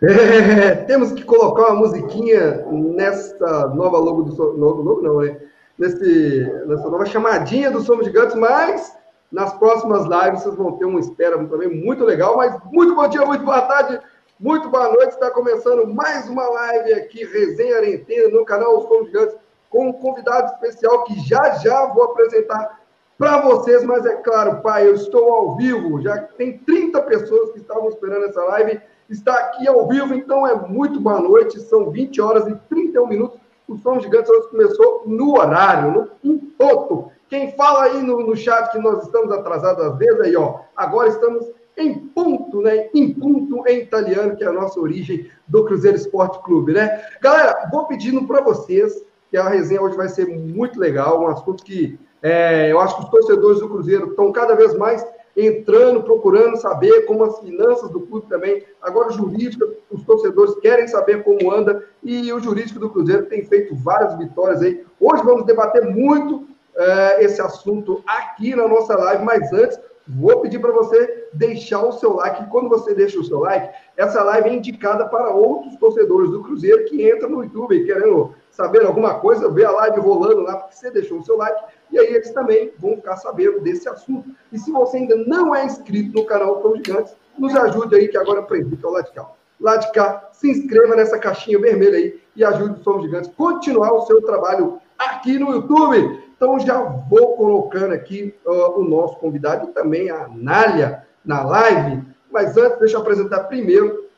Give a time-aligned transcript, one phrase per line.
[0.86, 5.36] Temos que colocar uma musiquinha nessa nova logo do novo logo não, né?
[5.78, 8.96] Nesse, nessa nova chamadinha do Somos Gigantes, mas
[9.30, 12.36] nas próximas lives vocês vão ter uma espera também muito legal.
[12.36, 14.00] Mas muito bom dia, muito boa tarde,
[14.38, 15.10] muito boa noite.
[15.10, 19.36] Está começando mais uma live aqui, Resenha Arentena, no canal Somos Gigantes,
[19.68, 22.80] com um convidado especial que já já vou apresentar
[23.18, 23.84] para vocês.
[23.84, 28.24] Mas é claro, pai, eu estou ao vivo, já tem 30 pessoas que estavam esperando
[28.24, 28.80] essa live
[29.10, 33.40] está aqui ao vivo, então é muito boa noite, são 20 horas e 31 minutos.
[33.66, 37.10] O Som Gigantes hoje começou no horário, no, ponto.
[37.28, 41.08] Quem fala aí no, no chat que nós estamos atrasados às vezes, aí, ó, agora
[41.08, 42.88] estamos em ponto, né?
[42.94, 47.02] Em ponto em italiano, que é a nossa origem do Cruzeiro Esporte Clube, né?
[47.22, 51.64] Galera, vou pedindo para vocês, que a resenha hoje vai ser muito legal, um assunto
[51.64, 55.06] que é, eu acho que os torcedores do Cruzeiro estão cada vez mais
[55.46, 58.64] entrando, procurando saber como as finanças do clube também.
[58.80, 63.44] Agora, o jurídico, os torcedores querem saber como anda e o jurídico do Cruzeiro tem
[63.44, 64.84] feito várias vitórias aí.
[64.98, 66.46] Hoje vamos debater muito
[66.76, 71.92] é, esse assunto aqui na nossa live, mas antes, vou pedir para você deixar o
[71.92, 72.48] seu like.
[72.50, 76.84] Quando você deixa o seu like, essa live é indicada para outros torcedores do Cruzeiro
[76.86, 80.90] que entram no YouTube querendo saber alguma coisa, ver a live rolando lá, porque você
[80.90, 84.28] deixou o seu like e aí eles também vão ficar sabendo desse assunto.
[84.52, 88.18] E se você ainda não é inscrito no canal Tão Gigantes, nos ajude aí, que
[88.18, 89.30] agora aprendi que é o lado de cá.
[89.60, 93.32] Lá de cá, se inscreva nessa caixinha vermelha aí e ajude o Somos Gigantes a
[93.32, 96.22] continuar o seu trabalho aqui no YouTube.
[96.36, 102.02] Então já vou colocando aqui uh, o nosso convidado e também a Anália na live.
[102.30, 104.08] Mas antes, deixa eu apresentar primeiro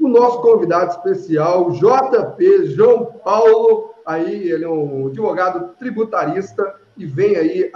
[0.00, 3.94] o nosso convidado especial, JP João Paulo.
[4.04, 7.70] Aí ele é um advogado tributarista e vem aí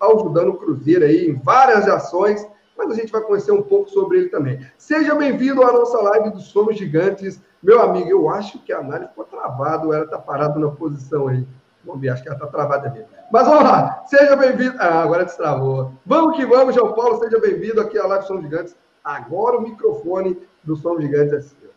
[0.00, 2.46] ajudando o Cruzeiro aí em várias ações,
[2.78, 4.60] mas a gente vai conhecer um pouco sobre ele também.
[4.78, 7.40] Seja bem-vindo à nossa live do Somos Gigantes.
[7.62, 11.46] Meu amigo, eu acho que a análise ficou travada, ela está parada na posição aí.
[11.84, 13.21] Vamos ver, acho que ela está travada mesmo.
[13.32, 14.76] Mas vamos lá, seja bem-vindo.
[14.78, 15.94] Ah, agora destravou.
[16.04, 18.76] Vamos que vamos, João Paulo, seja bem-vindo aqui à live Somos Gigantes.
[19.02, 21.70] Agora o microfone do Somos Gigantes é seu.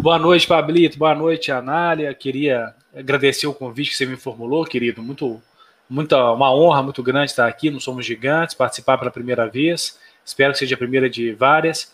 [0.00, 0.98] Boa noite, Pablito.
[0.98, 2.12] Boa noite, Anália.
[2.12, 5.00] Queria agradecer o convite que você me formulou, querido.
[5.00, 5.40] Muito
[5.88, 10.00] Muita, uma honra muito grande estar aqui no Somos Gigantes, participar pela primeira vez.
[10.24, 11.92] Espero que seja a primeira de várias.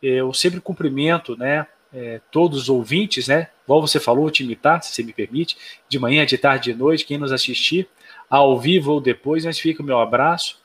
[0.00, 4.92] Eu sempre cumprimento, né, é, todos os ouvintes, né, igual você falou, te imitar, se
[4.92, 5.56] você me permite,
[5.88, 7.88] de manhã, de tarde, de noite, quem nos assistir,
[8.28, 10.58] ao vivo ou depois, mas fica o meu abraço.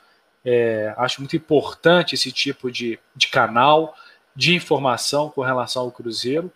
[0.44, 3.96] É, acho muito importante esse tipo de, de canal
[4.36, 6.52] de informação com relação ao Cruzeiro.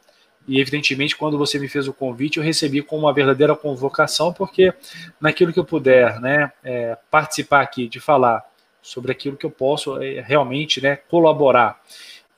[0.47, 4.73] E, evidentemente, quando você me fez o convite, eu recebi como uma verdadeira convocação, porque
[5.21, 8.43] naquilo que eu puder né, é, participar aqui, de falar
[8.81, 11.79] sobre aquilo que eu posso é, realmente né, colaborar.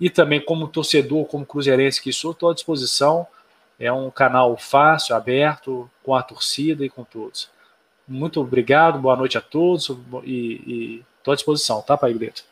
[0.01, 3.25] E também, como torcedor, como cruzeirense que sou, estou à disposição.
[3.81, 7.49] É um canal fácil, aberto, com a torcida e com todos.
[8.07, 9.89] Muito obrigado, boa noite a todos
[10.23, 12.43] e estou à disposição, tá, Pai Grito?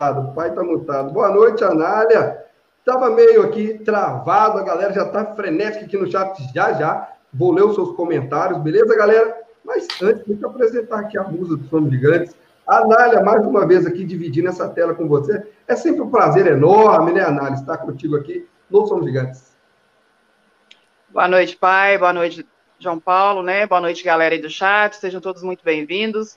[0.00, 1.12] O pai está mutado.
[1.12, 2.42] Boa noite, Anália.
[2.78, 7.12] Estava meio aqui travado, a galera já está frenética aqui no chat já já.
[7.34, 9.42] Vou ler os seus comentários, beleza, galera?
[9.62, 12.34] Mas antes, deixa eu apresentar aqui a musa dos Somos Gigantes.
[12.66, 15.46] Anália, mais uma vez aqui dividindo essa tela com você.
[15.70, 19.56] É sempre um prazer enorme, né, Anália, estar contigo aqui no Somos Gigantes.
[21.08, 21.96] Boa noite, pai.
[21.96, 22.44] Boa noite,
[22.76, 23.68] João Paulo, né?
[23.68, 24.96] Boa noite, galera aí do chat.
[24.96, 26.36] Sejam todos muito bem-vindos.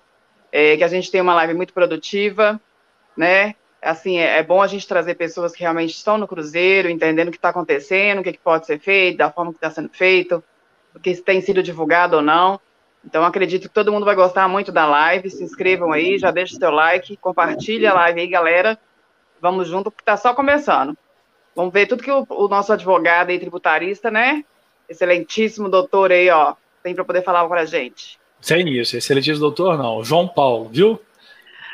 [0.52, 2.62] É, que a gente tenha uma live muito produtiva
[3.18, 3.56] né?
[3.82, 7.32] Assim, é, é, bom a gente trazer pessoas que realmente estão no Cruzeiro, entendendo o
[7.32, 10.44] que está acontecendo, o que, que, pode ser feito, da forma que está sendo feito,
[10.96, 12.60] o que tem sido divulgado ou não.
[13.04, 15.30] Então, acredito que todo mundo vai gostar muito da live.
[15.30, 18.80] Se inscrevam aí, já deixa o seu like, compartilha a live aí, galera.
[19.44, 20.98] Vamos junto, porque está só começando.
[21.54, 24.46] Vamos ver tudo que o, o, nosso advogado e tributarista, né?
[24.88, 28.18] Excelentíssimo doutor aí, ó, tem para poder falar com a gente.
[28.40, 30.98] Sem isso, excelentíssimo doutor não, João Paulo, viu?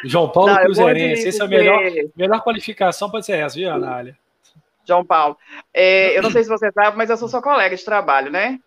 [0.04, 1.84] João Paulo Não, Cruzeirense, essa é a melhor,
[2.16, 4.18] melhor qualificação pode ser essa, viu, Anália?
[4.84, 5.38] João Paulo.
[5.72, 8.60] É, eu não sei se você sabe, mas eu sou sua colega de trabalho, né?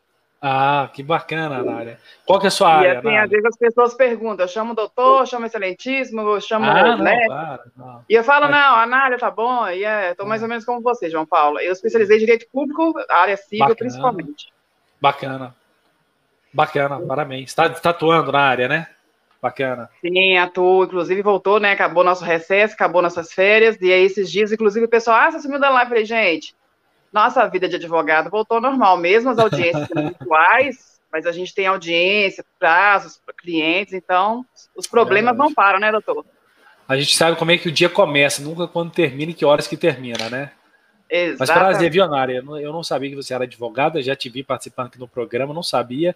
[0.44, 2.00] Ah, que bacana, Anália.
[2.26, 4.74] Qual que é a sua e, área, assim, às vezes as pessoas perguntam, eu chamo
[4.74, 7.14] doutor, chamo excelentíssimo, eu chamo ah, né?
[7.14, 8.04] Não, claro, não.
[8.08, 11.08] E eu falo, não, Anália, tá bom, e é, tô mais ou menos como você,
[11.08, 11.60] João Paulo.
[11.60, 13.76] Eu especializei em direito público, área civil, bacana.
[13.76, 14.52] principalmente.
[15.00, 15.54] Bacana.
[16.52, 17.50] Bacana, parabéns.
[17.50, 18.88] Está tá atuando na área, né?
[19.40, 19.88] Bacana.
[20.00, 21.70] Sim, atuo, inclusive voltou, né?
[21.70, 25.38] Acabou nosso recesso, acabou nossas férias, e aí esses dias, inclusive, o pessoal, ah, você
[25.38, 26.52] sumiu da live, falei, gente,
[27.12, 32.44] nossa vida de advogado voltou normal, mesmo as audiências virtuais, mas a gente tem audiência,
[32.58, 34.44] prazos clientes, então
[34.74, 36.24] os problemas não param, né, doutor?
[36.92, 39.66] a gente sabe como é que o dia começa, nunca quando termina e que horas
[39.66, 40.50] que termina, né?
[41.08, 41.38] Exatamente.
[41.38, 42.32] Mas prazer, viu, Nara?
[42.32, 45.62] Eu não sabia que você era advogada, já te vi participando aqui no programa, não
[45.62, 46.14] sabia.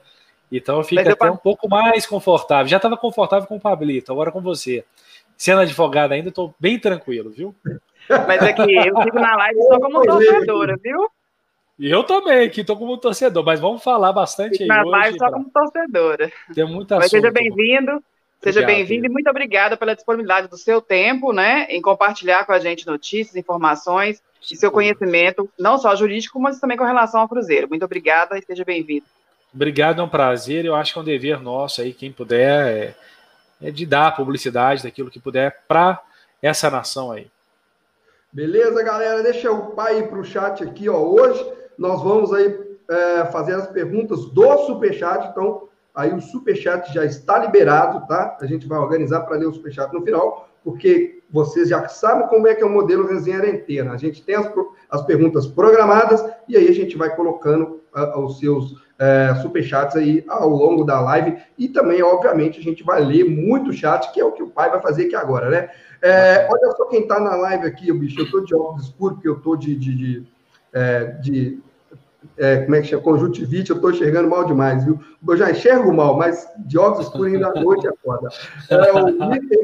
[0.51, 2.69] Então eu fico eu até um pouco mais confortável.
[2.69, 4.85] Já estava confortável com o Pablito, agora com você.
[5.37, 7.55] Sendo advogada ainda, estou bem tranquilo, viu?
[8.27, 11.09] Mas é que eu fico na live só como torcedora, viu?
[11.79, 14.69] E eu também, que estou como torcedor, mas vamos falar bastante aí.
[14.69, 15.39] Na hoje, live só pra...
[15.39, 16.33] como torcedora.
[16.55, 18.03] Tem muita Mas seja bem-vindo.
[18.41, 22.59] Seja bem-vindo e muito obrigada pela disponibilidade do seu tempo, né, em compartilhar com a
[22.59, 27.69] gente notícias, informações e seu conhecimento, não só jurídico, mas também com relação ao Cruzeiro.
[27.69, 29.07] Muito obrigada e seja bem-vindo.
[29.53, 30.65] Obrigado, é um prazer.
[30.65, 32.95] Eu acho que é um dever nosso aí, quem puder, é,
[33.69, 36.01] é de dar publicidade daquilo que puder para
[36.41, 37.27] essa nação aí.
[38.37, 39.23] Beleza, galera?
[39.23, 40.99] Deixa o pai para o chat aqui, ó.
[40.99, 41.43] Hoje
[41.79, 42.55] nós vamos aí
[42.87, 48.37] é, fazer as perguntas do Superchat, então aí o Superchat já está liberado, tá?
[48.39, 52.47] A gente vai organizar para ler o Superchat no final, porque vocês já sabem como
[52.47, 53.93] é que é o modelo resenha arentena.
[53.93, 54.53] A gente tem as,
[54.91, 60.25] as perguntas programadas e aí a gente vai colocando uh, os seus é, superchats aí
[60.29, 61.39] ao longo da live.
[61.57, 64.71] E também, obviamente, a gente vai ler muito chat, que é o que o pai
[64.71, 65.71] vai fazer aqui agora, né?
[66.03, 68.21] É, olha só quem tá na live aqui, bicho.
[68.21, 70.27] Eu tô de óculos escuros, porque eu tô de, de, de,
[70.73, 71.63] é, de
[72.37, 73.03] é, como é que chama?
[73.03, 74.99] Conjuntivite, eu estou enxergando mal demais, viu?
[75.27, 78.29] Eu já enxergo mal, mas de óculos escuros ainda à noite é foda.
[78.71, 79.09] É, o,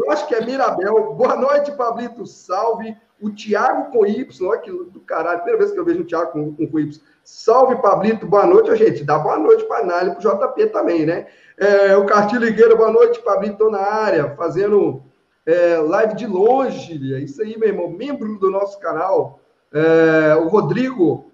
[0.04, 1.14] eu acho que é Mirabel.
[1.14, 2.26] Boa noite, Pablito.
[2.26, 2.96] Salve.
[3.20, 5.38] O Thiago com Y, olha que do caralho.
[5.38, 7.00] Primeira vez que eu vejo um Thiago com, com, Y.
[7.22, 8.26] Salve, Pablito.
[8.26, 9.04] Boa noite, gente.
[9.04, 11.26] Dá boa noite para Nália e para o JP também, né?
[11.56, 13.52] É, o Cartilho Ligueira, boa noite, Pablito.
[13.52, 15.04] Estou na área, fazendo
[15.46, 17.14] é, live de longe.
[17.14, 17.90] É isso aí, meu irmão.
[17.90, 19.40] Membro do nosso canal.
[19.72, 21.30] É, o Rodrigo,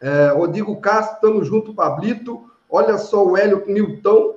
[0.00, 2.44] é, Rodrigo Castro, estamos junto, Pablito.
[2.68, 4.36] Olha só o Hélio Nilton,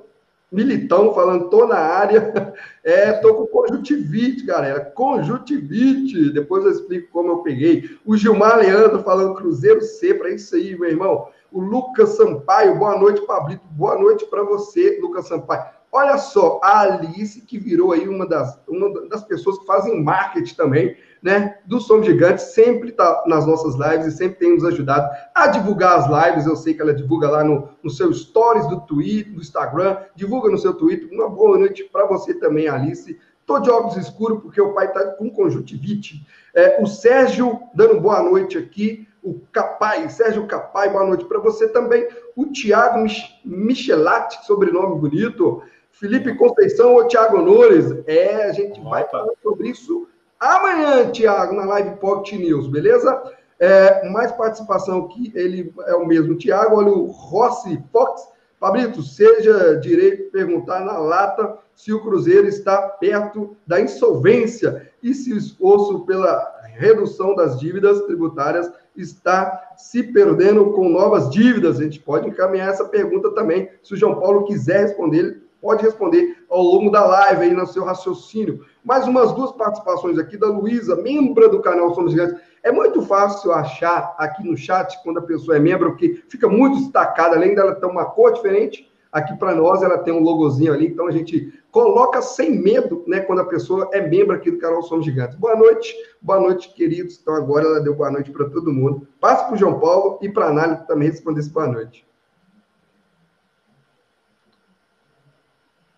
[0.50, 2.54] Militão falando, tô na área.
[2.84, 4.80] É, tô com conjuntivite, galera.
[4.80, 6.30] Conjuntivite.
[6.32, 7.98] Depois eu explico como eu peguei.
[8.02, 11.28] O Gilmar Leandro falando Cruzeiro C, para isso aí, meu irmão.
[11.52, 13.62] O Lucas Sampaio, boa noite, Pablito.
[13.72, 15.77] Boa noite para você, Lucas Sampaio.
[15.90, 20.54] Olha só, a Alice, que virou aí uma das, uma das pessoas que fazem marketing
[20.54, 25.10] também né, do Som Gigante, sempre está nas nossas lives e sempre tem nos ajudado
[25.34, 26.46] a divulgar as lives.
[26.46, 30.50] Eu sei que ela divulga lá no, no seu stories do Twitter, do Instagram, divulga
[30.50, 31.08] no seu Twitter.
[31.12, 33.18] Uma boa noite para você também, Alice.
[33.46, 36.26] Tô de óculos escuros porque o pai está com conjuntivite.
[36.54, 39.08] É, o Sérgio dando boa noite aqui.
[39.22, 42.06] O Capai, Sérgio Capai, boa noite para você também.
[42.36, 45.62] O Tiago Mich Michelati, sobrenome bonito.
[45.98, 47.92] Felipe Conceição ou Tiago Nunes.
[48.06, 48.90] É, a gente Opa.
[48.90, 50.06] vai falar sobre isso
[50.38, 53.20] amanhã, Tiago, na live Pocket News, beleza?
[53.58, 58.28] É, mais participação aqui, ele é o mesmo Tiago, olha o Rossi Fox.
[58.60, 65.32] Pablito, seja direito perguntar na lata se o Cruzeiro está perto da insolvência e se
[65.32, 71.78] o esforço pela redução das dívidas tributárias está se perdendo com novas dívidas.
[71.78, 73.68] A gente pode encaminhar essa pergunta também.
[73.82, 77.84] Se o João Paulo quiser responder, pode responder ao longo da live aí no seu
[77.84, 78.64] raciocínio.
[78.82, 82.40] Mais umas duas participações aqui da Luísa, membro do canal Somos Gigantes.
[82.62, 86.78] É muito fácil achar aqui no chat quando a pessoa é membro, porque fica muito
[86.78, 90.86] destacada, além dela ter uma cor diferente, aqui para nós ela tem um logozinho ali,
[90.86, 94.82] então a gente coloca sem medo, né, quando a pessoa é membro aqui do canal
[94.82, 95.36] Somos Gigantes.
[95.36, 97.18] Boa noite, boa noite, queridos.
[97.20, 99.06] Então agora ela deu boa noite para todo mundo.
[99.20, 102.07] Passe para o João Paulo e para a Anália também responder esse boa noite.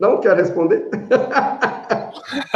[0.00, 0.88] Não quer responder?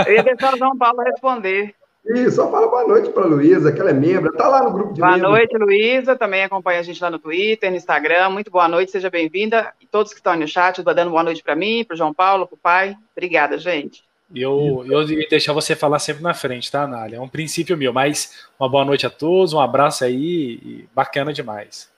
[0.06, 1.74] Eu ia deixar o João Paulo responder.
[2.06, 4.72] Isso, só fala boa noite para a Luísa, que ela é membro, está lá no
[4.72, 5.30] grupo de Boa membros.
[5.30, 9.08] noite, Luísa, também acompanha a gente lá no Twitter, no Instagram, muito boa noite, seja
[9.08, 9.72] bem-vinda.
[9.80, 12.12] E todos que estão aí no chat, dando boa noite para mim, para o João
[12.12, 12.96] Paulo, para o pai.
[13.16, 14.04] Obrigada, gente.
[14.34, 17.16] Eu, eu ia deixar você falar sempre na frente, tá, Nália?
[17.16, 21.90] É um princípio meu, mas uma boa noite a todos, um abraço aí, bacana demais.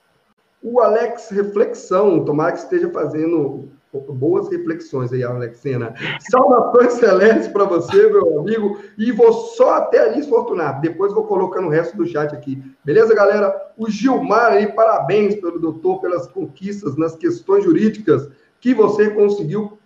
[0.61, 5.93] O Alex Reflexão, tomara que esteja fazendo boas reflexões aí, Alexena.
[6.29, 8.79] Saudações celestes para você, meu amigo.
[8.97, 10.81] E vou só até ali, Fortunato.
[10.81, 12.61] Depois vou colocando o resto do chat aqui.
[12.83, 13.55] Beleza, galera?
[13.77, 18.29] O Gilmar aí, parabéns pelo doutor, pelas conquistas nas questões jurídicas
[18.59, 19.79] que você conseguiu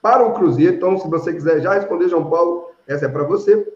[0.00, 0.76] para o Cruzeiro.
[0.76, 3.72] Então, se você quiser já responder, João Paulo, essa é para você.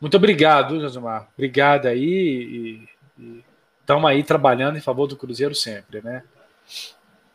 [0.00, 1.28] Muito obrigado, Josimar.
[1.34, 2.88] Obrigado aí.
[3.80, 6.22] Estamos aí trabalhando em favor do Cruzeiro sempre, né?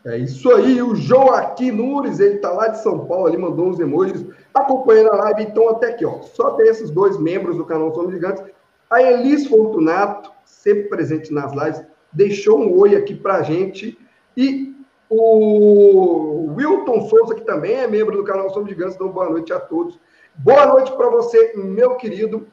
[0.06, 3.80] É isso aí, o Joaquim Nunes, ele tá lá de São Paulo, ele mandou uns
[3.80, 7.94] emojis, acompanhando a live, então até aqui, ó, só tem esses dois membros do canal
[7.94, 8.44] Somos Gigantes,
[8.90, 11.84] a Elis Fortunato, sempre presente nas lives,
[12.14, 13.98] deixou um oi aqui pra gente,
[14.38, 14.76] e
[15.10, 19.60] o Wilton Souza, que também é membro do canal Somos Gigantes, então boa noite a
[19.60, 20.00] todos.
[20.38, 22.46] Boa noite para você, meu querido.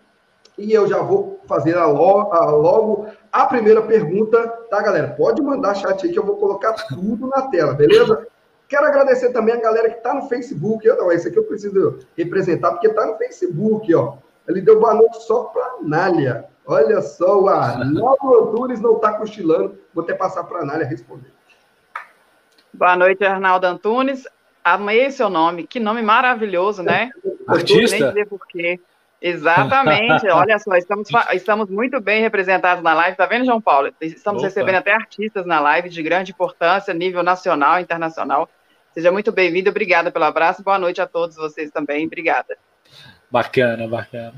[0.58, 5.08] E eu já vou fazer a logo, a logo a primeira pergunta, tá, galera?
[5.08, 8.26] Pode mandar chat aí que eu vou colocar tudo na tela, beleza?
[8.68, 10.86] Quero agradecer também a galera que está no Facebook.
[10.86, 14.16] Eu, não, esse aqui eu preciso representar, porque está no Facebook, ó.
[14.48, 16.46] Ele deu boa noite só para Nália.
[16.66, 19.78] Olha só, o Arnaldo Antunes não está cochilando.
[19.94, 21.30] Vou até passar para a Nália responder.
[22.72, 24.26] Boa noite, Arnaldo Antunes.
[24.64, 25.66] Amei seu nome.
[25.66, 27.10] Que nome maravilhoso, né?
[27.46, 27.98] Artista?
[27.98, 28.80] Nem dizer por quê.
[29.22, 30.26] Exatamente.
[30.28, 33.16] Olha só, estamos, estamos muito bem representados na live.
[33.16, 33.92] Tá vendo, João Paulo?
[34.00, 34.48] Estamos Opa.
[34.48, 38.48] recebendo até artistas na live de grande importância, nível nacional e internacional.
[38.92, 39.70] Seja muito bem-vindo.
[39.70, 40.62] Obrigada pelo abraço.
[40.62, 42.04] Boa noite a todos vocês também.
[42.04, 42.58] Obrigada.
[43.30, 44.34] Bacana, bacana.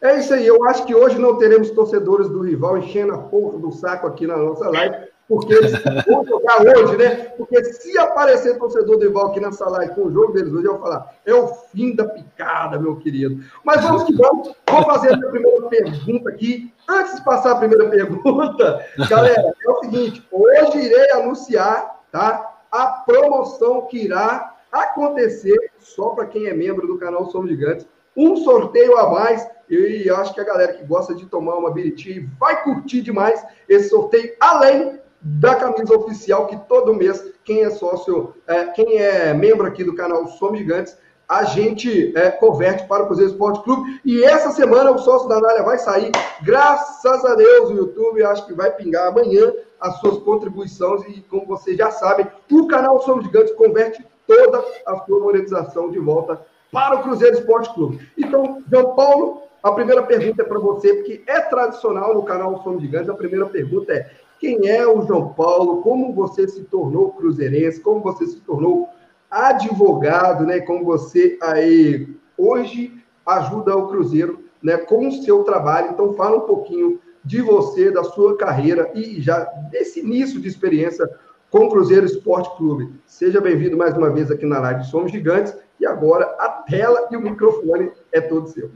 [0.00, 0.46] É isso aí.
[0.46, 4.26] Eu acho que hoje não teremos torcedores do rival enchendo a porra do saco aqui
[4.26, 5.70] na nossa live, porque eles
[6.08, 7.14] vão jogar hoje, né?
[7.36, 10.72] Porque se aparecer torcedor do rival aqui nessa live com o jogo deles hoje, eu
[10.72, 13.40] vou falar, é o fim da picada, meu querido.
[13.64, 14.52] Mas vamos que vamos.
[14.68, 16.74] Vou fazer a minha primeira pergunta aqui.
[16.88, 22.64] Antes de passar a primeira pergunta, galera, é o seguinte: hoje irei anunciar, tá?
[22.72, 28.36] A promoção que irá acontecer só para quem é membro do canal Somos Gigantes um
[28.36, 29.48] sorteio a mais.
[29.68, 33.90] E acho que a galera que gosta de tomar uma biritinha vai curtir demais esse
[33.90, 39.66] sorteio, além da camisa oficial que todo mês, quem é sócio, é, quem é membro
[39.66, 40.96] aqui do canal Somos Gigantes,
[41.28, 44.00] a gente é, converte para o Cruzeiro Esporte Clube.
[44.04, 46.10] E essa semana o sócio da Nália vai sair,
[46.42, 51.02] graças a Deus, o YouTube acho que vai pingar amanhã as suas contribuições.
[51.06, 56.00] E como vocês já sabem, o canal Somos Gigantes converte toda a sua monetização de
[56.00, 56.40] volta
[56.72, 58.00] para o Cruzeiro Esporte Clube.
[58.18, 62.82] Então, João Paulo, a primeira pergunta é para você, porque é tradicional no canal Somos
[62.82, 63.08] Gigantes.
[63.08, 65.82] A primeira pergunta é: quem é o João Paulo?
[65.82, 67.78] Como você se tornou cruzeirense?
[67.78, 68.88] Como você se tornou
[69.30, 70.60] advogado, né?
[70.60, 74.78] Como você aí hoje ajuda o Cruzeiro, né?
[74.78, 75.90] Com o seu trabalho.
[75.90, 81.06] Então, fala um pouquinho de você, da sua carreira e já desse início de experiência
[81.50, 82.94] com o Cruzeiro Esporte Clube.
[83.04, 87.16] Seja bem-vindo mais uma vez aqui na live Somos Gigantes e agora a tela e
[87.16, 88.70] o microfone é todo seu.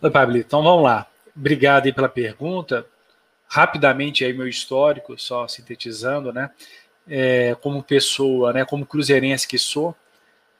[0.00, 0.36] Oi, Pablo.
[0.36, 1.08] Então vamos lá.
[1.36, 2.86] Obrigado aí pela pergunta.
[3.48, 6.50] Rapidamente aí meu histórico, só sintetizando, né?
[7.08, 8.64] É, como pessoa, né?
[8.64, 9.96] Como cruzeirense que sou,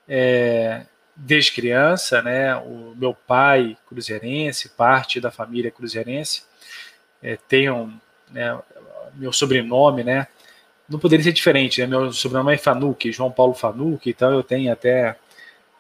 [0.09, 2.57] é, desde criança, né?
[2.57, 6.45] O meu pai cruzeirense, parte da família cruzeirense,
[7.23, 7.39] é,
[7.73, 7.99] um,
[8.31, 8.59] né,
[9.15, 10.29] meu sobrenome, né?
[10.89, 11.87] não poderia ser diferente, né?
[11.87, 15.17] Meu sobrenome é Fanucchi, João Paulo Fanucchi, então eu tenho até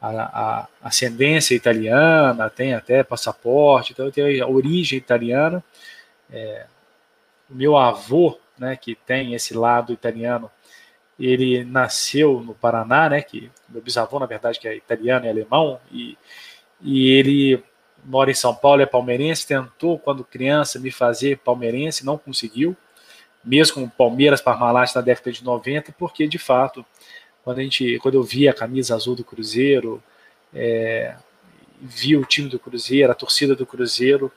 [0.00, 5.64] a, a, ascendência italiana, tenho até passaporte, então eu tenho a origem italiana.
[6.30, 6.66] É,
[7.48, 10.50] meu avô, né, que tem esse lado italiano,
[11.18, 15.80] ele nasceu no Paraná, né, que meu bisavô, na verdade, que é italiano e alemão,
[15.90, 16.16] e,
[16.80, 17.62] e ele
[18.04, 22.76] mora em São Paulo, é palmeirense, tentou, quando criança, me fazer palmeirense, não conseguiu,
[23.44, 26.84] mesmo com o Palmeiras Parmalat na década de 90, porque de fato,
[27.42, 30.02] quando a gente, quando eu vi a camisa azul do Cruzeiro,
[30.52, 31.16] é,
[31.80, 34.32] vi o time do Cruzeiro, a torcida do Cruzeiro,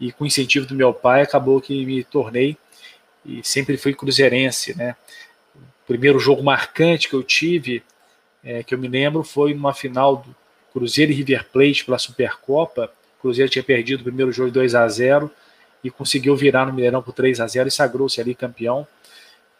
[0.00, 2.56] e com incentivo do meu pai, acabou que me tornei
[3.24, 4.96] e sempre fui cruzeirense, né?
[5.54, 7.82] O primeiro jogo marcante que eu tive,
[8.42, 10.34] é, que eu me lembro, foi numa final do
[10.72, 12.90] Cruzeiro e River Plate pela Supercopa.
[13.18, 15.30] O Cruzeiro tinha perdido o primeiro jogo 2 a 0
[15.82, 18.86] e conseguiu virar no Mineirão por 3 a 0 e sagrou-se ali campeão.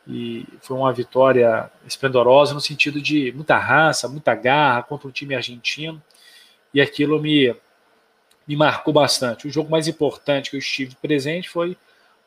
[0.06, 5.34] E foi uma vitória esplendorosa no sentido de muita raça, muita garra contra um time
[5.34, 6.02] argentino.
[6.72, 7.54] E aquilo me,
[8.46, 9.46] me marcou bastante.
[9.46, 11.76] O jogo mais importante que eu estive presente foi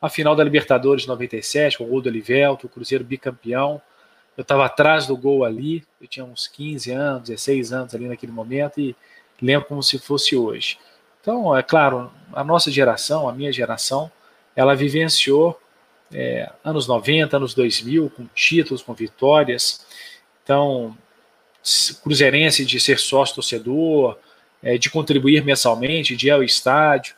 [0.01, 3.82] a final da Libertadores de 97, com o gol do Olivelto, o Cruzeiro bicampeão.
[4.36, 8.32] Eu estava atrás do gol ali, eu tinha uns 15 anos, 16 anos ali naquele
[8.32, 8.96] momento, e
[9.41, 10.77] lembro como se fosse hoje.
[11.22, 14.12] Então, é claro, a nossa geração, a minha geração,
[14.55, 15.58] ela vivenciou
[16.13, 19.86] é, anos 90, anos 2000, com títulos, com vitórias.
[20.43, 20.98] Então,
[22.03, 24.17] cruzeirense de ser sócio-torcedor,
[24.63, 27.15] é, de contribuir mensalmente, de ir ao estádio,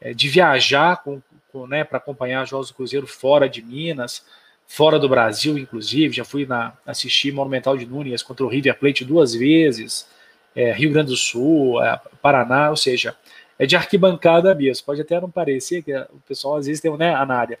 [0.00, 4.24] é, de viajar com, com, né, para acompanhar jogos do Cruzeiro fora de Minas,
[4.66, 6.14] fora do Brasil, inclusive.
[6.14, 10.08] Já fui na, assistir Monumental de Núñez contra o River Plate duas vezes,
[10.54, 13.16] é, Rio Grande do Sul, é, Paraná, ou seja,
[13.58, 14.84] é de arquibancada mesmo.
[14.84, 17.58] Pode até não parecer, que o pessoal às vezes tem, né, Anária,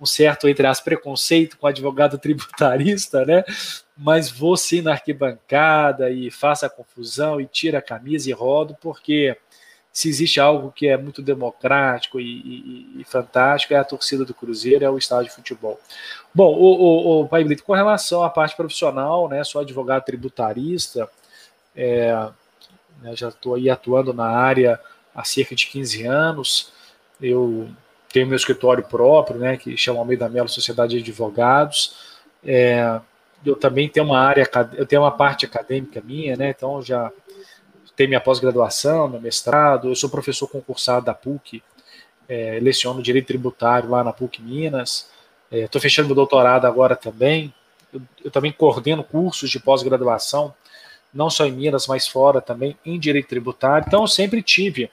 [0.00, 3.44] um certo, entre as preconceito com advogado tributarista, né?
[3.96, 8.76] Mas vou sim na arquibancada e faça a confusão e tira a camisa e rodo,
[8.80, 9.36] porque
[9.96, 14.34] se existe algo que é muito democrático e, e, e fantástico, é a torcida do
[14.34, 15.80] Cruzeiro, é o estádio de futebol.
[16.34, 19.42] Bom, o, o, o Pai Brito, com relação à parte profissional, né?
[19.42, 21.08] Sou advogado tributarista,
[21.74, 22.12] é,
[23.00, 24.78] né, já estou aí atuando na área
[25.14, 26.72] há cerca de 15 anos.
[27.18, 27.68] Eu
[28.12, 32.18] tenho meu escritório próprio, né, que chama Almeida Melo Sociedade de Advogados.
[32.44, 33.00] É,
[33.46, 37.10] eu também tenho uma área, eu tenho uma parte acadêmica minha, né, então já
[37.94, 41.62] tenho minha pós-graduação, meu mestrado, eu sou professor concursado da PUC,
[42.28, 45.08] é, leciono Direito Tributário lá na PUC Minas,
[45.50, 47.54] estou é, fechando meu doutorado agora também,
[47.92, 50.52] eu, eu também coordeno cursos de pós-graduação,
[51.14, 54.90] não só em Minas, mas fora também, em Direito Tributário, então eu sempre tive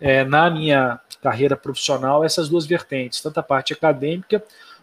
[0.00, 4.42] é, na minha carreira profissional essas duas vertentes, tanto a parte acadêmica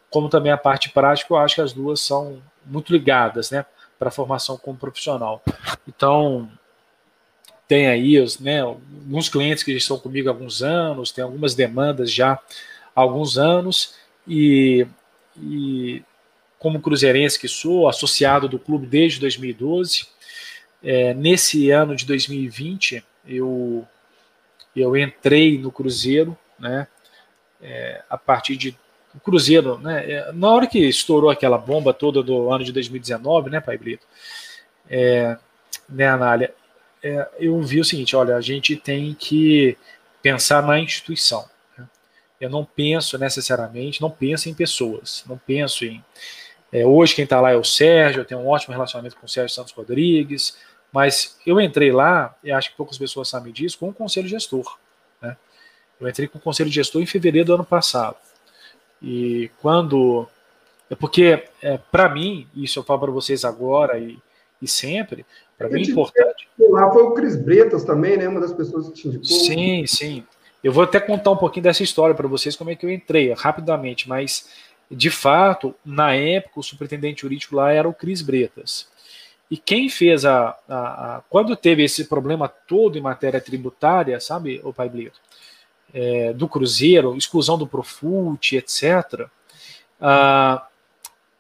[0.09, 3.65] como também a parte prática, eu acho que as duas são muito ligadas, né,
[3.97, 5.41] para a formação como profissional.
[5.88, 6.50] Então,
[7.67, 12.12] tem aí os, né, alguns clientes que estão comigo há alguns anos, tem algumas demandas
[12.12, 13.95] já há alguns anos,
[14.27, 14.86] e,
[15.38, 16.03] e
[16.59, 20.07] como cruzeirense que sou, associado do clube desde 2012,
[20.83, 23.88] é, nesse ano de 2020, eu,
[24.75, 26.88] eu entrei no Cruzeiro, né,
[27.62, 28.77] é, a partir de
[29.17, 30.12] o Cruzeiro, né?
[30.12, 34.05] É, na hora que estourou aquela bomba toda do ano de 2019, né, Pai Brito?
[34.89, 35.38] É,
[35.89, 36.53] né, Anália?
[37.03, 39.75] É, eu vi o seguinte: olha, a gente tem que
[40.21, 41.45] pensar na instituição.
[41.77, 41.86] Né?
[42.39, 46.03] Eu não penso necessariamente, não penso em pessoas, não penso em.
[46.71, 49.29] É, hoje quem está lá é o Sérgio, eu tenho um ótimo relacionamento com o
[49.29, 50.57] Sérgio Santos Rodrigues,
[50.91, 54.77] mas eu entrei lá, e acho que poucas pessoas sabem disso, com o conselho gestor.
[55.21, 55.38] Né?
[56.00, 58.17] Eu entrei com o conselho gestor em fevereiro do ano passado.
[59.01, 60.27] E quando.
[60.89, 64.17] É porque, é, para mim, isso eu falo para vocês agora e,
[64.62, 65.26] e sempre,
[65.58, 66.48] para mim é importante.
[66.58, 68.28] Lá foi o Cris Bretas também, né?
[68.28, 69.26] Uma das pessoas que te indicou.
[69.26, 70.24] Sim, sim.
[70.63, 73.34] Eu vou até contar um pouquinho dessa história para vocês, como é que eu entrei,
[73.34, 74.50] rapidamente, mas
[74.89, 78.88] de fato, na época, o superintendente jurídico lá era o Cris Bretas.
[79.50, 84.62] E quem fez a, a, a, Quando teve esse problema todo em matéria tributária, sabe,
[84.63, 85.19] o Pai Brito?
[85.97, 89.27] É, do Cruzeiro, exclusão do Profut, etc.,
[89.99, 90.67] ah,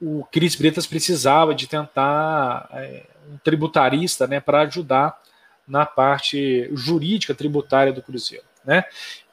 [0.01, 5.21] o Cris Bretas precisava de tentar é, um tributarista né, para ajudar
[5.67, 8.45] na parte jurídica tributária do Cruzeiro.
[8.65, 8.83] Né?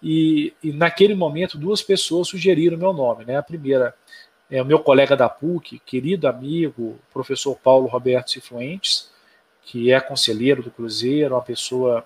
[0.03, 3.25] E, e, naquele momento, duas pessoas sugeriram meu nome.
[3.25, 3.37] Né?
[3.37, 3.95] A primeira
[4.51, 9.11] é o meu colega da PUC, querido amigo, professor Paulo Roberto Cifuentes,
[9.63, 12.05] que é conselheiro do Cruzeiro, uma pessoa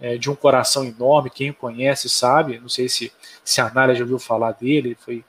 [0.00, 3.12] é, de um coração enorme, quem o conhece sabe, não sei se,
[3.44, 5.24] se a Nália já ouviu falar dele, foi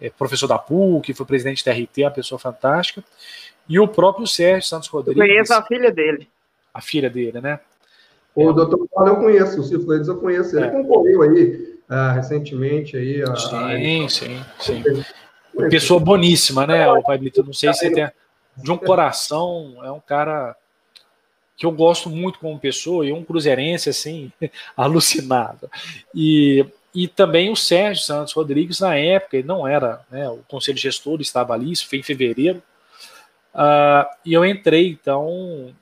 [0.00, 3.02] é, professor da PUC, foi presidente da RT, uma pessoa fantástica,
[3.68, 5.20] e o próprio Sérgio Santos Rodrigues.
[5.20, 6.28] Eu conheço a filha dele.
[6.72, 7.60] A filha dele, né?
[8.34, 10.70] O é, doutor Paulo eu conheço, o Cifro eu conheço, ele é.
[10.70, 13.22] concorreu aí uh, recentemente aí.
[13.22, 14.08] A, sim, a...
[14.08, 14.82] sim, sim.
[15.70, 18.10] Pessoa boníssima, né, o Pai Não sei se tem
[18.56, 20.56] de um coração, é um cara
[21.56, 24.32] que eu gosto muito como pessoa, e um cruzeirense assim,
[24.76, 25.70] alucinado.
[26.14, 26.64] E,
[26.94, 31.20] e também o Sérgio Santos Rodrigues, na época, ele não era, né, o conselho gestor
[31.20, 32.62] estava ali, isso foi em fevereiro,
[33.54, 35.72] uh, e eu entrei, então,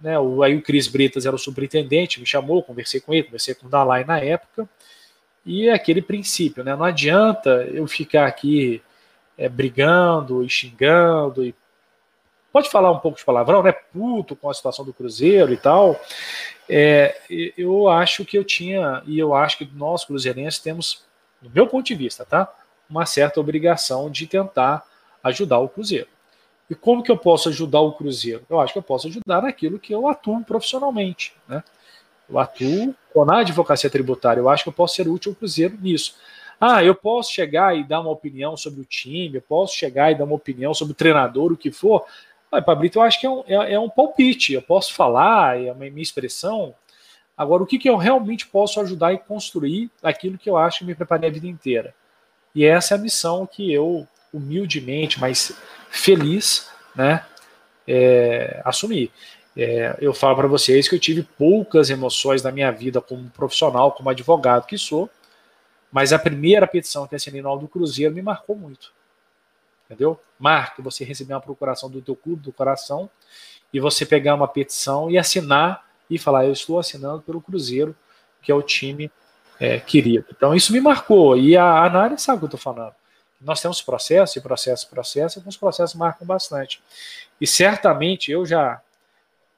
[0.00, 3.54] né, o, aí o Cris Bretas era o superintendente, me chamou, conversei com ele, conversei
[3.54, 4.68] com o Dalai na época,
[5.46, 8.82] e é aquele princípio, né, não adianta eu ficar aqui
[9.38, 11.54] é, brigando e xingando e
[12.52, 13.72] pode falar um pouco de palavrão, né?
[13.72, 16.00] Puto com a situação do Cruzeiro e tal.
[16.68, 17.16] É,
[17.56, 21.04] eu acho que eu tinha, e eu acho que nós, cruzeirenses, temos,
[21.40, 22.52] do meu ponto de vista, tá?
[22.88, 24.84] Uma certa obrigação de tentar
[25.24, 26.08] ajudar o Cruzeiro.
[26.68, 28.44] E como que eu posso ajudar o Cruzeiro?
[28.48, 31.62] Eu acho que eu posso ajudar naquilo que eu atuo profissionalmente, né?
[32.28, 32.94] Eu atuo
[33.26, 36.16] na advocacia tributária, eu acho que eu posso ser útil ao Cruzeiro nisso.
[36.64, 40.14] Ah, eu posso chegar e dar uma opinião sobre o time, eu posso chegar e
[40.14, 42.04] dar uma opinião sobre o treinador, o que for.
[42.52, 44.52] Olha, Pablito, eu acho que é um, é, é um palpite.
[44.52, 46.74] Eu posso falar, é uma minha expressão.
[47.34, 50.84] Agora, o que, que eu realmente posso ajudar e construir aquilo que eu acho que
[50.84, 51.94] me preparei a vida inteira?
[52.54, 55.56] E essa é a missão que eu, humildemente, mas
[55.88, 57.24] feliz, né,
[57.88, 59.10] é, assumi.
[59.56, 63.92] É, eu falo para vocês que eu tive poucas emoções na minha vida como profissional,
[63.92, 65.08] como advogado que sou,
[65.90, 68.92] mas a primeira petição que assinei no Aldo Cruzeiro me marcou muito
[69.92, 70.18] entendeu?
[70.38, 73.10] Marca você receber uma procuração do teu clube do coração
[73.72, 77.94] e você pegar uma petição e assinar e falar, eu estou assinando pelo Cruzeiro,
[78.42, 79.10] que é o time
[79.60, 80.26] é, querido.
[80.34, 82.94] Então isso me marcou e a análise sabe o que eu estou falando.
[83.40, 86.82] Nós temos processo e processo, processo, e alguns processos marcam bastante.
[87.40, 88.80] E certamente eu já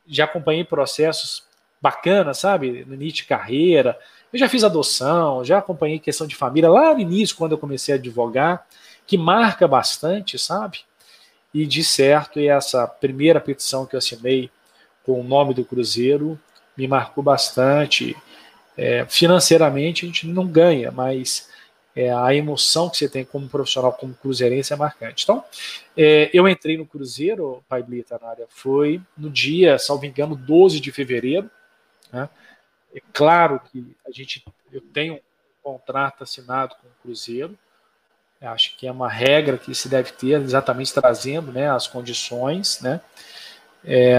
[0.07, 1.44] já acompanhei processos
[1.81, 2.85] bacanas, sabe?
[2.87, 3.99] No início de carreira.
[4.33, 7.94] Eu já fiz adoção, já acompanhei questão de família lá no início, quando eu comecei
[7.94, 8.66] a advogar
[9.07, 10.81] que marca bastante, sabe?
[11.53, 14.51] E de certo, essa primeira petição que eu assinei
[15.05, 16.38] com o nome do Cruzeiro
[16.77, 18.17] me marcou bastante.
[18.77, 21.49] É, financeiramente a gente não ganha, mas
[21.95, 25.23] é, a emoção que você tem como profissional, como cruzeirense é marcante.
[25.23, 25.45] Então,
[25.97, 30.81] é, eu entrei no Cruzeiro, Pai Blita, na área, foi no dia, salvo engano, 12
[30.81, 31.49] de fevereiro.
[32.12, 32.29] Né?
[32.93, 35.21] É claro que a gente, eu tenho um
[35.62, 37.57] contrato assinado com o Cruzeiro,
[38.40, 43.01] acho que é uma regra que se deve ter, exatamente trazendo né, as condições, né?
[43.85, 44.18] É,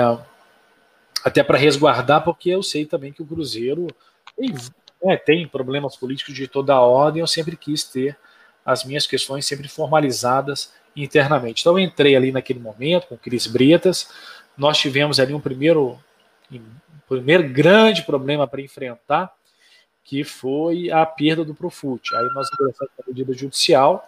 [1.23, 3.87] até para resguardar, porque eu sei também que o Cruzeiro
[4.37, 4.53] tem,
[5.03, 8.15] né, tem problemas políticos de toda a ordem, eu sempre quis ter
[8.63, 11.61] as minhas questões sempre formalizadas internamente.
[11.61, 14.09] Então eu entrei ali naquele momento com o Cris Bretas,
[14.57, 15.99] nós tivemos ali um primeiro,
[16.51, 16.61] um
[17.07, 19.31] primeiro grande problema para enfrentar,
[20.05, 22.15] que foi a perda do Profut.
[22.15, 24.07] Aí nós ingressamos a medida judicial,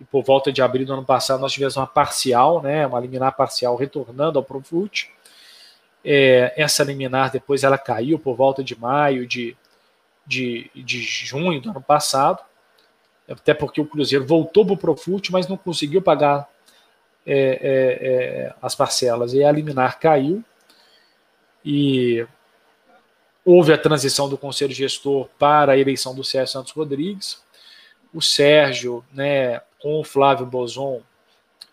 [0.00, 3.36] e por volta de abril do ano passado nós tivemos uma parcial, né, uma liminar
[3.36, 5.10] parcial retornando ao Profut.
[6.04, 9.56] É, essa liminar depois ela caiu por volta de maio de,
[10.24, 12.38] de, de junho do ano passado,
[13.28, 16.48] até porque o Cruzeiro voltou para o Profut, mas não conseguiu pagar
[17.26, 19.32] é, é, é, as parcelas.
[19.32, 20.44] E a liminar caiu
[21.64, 22.24] e
[23.44, 27.42] houve a transição do Conselho Gestor para a eleição do Sérgio Santos Rodrigues.
[28.12, 31.02] O Sérgio, né, com o Flávio Bozon,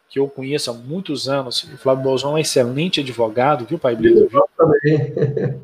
[0.09, 1.63] que eu conheço há muitos anos.
[1.63, 4.29] O Flávio Bozon é um excelente advogado, viu, Pai Brito?
[4.31, 5.61] Eu também.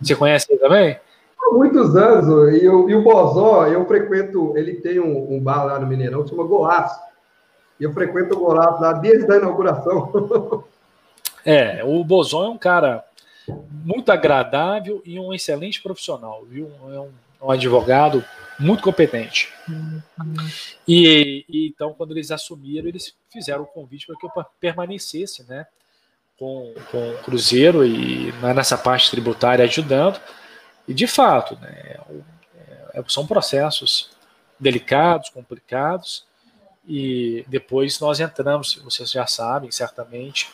[0.00, 0.98] Você conhece ele também?
[1.38, 2.54] Há muitos anos.
[2.54, 6.22] E, eu, e o Bozon, eu frequento, ele tem um, um, bar lá no Mineirão
[6.22, 6.98] que chama Golaço.
[7.78, 10.64] E eu frequento o Golaço lá desde a inauguração.
[11.44, 13.04] É, o Bozon é um cara
[13.86, 16.68] muito agradável e um excelente profissional, viu?
[16.92, 18.24] É um, um advogado
[18.58, 19.48] muito competente.
[20.88, 25.68] E, e, então, quando eles assumiram, eles fizeram o convite para que eu permanecesse, né,
[26.36, 30.20] com, com o Cruzeiro e nessa parte tributária ajudando.
[30.88, 31.96] E de fato, né,
[32.56, 34.10] é, é, são processos
[34.58, 36.24] delicados, complicados.
[36.88, 40.50] E depois nós entramos, vocês já sabem, certamente,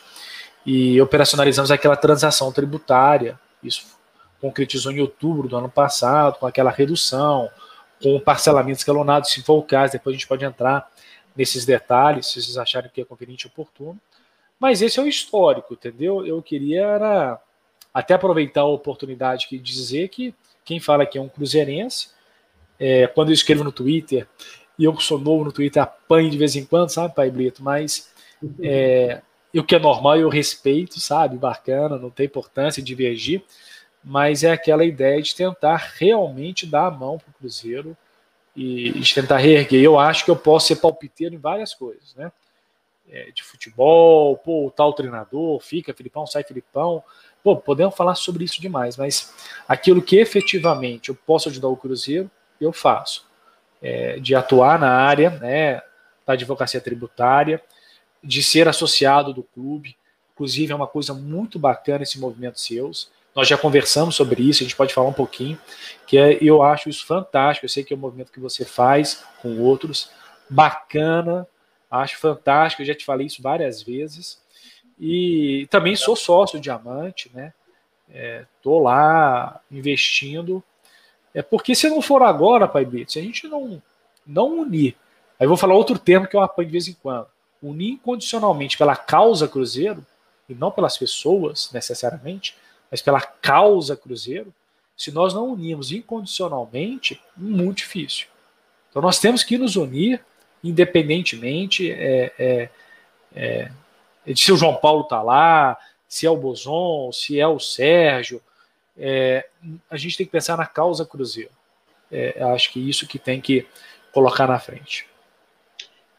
[0.65, 3.39] e operacionalizamos aquela transação tributária.
[3.61, 3.85] Isso
[4.39, 7.49] concretizou em outubro do ano passado, com aquela redução,
[8.01, 10.91] com parcelamento escalonado, se for o caso, depois a gente pode entrar
[11.35, 13.97] nesses detalhes, se vocês acharem que é conveniente e oportuno.
[14.59, 16.25] Mas esse é o histórico, entendeu?
[16.25, 17.39] Eu queria era
[17.93, 20.33] até aproveitar a oportunidade de dizer que
[20.65, 22.09] quem fala que é um cruzeirense,
[22.79, 24.27] é, quando eu escrevo no Twitter,
[24.77, 27.63] e eu que sou novo no Twitter, apanho de vez em quando, sabe, Pai Brito?
[27.63, 28.11] Mas
[28.61, 29.21] é,
[29.59, 31.37] o que é normal eu respeito, sabe?
[31.37, 33.43] Bacana, não tem importância divergir
[34.03, 37.95] mas é aquela ideia de tentar realmente dar a mão para o Cruzeiro
[38.55, 39.81] e, de tentar reerguer.
[39.81, 42.31] Eu acho que eu posso ser palpiteiro em várias coisas, né?
[43.09, 47.03] É, de futebol, pô, tal treinador, fica Filipão, sai Filipão.
[47.43, 49.33] Pô, podemos falar sobre isso demais, mas
[49.67, 53.25] aquilo que efetivamente eu posso ajudar o Cruzeiro, eu faço.
[53.81, 55.81] É, de atuar na área né,
[56.25, 57.61] da advocacia tributária,
[58.23, 59.95] de ser associado do clube.
[60.33, 64.65] Inclusive, é uma coisa muito bacana esse movimento seus nós já conversamos sobre isso, a
[64.65, 65.59] gente pode falar um pouquinho,
[66.05, 67.65] que é, eu acho isso fantástico.
[67.65, 70.11] Eu sei que é um movimento que você faz com outros,
[70.49, 71.47] bacana,
[71.89, 72.81] acho fantástico.
[72.81, 74.39] Eu já te falei isso várias vezes.
[74.99, 77.53] E também sou sócio diamante, né?
[78.55, 80.63] Estou é, lá investindo.
[81.33, 83.81] É porque se não for agora, Pai Brito, se a gente não,
[84.27, 84.95] não unir,
[85.39, 87.27] aí vou falar outro termo que eu apanho de vez em quando,
[87.63, 90.05] unir incondicionalmente pela causa Cruzeiro,
[90.47, 92.55] e não pelas pessoas necessariamente,
[92.91, 94.53] mas pela causa Cruzeiro,
[94.95, 98.27] se nós não unirmos incondicionalmente, muito difícil.
[98.89, 100.23] Então nós temos que nos unir
[100.63, 102.69] independentemente é, é,
[103.35, 103.71] é,
[104.25, 108.41] de se o João Paulo está lá, se é o Boson, se é o Sérgio.
[108.97, 109.47] É,
[109.89, 111.51] a gente tem que pensar na causa Cruzeiro.
[112.11, 113.67] É, acho que isso que tem que
[114.13, 115.07] colocar na frente.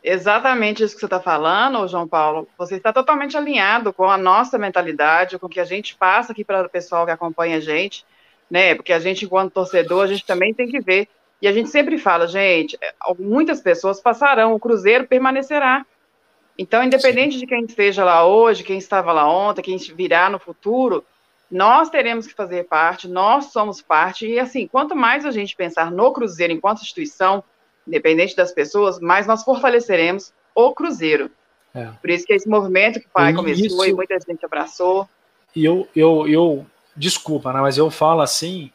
[0.06, 2.46] Exatamente isso que você está falando, João Paulo.
[2.58, 6.44] Você está totalmente alinhado com a nossa mentalidade, com o que a gente passa aqui
[6.44, 8.04] para o pessoal que acompanha a gente,
[8.50, 8.74] né?
[8.74, 11.08] Porque a gente, enquanto torcedor, a gente também tem que ver.
[11.40, 15.86] E a gente sempre fala, gente, é, muitas pessoas passarão, o Cruzeiro permanecerá.
[16.58, 17.40] Então, independente Sim.
[17.40, 21.02] de quem esteja lá hoje, quem estava lá ontem, quem virá no futuro,
[21.50, 24.26] nós teremos que fazer parte, nós somos parte.
[24.26, 27.42] E assim, quanto mais a gente pensar no Cruzeiro enquanto instituição,
[27.86, 31.30] independente das pessoas, mais nós fortaleceremos o Cruzeiro.
[31.74, 31.86] É.
[32.00, 33.84] Por isso que esse movimento que o pai e começou isso...
[33.86, 35.08] e muita gente abraçou.
[35.54, 36.66] E eu, eu, eu
[36.96, 38.70] desculpa, né, mas eu falo assim,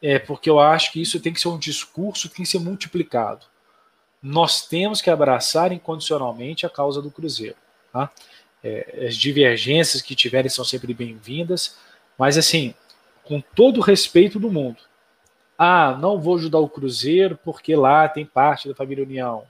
[0.00, 2.58] é porque eu acho que isso tem que ser um discurso que tem que ser
[2.58, 3.46] multiplicado.
[4.22, 7.56] Nós temos que abraçar incondicionalmente a causa do Cruzeiro.
[7.92, 8.10] Tá?
[8.62, 11.76] É, as divergências que tiverem são sempre bem-vindas,
[12.16, 12.74] mas assim,
[13.24, 14.78] com todo o respeito do mundo.
[15.64, 19.44] Ah, não vou ajudar o Cruzeiro porque lá tem parte da família União.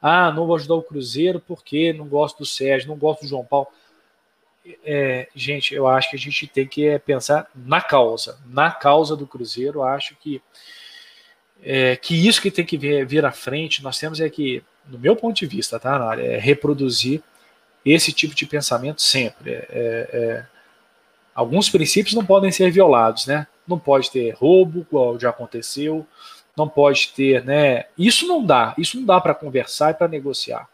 [0.00, 3.44] Ah, não vou ajudar o Cruzeiro porque não gosto do Sérgio, não gosto do João
[3.44, 3.66] Paulo.
[4.84, 9.16] É, gente, eu acho que a gente tem que é, pensar na causa, na causa
[9.16, 9.82] do Cruzeiro.
[9.82, 10.40] Acho que
[11.60, 14.96] é, que isso que tem que vir, vir à frente, nós temos é que, no
[14.96, 17.20] meu ponto de vista, tá, é reproduzir
[17.84, 19.54] esse tipo de pensamento sempre.
[19.54, 20.46] É, é, é,
[21.34, 23.48] alguns princípios não podem ser violados, né?
[23.68, 26.06] Não pode ter roubo, igual já aconteceu,
[26.56, 27.84] não pode ter, né?
[27.96, 30.68] Isso não dá, isso não dá para conversar e para negociar,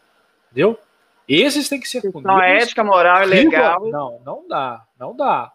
[0.47, 0.79] entendeu?
[1.27, 2.23] Esses têm que ser punidos.
[2.23, 3.89] Não é ética, moral e legal.
[3.89, 5.51] Não, não dá, não dá.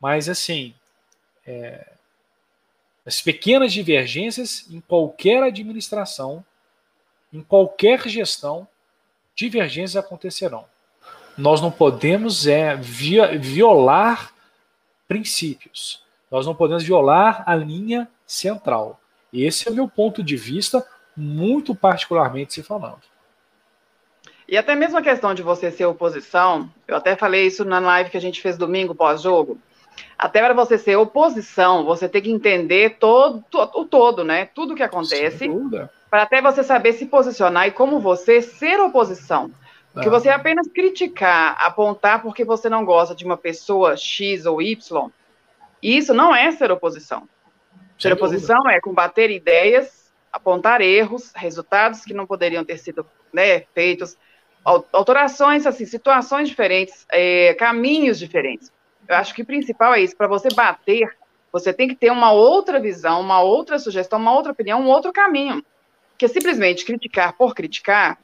[0.00, 0.74] Mas assim,
[1.46, 1.92] é,
[3.06, 6.44] as pequenas divergências em qualquer administração,
[7.32, 8.66] em qualquer gestão,
[9.34, 10.66] divergências acontecerão.
[11.36, 14.32] Nós não podemos é, via, violar
[15.08, 16.03] princípios.
[16.34, 19.00] Nós não podemos violar a linha central.
[19.32, 20.84] Esse é o meu ponto de vista,
[21.16, 23.02] muito particularmente se falando.
[24.48, 28.10] E até mesmo a questão de você ser oposição, eu até falei isso na live
[28.10, 29.58] que a gente fez domingo pós-jogo.
[30.18, 34.46] Até para você ser oposição, você tem que entender todo, o todo, né?
[34.46, 35.48] Tudo que acontece.
[36.10, 39.52] Para até você saber se posicionar e como você ser oposição.
[39.92, 40.10] Porque ah.
[40.10, 45.12] você apenas criticar, apontar porque você não gosta de uma pessoa X ou Y,
[45.92, 47.28] isso não é ser oposição.
[47.98, 54.16] Ser oposição é combater ideias, apontar erros, resultados que não poderiam ter sido né, feitos,
[54.64, 58.72] alterações, assim, situações diferentes, é, caminhos diferentes.
[59.06, 61.06] Eu acho que o principal é isso, para você bater,
[61.52, 65.12] você tem que ter uma outra visão, uma outra sugestão, uma outra opinião, um outro
[65.12, 65.64] caminho.
[66.10, 68.18] Porque simplesmente criticar por criticar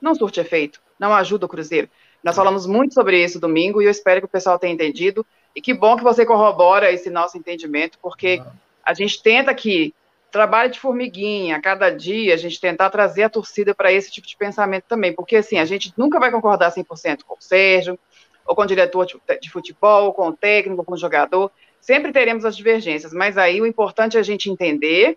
[0.00, 1.88] não surte efeito não ajuda o Cruzeiro.
[2.22, 5.26] Nós falamos muito sobre isso domingo e eu espero que o pessoal tenha entendido.
[5.54, 8.42] E que bom que você corrobora esse nosso entendimento, porque
[8.84, 9.94] a gente tenta aqui,
[10.30, 14.26] trabalho de formiguinha, a cada dia, a gente tentar trazer a torcida para esse tipo
[14.26, 17.98] de pensamento também, porque assim, a gente nunca vai concordar 100% com o Sérgio,
[18.44, 19.06] ou com o diretor
[19.40, 23.66] de futebol, com o técnico, com o jogador, sempre teremos as divergências, mas aí o
[23.66, 25.16] importante é a gente entender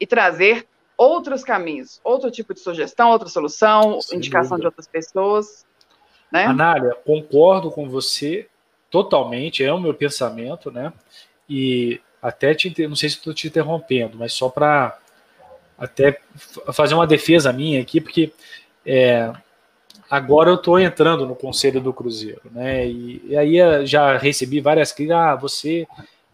[0.00, 0.66] e trazer
[0.96, 4.60] outros caminhos, outro tipo de sugestão, outra solução, Sem indicação dúvida.
[4.60, 5.66] de outras pessoas.
[6.32, 6.44] Né?
[6.44, 8.48] Anália, concordo com você
[8.94, 10.92] totalmente, é o meu pensamento, né?
[11.50, 14.96] E até te, não sei se estou te interrompendo, mas só para
[15.76, 16.20] até
[16.72, 18.32] fazer uma defesa minha aqui, porque
[18.86, 19.32] é,
[20.08, 22.86] agora eu estou entrando no Conselho do Cruzeiro, né?
[22.86, 25.88] E, e aí eh, já recebi várias críticas, ah, você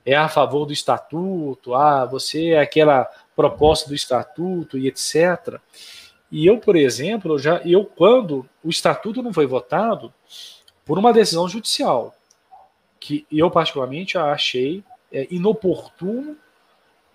[0.04, 5.58] é a favor do estatuto, ah, você é aquela proposta do estatuto e etc.
[6.30, 10.12] E eu, por exemplo, já eu quando o estatuto não foi votado
[10.84, 12.14] por uma decisão judicial,
[13.00, 16.36] que eu particularmente achei é, inoportuno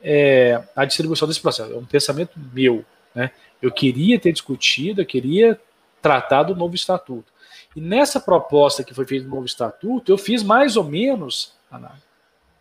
[0.02, 1.72] é, a distribuição desse processo.
[1.72, 3.32] É um pensamento meu, né?
[3.62, 5.60] Eu queria ter discutido, eu queria
[6.02, 7.32] tratar do novo estatuto.
[7.76, 11.54] E nessa proposta que foi feita do novo estatuto, eu fiz mais ou menos,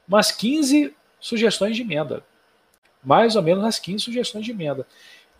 [0.06, 2.22] umas 15 sugestões de emenda
[3.04, 4.86] mais ou menos as 15 sugestões de emenda.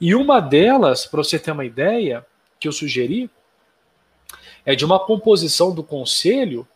[0.01, 2.25] E uma delas, para você ter uma ideia,
[2.61, 3.31] que eu sugeri,
[4.67, 6.67] é de uma composição do conselho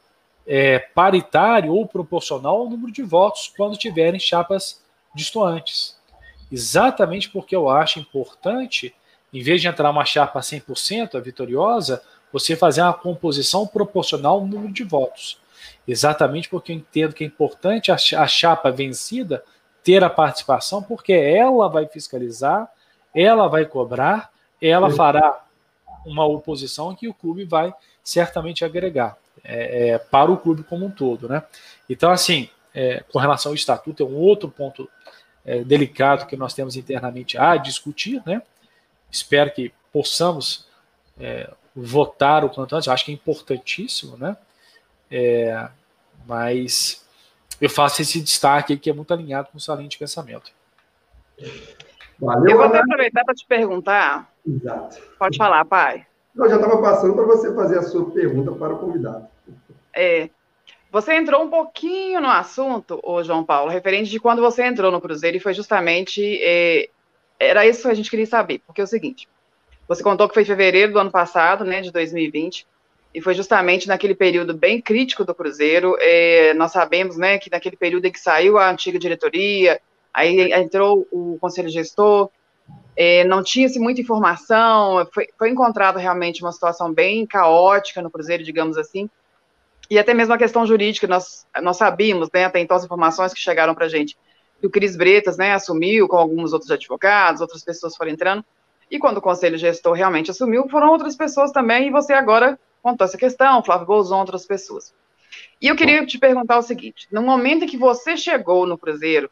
[0.51, 4.83] é, paritário ou proporcional ao número de votos quando tiverem chapas
[5.15, 5.95] distoantes.
[6.51, 8.95] Exatamente porque eu acho importante,
[9.31, 14.47] em vez de entrar uma chapa 100% a vitoriosa, você fazer uma composição proporcional ao
[14.47, 15.39] número de votos.
[15.87, 19.45] Exatamente porque eu entendo que é importante a chapa vencida
[19.85, 22.71] ter a participação, porque ela vai fiscalizar,
[23.15, 24.31] ela vai cobrar,
[24.61, 25.45] ela fará
[26.07, 29.17] uma oposição que o clube vai certamente agregar
[29.49, 31.43] é, é, para o clube como um todo, né?
[31.89, 34.89] Então, assim, é, com relação ao estatuto, é um outro ponto
[35.45, 38.43] é, delicado que nós temos internamente a discutir, né?
[39.11, 40.69] Espero que possamos
[41.19, 44.37] é, votar o quanto antes, eu acho que é importantíssimo, né?
[45.11, 45.69] É,
[46.27, 47.07] mas
[47.59, 50.53] eu faço esse destaque que é muito alinhado com o salão de pensamento.
[52.21, 54.31] Valeu, eu vou até aproveitar para te perguntar.
[54.47, 55.01] Exato.
[55.19, 56.07] Pode falar, pai.
[56.37, 59.27] Eu já estava passando para você fazer a sua pergunta para o convidado.
[59.99, 60.31] É.
[60.91, 65.01] Você entrou um pouquinho no assunto, ô João Paulo, referente de quando você entrou no
[65.01, 66.39] Cruzeiro, e foi justamente.
[66.43, 66.89] É,
[67.39, 69.29] era isso que a gente queria saber, porque é o seguinte:
[69.87, 72.67] você contou que foi em fevereiro do ano passado, né, de 2020
[73.15, 75.97] e foi justamente naquele período bem crítico do Cruzeiro.
[75.99, 79.81] É, nós sabemos, né, que naquele período em que saiu a antiga diretoria,
[80.13, 82.31] aí entrou o conselho gestor,
[82.97, 88.43] é, não tinha-se muita informação, foi, foi encontrado realmente uma situação bem caótica no Cruzeiro,
[88.45, 89.09] digamos assim.
[89.91, 93.41] E até mesmo a questão jurídica, nós, nós sabíamos, né, até então as informações que
[93.41, 94.17] chegaram para a gente,
[94.61, 98.45] que o Cris Bretas, né, assumiu com alguns outros advogados, outras pessoas foram entrando,
[98.91, 103.05] e quando o conselho gestor realmente assumiu, foram outras pessoas também, e você agora contou
[103.05, 104.95] essa questão, Flávio Bolzon, outras pessoas.
[105.61, 109.31] E eu queria te perguntar o seguinte, no momento em que você chegou no Cruzeiro,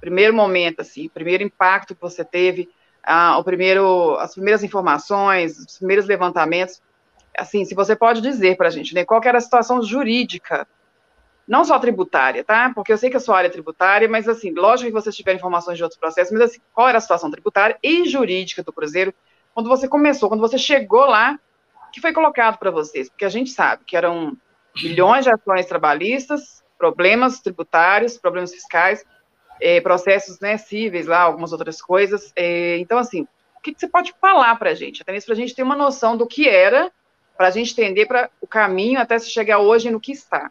[0.00, 2.68] primeiro momento, assim, primeiro impacto que você teve,
[3.02, 6.80] ah, o primeiro, as primeiras informações, os primeiros levantamentos,
[7.38, 10.66] assim, se você pode dizer para a gente, né, qual era a situação jurídica,
[11.46, 12.72] não só tributária, tá?
[12.74, 15.36] Porque eu sei que a sua área é tributária, mas assim, lógico que vocês tiveram
[15.36, 19.14] informações de outros processos, mas assim, qual era a situação tributária e jurídica do Cruzeiro
[19.52, 21.38] quando você começou, quando você chegou lá,
[21.92, 23.08] que foi colocado para vocês?
[23.08, 24.36] Porque a gente sabe que eram
[24.82, 29.04] milhões de ações trabalhistas, problemas tributários, problemas fiscais,
[29.60, 32.32] eh, processos né, cíveis lá, algumas outras coisas.
[32.34, 35.02] Eh, então, assim, o que, que você pode falar para a gente?
[35.02, 36.90] Até mesmo para a gente ter uma noção do que era
[37.36, 40.50] para a gente entender para o caminho até se chegar hoje no que está.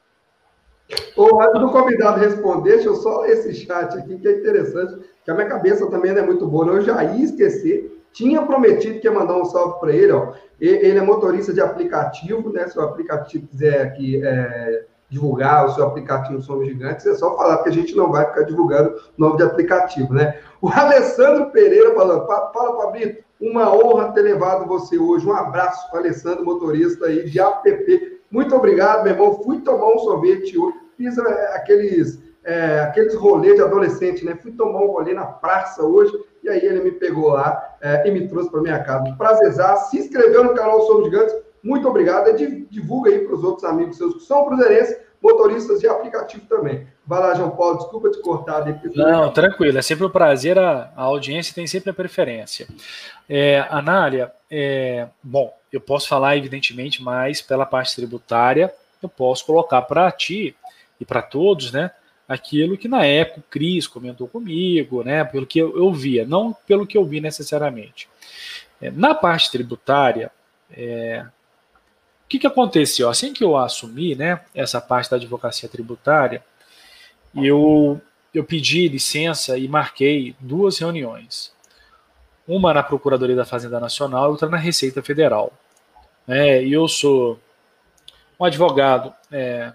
[1.15, 5.31] Ô, antes do convidado responder, deixa eu só esse chat aqui, que é interessante, que
[5.31, 6.75] a minha cabeça também não é muito boa, não.
[6.75, 10.33] eu já ia esquecer, tinha prometido que ia mandar um salve para ele, ó.
[10.59, 12.67] Ele é motorista de aplicativo, né?
[12.67, 17.57] Se o aplicativo quiser aqui é, divulgar o seu aplicativo Somos Gigantes, é só falar,
[17.57, 20.39] porque a gente não vai ficar divulgando nome de aplicativo, né?
[20.59, 25.27] O Alessandro Pereira falando, fala, Fabrício, uma honra ter levado você hoje.
[25.27, 28.21] Um abraço, Alessandro, motorista aí de app.
[28.31, 29.43] Muito obrigado, meu irmão.
[29.43, 30.77] Fui tomar um sorvete hoje.
[30.97, 34.35] Fiz é, aqueles, é, aqueles rolês de adolescente, né?
[34.41, 36.11] Fui tomar um rolê na praça hoje
[36.43, 39.13] e aí ele me pegou lá é, e me trouxe para minha casa.
[39.15, 39.91] Prazerzaço.
[39.91, 41.35] Se inscreveu no canal Somos Gigantes.
[41.63, 42.29] Muito obrigado.
[42.29, 46.85] E divulga aí para os outros amigos seus que são cruzeirenses, motoristas de aplicativo também.
[47.07, 48.59] Vai lá, João Paulo, desculpa te cortar.
[48.61, 48.93] Depois.
[48.93, 52.67] Não, tranquilo, é sempre um prazer, a, a audiência tem sempre a preferência.
[53.29, 59.81] É, Anália, é, bom, eu posso falar evidentemente mais pela parte tributária, eu posso colocar
[59.83, 60.55] para ti
[60.99, 61.91] e para todos, né,
[62.27, 66.53] aquilo que na época o Cris comentou comigo, né, pelo que eu, eu via, não
[66.67, 68.09] pelo que eu vi necessariamente.
[68.81, 70.29] É, na parte tributária,
[70.71, 71.25] é,
[72.33, 73.09] que, que aconteceu?
[73.09, 76.43] Assim que eu assumi, né, essa parte da advocacia tributária,
[77.35, 78.01] eu,
[78.33, 81.53] eu pedi licença e marquei duas reuniões.
[82.47, 85.53] Uma na Procuradoria da Fazenda Nacional e outra na Receita Federal.
[86.27, 87.39] É, e eu sou
[88.39, 89.71] um advogado é,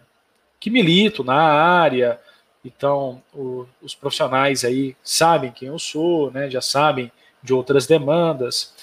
[0.58, 2.18] que milito na área,
[2.64, 8.74] então o, os profissionais aí sabem quem eu sou, né, já sabem de outras demandas,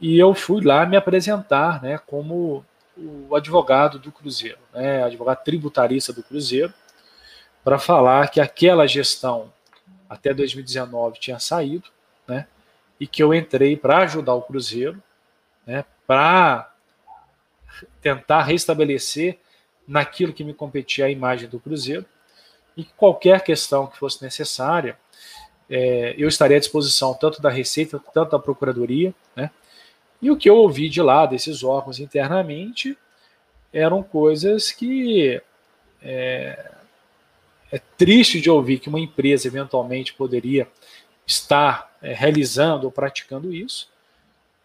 [0.00, 2.64] e eu fui lá me apresentar né, como
[2.98, 6.72] o advogado do Cruzeiro, né, advogado tributarista do Cruzeiro,
[7.62, 9.52] para falar que aquela gestão
[10.08, 11.88] até 2019 tinha saído,
[12.26, 12.46] né?
[12.98, 15.02] E que eu entrei para ajudar o Cruzeiro,
[15.66, 15.84] né?
[16.06, 16.72] Para
[18.00, 19.38] tentar restabelecer
[19.86, 22.06] naquilo que me competia a imagem do Cruzeiro
[22.76, 24.98] e que qualquer questão que fosse necessária,
[25.68, 29.50] é, eu estaria à disposição tanto da Receita, tanto da Procuradoria, né?
[30.20, 32.96] E o que eu ouvi de lá, desses órgãos internamente,
[33.72, 35.40] eram coisas que
[36.02, 36.70] é,
[37.70, 40.68] é triste de ouvir que uma empresa eventualmente poderia
[41.26, 43.88] estar é, realizando ou praticando isso.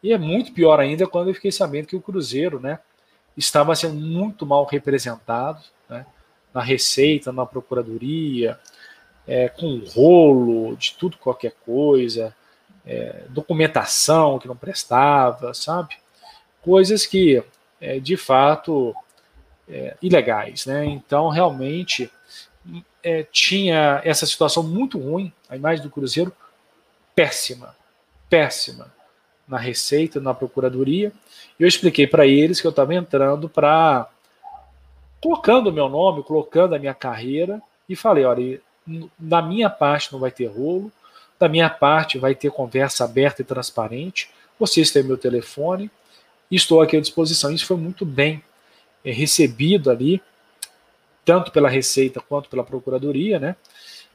[0.02, 2.80] E é muito pior ainda quando eu fiquei sabendo que o Cruzeiro né,
[3.38, 6.06] estava sendo muito mal representado né,
[6.54, 8.60] na Receita, na Procuradoria,
[9.28, 12.36] é, com rolo de tudo, qualquer coisa,
[12.86, 15.96] é, documentação que não prestava, sabe?
[16.62, 17.44] Coisas que,
[17.80, 18.96] é, de fato,
[19.68, 20.66] é, ilegais.
[20.66, 20.86] Né?
[20.86, 22.12] Então, realmente,
[23.02, 26.34] é, tinha essa situação muito ruim, a imagem do Cruzeiro
[27.16, 27.76] péssima,
[28.30, 28.92] péssima
[29.48, 31.12] na Receita, na Procuradoria.
[31.60, 34.10] Eu expliquei para eles que eu estava entrando para
[35.22, 38.62] colocando o meu nome, colocando a minha carreira e falei, olha,
[39.18, 40.92] da minha parte não vai ter rolo,
[41.44, 44.30] da minha parte vai ter conversa aberta e transparente.
[44.58, 45.92] Vocês têm meu telefone,
[46.50, 47.52] estou aqui à disposição.
[47.52, 48.42] Isso foi muito bem
[49.04, 50.22] é, recebido ali
[51.26, 53.58] tanto pela Receita quanto pela Procuradoria, né?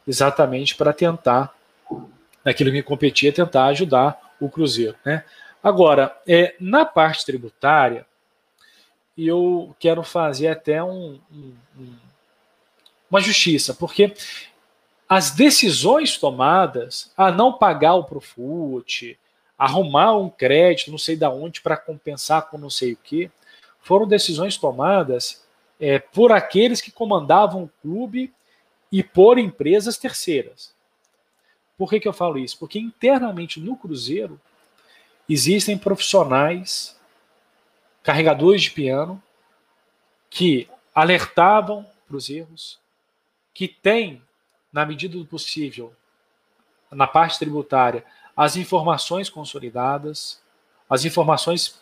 [0.06, 1.54] Exatamente para tentar,
[2.42, 5.22] naquilo que me competia, tentar ajudar o Cruzeiro, né?
[5.62, 8.06] Agora, é, na parte tributária,
[9.18, 11.54] eu quero fazer até um, um,
[13.10, 14.14] uma justiça, porque
[15.08, 19.18] as decisões tomadas a não pagar o Profut,
[19.56, 23.30] arrumar um crédito, não sei da onde, para compensar com não sei o que,
[23.80, 25.44] foram decisões tomadas
[25.80, 28.32] é, por aqueles que comandavam o clube
[28.92, 30.74] e por empresas terceiras.
[31.76, 32.58] Por que, que eu falo isso?
[32.58, 34.38] Porque internamente no Cruzeiro
[35.28, 36.98] existem profissionais,
[38.02, 39.22] carregadores de piano,
[40.28, 42.78] que alertavam para os erros,
[43.54, 44.22] que tem,
[44.72, 45.94] na medida do possível,
[46.90, 48.04] na parte tributária,
[48.36, 50.40] as informações consolidadas,
[50.88, 51.80] as informações.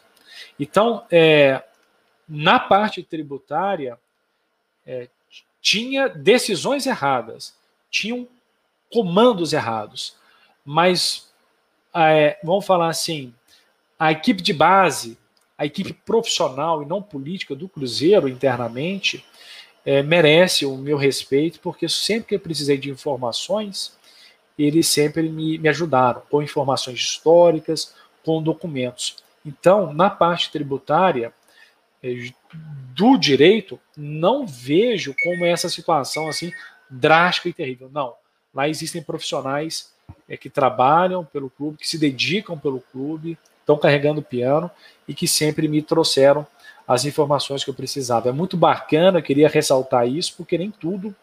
[0.59, 1.63] Então, é,
[2.29, 3.99] na parte tributária,
[4.85, 5.09] é,
[5.61, 7.55] tinha decisões erradas,
[7.91, 8.29] tinham
[8.93, 10.17] comandos errados,
[10.65, 11.33] mas,
[11.95, 13.35] é, vamos falar assim,
[13.99, 15.19] a equipe de base,
[15.59, 19.25] a equipe profissional e não política do Cruzeiro internamente,
[19.87, 23.97] é, merece o meu respeito, porque sempre que eu precisei de informações,
[24.59, 29.17] eles sempre me, me ajudaram com informações históricas, com documentos.
[29.45, 31.33] Então, na parte tributária
[32.03, 32.33] eh,
[32.93, 36.51] do direito, não vejo como essa situação assim
[36.91, 37.89] drástica e terrível.
[37.93, 38.15] Não.
[38.53, 39.93] Lá existem profissionais
[40.29, 44.69] é, que trabalham pelo clube, que se dedicam pelo clube, estão carregando o piano
[45.07, 46.45] e que sempre me trouxeram
[46.87, 48.29] as informações que eu precisava.
[48.29, 51.15] É muito bacana, eu queria ressaltar isso, porque nem tudo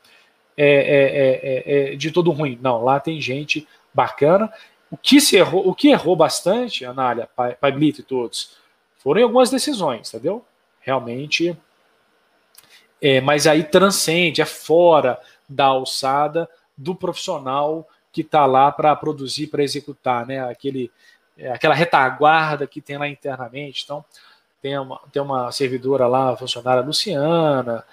[0.58, 2.60] é, é, é, é, de todo ruim.
[2.62, 4.52] Não, lá tem gente bacana.
[4.92, 8.58] O que, se errou, o que errou bastante, Anália, Pai, Pai Blito e todos,
[8.98, 10.46] foram algumas decisões, entendeu?
[10.82, 11.58] Realmente.
[13.02, 19.48] É, mas aí transcende, é fora da alçada do profissional que está lá para produzir,
[19.48, 20.40] para executar, né?
[20.48, 20.92] Aquele,
[21.38, 23.84] é, aquela retaguarda que tem lá internamente.
[23.84, 24.06] Então,
[24.64, 27.84] tem uma, tem uma servidora lá, funcionária Luciana,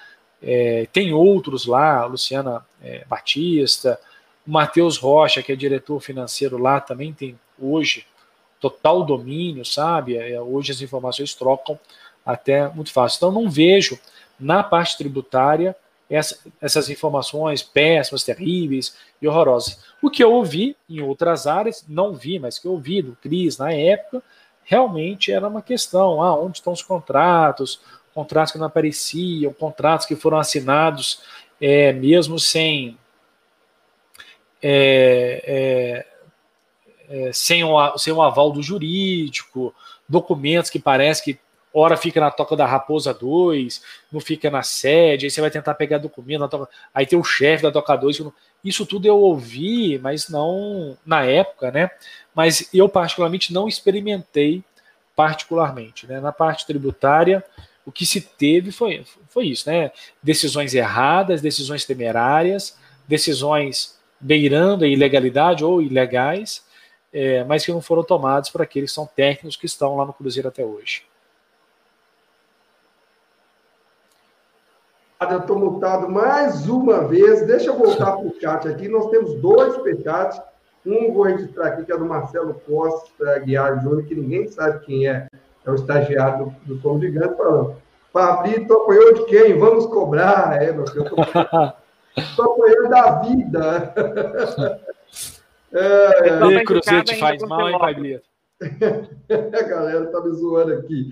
[0.40, 3.98] é, tem outros lá, Luciana é, Batista,
[4.46, 8.06] o Matheus Rocha, que é diretor financeiro lá, também tem hoje
[8.60, 10.16] total domínio, sabe?
[10.16, 11.76] É, hoje as informações trocam
[12.24, 13.16] até muito fácil.
[13.16, 13.98] Então, não vejo
[14.38, 15.74] na parte tributária
[16.08, 19.80] essa, essas informações péssimas, terríveis e horrorosas.
[20.00, 23.58] O que eu ouvi em outras áreas, não vi, mas que eu ouvi do Cris
[23.58, 24.22] na época,
[24.70, 27.80] realmente era uma questão: ah, onde estão os contratos,
[28.14, 31.22] contratos que não apareciam, contratos que foram assinados
[31.60, 32.96] é, mesmo sem
[34.62, 36.06] é,
[37.08, 39.74] é, é sem, o, sem o aval do jurídico,
[40.08, 41.40] documentos que parece que
[41.72, 45.74] hora fica na toca da Raposa 2, não fica na sede, aí você vai tentar
[45.74, 48.22] pegar documento, toca, aí tem o chefe da toca 2.
[48.64, 51.90] Isso tudo eu ouvi, mas não na época, né?
[52.34, 54.64] Mas eu particularmente não experimentei
[55.14, 56.20] particularmente, né?
[56.20, 57.44] Na parte tributária,
[57.84, 59.90] o que se teve foi, foi isso, né?
[60.22, 66.64] Decisões erradas, decisões temerárias, decisões beirando a ilegalidade ou ilegais,
[67.12, 70.12] é, mas que não foram tomadas por aqueles que são técnicos que estão lá no
[70.12, 71.02] Cruzeiro até hoje.
[75.20, 77.46] Eu estou mutado mais uma vez.
[77.46, 78.88] Deixa eu voltar para o chat aqui.
[78.88, 80.40] Nós temos dois superchats.
[80.86, 85.06] Um vou registrar aqui, que é do Marcelo Costa Guiar Júnior, que ninguém sabe quem
[85.06, 85.28] é
[85.66, 87.76] é o estagiário do, do Som Gigante, falando:
[88.12, 89.58] Pablito apanhou de quem?
[89.58, 90.60] Vamos cobrar.
[90.62, 91.04] É, meu filho,
[92.16, 93.94] estou apanhando da vida.
[95.72, 96.64] é, é.
[96.64, 98.24] Cruzeiro faz mal, hein, Pablito?
[98.60, 101.10] a galera tá me zoando aqui.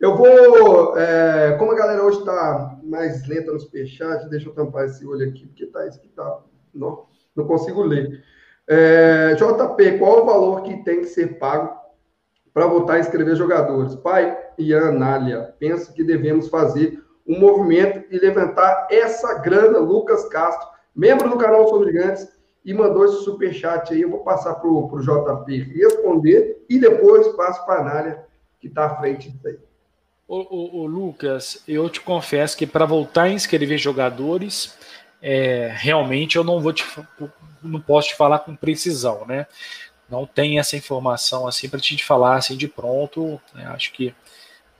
[0.00, 0.96] Eu vou.
[0.98, 5.28] É, como a galera hoje está mais lenta no superchat, deixa eu tampar esse olho
[5.28, 6.40] aqui, porque tá isso que tá.
[6.74, 8.22] Não, não consigo ler.
[8.66, 11.84] É, JP, qual o valor que tem que ser pago
[12.54, 13.96] para voltar a inscrever jogadores.
[13.96, 19.78] Pai e Anália, penso que devemos fazer um movimento e levantar essa grana.
[19.80, 22.32] Lucas Castro, membro do canal Sobre Gigantes,
[22.64, 24.02] e mandou esse superchat aí.
[24.02, 28.24] Eu vou passar para o JP responder e depois passo para a Anália,
[28.60, 29.58] que está à frente disso aí.
[30.26, 34.76] Ô, ô, ô, Lucas, eu te confesso que para voltar a inscrever jogadores,
[35.20, 36.84] é, realmente eu não vou te,
[37.62, 39.46] não posso te falar com precisão, né?
[40.08, 43.40] não tem essa informação assim para te falar assim de pronto.
[43.54, 43.66] Né?
[43.66, 44.14] Acho que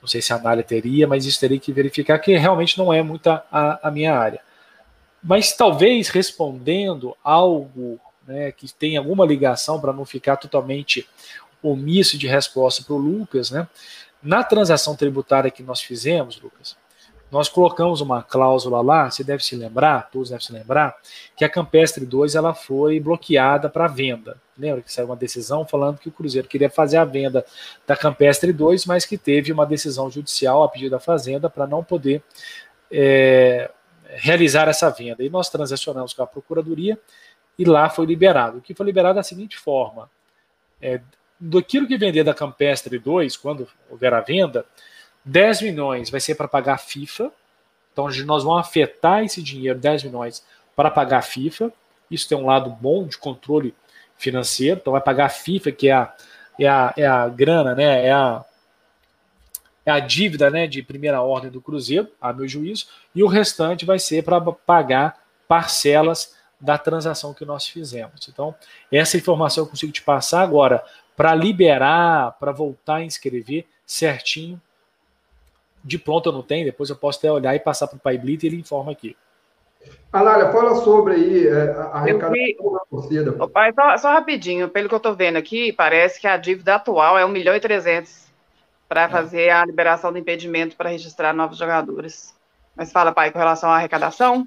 [0.01, 3.03] não sei se a Anália teria, mas isso teria que verificar que realmente não é
[3.03, 4.41] muito a, a minha área.
[5.23, 11.09] Mas talvez respondendo algo né, que tem alguma ligação para não ficar totalmente
[11.63, 13.67] omisso de resposta para o Lucas, né?
[14.25, 16.77] Na transação tributária que nós fizemos, Lucas,
[17.31, 20.97] nós colocamos uma cláusula lá, você deve se lembrar, todos devem se lembrar,
[21.37, 24.41] que a Campestre 2 ela foi bloqueada para venda.
[24.57, 27.45] Lembra que saiu uma decisão falando que o Cruzeiro queria fazer a venda
[27.87, 31.83] da Campestre 2, mas que teve uma decisão judicial a pedido da Fazenda para não
[31.83, 32.23] poder
[32.91, 33.71] é,
[34.07, 35.25] realizar essa venda.
[35.25, 36.99] E nós transacionamos com a Procuradoria
[37.59, 38.59] e lá foi liberado.
[38.59, 40.09] O que foi liberado da seguinte forma:
[40.81, 41.01] é,
[41.39, 44.65] daquilo que vender da Campestre 2, quando houver a venda,
[45.25, 47.31] 10 milhões vai ser para pagar a FIFA.
[47.93, 51.73] Então nós vamos afetar esse dinheiro, 10 milhões, para pagar a FIFA.
[52.11, 53.75] Isso tem um lado bom de controle
[54.17, 54.79] financeiro.
[54.81, 56.15] Então vai pagar a FIFA, que é a,
[56.59, 58.07] é a, é a grana, né?
[58.07, 58.45] É a,
[59.87, 63.85] é a dívida né, de primeira ordem do Cruzeiro, a meu juízo, e o restante
[63.85, 68.27] vai ser para pagar parcelas da transação que nós fizemos.
[68.29, 68.55] Então,
[68.91, 70.83] essa informação eu consigo te passar agora
[71.17, 74.61] para liberar, para voltar a inscrever certinho.
[75.83, 78.17] De pronto eu não tenho, depois eu posso até olhar e passar para o Pai
[78.17, 79.17] Blita e ele informa aqui.
[80.13, 83.49] Anália, fala sobre aí é, a arrecadação da torcida.
[83.49, 87.19] pai, só, só, rapidinho, pelo que eu estou vendo aqui, parece que a dívida atual
[87.19, 88.25] é 1 milhão e 300
[88.89, 89.09] para é.
[89.09, 92.35] fazer a liberação do impedimento para registrar novos jogadores.
[92.77, 94.47] Mas fala, pai, com relação à arrecadação?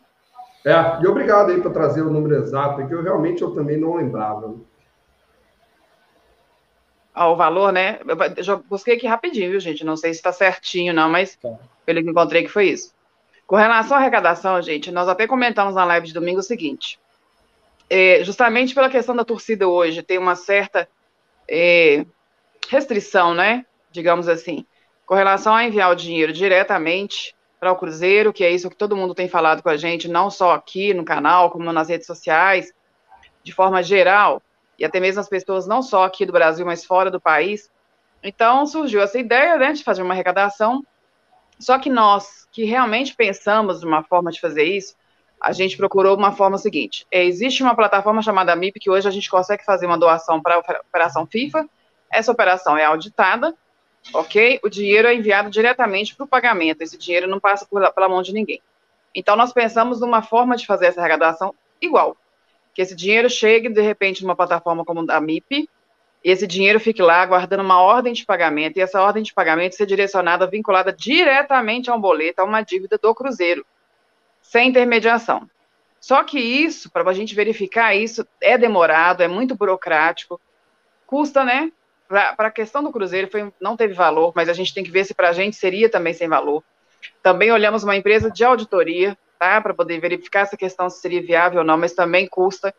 [0.65, 3.95] É, e obrigado aí por trazer o número exato, que eu realmente eu também não
[3.95, 4.55] lembrava.
[7.19, 7.97] Ah, o valor, né?
[8.37, 9.83] Eu já busquei aqui rapidinho, viu, gente?
[9.83, 11.49] Não sei se está certinho, não, mas tá.
[11.83, 12.93] pelo que encontrei que foi isso.
[13.47, 16.99] Com relação à arrecadação, gente, nós até comentamos na live de domingo o seguinte:
[17.89, 20.87] é, justamente pela questão da torcida hoje, tem uma certa
[21.49, 22.05] é,
[22.69, 23.65] restrição, né?
[23.89, 24.63] Digamos assim,
[25.03, 28.95] com relação a enviar o dinheiro diretamente para o Cruzeiro, que é isso que todo
[28.95, 32.71] mundo tem falado com a gente, não só aqui no canal, como nas redes sociais,
[33.41, 34.39] de forma geral,
[34.77, 37.69] e até mesmo as pessoas não só aqui do Brasil, mas fora do país.
[38.23, 40.83] Então surgiu essa ideia né, de fazer uma arrecadação
[41.59, 44.95] só que nós, que realmente pensamos numa forma de fazer isso,
[45.41, 49.11] a gente procurou uma forma seguinte: é, existe uma plataforma chamada MIP que hoje a
[49.11, 51.67] gente consegue fazer uma doação para a operação FIFA.
[52.11, 53.55] Essa operação é auditada,
[54.13, 54.59] ok?
[54.63, 56.81] O dinheiro é enviado diretamente para o pagamento.
[56.81, 58.61] Esse dinheiro não passa pela mão de ninguém.
[59.13, 62.15] Então nós pensamos numa forma de fazer essa arrecadação igual,
[62.77, 65.67] que esse dinheiro chegue de repente numa plataforma como a MIP,
[66.23, 69.87] esse dinheiro fique lá guardando uma ordem de pagamento e essa ordem de pagamento ser
[69.87, 73.65] direcionada, vinculada diretamente a um boleto, a uma dívida do Cruzeiro,
[74.43, 75.49] sem intermediação.
[75.99, 80.39] Só que isso, para a gente verificar isso, é demorado, é muito burocrático,
[81.07, 81.71] custa, né?
[82.07, 85.03] Para a questão do Cruzeiro, foi, não teve valor, mas a gente tem que ver
[85.03, 86.63] se para a gente seria também sem valor.
[87.23, 89.61] Também olhamos uma empresa de auditoria, tá?
[89.61, 92.73] Para poder verificar essa questão se seria viável ou não, mas também custa.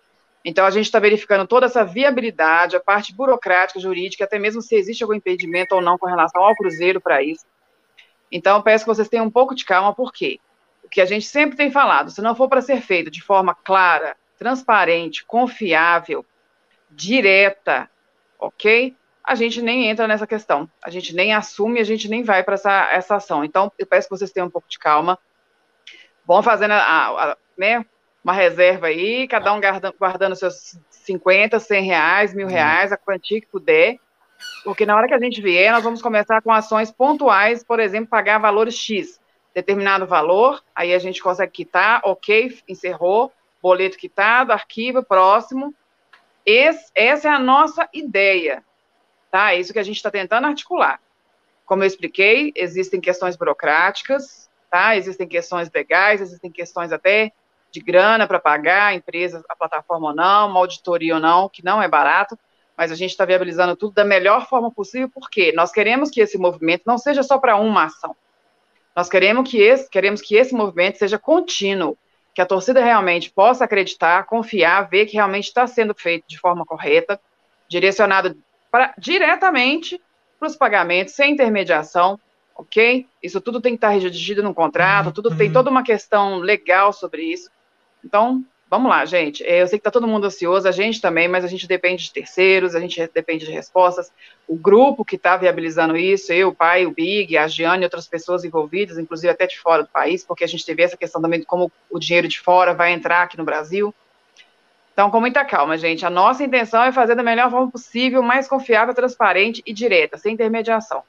[0.44, 4.74] Então, a gente está verificando toda essa viabilidade, a parte burocrática, jurídica, até mesmo se
[4.76, 7.44] existe algum impedimento ou não com relação ao Cruzeiro para isso.
[8.30, 10.38] Então, peço que vocês tenham um pouco de calma, porque
[10.84, 13.54] o que a gente sempre tem falado, se não for para ser feito de forma
[13.54, 16.24] clara, transparente, confiável,
[16.90, 17.90] direta,
[18.38, 18.96] ok?
[19.24, 22.54] A gente nem entra nessa questão, a gente nem assume, a gente nem vai para
[22.54, 23.44] essa, essa ação.
[23.44, 25.18] Então, eu peço que vocês tenham um pouco de calma.
[26.28, 26.80] Vão fazendo a,
[27.32, 27.84] a, né,
[28.22, 32.52] uma reserva aí, cada um guardando, guardando seus 50, 100 reais, mil uhum.
[32.52, 33.98] reais, a quantia que puder,
[34.62, 38.10] porque na hora que a gente vier, nós vamos começar com ações pontuais, por exemplo,
[38.10, 39.18] pagar valores X,
[39.54, 45.74] determinado valor, aí a gente consegue quitar, ok, encerrou, boleto quitado, arquivo, próximo.
[46.44, 48.62] Esse, essa é a nossa ideia,
[49.30, 49.54] tá?
[49.54, 51.00] É isso que a gente está tentando articular.
[51.64, 54.96] Como eu expliquei, existem questões burocráticas, tá?
[54.96, 57.32] Existem questões legais, existem questões até
[57.70, 61.64] de grana para pagar a empresa, a plataforma ou não, uma auditoria ou não, que
[61.64, 62.38] não é barato,
[62.76, 66.38] mas a gente está viabilizando tudo da melhor forma possível, porque nós queremos que esse
[66.38, 68.16] movimento não seja só para uma ação.
[68.94, 71.96] Nós queremos que, esse, queremos que esse movimento seja contínuo,
[72.34, 76.64] que a torcida realmente possa acreditar, confiar, ver que realmente está sendo feito de forma
[76.64, 77.20] correta,
[77.68, 78.36] direcionado
[78.70, 80.00] pra, diretamente
[80.38, 82.18] para os pagamentos, sem intermediação,
[82.58, 83.06] ok?
[83.22, 85.52] Isso tudo tem que estar redigido no contrato, tudo tem uhum.
[85.52, 87.48] toda uma questão legal sobre isso.
[88.04, 89.44] Então, vamos lá, gente.
[89.44, 92.12] Eu sei que está todo mundo ansioso, a gente também, mas a gente depende de
[92.12, 94.10] terceiros, a gente depende de respostas.
[94.48, 98.08] O grupo que está viabilizando isso, eu, o pai, o Big, a Giane e outras
[98.08, 101.38] pessoas envolvidas, inclusive até de fora do país, porque a gente teve essa questão também
[101.38, 103.94] de como o dinheiro de fora vai entrar aqui no Brasil.
[104.92, 106.04] Então, com muita calma, gente.
[106.04, 110.34] A nossa intenção é fazer da melhor forma possível, mais confiável, transparente e direta, sem
[110.34, 111.04] intermediação.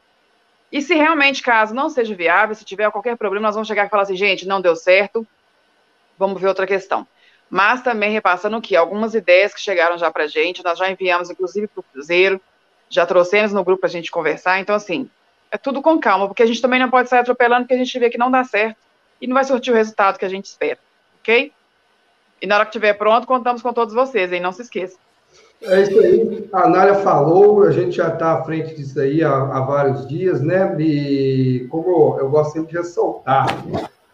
[0.71, 3.89] E se realmente, caso não seja viável, se tiver qualquer problema, nós vamos chegar e
[3.89, 5.25] falar assim, gente, não deu certo,
[6.17, 7.07] vamos ver outra questão.
[7.49, 11.29] Mas também repassando que algumas ideias que chegaram já para a gente, nós já enviamos,
[11.29, 12.39] inclusive, para o Cruzeiro,
[12.87, 14.59] já trouxemos no grupo para a gente conversar.
[14.59, 15.09] Então, assim,
[15.51, 17.97] é tudo com calma, porque a gente também não pode sair atropelando, porque a gente
[17.97, 18.77] vê que não dá certo
[19.19, 20.77] e não vai surtir o resultado que a gente espera,
[21.19, 21.51] ok?
[22.41, 24.39] E na hora que estiver pronto, contamos com todos vocês, hein?
[24.39, 24.97] Não se esqueça.
[25.61, 26.49] É isso aí.
[26.53, 30.41] A Nália falou, a gente já está à frente disso aí há, há, vários dias,
[30.41, 30.75] né?
[30.79, 33.47] E como eu gosto sempre de ressaltar,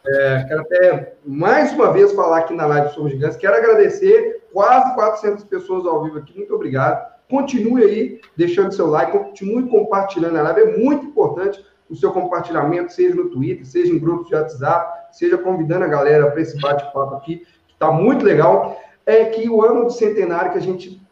[0.08, 3.38] é, quero até mais uma vez falar aqui na live Somos Gigantes.
[3.38, 6.36] Quero agradecer quase 400 pessoas ao vivo aqui.
[6.36, 7.14] Muito obrigado.
[7.30, 10.62] Continue aí deixando seu like, continue compartilhando a live.
[10.62, 15.38] É muito importante o seu compartilhamento, seja no Twitter, seja em grupos de WhatsApp, seja
[15.38, 18.80] convidando a galera para esse bate-papo aqui, que está muito legal.
[19.06, 21.05] É que o ano do centenário que a gente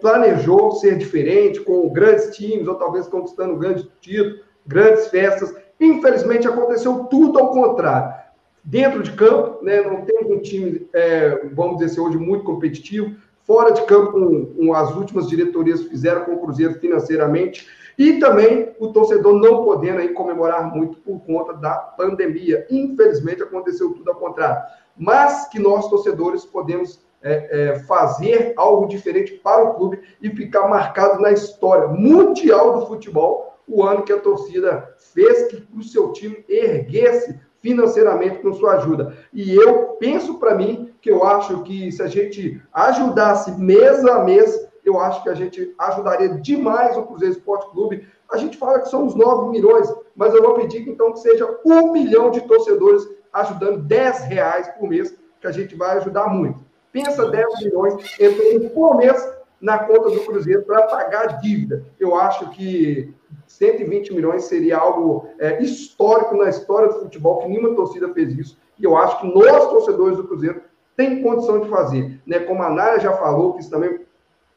[0.00, 5.54] planejou ser diferente, com grandes times, ou talvez conquistando grandes títulos, grandes festas.
[5.80, 8.14] Infelizmente, aconteceu tudo ao contrário.
[8.62, 13.16] Dentro de campo, né, não temos um time, é, vamos dizer assim, hoje muito competitivo.
[13.46, 17.66] Fora de campo, as últimas diretorias fizeram com o Cruzeiro financeiramente.
[17.96, 22.66] E também o torcedor não podendo aí comemorar muito por conta da pandemia.
[22.70, 24.62] Infelizmente, aconteceu tudo ao contrário.
[24.96, 30.68] Mas que nós, torcedores, podemos é, é, fazer algo diferente para o clube e ficar
[30.68, 36.12] marcado na história mundial do futebol o ano que a torcida fez que o seu
[36.12, 39.16] time erguesse financeiramente com sua ajuda.
[39.32, 44.24] E eu penso para mim que eu acho que se a gente ajudasse mês a
[44.24, 48.06] mês, eu acho que a gente ajudaria demais o Cruzeiro Esporte Clube.
[48.32, 51.58] A gente fala que são uns 9 milhões, mas eu vou pedir então que seja
[51.64, 56.67] um milhão de torcedores ajudando 10 reais por mês, que a gente vai ajudar muito.
[56.92, 61.84] Pensa 10 milhões entrando por mês na conta do Cruzeiro para pagar a dívida.
[61.98, 63.12] Eu acho que
[63.46, 68.58] 120 milhões seria algo é, histórico na história do futebol, que nenhuma torcida fez isso.
[68.78, 70.62] E eu acho que nós, torcedores do Cruzeiro,
[70.96, 72.20] tem condição de fazer.
[72.26, 72.40] Né?
[72.40, 74.00] Como a Nara já falou, que isso também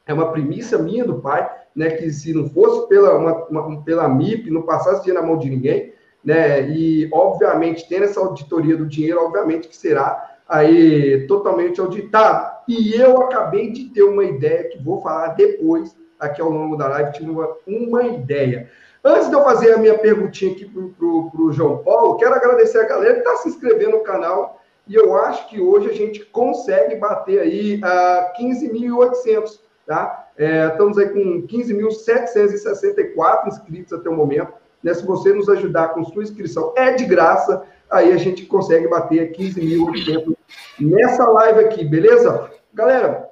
[0.06, 1.90] é uma primícia minha do pai, né?
[1.90, 5.48] que se não fosse pela, uma, uma, pela MIP, não passasse dinheiro na mão de
[5.48, 5.92] ninguém,
[6.24, 6.68] né?
[6.68, 12.52] e obviamente, tendo essa auditoria do dinheiro, obviamente que será aí totalmente auditado.
[12.68, 16.88] E eu acabei de ter uma ideia que vou falar depois, aqui ao longo da
[16.88, 18.70] live, tive uma, uma ideia.
[19.02, 22.86] Antes de eu fazer a minha perguntinha aqui para o João Paulo, quero agradecer a
[22.86, 24.60] galera que está se inscrevendo no canal.
[24.86, 30.28] E eu acho que hoje a gente consegue bater aí a uh, 15.800, tá?
[30.36, 34.52] É, estamos aí com 15.764 inscritos até o momento.
[34.82, 34.92] Né?
[34.92, 37.62] Se você nos ajudar com sua inscrição, é de graça
[37.92, 40.34] aí a gente consegue bater 15.800
[40.80, 42.50] nessa live aqui, beleza?
[42.72, 43.30] Galera,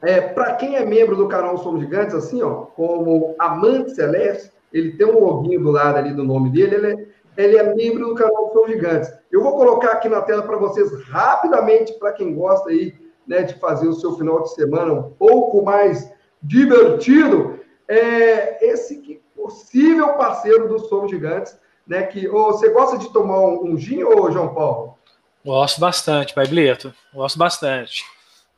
[0.00, 4.96] é, para quem é membro do canal Somos Gigantes, assim, ó, como Amante Celeste, ele
[4.96, 8.14] tem um login do lado ali do nome dele, ele é, ele é membro do
[8.14, 9.12] canal Somos Gigantes.
[9.30, 12.94] Eu vou colocar aqui na tela para vocês rapidamente, para quem gosta aí,
[13.26, 20.14] né, de fazer o seu final de semana um pouco mais divertido, é esse possível
[20.14, 22.02] parceiro do Somos Gigantes, né?
[22.04, 24.98] Que oh, você gosta de tomar um, um gin, ô João Paulo?
[25.44, 26.92] Gosto bastante, Pai Bleto.
[27.14, 28.04] Gosto bastante.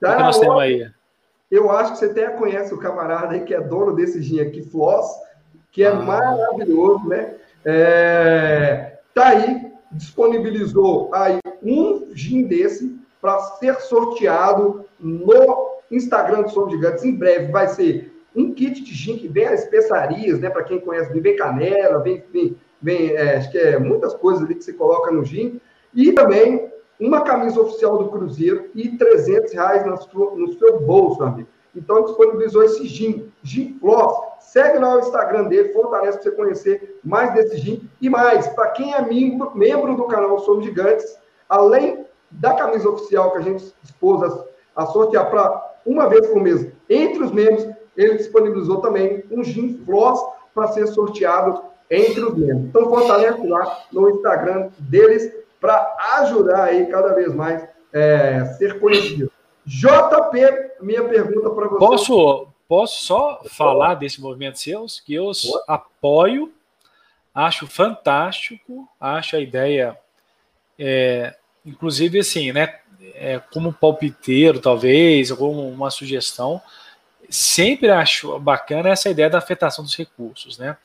[0.00, 0.90] Tá, o que nós temos aí?
[1.50, 4.62] Eu acho que você até conhece o camarada aí que é dono desse gin aqui,
[4.62, 5.06] Floss,
[5.70, 5.94] que é ah.
[5.94, 7.34] maravilhoso, né?
[7.64, 16.70] É, tá aí, disponibilizou aí um gin desse para ser sorteado no Instagram do Som
[16.70, 17.04] Gigantes.
[17.04, 20.50] Em breve vai ser um kit de gin que vem as especiarias, né?
[20.50, 24.54] Para quem conhece, vem canela, vem, vem vem, é, acho que é muitas coisas ali
[24.54, 25.60] que você coloca no gin,
[25.94, 26.70] e também
[27.00, 31.48] uma camisa oficial do Cruzeiro e 300 reais no seu, no seu bolso, amigo.
[31.74, 34.12] Então, disponibilizou esse gin, Gin Floss.
[34.40, 37.88] Segue lá o Instagram dele, fortalece para você conhecer mais desse gin.
[38.00, 41.16] E mais, para quem é membro, membro do canal Somos Gigantes,
[41.48, 44.44] além da camisa oficial que a gente dispôs a,
[44.82, 47.66] a sortear para uma vez por mês entre os membros,
[47.96, 50.20] ele disponibilizou também um gin Floss
[50.54, 52.68] para ser sorteado entre os membros.
[52.68, 59.30] Então, fortalece lá no Instagram deles para ajudar aí cada vez mais é, ser conhecido.
[59.64, 61.78] JP, minha pergunta para você.
[61.78, 65.00] Posso, posso só falar desse movimento seus?
[65.00, 65.64] Que eu Pode.
[65.66, 66.52] apoio,
[67.34, 69.98] acho fantástico, acho a ideia,
[70.78, 71.34] é,
[71.64, 72.78] inclusive assim, né?
[73.14, 76.60] É, como palpiteiro, talvez, ou como uma sugestão,
[77.28, 80.76] sempre acho bacana essa ideia da afetação dos recursos, né?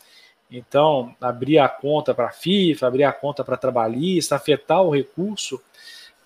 [0.55, 5.59] Então, abrir a conta para a FIFA, abrir a conta para trabalhista, afetar o recurso,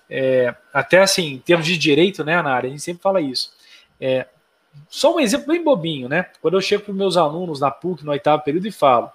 [0.09, 3.53] é, até assim, em termos de direito, né, na área, a gente sempre fala isso.
[4.01, 4.27] É,
[4.89, 6.29] só um exemplo bem bobinho, né?
[6.41, 9.09] Quando eu chego para os meus alunos na PUC, no oitavo período, e falo,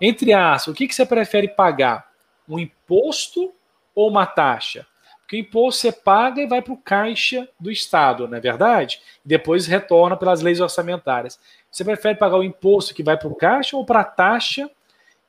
[0.00, 2.10] entre aspas, o que, que você prefere pagar?
[2.48, 3.52] Um imposto
[3.94, 4.86] ou uma taxa?
[5.24, 9.00] Porque o imposto você paga e vai para o caixa do Estado, não é verdade?
[9.24, 11.40] Depois retorna pelas leis orçamentárias.
[11.70, 14.70] Você prefere pagar o imposto que vai para o caixa ou para a taxa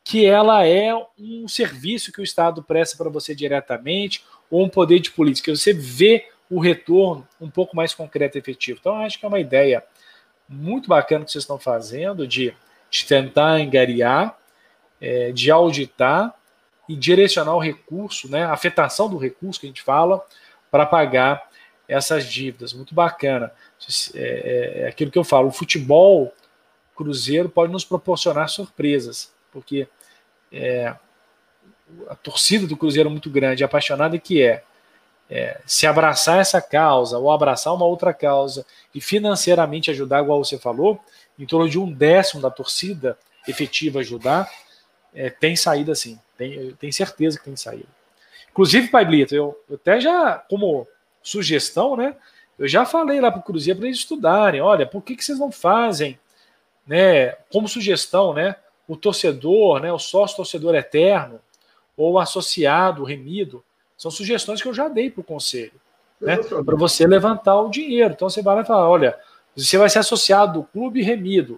[0.04, 5.00] que ela é um serviço que o Estado presta para você diretamente ou um poder
[5.00, 5.56] de política?
[5.56, 8.78] Você vê o retorno um pouco mais concreto e efetivo.
[8.80, 9.84] Então, acho que é uma ideia
[10.48, 12.54] muito bacana que vocês estão fazendo de,
[12.92, 14.38] de tentar engariar,
[15.00, 16.36] é, de auditar
[16.88, 20.24] e direcionar o recurso, né, a afetação do recurso que a gente fala,
[20.70, 21.50] para pagar
[21.88, 22.74] essas dívidas.
[22.74, 23.52] Muito bacana.
[24.14, 26.34] É, é, é, aquilo que eu falo, o futebol
[26.96, 29.88] Cruzeiro pode nos proporcionar surpresas, porque
[30.52, 30.96] é,
[32.08, 34.64] a torcida do Cruzeiro é muito grande, apaixonada, e que é,
[35.30, 40.58] é, se abraçar essa causa ou abraçar uma outra causa e financeiramente ajudar, igual você
[40.58, 41.00] falou,
[41.38, 43.18] em torno de um décimo da torcida
[43.48, 44.50] efetiva ajudar,
[45.16, 46.20] é, tem saída sim.
[46.38, 47.88] Tem, tenho certeza que tem saída.
[48.52, 50.88] Inclusive, Pai Blito, eu, eu até já, como
[51.24, 52.16] sugestão, né?
[52.58, 54.62] Eu já falei lá para o Cruzeiro para eles estudarem.
[54.62, 56.20] Olha, por que, que vocês não fazem,
[56.86, 57.32] né?
[57.52, 58.56] Como sugestão, né?
[58.88, 59.92] O torcedor, né?
[59.92, 61.40] O sócio torcedor eterno
[61.98, 63.64] ou associado, remido,
[63.98, 65.80] são sugestões que eu já dei para o conselho,
[66.20, 66.38] né?
[66.38, 68.14] Para você levantar o dinheiro.
[68.14, 69.18] Então você vai lá e fala, olha,
[69.56, 71.56] você vai ser associado do clube remido.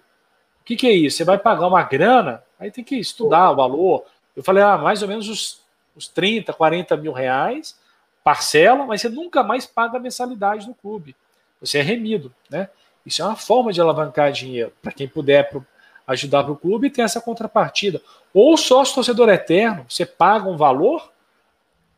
[0.62, 1.18] O que, que é isso?
[1.18, 4.05] Você vai pagar uma grana, aí tem que estudar o valor.
[4.36, 5.62] Eu falei, ah, mais ou menos os,
[5.95, 7.78] os 30, 40 mil reais
[8.24, 11.16] parcela, mas você nunca mais paga a mensalidade no clube.
[11.62, 12.70] Você é remido, né?
[13.05, 15.66] Isso é uma forma de alavancar dinheiro para quem puder pro,
[16.05, 18.01] ajudar para o clube e tem essa contrapartida.
[18.34, 21.10] Ou sócio torcedor eterno, você paga um valor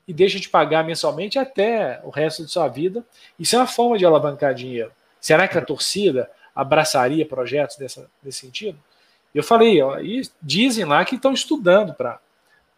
[0.08, 3.04] e deixa de pagar mensalmente até o resto de sua vida.
[3.40, 4.92] Isso é uma forma de alavancar dinheiro.
[5.20, 8.78] Será que a torcida abraçaria projetos dessa, desse sentido?
[9.34, 12.20] Eu falei, ó, e dizem lá que estão estudando para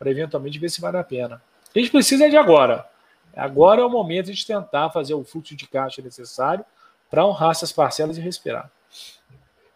[0.06, 1.42] eventualmente ver se vale a pena.
[1.74, 2.86] A gente precisa de agora.
[3.36, 6.66] Agora é o momento de tentar fazer o fluxo de caixa necessário
[7.10, 8.70] para honrar essas parcelas e respirar.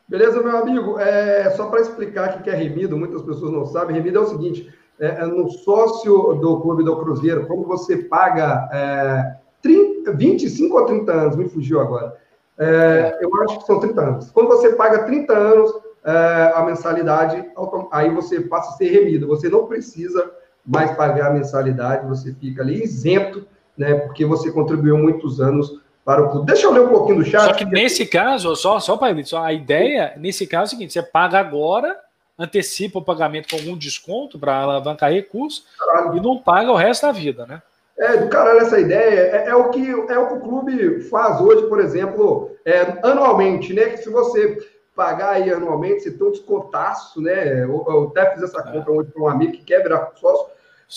[0.07, 0.99] Beleza, meu amigo?
[0.99, 3.95] É, só para explicar o que é remido, muitas pessoas não sabem.
[3.95, 8.69] Remido é o seguinte: é, é no sócio do Clube do Cruzeiro, como você paga
[8.71, 12.15] é, 30, 25 ou 30 anos, me fugiu agora.
[12.57, 14.31] É, eu acho que são 30 anos.
[14.31, 15.73] Quando você paga 30 anos
[16.11, 17.43] a mensalidade,
[17.91, 19.27] aí você passa a ser remido.
[19.27, 20.31] Você não precisa
[20.65, 23.45] mais pagar a mensalidade, você fica ali isento,
[23.77, 23.95] né?
[23.95, 26.45] Porque você contribuiu muitos anos para o clube.
[26.45, 27.43] Deixa eu ler um pouquinho do chat.
[27.43, 30.93] Só que nesse caso, só, só para só a ideia, nesse caso é o seguinte:
[30.93, 31.97] você paga agora,
[32.37, 36.17] antecipa o pagamento com algum desconto para alavancar recursos caralho.
[36.17, 37.61] e não paga o resto da vida, né?
[37.97, 39.19] É, do caralho essa ideia.
[39.19, 43.73] É, é, o, que, é o que o clube faz hoje, por exemplo, é, anualmente,
[43.73, 43.85] né?
[43.85, 44.57] Que se você
[44.95, 47.63] pagar aí anualmente, você tem um descontaço, né?
[47.63, 50.47] Eu, eu até fiz essa conta hoje para um amigo que quer virar sócio.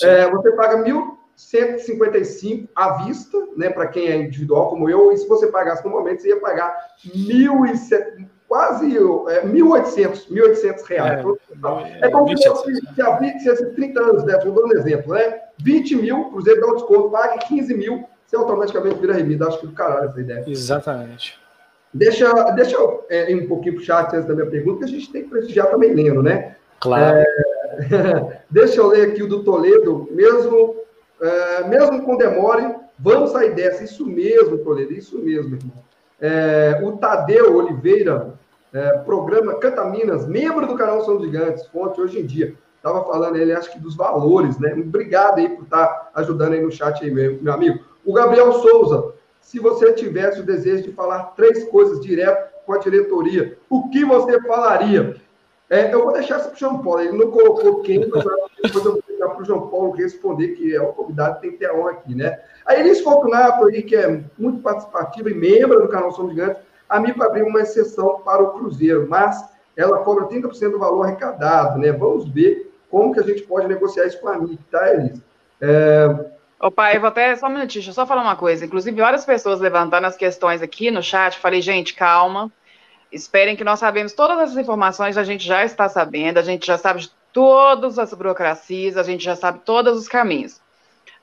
[0.03, 5.27] É, você paga 1.155 à vista, né, para quem é individual como eu, e se
[5.27, 6.75] você pagasse normalmente, você ia pagar
[7.05, 11.27] 1.700, quase é, 1.800, 1.800 reais.
[12.01, 14.37] É, é como se fosse se, se, 30 anos, né?
[14.37, 15.41] Estou dando um exemplo, né?
[15.59, 19.49] 20 mil, Cruzeiro dá um desconto, pague 15 mil, você automaticamente vira remida.
[19.49, 20.45] Acho que do caralho essa ideia.
[20.47, 21.48] Exatamente.
[21.93, 24.85] Deixa, deixa eu é, ir um pouquinho para o chat antes da minha pergunta, que
[24.85, 26.57] a gente tem que prestigiar também lendo, né?
[26.81, 27.19] Claro.
[27.19, 27.25] É,
[28.51, 30.77] Deixa eu ler aqui o do Toledo, mesmo,
[31.21, 33.85] é, mesmo com demore, vamos sair dessa.
[33.85, 35.73] Isso mesmo, Toledo, isso mesmo, irmão.
[36.21, 38.35] É, o Tadeu Oliveira,
[38.73, 42.55] é, programa Canta Minas, membro do canal São Gigantes, fonte hoje em dia.
[42.77, 44.73] Estava falando ele, acho que dos valores, né?
[44.73, 47.81] Obrigado aí por estar tá ajudando aí no chat aí, meu, meu amigo.
[48.05, 49.15] O Gabriel Souza,
[49.49, 54.05] se você tivesse o desejo de falar três coisas direto com a diretoria, o que
[54.05, 55.17] você falaria?
[55.71, 57.01] É, eu vou deixar isso para o João Paulo.
[57.01, 58.25] Ele não colocou quem, mas
[58.63, 61.57] depois eu vou deixar para o João Paulo responder, que é o convidado, tem que
[61.57, 62.39] ter a honra aqui, né?
[62.67, 67.01] A Elis Fortunato, aí, que é muito participativa e membro do canal São Gigantes, a
[67.01, 69.43] MIPA abriu uma exceção para o Cruzeiro, mas
[69.75, 71.91] ela cobra 30% do valor arrecadado, né?
[71.91, 75.23] Vamos ver como que a gente pode negociar isso com a MIP, tá, Elis?
[75.59, 76.38] É...
[76.61, 78.65] Ô, pai, vou até só um minutinho, deixa eu só falar uma coisa.
[78.65, 81.39] Inclusive, várias pessoas levantando as questões aqui no chat.
[81.39, 82.51] Falei, gente, calma.
[83.13, 86.77] Esperem que nós sabemos todas essas informações, a gente já está sabendo, a gente já
[86.77, 90.61] sabe de todas as burocracias, a gente já sabe todos os caminhos.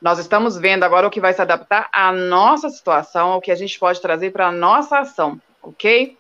[0.02, 3.56] Nós estamos vendo agora o que vai se adaptar à nossa situação, o que a
[3.56, 6.18] gente pode trazer para a nossa ação, ok?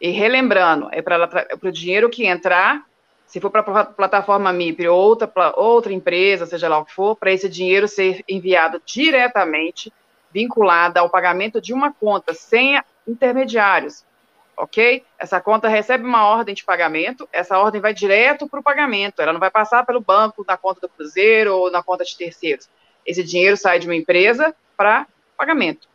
[0.00, 1.28] E relembrando, é para
[1.62, 2.84] o dinheiro que entrar,
[3.26, 7.16] se for para a plataforma MIP ou outra, outra empresa, seja lá o que for,
[7.16, 9.92] para esse dinheiro ser enviado diretamente,
[10.32, 14.04] vinculado ao pagamento de uma conta, sem intermediários
[14.56, 15.04] ok?
[15.18, 19.32] Essa conta recebe uma ordem de pagamento, essa ordem vai direto para o pagamento, ela
[19.32, 22.68] não vai passar pelo banco, na conta do Cruzeiro ou na conta de terceiros.
[23.04, 25.06] Esse dinheiro sai de uma empresa para
[25.36, 25.86] pagamento.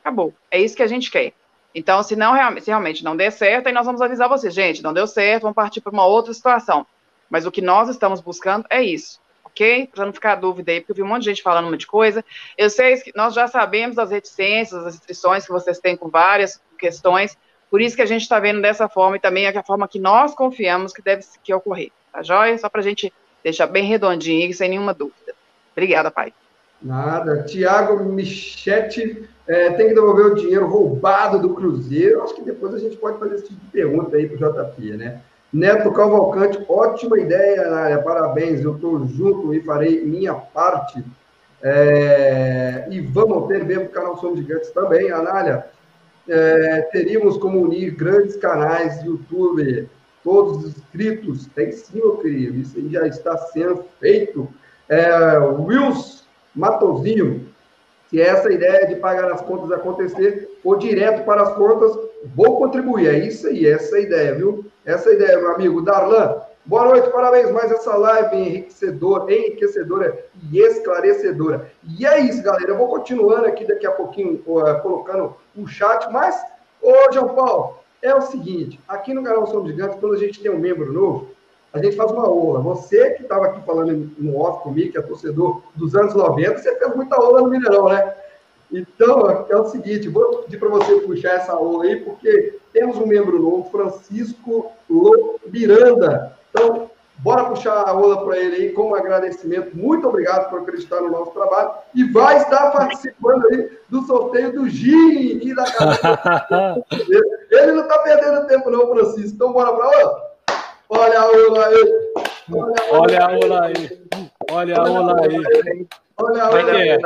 [0.00, 0.34] Acabou.
[0.50, 1.32] É isso que a gente quer.
[1.74, 4.92] Então, se, não, se realmente não der certo, aí nós vamos avisar você, gente, não
[4.92, 6.86] deu certo, vamos partir para uma outra situação.
[7.28, 9.86] Mas o que nós estamos buscando é isso, ok?
[9.86, 11.80] Para não ficar dúvida aí, porque eu vi um monte de gente falando um monte
[11.80, 12.24] de coisa.
[12.58, 16.60] Eu sei que nós já sabemos das reticências, das restrições que vocês têm com várias
[16.76, 17.38] questões,
[17.70, 20.00] por isso que a gente está vendo dessa forma e também é a forma que
[20.00, 21.92] nós confiamos que deve que ocorrer.
[22.12, 22.58] Tá joia?
[22.58, 23.12] Só para a gente
[23.44, 25.34] deixar bem redondinho e sem nenhuma dúvida.
[25.72, 26.34] Obrigada, pai.
[26.82, 27.42] Nada.
[27.42, 32.22] Tiago Michetti é, tem que devolver o dinheiro roubado do Cruzeiro.
[32.22, 34.96] Acho que depois a gente pode fazer esse tipo de pergunta aí para o JP,
[34.96, 35.20] né?
[35.52, 38.02] Neto Cavalcante, ótima ideia, Anália.
[38.02, 41.04] Parabéns, eu estou junto e farei minha parte.
[41.62, 45.66] É, e vamos ter mesmo o canal Somos Gigantes também, Anália
[46.30, 49.88] é, teríamos como unir grandes canais YouTube
[50.22, 51.46] todos inscritos.
[51.54, 54.48] Tem sim, meu querido, isso aí já está sendo feito.
[54.88, 56.19] É, Wilson
[56.54, 57.48] Matozinho,
[58.08, 61.96] se essa ideia de pagar as contas acontecer, for direto para as contas,
[62.34, 63.08] vou contribuir.
[63.08, 64.64] É isso aí, essa é ideia, viu?
[64.84, 65.80] Essa é ideia, meu amigo.
[65.80, 71.70] Darlan, boa noite, parabéns mais essa live enriquecedora, enriquecedora e esclarecedora.
[71.98, 72.72] E é isso, galera.
[72.72, 76.36] Eu vou continuando aqui daqui a pouquinho, colocando o chat, mas,
[76.82, 80.50] ô, João Paulo, é o seguinte, aqui no canal Somos Gigantes, quando a gente tem
[80.50, 81.28] um membro novo,
[81.72, 82.60] a gente faz uma aula.
[82.60, 86.76] Você que estava aqui falando no off comigo, que é torcedor dos anos 90, você
[86.76, 88.14] fez muita aula no Mineirão, né?
[88.72, 93.06] Então, é o seguinte, vou pedir para você puxar essa aula aí, porque temos um
[93.06, 94.70] membro novo, Francisco
[95.46, 96.36] Miranda.
[96.50, 99.76] Então, bora puxar a aula para ele aí como agradecimento.
[99.76, 101.72] Muito obrigado por acreditar no nosso trabalho.
[101.94, 105.64] E vai estar participando aí do sorteio do GIM e da
[107.50, 109.34] Ele não está perdendo tempo, não, Francisco.
[109.34, 110.29] Então, bora para a aula?
[110.90, 112.12] Olha a ola aí.
[112.90, 114.02] Olha a ola aí.
[114.50, 115.86] Olha a ola aí.
[116.16, 116.98] Olha a ola aí.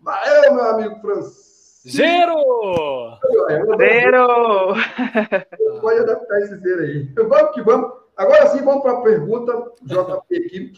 [0.00, 1.50] Valeu, meu amigo Francisco.
[1.88, 3.18] Zero!
[3.78, 4.74] Zero!
[5.80, 7.10] Pode adaptar esse zero aí.
[7.14, 7.90] Vamos que vamos.
[8.14, 10.72] Agora sim, vamos para a pergunta, JP aqui.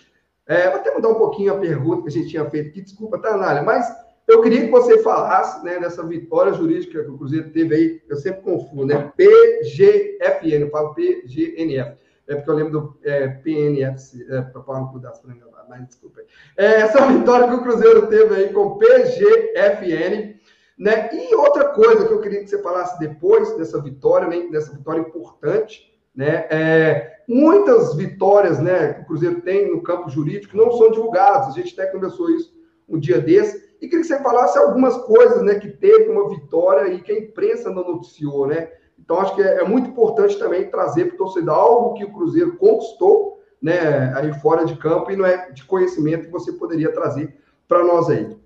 [0.47, 2.83] É, vou até mudar um pouquinho a pergunta que a gente tinha feito aqui.
[2.83, 3.63] Desculpa, tá, Nália?
[3.63, 3.85] Mas
[4.33, 8.17] eu queria que você falasse né, dessa vitória jurídica que o Cruzeiro teve aí, eu
[8.17, 9.13] sempre confundo, né?
[9.17, 11.97] PGFN, eu falo PGNF.
[12.29, 15.87] É porque eu lembro do é, PNF, é, para falar no das frangas lá, mas
[15.87, 16.21] desculpa.
[16.57, 20.41] É, essa vitória que o Cruzeiro teve aí com PGFN.
[20.79, 21.11] Né?
[21.13, 25.01] E outra coisa que eu queria que você falasse depois dessa vitória, né, dessa vitória
[25.01, 26.47] importante, né?
[26.51, 31.49] É, muitas vitórias né, que o Cruzeiro tem no campo jurídico não são divulgadas.
[31.49, 32.53] A gente até conversou isso
[32.89, 33.72] um dia desse.
[33.83, 37.19] E queria que você falasse algumas coisas, né, que teve uma vitória e que a
[37.19, 38.71] imprensa não noticiou, né?
[38.97, 42.13] Então, acho que é, é muito importante também trazer para o torcedor algo que o
[42.13, 46.93] Cruzeiro conquistou, né, aí fora de campo e não é de conhecimento que você poderia
[46.93, 48.37] trazer para nós aí.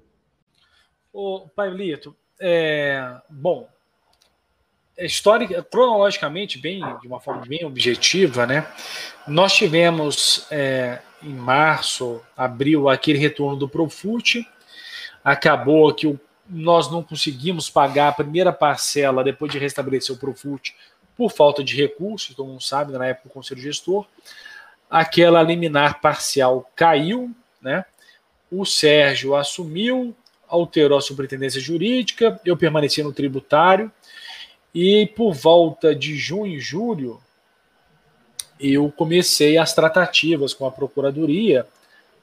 [1.13, 3.69] Ô, Pailito, é, bom,
[4.97, 8.67] histórica, cronologicamente, bem, de uma forma bem objetiva, né?
[9.29, 14.47] Nós tivemos é, em março, abril, aquele retorno do Profute,
[15.27, 20.73] acabou que o, nós não conseguimos pagar a primeira parcela depois de restabelecer o Profut
[21.17, 24.07] por falta de recursos, todo mundo sabe, na época do Conselho Gestor.
[24.89, 27.85] Aquela liminar parcial caiu, né?
[28.53, 30.15] o Sérgio assumiu,
[30.47, 33.91] alterou a superintendência jurídica, eu permaneci no tributário,
[34.73, 37.21] e por volta de junho e julho,
[38.61, 41.67] eu comecei as tratativas com a Procuradoria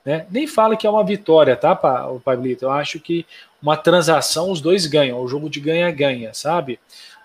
[0.05, 0.25] né?
[0.29, 2.65] Nem fala que é uma vitória, tá, Pablito?
[2.65, 3.25] Eu acho que
[3.61, 6.79] uma transação os dois ganham, o jogo de ganha-ganha, sabe?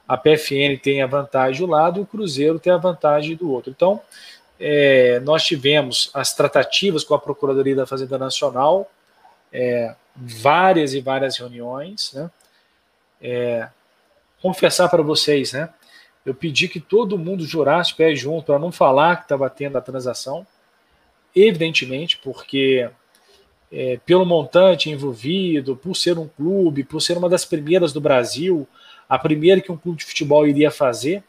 [0.07, 3.71] A PFN tem a vantagem do lado e o Cruzeiro tem a vantagem do outro.
[3.71, 4.01] Então,
[4.59, 8.91] é, nós tivemos as tratativas com a Procuradoria da Fazenda Nacional,
[9.53, 12.31] é, várias e várias reuniões, né?
[13.21, 13.69] É,
[14.41, 15.69] confessar para vocês, né?
[16.25, 19.81] Eu pedi que todo mundo jurasse pé junto para não falar que estava tendo a
[19.81, 20.47] transação
[21.47, 22.89] evidentemente, porque
[23.71, 28.67] é, pelo montante envolvido, por ser um clube, por ser uma das primeiras do Brasil,
[29.09, 31.23] a primeira que um clube de futebol iria fazer,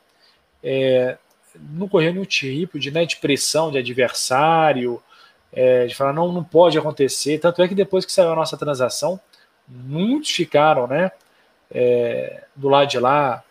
[0.64, 1.18] é,
[1.72, 5.02] não correu nenhum tipo de, né, de pressão de adversário,
[5.52, 7.40] é, de falar não, não pode acontecer.
[7.40, 9.20] Tanto é que depois que saiu a nossa transação,
[9.68, 11.12] muitos ficaram né,
[11.72, 13.44] é, do lado de lá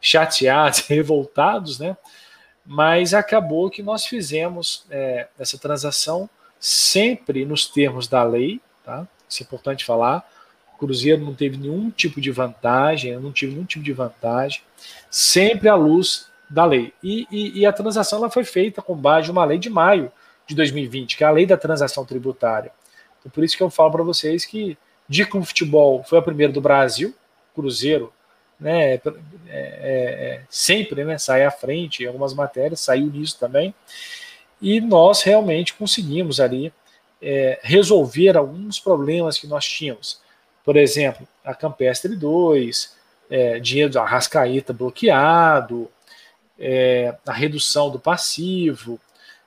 [0.00, 1.96] chateados, revoltados, né?
[2.64, 9.06] Mas acabou que nós fizemos é, essa transação sempre nos termos da lei, tá?
[9.28, 10.28] Isso é importante falar.
[10.74, 14.62] O Cruzeiro não teve nenhum tipo de vantagem, não tive nenhum tipo de vantagem,
[15.10, 16.92] sempre à luz da lei.
[17.02, 20.10] E, e, e a transação ela foi feita com base em uma lei de maio
[20.46, 22.72] de 2020, que é a lei da transação tributária.
[23.18, 24.76] Então, por isso que eu falo para vocês que
[25.08, 27.14] Dica Futebol foi a primeira do Brasil,
[27.54, 28.12] Cruzeiro
[28.60, 29.02] né, é, é,
[29.48, 33.74] é, sempre né, sai à frente em algumas matérias, saiu nisso também,
[34.60, 36.72] e nós realmente conseguimos ali
[37.22, 40.20] é, resolver alguns problemas que nós tínhamos.
[40.64, 42.94] Por exemplo, a Campestre 2,
[43.30, 45.90] é, dinheiro do Arrascaeta bloqueado,
[46.58, 49.00] é, a redução do passivo,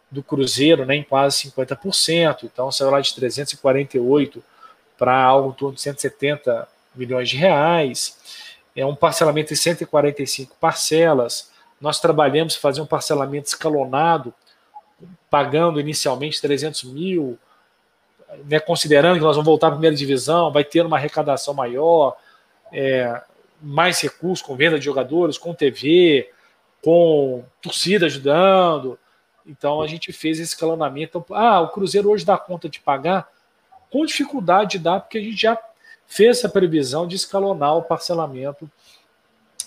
[0.09, 4.43] do Cruzeiro né, em quase 50%, então saiu lá de 348
[4.97, 8.17] para algo em torno de 170 milhões de reais
[8.75, 11.51] é um parcelamento em 145 parcelas.
[11.79, 14.33] Nós trabalhamos fazer um parcelamento escalonado,
[15.29, 17.37] pagando inicialmente 300 mil,
[18.45, 22.15] né, considerando que nós vamos voltar à primeira divisão, vai ter uma arrecadação maior,
[22.71, 23.21] é,
[23.61, 26.29] mais recursos, com venda de jogadores, com TV,
[26.81, 28.97] com torcida ajudando.
[29.45, 31.23] Então a gente fez esse escalonamento.
[31.31, 33.29] Ah, o Cruzeiro hoje dá conta de pagar?
[33.89, 35.57] Com dificuldade dá, porque a gente já
[36.13, 38.69] fez essa previsão de escalonar o parcelamento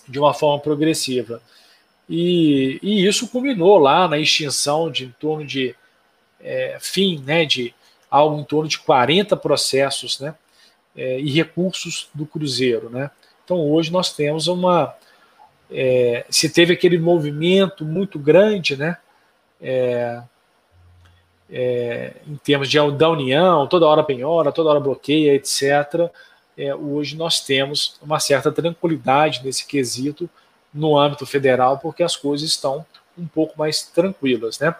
[0.07, 1.42] de uma forma progressiva.
[2.09, 5.74] E, e isso culminou lá na extinção de em torno de
[6.40, 7.74] é, fim, né, de
[8.09, 10.36] algo em torno de 40 processos, né,
[10.97, 13.11] é, e recursos do Cruzeiro, né.
[13.44, 14.94] Então hoje nós temos uma
[15.68, 18.99] é, se teve aquele movimento muito grande, né,
[19.61, 20.22] é,
[21.51, 26.09] é, em termos de da união, toda hora penhora, toda hora bloqueia, etc.
[26.57, 30.29] É, hoje nós temos uma certa tranquilidade nesse quesito
[30.73, 32.85] no âmbito federal, porque as coisas estão
[33.17, 34.75] um pouco mais tranquilas, né?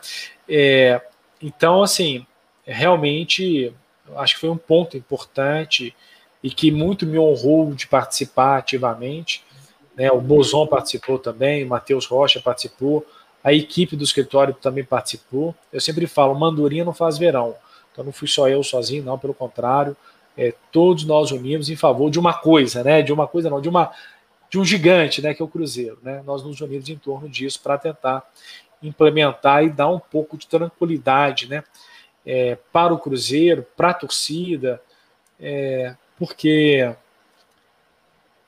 [0.49, 1.01] É,
[1.41, 2.27] então, assim,
[2.65, 3.73] realmente,
[4.17, 5.95] acho que foi um ponto importante
[6.43, 9.45] e que muito me honrou de participar ativamente.
[9.97, 10.11] Né?
[10.11, 13.07] O Bozon participou também, o Matheus Rocha participou,
[13.43, 15.55] a equipe do escritório também participou.
[15.73, 17.55] Eu sempre falo, mandurinha não faz verão.
[17.93, 19.97] Então não fui só eu sozinho, não, pelo contrário.
[20.37, 23.03] É, todos nós unimos em favor de uma coisa, né?
[23.03, 23.93] De uma coisa não, de uma
[24.49, 25.99] de um gigante, né, que é o Cruzeiro.
[26.03, 26.23] Né?
[26.25, 28.23] Nós nos unimos em torno disso para tentar
[28.83, 31.65] implementar e dar um pouco de tranquilidade né,
[32.25, 34.81] é, para o Cruzeiro, para a torcida,
[35.41, 36.95] é, porque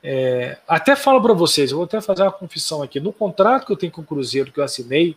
[0.02, 3.00] é, até falo para vocês, eu vou até fazer uma confissão aqui.
[3.00, 5.16] No contrato que eu tenho com o Cruzeiro, que eu assinei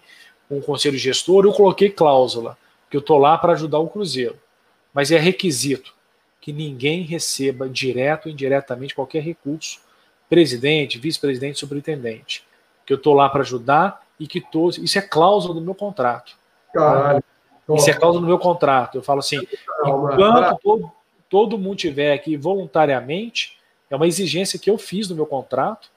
[0.50, 2.58] com o Conselho Gestor, eu coloquei cláusula
[2.90, 4.38] que eu estou lá para ajudar o Cruzeiro.
[4.94, 5.94] Mas é requisito
[6.42, 9.80] que ninguém receba direto ou indiretamente qualquer recurso
[10.28, 12.44] presidente, vice-presidente, superintendente.
[12.86, 16.36] Que eu estou lá para ajudar e que tô, isso é cláusula do meu contrato.
[16.74, 17.24] Caralho.
[17.76, 18.98] Isso é cláusula do meu contrato.
[18.98, 19.38] Eu falo assim,
[19.86, 20.92] enquanto todo,
[21.30, 23.58] todo mundo tiver aqui voluntariamente,
[23.90, 25.90] é uma exigência que eu fiz no meu contrato,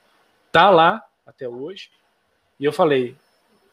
[0.53, 1.91] tá lá até hoje.
[2.61, 3.17] E eu falei,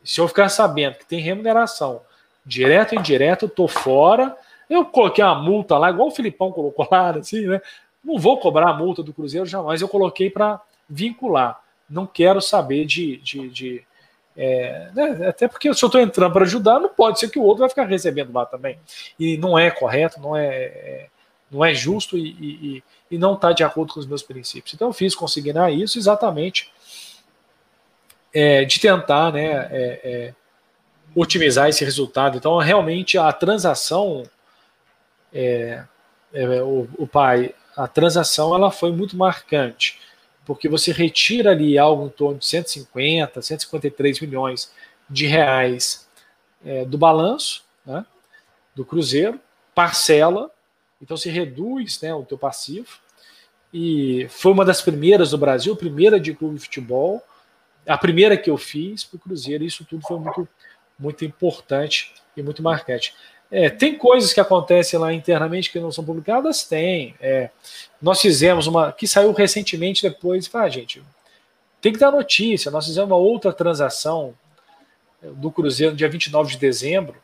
[0.03, 2.01] se eu ficar sabendo que tem remuneração
[2.45, 4.35] direta ou indireta, eu tô fora.
[4.71, 7.61] Eu coloquei uma multa lá, igual o Filipão colocou lá, assim, né?
[8.03, 11.61] Não vou cobrar a multa do Cruzeiro jamais, eu coloquei para vincular.
[11.89, 13.17] Não quero saber de.
[13.17, 13.83] de, de
[14.35, 15.27] é, né?
[15.27, 17.69] Até porque se eu estou entrando para ajudar, não pode ser que o outro vai
[17.69, 18.79] ficar recebendo lá também.
[19.19, 21.07] E não é correto, não é, é
[21.51, 24.73] não é justo e, e, e não está de acordo com os meus princípios.
[24.73, 26.71] Então eu fiz consignar isso exatamente
[28.33, 30.33] é, de tentar né, é, é,
[31.13, 32.37] otimizar esse resultado.
[32.37, 34.23] Então realmente a transação,
[35.33, 35.83] é,
[36.33, 39.99] é, o, o pai a transação ela foi muito marcante,
[40.45, 44.71] porque você retira ali algo em torno de 150, 153 milhões
[45.09, 46.07] de reais
[46.65, 48.05] é, do balanço né,
[48.75, 49.39] do Cruzeiro,
[49.73, 50.51] parcela,
[51.01, 52.99] então se reduz né, o teu passivo,
[53.73, 57.23] e foi uma das primeiras do Brasil, primeira de clube de futebol,
[57.87, 60.47] a primeira que eu fiz para o Cruzeiro, isso tudo foi muito,
[60.99, 63.15] muito importante e muito marcante.
[63.51, 66.63] É, tem coisas que acontecem lá internamente que não são publicadas?
[66.63, 67.13] Tem.
[67.19, 67.49] É,
[68.01, 70.49] nós fizemos uma que saiu recentemente depois.
[70.53, 71.03] Ah, gente,
[71.81, 72.71] tem que dar notícia.
[72.71, 74.33] Nós fizemos uma outra transação
[75.21, 77.15] do Cruzeiro no dia 29 de dezembro.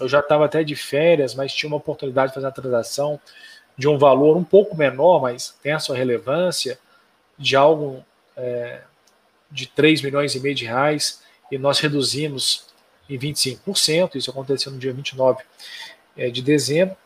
[0.00, 3.20] Eu já estava até de férias, mas tinha uma oportunidade de fazer uma transação
[3.76, 6.78] de um valor um pouco menor, mas tem a sua relevância,
[7.38, 8.04] de algo
[8.36, 8.80] é,
[9.50, 12.66] de 3 milhões e meio de reais, e nós reduzimos
[13.08, 15.42] em 25%, isso aconteceu no dia 29
[16.16, 16.96] é, de dezembro.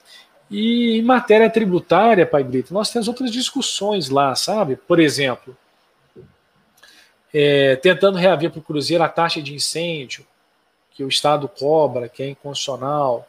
[0.50, 4.76] E em matéria tributária, Pai Brito, nós temos outras discussões lá, sabe?
[4.76, 5.56] Por exemplo,
[7.32, 10.26] é, tentando reaver para o Cruzeiro a taxa de incêndio
[10.94, 13.26] que o Estado cobra, que é inconstitucional.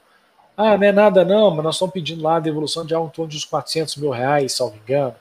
[0.57, 3.11] Ah, não é nada não, mas nós estamos pedindo lá a devolução de algo em
[3.11, 5.15] torno de uns 400 mil reais, salvo engano.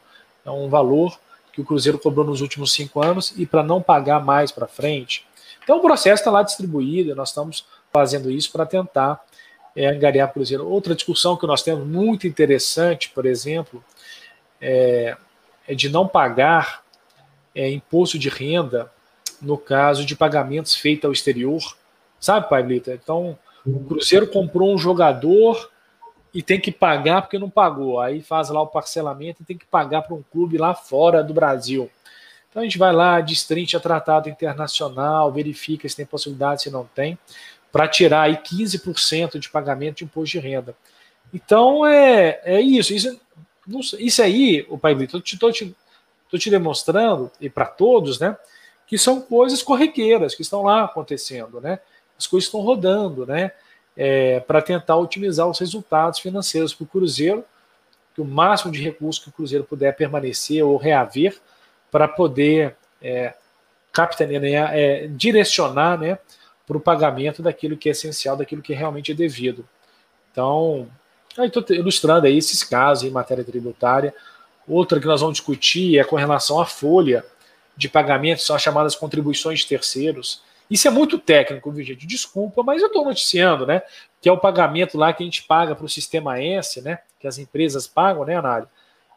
[0.45, 1.17] É um valor
[1.53, 5.25] que o Cruzeiro cobrou nos últimos cinco anos e para não pagar mais para frente.
[5.63, 9.23] Então o processo está lá distribuído, nós estamos fazendo isso para tentar
[9.77, 10.69] é, angariar Cruzeiro.
[10.69, 13.83] Outra discussão que nós temos muito interessante, por exemplo,
[14.61, 15.17] é,
[15.67, 16.83] é de não pagar
[17.55, 18.91] é, imposto de renda
[19.41, 21.61] no caso de pagamentos feitos ao exterior.
[22.21, 22.93] Sabe, Pablita?
[22.93, 23.37] Então,
[23.67, 25.71] o Cruzeiro comprou um jogador
[26.33, 28.01] e tem que pagar porque não pagou.
[28.01, 31.35] Aí faz lá o parcelamento e tem que pagar para um clube lá fora do
[31.35, 31.91] Brasil.
[32.53, 37.19] Então a gente vai lá, destrincha tratado internacional, verifica se tem possibilidade, se não tem,
[37.73, 40.77] para tirar aí 15% de pagamento de imposto de renda.
[41.33, 42.93] Então é, é isso.
[42.93, 43.19] Isso,
[43.99, 45.75] isso aí, o Pai Brito, estou te,
[46.31, 48.37] tô te demonstrando, e para todos, né,
[48.87, 51.79] que são coisas corriqueiras que estão lá acontecendo, né?
[52.19, 53.53] As coisas estão rodando, né?
[53.97, 57.43] É, para tentar otimizar os resultados financeiros para o Cruzeiro,
[58.15, 61.41] que o máximo de recursos que o Cruzeiro puder permanecer ou reaver
[61.93, 63.35] para poder é,
[63.93, 66.19] capitanear, é, direcionar né,
[66.67, 69.69] para o pagamento daquilo que é essencial, daquilo que realmente é devido.
[70.33, 70.89] Então,
[71.39, 74.15] estou ilustrando aí esses casos em matéria tributária.
[74.67, 77.25] Outra que nós vamos discutir é com relação à folha
[77.77, 80.43] de pagamento, são as chamadas contribuições de terceiros.
[80.71, 82.07] Isso é muito técnico, viu, gente?
[82.07, 83.83] Desculpa, mas eu estou noticiando, né?
[84.23, 87.01] Que é o pagamento lá que a gente paga para o sistema S, né?
[87.21, 88.69] Que as empresas pagam, né, Anália?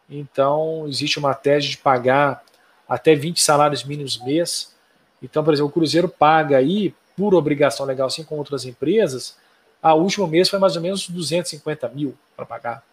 [0.10, 2.44] Então, existe uma tese de pagar
[2.88, 4.74] até 20 salários mínimos mês.
[5.22, 9.38] Então, por exemplo, o Cruzeiro paga aí, por obrigação legal, assim como outras empresas,
[9.82, 12.84] a último mês foi mais ou menos 250 mil para pagar.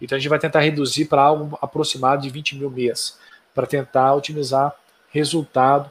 [0.00, 3.18] Então, a gente vai tentar reduzir para algo aproximado de 20 mil mês,
[3.54, 4.74] para tentar otimizar
[5.10, 5.90] resultado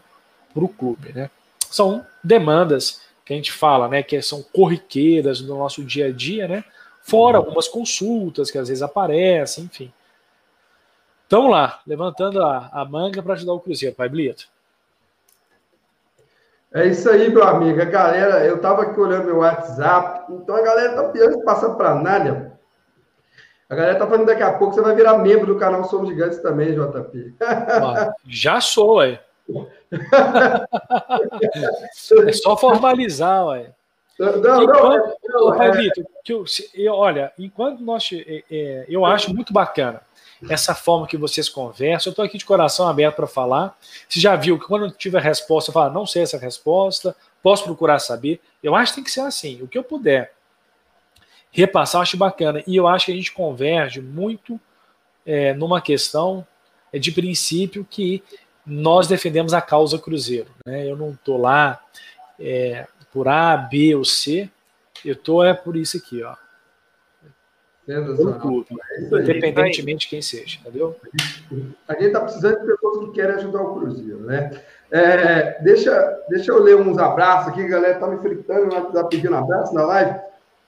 [0.54, 1.30] para o clube, né?
[1.70, 6.48] São demandas que a gente fala, né, que são corriqueiras no nosso dia a dia,
[6.48, 6.64] né?
[7.04, 9.92] Fora algumas consultas que às vezes aparecem, enfim.
[11.32, 14.50] Então lá, levantando a, a manga para ajudar o Cruzeiro, Pai Blito.
[16.74, 17.82] É isso aí, meu amigo.
[17.82, 21.96] A galera, eu estava aqui olhando meu WhatsApp, então a galera tá pedindo passar para
[21.96, 22.52] Nádia.
[23.70, 26.40] A galera tá falando daqui a pouco você vai virar membro do canal Somos Gigantes
[26.40, 27.34] também, JP.
[28.28, 29.24] já sou, ué.
[32.28, 33.72] é só formalizar, ué.
[34.20, 35.92] Não, não, enquanto, não, não, é...
[36.26, 40.02] que eu, eu, olha, enquanto nós, é, é, eu acho muito bacana
[40.50, 42.10] essa forma que vocês conversam.
[42.10, 43.78] Eu estou aqui de coração aberto para falar.
[44.08, 48.00] Você já viu que quando tiver resposta, eu falo, não sei essa resposta, posso procurar
[48.00, 48.40] saber.
[48.62, 50.34] Eu acho que tem que ser assim, o que eu puder
[51.52, 52.64] repassar, eu acho bacana.
[52.66, 54.60] E eu acho que a gente converge muito
[55.26, 56.46] é, numa questão
[56.92, 58.24] é, de princípio que
[58.66, 60.50] nós defendemos a causa Cruzeiro.
[60.66, 60.90] Né?
[60.90, 61.82] Eu não estou lá
[62.40, 64.50] é, por A, B ou C,
[65.04, 66.36] eu estou é por isso aqui, ó.
[68.40, 70.96] Clube, é independentemente de quem seja, entendeu?
[71.88, 74.52] A gente está precisando de pessoas que querem ajudar o Cruzeiro, né?
[74.92, 79.36] É, deixa, deixa eu ler uns abraços aqui, a galera está me fritando, está pedindo
[79.36, 80.20] abraço na live.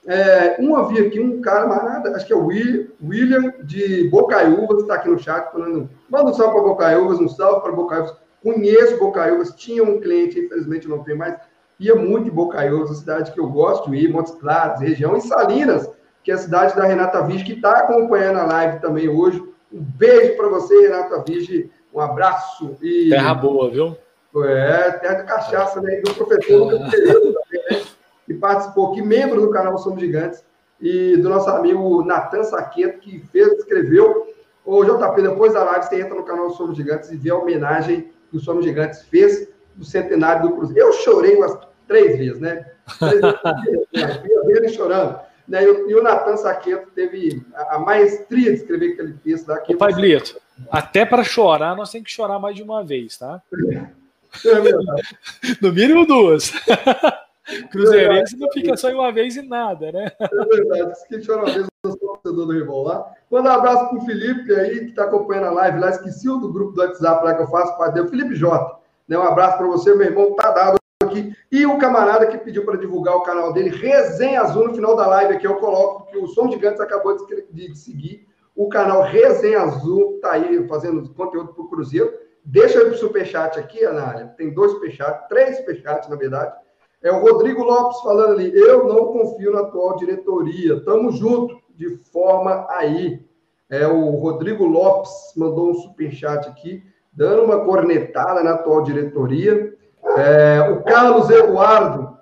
[0.06, 4.82] É, um havia aqui, um cara, mas nada, acho que é o William, de Bocaiúvas,
[4.82, 8.14] está aqui no chat, falando, manda um salve para Bocaiúvas, um salve para Bocaiúvas.
[8.42, 11.38] Conheço Bocaiúvas, tinha um cliente, infelizmente não tem mais,
[11.80, 15.90] ia muito em Bocaiúvas, cidade que eu gosto de ir, Montes Claros, região, e Salinas,
[16.24, 19.40] que é a cidade da Renata Vige, que está acompanhando a live também hoje.
[19.70, 22.76] Um beijo para você, Renata Vige, um abraço.
[22.80, 23.10] E...
[23.10, 23.96] Terra boa, viu?
[24.42, 25.98] É, terra de cachaça, né?
[25.98, 27.82] E do professor Lucas Pereira também, né?
[28.26, 30.42] Que participou aqui, membro do canal Somos Gigantes,
[30.80, 34.34] e do nosso amigo Natan Saqueto, que fez, escreveu.
[34.64, 38.10] Ô, JP, depois da live, você entra no canal Somos Gigantes e vê a homenagem
[38.30, 39.46] que o Somos Gigantes fez
[39.76, 40.88] do centenário do Cruzeiro.
[40.88, 41.56] Eu chorei umas
[41.86, 42.64] três vezes, né?
[42.98, 44.68] Três vezes, né?
[44.68, 45.20] chorando.
[45.46, 45.64] Né?
[45.64, 49.62] E, o, o Natan Saqueto teve a, a, maestria de escrever aquele texto lá.
[49.68, 50.40] Ô, Pai Blito,
[50.70, 53.42] até para chorar, nós temos que chorar mais de uma vez, tá?
[53.54, 53.86] É
[55.60, 56.52] no mínimo duas.
[57.70, 60.10] Cruzeirense não fica só uma vez e nada, né?
[60.18, 60.98] É verdade.
[60.98, 63.12] Se quem chora uma vez, eu sou torcedor do rival lá.
[63.30, 65.90] Manda um abraço pro Felipe aí, que está acompanhando a live lá.
[65.90, 68.08] Esqueci o do grupo do WhatsApp lá que eu faço parte dele.
[68.08, 68.80] Felipe J.
[69.06, 69.18] Né?
[69.18, 70.34] Um abraço para você, meu irmão.
[70.34, 70.78] Tá dado
[71.20, 71.36] aqui.
[71.50, 75.06] E o camarada que pediu para divulgar o canal dele, Resenha Azul, no final da
[75.06, 77.16] live aqui eu coloco, que o Som Gigantes acabou
[77.50, 78.26] de, seguir.
[78.54, 82.12] O canal Resenha Azul tá aí fazendo conteúdo para o Cruzeiro.
[82.44, 84.34] Deixa ir para o superchat aqui, Anália.
[84.36, 86.54] Tem dois superchats, três superchats, na verdade.
[87.02, 88.52] É o Rodrigo Lopes falando ali.
[88.54, 90.82] Eu não confio na atual diretoria.
[90.84, 93.24] Tamo junto, de forma aí.
[93.68, 96.82] É o Rodrigo Lopes mandou um superchat aqui,
[97.12, 99.74] dando uma cornetada na atual diretoria.
[100.16, 102.16] É, o Carlos Eduardo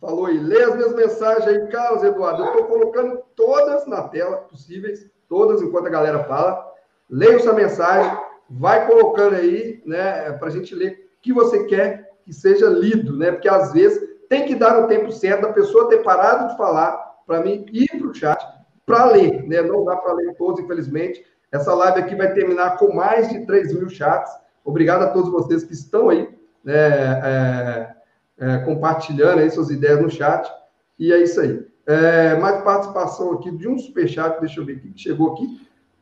[0.00, 2.42] falou aí, lê as minhas mensagens aí, Carlos Eduardo.
[2.42, 6.72] Eu estou colocando todas na tela possíveis, todas enquanto a galera fala.
[7.08, 8.16] Leia sua mensagem,
[8.48, 13.16] vai colocando aí, né, para a gente ler o que você quer que seja lido,
[13.16, 13.32] né?
[13.32, 16.96] Porque às vezes tem que dar o tempo certo da pessoa ter parado de falar
[17.26, 18.42] para mim ir para o chat
[18.86, 19.60] para ler, né?
[19.60, 21.22] Não dá para ler todos, infelizmente.
[21.52, 24.32] Essa live aqui vai terminar com mais de 3 mil chats.
[24.64, 26.28] Obrigado a todos vocês que estão aí
[26.66, 27.94] é,
[28.38, 30.50] é, é, compartilhando aí suas ideias no chat.
[30.98, 31.66] E é isso aí.
[31.86, 35.60] É, mais participação aqui de um superchat, deixa eu ver aqui, que chegou aqui,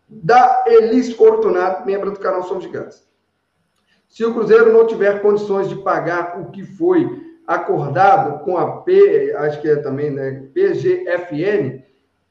[0.09, 3.05] da Elis Fortunato, membro do canal Somos Gigantes.
[4.09, 9.35] Se o Cruzeiro não tiver condições de pagar o que foi acordado com a P,
[9.39, 11.83] acho que é também, né, PGFN,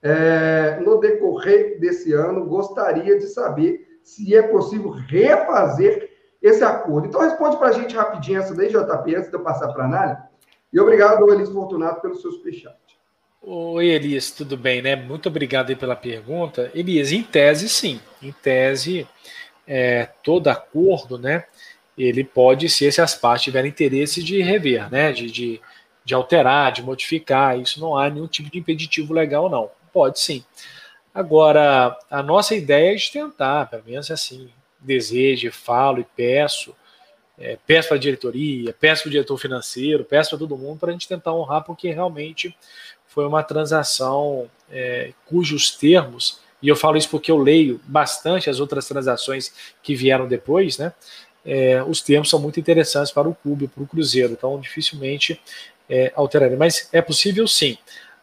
[0.02, 6.11] é, no decorrer desse ano, gostaria de saber se é possível refazer
[6.42, 7.08] esse acordo.
[7.08, 9.88] Então, responde para a gente rapidinho essa daí, JP, antes de eu passar para a
[9.88, 10.22] análise.
[10.74, 12.76] E obrigado, Elis Fortunato, pelo seu superchat.
[13.42, 14.96] Oi, Elias, tudo bem, né?
[14.96, 16.72] Muito obrigado pela pergunta.
[16.74, 18.00] Elias, em tese, sim.
[18.22, 19.08] Em tese,
[19.68, 21.46] é, todo acordo, né,
[21.98, 25.62] ele pode ser se as partes tiverem interesse de rever, né, de, de,
[26.04, 27.60] de alterar, de modificar.
[27.60, 29.70] Isso não há nenhum tipo de impeditivo legal, não.
[29.92, 30.44] Pode sim.
[31.14, 34.50] Agora, a nossa ideia é de tentar, pelo menos assim,
[34.82, 36.76] desejo, falo e peço,
[37.38, 40.90] é, peço para a diretoria, peço para o diretor financeiro, peço para todo mundo para
[40.90, 42.56] a gente tentar honrar, porque realmente
[43.08, 48.60] foi uma transação é, cujos termos, e eu falo isso porque eu leio bastante as
[48.60, 49.52] outras transações
[49.82, 50.94] que vieram depois, né?
[51.44, 55.42] É, os termos são muito interessantes para o clube, para o Cruzeiro, então dificilmente
[55.90, 56.56] é, alteraria.
[56.56, 57.78] Mas é possível sim.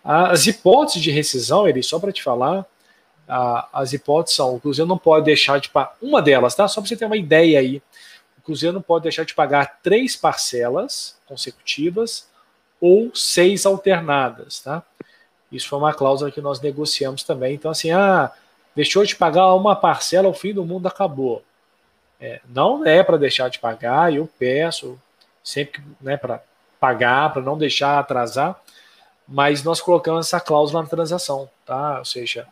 [0.05, 2.65] As hipóteses de rescisão, ele só para te falar,
[3.29, 5.97] a, as hipóteses são: o Cruzeiro não pode deixar de pagar.
[6.01, 6.67] Uma delas, tá?
[6.67, 7.83] Só para você ter uma ideia aí.
[8.39, 12.27] O Cruzeiro não pode deixar de pagar três parcelas consecutivas
[12.81, 14.83] ou seis alternadas, tá?
[15.51, 17.55] Isso foi uma cláusula que nós negociamos também.
[17.55, 18.31] Então, assim, ah,
[18.75, 21.43] deixou de pagar uma parcela, o fim do mundo acabou.
[22.21, 25.01] É, não é para deixar de pagar, eu peço
[25.43, 26.43] sempre né, para
[26.81, 28.61] pagar, para não deixar atrasar,
[29.27, 31.99] mas nós colocamos essa cláusula na transação, tá?
[31.99, 32.47] Ou seja,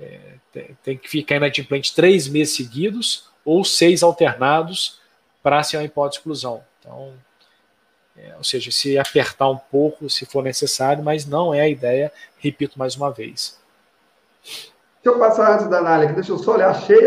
[0.00, 5.00] é, tem, que ficar inadimplente três meses seguidos ou seis alternados
[5.42, 6.62] para ser uma hipótese de exclusão.
[6.80, 7.14] Então,
[8.16, 12.12] é, ou seja, se apertar um pouco, se for necessário, mas não é a ideia,
[12.38, 13.58] repito mais uma vez.
[14.42, 17.00] Deixa eu passar antes da análise, deixa eu só olhar, achei,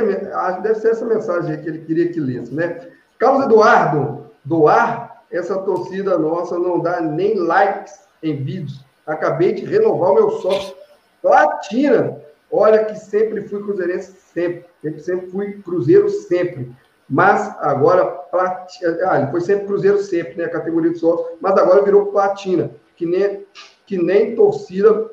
[0.61, 2.89] deve ser essa mensagem que ele queria que lesse, né?
[3.17, 8.83] Carlos Eduardo, doar, essa torcida nossa não dá nem likes em vídeos.
[9.05, 10.75] Acabei de renovar o meu sócio.
[11.21, 12.20] Platina,
[12.51, 14.65] olha que sempre fui cruzeirense, sempre.
[14.81, 16.75] Sempre, sempre fui cruzeiro, sempre
[17.11, 21.57] mas agora, platina, ah, ele foi sempre Cruzeiro sempre, né, a categoria de sócio, mas
[21.57, 23.45] agora virou platina, que nem,
[23.85, 25.11] que nem torcida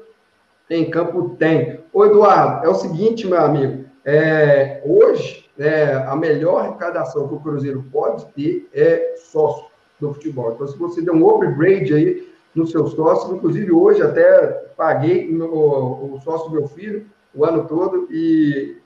[0.70, 1.80] em campo tem.
[1.92, 7.40] Ô Eduardo, é o seguinte, meu amigo, é, hoje é, a melhor arrecadação que o
[7.40, 9.66] Cruzeiro pode ter é sócio
[9.98, 10.52] do futebol.
[10.52, 14.46] Então, se você der um upgrade aí no seu sócio, inclusive hoje até
[14.76, 17.04] paguei o sócio do meu filho
[17.38, 18.76] o ano todo e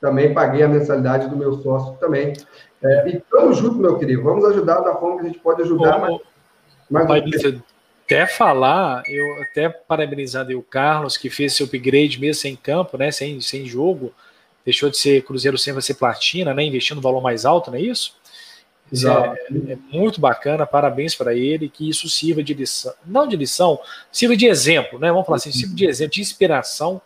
[0.00, 2.32] também paguei a mensalidade do meu sócio também.
[2.82, 4.22] É, e estamos juntos, meu querido.
[4.22, 6.10] Vamos ajudar da forma que a gente pode ajudar.
[6.10, 6.20] Ô,
[6.90, 7.22] mas, mas
[8.04, 13.10] até falar, eu até parabenizando o Carlos, que fez esse upgrade mesmo sem campo, né?
[13.10, 14.14] Sem, sem jogo.
[14.64, 16.62] Deixou de ser Cruzeiro sempre a ser platina, né?
[16.62, 18.16] Investindo no valor mais alto, não é isso?
[18.90, 19.36] Isso é,
[19.72, 23.78] é, muito bacana, parabéns para ele, que isso sirva de lição, não de lição,
[24.10, 25.10] sirva de exemplo, né?
[25.10, 27.00] Vamos falar assim, sirva de exemplo, de inspiração,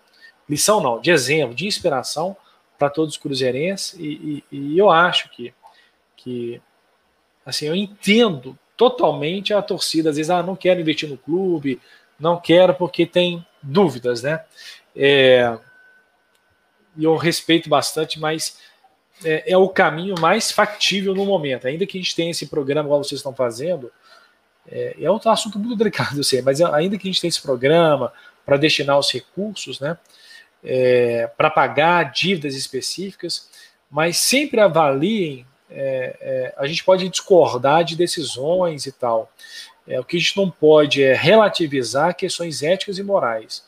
[0.53, 2.37] lição não, de exemplo, de inspiração
[2.79, 5.55] para todos os cruzeirenses, e, e, e, eu acho que,
[6.15, 6.61] que,
[7.47, 11.81] assim, eu entendo totalmente a torcida, às vezes, ah, não quero investir no clube,
[12.21, 14.45] não quero porque tem dúvidas, né?
[14.95, 15.57] É,
[17.01, 18.59] eu respeito bastante, mas
[19.25, 21.67] é, é, o caminho mais factível no momento.
[21.67, 23.91] Ainda que a gente tenha esse programa, igual vocês estão fazendo,
[24.69, 27.41] é, é um assunto muito delicado, eu sei, mas ainda que a gente tenha esse
[27.41, 28.13] programa
[28.45, 29.97] para destinar os recursos, né?
[30.63, 33.49] É, para pagar dívidas específicas,
[33.91, 35.47] mas sempre avaliem.
[35.71, 39.31] É, é, a gente pode discordar de decisões e tal.
[39.87, 43.65] É, o que a gente não pode é relativizar questões éticas e morais.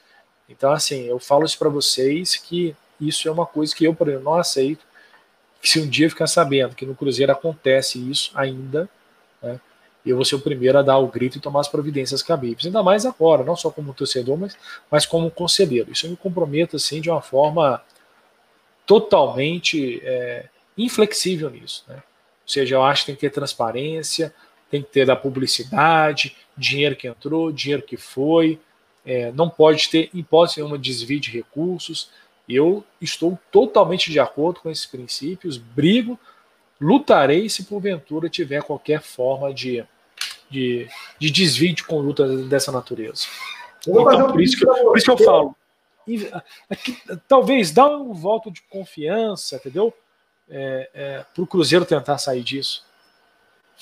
[0.48, 4.08] Então, assim, eu falo isso para vocês que isso é uma coisa que eu, por
[4.08, 4.84] exemplo, não aceito.
[5.60, 8.88] Que se um dia ficar sabendo que no Cruzeiro acontece isso ainda,
[9.42, 9.58] né,
[10.10, 12.66] eu vou ser o primeiro a dar o grito e tomar as providências cabíveis.
[12.66, 14.56] Ainda mais agora, não só como torcedor, mas,
[14.90, 15.90] mas como conselheiro.
[15.90, 17.82] Isso eu me comprometo assim, de uma forma
[18.86, 21.84] totalmente é, inflexível nisso.
[21.88, 21.96] Né?
[21.96, 24.34] Ou seja, eu acho que tem que ter transparência,
[24.70, 28.60] tem que ter da publicidade, dinheiro que entrou, dinheiro que foi,
[29.06, 32.10] é, não pode ter, hipótese nenhuma, desvio de recursos.
[32.46, 36.18] Eu estou totalmente de acordo com esses princípios, brigo,
[36.80, 39.84] lutarei se porventura tiver qualquer forma de
[40.50, 40.88] de,
[41.18, 43.26] de desvio de conduta dessa natureza.
[43.86, 45.56] Então, por, isso que, por isso que eu falo.
[46.68, 49.92] Aqui, talvez dá um voto de confiança, entendeu?
[50.48, 52.84] É, é, para o Cruzeiro tentar sair disso.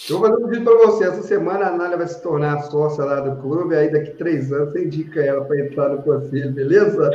[0.09, 1.05] Eu vou fazer um pedido para você.
[1.05, 4.73] Essa semana a Anália vai se tornar sócia lá do clube, aí daqui três anos
[4.73, 7.11] você indica ela para entrar no conselho, beleza?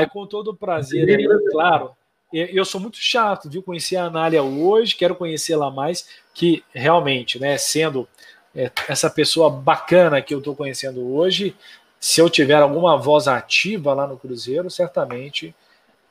[0.00, 1.90] É com todo prazer, aí, claro.
[2.32, 3.62] Eu sou muito chato, viu?
[3.62, 6.06] Conheci a Anália hoje, quero conhecê-la mais,
[6.38, 8.08] que realmente, né, sendo
[8.54, 11.56] é, essa pessoa bacana que eu estou conhecendo hoje,
[11.98, 15.52] se eu tiver alguma voz ativa lá no Cruzeiro, certamente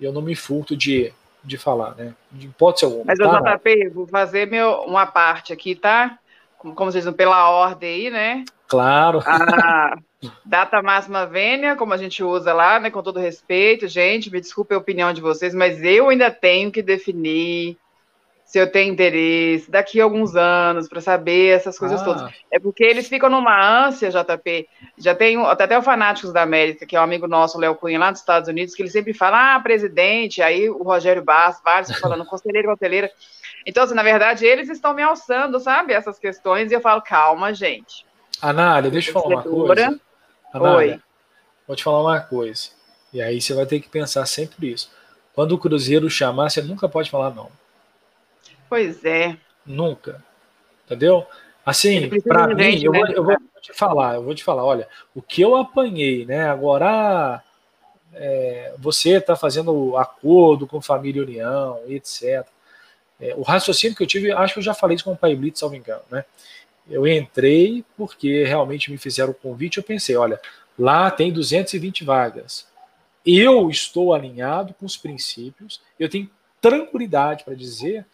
[0.02, 2.14] eu não me furto de, de falar, né?
[2.30, 3.06] De hipótese alguma.
[3.06, 6.20] Mas, tá, JP, vou fazer meu, uma parte aqui, tá?
[6.58, 8.44] Como, como vocês dizem, pela ordem aí, né?
[8.68, 9.24] Claro.
[9.26, 9.98] A,
[10.44, 12.91] Data máxima vênia, como a gente usa lá, né?
[12.91, 16.82] Com todo respeito, gente, me desculpe a opinião de vocês, mas eu ainda tenho que
[16.82, 17.78] definir
[18.48, 22.06] se eu tenho interesse daqui a alguns anos para saber essas coisas ah.
[22.06, 22.34] todas.
[22.49, 24.69] É porque eles ficam numa ânsia, JP.
[24.98, 28.10] Já tem até o Fanáticos da América, que é um amigo nosso, Léo Cunha, lá
[28.10, 32.26] dos Estados Unidos, que ele sempre fala, ah, presidente, aí o Rogério Bass, vários falando,
[32.26, 33.11] conselheiro, conselheira.
[33.65, 37.53] Então, assim, na verdade, eles estão me alçando, sabe, essas questões, e eu falo, calma,
[37.53, 38.06] gente.
[38.41, 39.99] Anália, deixa eu falar uma coisa.
[40.53, 40.99] Anália, Oi.
[41.68, 42.69] Vou te falar uma coisa.
[43.11, 44.90] E aí você vai ter que pensar sempre isso.
[45.34, 47.52] Quando o Cruzeiro chamar, você nunca pode falar não.
[48.69, 49.38] Pois é.
[49.65, 50.23] Nunca.
[50.85, 51.26] Entendeu?
[51.65, 52.99] Assim, para mim, gente, eu, né?
[52.99, 56.49] vou, eu, vou, te falar, eu vou te falar, olha, o que eu apanhei, né?
[56.49, 57.44] Agora
[58.14, 62.48] é, você está fazendo acordo com família União, etc.
[63.19, 65.35] É, o raciocínio que eu tive, acho que eu já falei isso com o Pai
[65.35, 66.23] Blitz, salvo engano, né?
[66.89, 70.39] Eu entrei porque realmente me fizeram o convite, eu pensei, olha,
[70.80, 72.65] lá tem 220 vagas.
[73.26, 76.30] Eu estou alinhado com os princípios, eu tenho
[76.61, 78.06] tranquilidade para dizer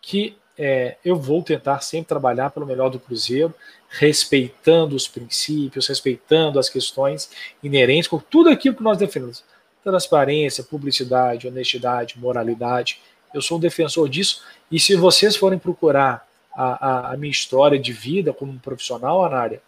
[0.00, 3.54] que é, eu vou tentar sempre trabalhar pelo melhor do Cruzeiro,
[3.88, 7.30] respeitando os princípios, respeitando as questões
[7.62, 9.42] inerentes com tudo aquilo que nós defendemos.
[9.82, 13.00] Transparência, publicidade, honestidade, moralidade.
[13.32, 14.42] Eu sou um defensor disso.
[14.70, 19.62] E se vocês forem procurar a, a, a minha história de vida como profissional, Anária,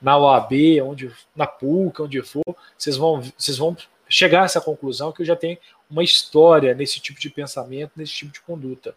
[0.00, 0.52] na OAB,
[0.82, 3.76] onde, na PUC, onde for, vocês vão, vocês vão
[4.08, 5.58] chegar a essa conclusão que eu já tenho
[5.90, 8.94] uma história nesse tipo de pensamento, nesse tipo de conduta.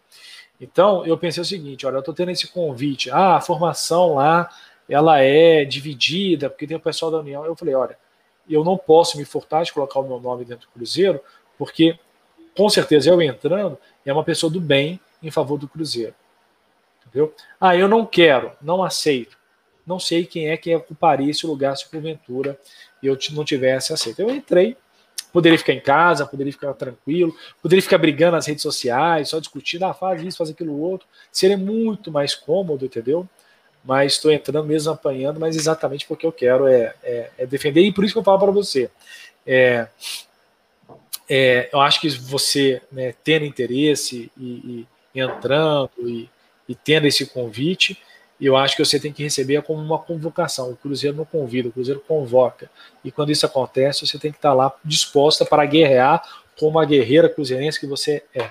[0.62, 4.48] Então, eu pensei o seguinte, olha, eu estou tendo esse convite, ah, a formação lá,
[4.88, 7.44] ela é dividida, porque tem o pessoal da União.
[7.44, 7.98] Eu falei, olha,
[8.48, 11.20] eu não posso me furtar de colocar o meu nome dentro do Cruzeiro,
[11.58, 11.98] porque,
[12.56, 13.76] com certeza, eu entrando,
[14.06, 16.14] é uma pessoa do bem em favor do Cruzeiro.
[17.00, 17.34] Entendeu?
[17.60, 19.36] Ah, eu não quero, não aceito.
[19.84, 22.56] Não sei quem é que ocuparia esse lugar se porventura
[23.02, 24.20] eu não tivesse aceito.
[24.20, 24.76] Eu entrei,
[25.32, 29.84] Poderia ficar em casa, poderia ficar tranquilo, poderia ficar brigando nas redes sociais, só discutindo,
[29.84, 31.06] ah, faz isso, faz aquilo outro.
[31.30, 33.26] Seria muito mais cômodo, entendeu?
[33.84, 37.92] Mas estou entrando mesmo apanhando, mas exatamente porque eu quero é, é, é defender, e
[37.92, 38.90] por isso que eu falo para você.
[39.46, 39.88] É,
[41.28, 46.28] é, eu acho que você né, tendo interesse e, e entrando e,
[46.68, 47.98] e tendo esse convite,
[48.46, 50.70] eu acho que você tem que receber como uma convocação.
[50.70, 52.68] O Cruzeiro não convida, o Cruzeiro convoca.
[53.04, 56.22] E quando isso acontece, você tem que estar lá disposta para guerrear
[56.58, 58.50] como a guerreira cruzeirense que você é.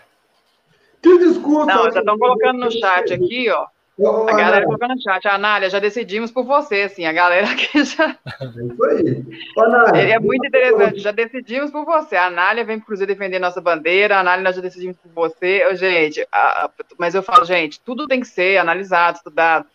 [1.02, 1.66] Que discurso!
[1.66, 3.68] Não, já estão colocando no chat aqui, ó.
[4.00, 8.18] A galera colocando no chat, Anália, já decidimos por você, assim, a galera aqui já.
[8.26, 9.24] É isso aí.
[9.58, 12.16] Anália, é muito interessante, já decidimos por você.
[12.16, 15.76] A Anália vem pro Cruzeiro defender nossa bandeira, a Anália nós já decidimos por você.
[15.76, 16.70] Gente, a...
[16.98, 19.68] mas eu falo, gente, tudo tem que ser analisado, estudado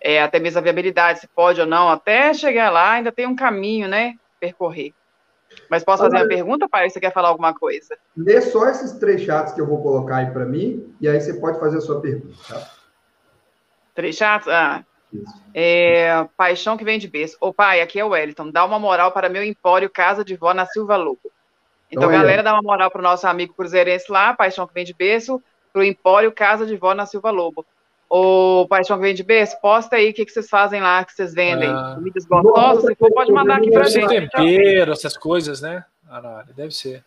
[0.00, 3.36] é, até mesmo a viabilidade, se pode ou não, até chegar lá ainda tem um
[3.36, 4.92] caminho, né, percorrer.
[5.68, 6.88] Mas posso fazer uma pergunta, pai?
[6.88, 7.98] Você quer falar alguma coisa?
[8.16, 11.34] Lê só esses três chats que eu vou colocar aí para mim, e aí você
[11.34, 12.70] pode fazer a sua pergunta, tá?
[13.94, 14.48] Três chats?
[14.48, 14.84] Ah.
[15.52, 17.36] É, paixão que vem de berço.
[17.40, 18.50] Ô pai, aqui é o Wellington.
[18.50, 21.30] Dá uma moral para meu empório Casa de Vó na Silva Lobo.
[21.90, 24.84] Então, então galera, dá uma moral para o nosso amigo cruzeirense lá, paixão que vem
[24.84, 27.66] de berço, para o empório Casa de Vó na Silva Lobo.
[28.12, 31.12] Ô, Paixão que vem de berço, posta aí o que, que vocês fazem lá, que
[31.12, 31.68] vocês vendem.
[31.68, 31.92] Ah.
[31.94, 34.08] Comidas gostosas, se for, pode mandar aqui pra gente.
[34.08, 35.84] tempero, essas coisas, né?
[36.56, 37.04] deve ser.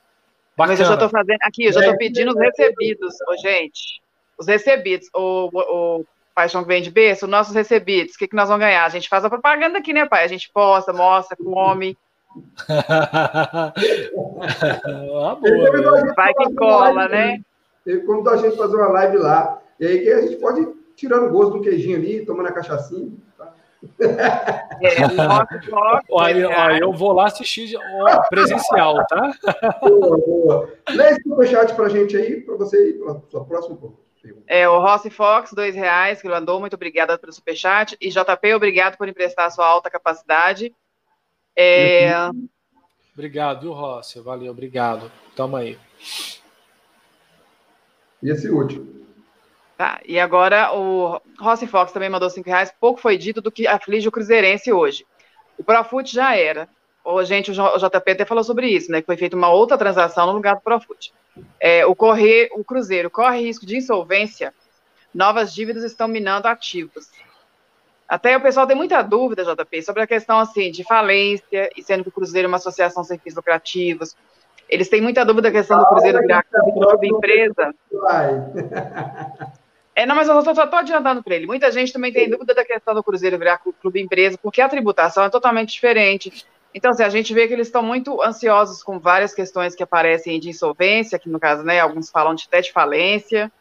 [0.56, 0.78] Bacana.
[0.78, 4.02] Mas eu já tô fazendo aqui, eu já tô pedindo os recebidos, ô, gente.
[4.38, 8.48] Os recebidos, o, o Paixão que vem de berço, nossos recebidos, o que, que nós
[8.48, 8.86] vamos ganhar?
[8.86, 10.24] A gente faz a propaganda aqui, né, pai?
[10.24, 11.98] A gente posta, mostra, come.
[12.70, 13.74] ah,
[15.36, 17.42] boa, Vai que cola, né?
[17.86, 19.60] Ele convidou a gente fazer uma live lá.
[19.80, 23.12] E aí que a gente pode tirando o gosto do queijinho ali, tomando a cachaçinha.
[23.38, 23.54] Tá?
[24.82, 24.96] É,
[26.10, 27.78] olha, eu vou lá assistir
[28.30, 29.34] presencial, tá?
[29.82, 30.74] Boa, boa.
[30.90, 33.78] Lê esse superchat pra gente aí, para você ir para sua próxima
[34.48, 37.98] É, o Rossi Fox, dois reais, que mandou, muito obrigada pelo superchat.
[38.00, 40.74] E JP, obrigado por emprestar a sua alta capacidade.
[41.56, 42.10] É...
[43.14, 44.20] Obrigado, viu, Rossi?
[44.20, 45.12] Valeu, obrigado.
[45.36, 45.78] Toma aí.
[48.22, 49.03] E esse último?
[49.78, 52.72] Tá, e agora o Rossi Fox também mandou cinco reais.
[52.80, 55.06] Pouco foi dito do que aflige o Cruzeirense hoje.
[55.58, 56.70] O Profut já era.
[57.04, 59.02] O, gente, o JP até falou sobre isso, né?
[59.02, 61.12] Que foi feita uma outra transação no lugar do Profut.
[61.60, 64.54] É, o, correr, o Cruzeiro corre risco de insolvência,
[65.14, 67.10] novas dívidas estão minando ativos.
[68.08, 72.04] Até o pessoal tem muita dúvida, JP, sobre a questão assim de falência, e sendo
[72.04, 74.16] que o Cruzeiro é uma associação sem fins lucrativos.
[74.70, 77.74] Eles têm muita dúvida da questão do Cruzeiro virar clube empresa.
[79.96, 81.46] É, não, mas eu estou adiantando para ele.
[81.46, 85.24] Muita gente também tem dúvida da questão do Cruzeiro virar clube empresa, porque a tributação
[85.24, 86.46] é totalmente diferente.
[86.74, 90.40] Então, assim, a gente vê que eles estão muito ansiosos com várias questões que aparecem
[90.40, 93.52] de insolvência, que no caso, né, alguns falam de até de falência,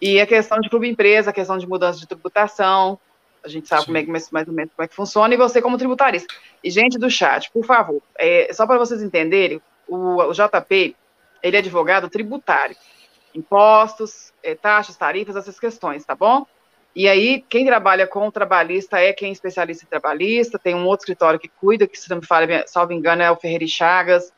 [0.00, 2.98] e a questão de clube empresa, a questão de mudança de tributação,
[3.44, 5.36] a gente sabe como é que, mais, mais ou menos como é que funciona, e
[5.36, 6.34] você como tributarista.
[6.62, 10.96] E gente do chat, por favor, é, só para vocês entenderem, o, o JP,
[11.42, 12.74] ele é advogado tributário
[13.34, 16.46] impostos, é, taxas, tarifas, essas questões, tá bom?
[16.94, 20.86] E aí, quem trabalha com o trabalhista é quem é especialista em trabalhista, tem um
[20.86, 23.68] outro escritório que cuida, que se não me fala, salvo engano, é o Ferreira e
[23.68, 24.32] Chagas,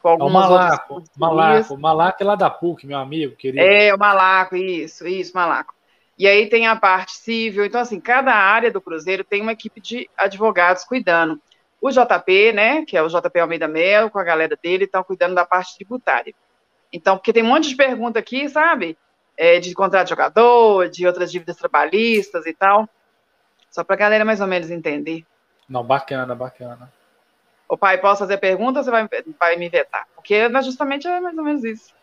[0.00, 3.62] com algumas é o Malaco, outras Malaco, Malaco é lá da PUC, meu amigo, querido.
[3.62, 5.74] É, o Malaco, isso, isso, Malaco.
[6.18, 9.80] E aí tem a parte civil, então assim, cada área do Cruzeiro tem uma equipe
[9.80, 11.40] de advogados cuidando.
[11.80, 15.34] O JP, né, que é o JP Almeida Melo, com a galera dele, estão cuidando
[15.34, 16.34] da parte tributária.
[16.92, 18.96] Então, porque tem um monte de pergunta aqui, sabe?
[19.36, 22.88] É, de contrato de jogador, de outras dívidas trabalhistas e tal.
[23.70, 25.24] Só para a galera mais ou menos entender.
[25.68, 26.92] Não, bacana, bacana.
[27.68, 29.06] O pai, posso fazer pergunta ou você vai,
[29.38, 30.06] vai me vetar?
[30.14, 31.94] Porque justamente é mais ou menos isso.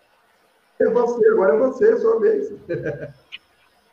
[0.79, 2.51] É você, agora é você, é sua vez.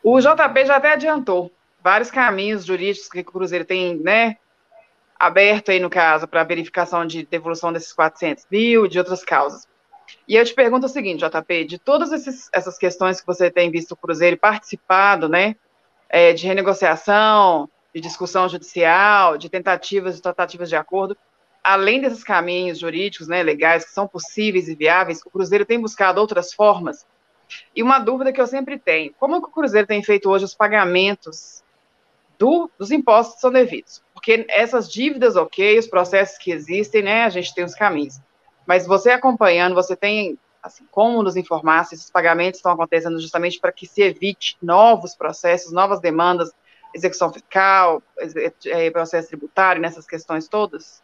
[0.02, 1.51] o JP já até adiantou
[1.82, 4.36] vários caminhos jurídicos que o Cruzeiro tem, né,
[5.19, 9.66] aberto aí no caso para verificação de devolução desses 400 mil, de outras causas.
[10.26, 13.70] E eu te pergunto o seguinte, JP, de todas esses, essas questões que você tem
[13.70, 15.56] visto o Cruzeiro participado, né,
[16.09, 21.16] é, de renegociação, de discussão judicial, de tentativas e tratativas de acordo,
[21.62, 26.20] além desses caminhos jurídicos, né, legais, que são possíveis e viáveis, o Cruzeiro tem buscado
[26.20, 27.06] outras formas.
[27.74, 30.55] E uma dúvida que eu sempre tenho, como que o Cruzeiro tem feito hoje os
[30.55, 31.62] pagamentos
[32.39, 34.02] do, dos impostos que são devidos?
[34.14, 38.20] Porque essas dívidas, ok, os processos que existem, né, a gente tem os caminhos.
[38.66, 43.59] Mas você acompanhando, você tem assim, como nos informar se esses pagamentos estão acontecendo justamente
[43.59, 46.52] para que se evite novos processos, novas demandas,
[46.94, 48.01] execução fiscal,
[48.66, 51.02] é, processo tributário, nessas questões todas?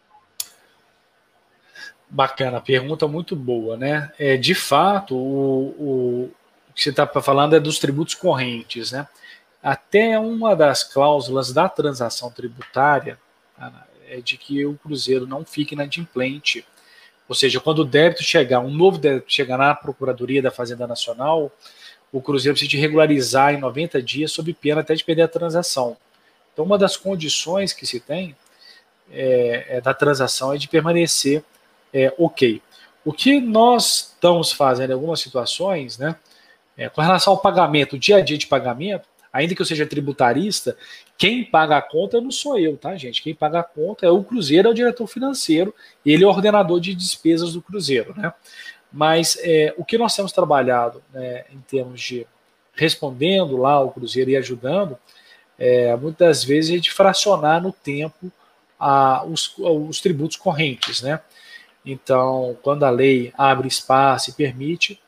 [2.08, 4.12] Bacana, pergunta muito boa, né?
[4.18, 6.34] É, de fato, o, o
[6.74, 9.06] que você está falando é dos tributos correntes, né?
[9.62, 13.18] Até uma das cláusulas da transação tributária
[14.06, 16.64] é de que o Cruzeiro não fique inadimplente
[17.28, 21.52] ou seja, quando o débito chegar, um novo débito chegar na Procuradoria da Fazenda Nacional,
[22.10, 25.96] o Cruzeiro precisa de regularizar em 90 dias, sob pena até de perder a transação.
[26.52, 28.34] Então, uma das condições que se tem
[29.10, 31.44] é, é da transação é de permanecer
[31.92, 32.62] é, ok.
[33.04, 36.16] O que nós estamos fazendo em algumas situações, né,
[36.76, 40.76] é, com relação ao pagamento, dia a dia de pagamento, ainda que eu seja tributarista,
[41.16, 43.22] quem paga a conta não sou eu, tá, gente?
[43.22, 45.74] Quem paga a conta é o Cruzeiro, é o diretor financeiro,
[46.04, 48.32] ele é o ordenador de despesas do Cruzeiro, né?
[48.92, 52.26] Mas é, o que nós temos trabalhado né, em termos de
[52.72, 54.96] respondendo lá ao Cruzeiro e ajudando,
[55.58, 58.30] é, muitas vezes a gente fracionar no tempo
[58.78, 61.20] a, os, os tributos correntes, né?
[61.84, 65.00] Então, quando a lei abre espaço e permite,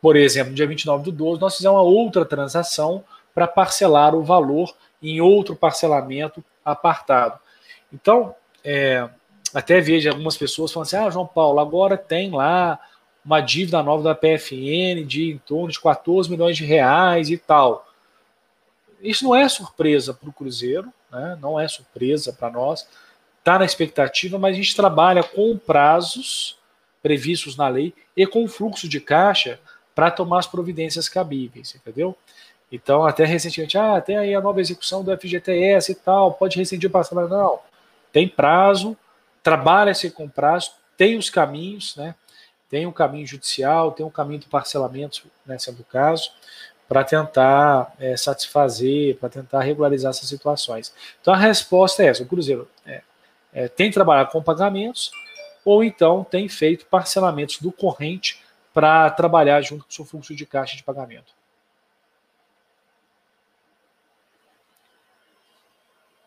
[0.00, 3.02] por exemplo, no dia 29 do 12, nós fizemos uma outra transação
[3.38, 7.38] para parcelar o valor em outro parcelamento apartado.
[7.92, 8.34] Então,
[8.64, 9.08] é,
[9.54, 12.80] até vejo algumas pessoas falando assim: ah, João Paulo, agora tem lá
[13.24, 17.86] uma dívida nova da PFN de em torno de 14 milhões de reais e tal.
[19.00, 21.38] Isso não é surpresa para o Cruzeiro, né?
[21.40, 22.88] não é surpresa para nós.
[23.38, 26.58] Está na expectativa, mas a gente trabalha com prazos
[27.00, 29.60] previstos na lei e com fluxo de caixa
[29.94, 32.16] para tomar as providências cabíveis, entendeu?
[32.70, 36.88] Então, até recentemente, ah, tem aí a nova execução do FGTS e tal, pode rescindir
[36.88, 37.34] o parcelamento.
[37.34, 37.60] Não,
[38.12, 38.96] tem prazo,
[39.42, 42.14] trabalha-se com prazo, tem os caminhos, né?
[42.68, 46.30] Tem um caminho judicial, tem um caminho do parcelamento, né, sendo o caso,
[46.86, 50.92] para tentar é, satisfazer, para tentar regularizar essas situações.
[51.20, 53.02] Então, a resposta é essa: o Cruzeiro é,
[53.52, 55.10] é, tem trabalhado com pagamentos,
[55.64, 58.42] ou então tem feito parcelamentos do corrente
[58.74, 61.37] para trabalhar junto com o seu fluxo de caixa de pagamento.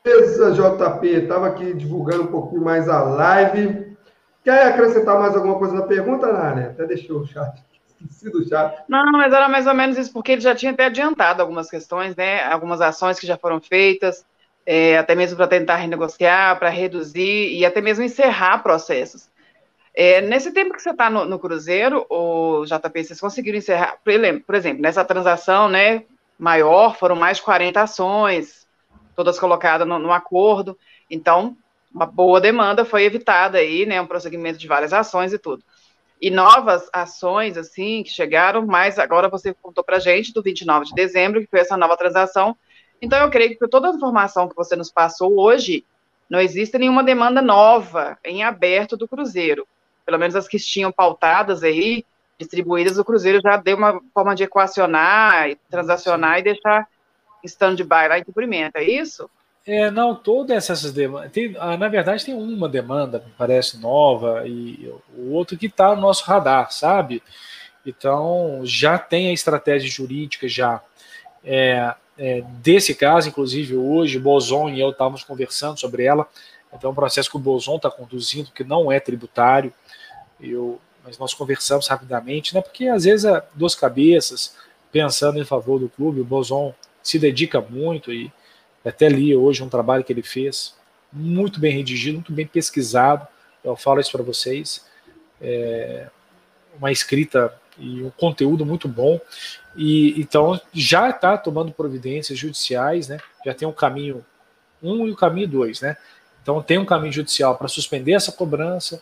[0.04, 1.08] Beleza, JP.
[1.08, 3.96] Estava aqui divulgando um pouquinho mais a live.
[4.44, 6.70] Quer acrescentar mais alguma coisa na pergunta, Nália?
[6.72, 7.64] Até deixou o chat.
[8.90, 12.16] Não, mas era mais ou menos isso, porque ele já tinha até adiantado algumas questões,
[12.16, 12.44] né?
[12.44, 14.26] Algumas ações que já foram feitas,
[14.66, 19.30] é, até mesmo para tentar renegociar, para reduzir e até mesmo encerrar processos.
[19.94, 24.56] É, nesse tempo que você está no, no, Cruzeiro, o JP, vocês conseguiram encerrar, por
[24.56, 26.04] exemplo, nessa transação né,
[26.40, 28.61] maior, foram mais de 40 ações,
[29.16, 30.78] todas colocadas no, no acordo.
[31.10, 31.56] Então,
[31.94, 34.00] uma boa demanda foi evitada aí, né?
[34.02, 35.64] Um prosseguimento de várias ações e tudo.
[36.22, 40.94] e novas ações, assim, que chegaram, mas agora você contou para gente do 29 de
[40.94, 42.56] dezembro, que foi essa nova transação.
[43.02, 45.84] Então, eu creio que toda a informação que você nos passou hoje,
[46.30, 49.68] não existe nenhuma demanda nova em aberto do Cruzeiro.
[50.06, 52.06] Pelo menos as que tinham pautadas aí,
[52.38, 56.88] distribuídas, o Cruzeiro já deu uma forma de equacionar, transacionar e deixar
[57.44, 59.30] stand-by lá em cumprimento, é isso?
[59.66, 61.32] É, não, todas essas demandas.
[61.60, 66.02] Ah, na verdade, tem uma demanda, me parece, nova, e o outro que está no
[66.02, 67.22] nosso radar, sabe?
[67.86, 70.82] Então, já tem a estratégia jurídica já.
[71.44, 76.28] É, é, desse caso, inclusive, hoje, Bozon e eu estávamos conversando sobre ela.
[76.74, 79.74] Então, é um processo que o Bozon está conduzindo, que não é tributário.
[80.40, 82.62] Eu, mas nós conversamos rapidamente, né?
[82.62, 84.56] Porque às vezes é duas cabeças
[84.92, 86.22] pensando em favor do clube.
[86.22, 86.74] O Bozon
[87.04, 88.32] se dedica muito e
[88.84, 90.76] até li hoje um trabalho que ele fez,
[91.12, 93.28] muito bem redigido, muito bem pesquisado.
[93.64, 94.86] Eu falo isso para vocês.
[95.42, 96.08] É
[96.78, 99.20] uma escrita e um conteúdo muito bom.
[99.76, 103.20] E então já está tomando providências judiciais, né?
[103.46, 104.26] Já tem o caminho
[104.82, 105.98] um e o caminho dois, né?
[106.42, 109.02] Então tem um caminho judicial para suspender essa cobrança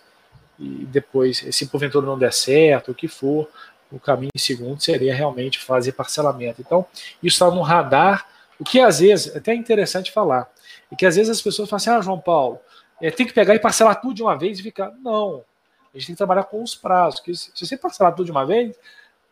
[0.58, 3.48] e depois, se porventura não der certo, o que for,
[3.92, 6.62] o caminho segundo seria realmente fazer parcelamento.
[6.62, 6.86] Então
[7.24, 8.26] isso está no radar
[8.60, 10.52] o que às vezes, até é interessante falar,
[10.92, 12.60] é que às vezes as pessoas falam assim, ah, João Paulo,
[13.02, 14.92] é, tem que pegar e parcelar tudo de uma vez e ficar.
[15.02, 15.46] Não.
[15.94, 17.22] A gente tem que trabalhar com os prazos.
[17.22, 18.76] Que se você parcelar tudo de uma vez,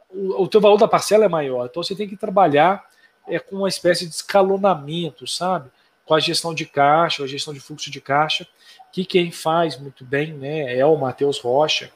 [0.10, 1.66] o, o teu valor da parcela é maior.
[1.66, 2.86] Então você tem que trabalhar
[3.28, 5.70] é, com uma espécie de escalonamento, sabe?
[6.06, 8.48] Com a gestão de caixa, a gestão de fluxo de caixa,
[8.94, 11.92] que quem faz muito bem né, é o Matheus Rocha,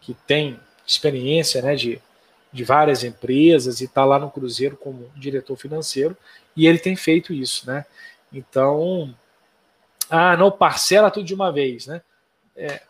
[0.00, 2.00] que tem experiência né, de,
[2.52, 6.16] de várias empresas e está lá no Cruzeiro como diretor financeiro
[6.56, 7.84] e ele tem feito isso, né?
[8.32, 9.14] Então,
[10.10, 12.02] ah, não parcela tudo de uma vez, né?
[12.56, 12.82] É,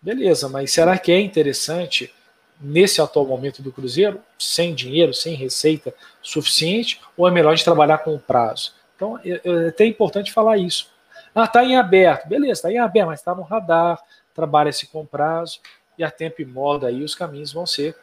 [0.00, 2.12] beleza, mas será que é interessante
[2.60, 7.98] nesse atual momento do Cruzeiro, sem dinheiro, sem receita suficiente, ou é melhor de trabalhar
[7.98, 8.74] com o prazo?
[8.96, 10.90] Então, é, é até importante falar isso.
[11.34, 14.00] Ah, está em aberto, beleza, está em aberto, mas está no radar,
[14.34, 15.60] trabalha-se com prazo,
[15.98, 17.96] e a tempo e modo aí os caminhos vão ser,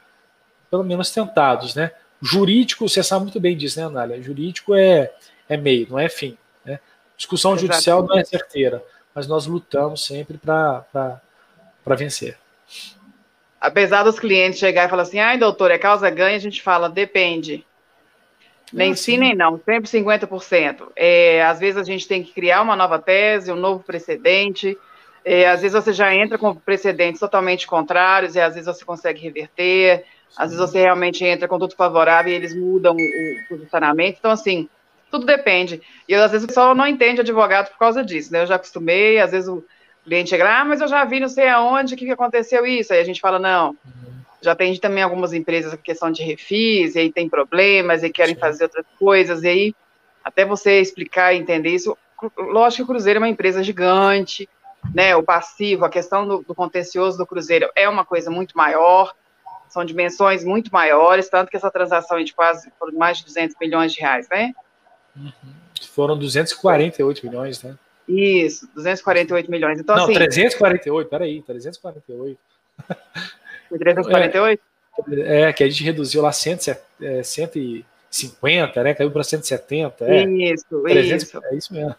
[0.69, 1.91] pelo menos, tentados, né?
[2.21, 4.21] Jurídico, você sabe muito bem disso, né, Anália?
[4.21, 5.11] Jurídico é,
[5.47, 6.37] é meio, não é fim.
[6.65, 6.79] Né?
[7.15, 7.73] Discussão Exatamente.
[7.73, 8.83] judicial não é certeira,
[9.15, 11.21] mas nós lutamos sempre para
[11.95, 12.37] vencer.
[13.59, 16.89] Apesar dos clientes chegar e falar assim, ai, doutor, é causa ganha, a gente fala,
[16.89, 17.65] depende.
[18.71, 20.89] Nem sim, nem não, sempre 50%.
[20.95, 24.77] É, às vezes a gente tem que criar uma nova tese, um novo precedente.
[25.23, 29.21] É, às vezes você já entra com precedentes totalmente contrários e às vezes você consegue
[29.21, 30.05] reverter.
[30.37, 34.17] Às vezes você realmente entra com tudo favorável e eles mudam o posicionamento.
[34.19, 34.69] Então, assim,
[35.09, 35.81] tudo depende.
[36.07, 38.41] E às vezes o pessoal não entende advogado por causa disso, né?
[38.41, 39.63] Eu já acostumei, às vezes o
[40.03, 42.93] cliente chega, ah, mas eu já vi não sei aonde, que, que aconteceu isso.
[42.93, 43.75] Aí a gente fala, não.
[44.41, 48.35] Já tem também algumas empresas com questão de refis, e aí tem problemas, e querem
[48.35, 48.39] Sim.
[48.39, 49.75] fazer outras coisas, e aí
[50.23, 51.97] até você explicar e entender isso.
[52.37, 54.47] Lógico que o Cruzeiro é uma empresa gigante,
[54.93, 55.15] né?
[55.15, 59.13] O passivo, a questão do, do contencioso do Cruzeiro é uma coisa muito maior
[59.69, 63.93] são dimensões muito maiores, tanto que essa transação é de quase mais de 200 milhões
[63.93, 64.51] de reais, né?
[65.15, 65.31] Uhum.
[65.91, 67.75] Foram 248 milhões, né?
[68.07, 69.79] Isso, 248 milhões.
[69.79, 72.39] Então, Não, assim, 348, peraí, 348.
[73.69, 74.61] 348?
[75.11, 76.57] É, é, que a gente reduziu lá 100,
[77.01, 77.23] é,
[78.09, 78.93] 150, né?
[78.93, 80.05] Caiu para 170.
[80.05, 80.23] É.
[80.23, 81.41] Isso, 300, isso.
[81.45, 81.95] É isso mesmo.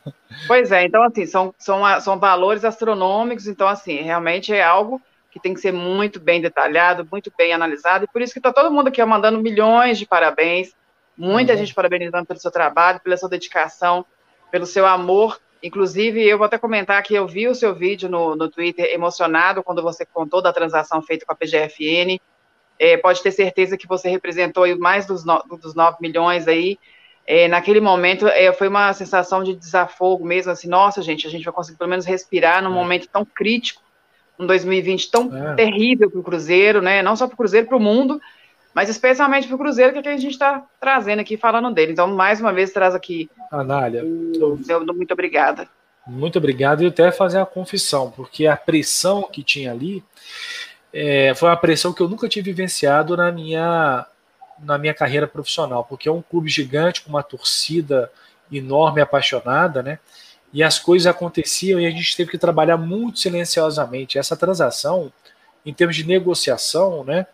[0.46, 5.00] Pois é, então, assim, são, são, são valores astronômicos, então, assim, realmente é algo
[5.30, 8.52] que tem que ser muito bem detalhado, muito bem analisado, e por isso que está
[8.52, 10.74] todo mundo aqui mandando milhões de parabéns,
[11.16, 11.58] muita uhum.
[11.58, 14.04] gente parabenizando pelo seu trabalho, pela sua dedicação,
[14.50, 15.38] pelo seu amor.
[15.62, 19.62] Inclusive, eu vou até comentar que eu vi o seu vídeo no, no Twitter emocionado
[19.62, 22.18] quando você contou da transação feita com a PGFN.
[22.80, 26.78] É, pode ter certeza que você representou mais dos, no, dos 9 milhões aí.
[27.26, 31.44] É, naquele momento, é, foi uma sensação de desafogo mesmo, assim, nossa, gente, a gente
[31.44, 32.74] vai conseguir pelo menos respirar num é.
[32.74, 33.82] momento tão crítico
[34.38, 35.54] um 2020 tão é.
[35.54, 37.02] terrível para o Cruzeiro, né?
[37.02, 38.18] Não só para o Cruzeiro, para o mundo,
[38.74, 41.92] mas especialmente para o Cruzeiro, que é que a gente está trazendo aqui, falando dele.
[41.92, 43.28] Então, mais uma vez, traz aqui.
[43.52, 44.02] Anália.
[44.02, 45.68] muito obrigada.
[46.06, 46.82] Muito obrigado.
[46.82, 50.02] E até fazer a confissão, porque a pressão que tinha ali
[50.92, 54.06] é, foi uma pressão que eu nunca tive vivenciado na minha,
[54.58, 58.10] na minha carreira profissional, porque é um clube gigante, com uma torcida
[58.50, 59.98] enorme, apaixonada, né?
[60.52, 64.18] e as coisas aconteciam e a gente teve que trabalhar muito silenciosamente.
[64.18, 65.12] Essa transação,
[65.64, 67.26] em termos de negociação, né,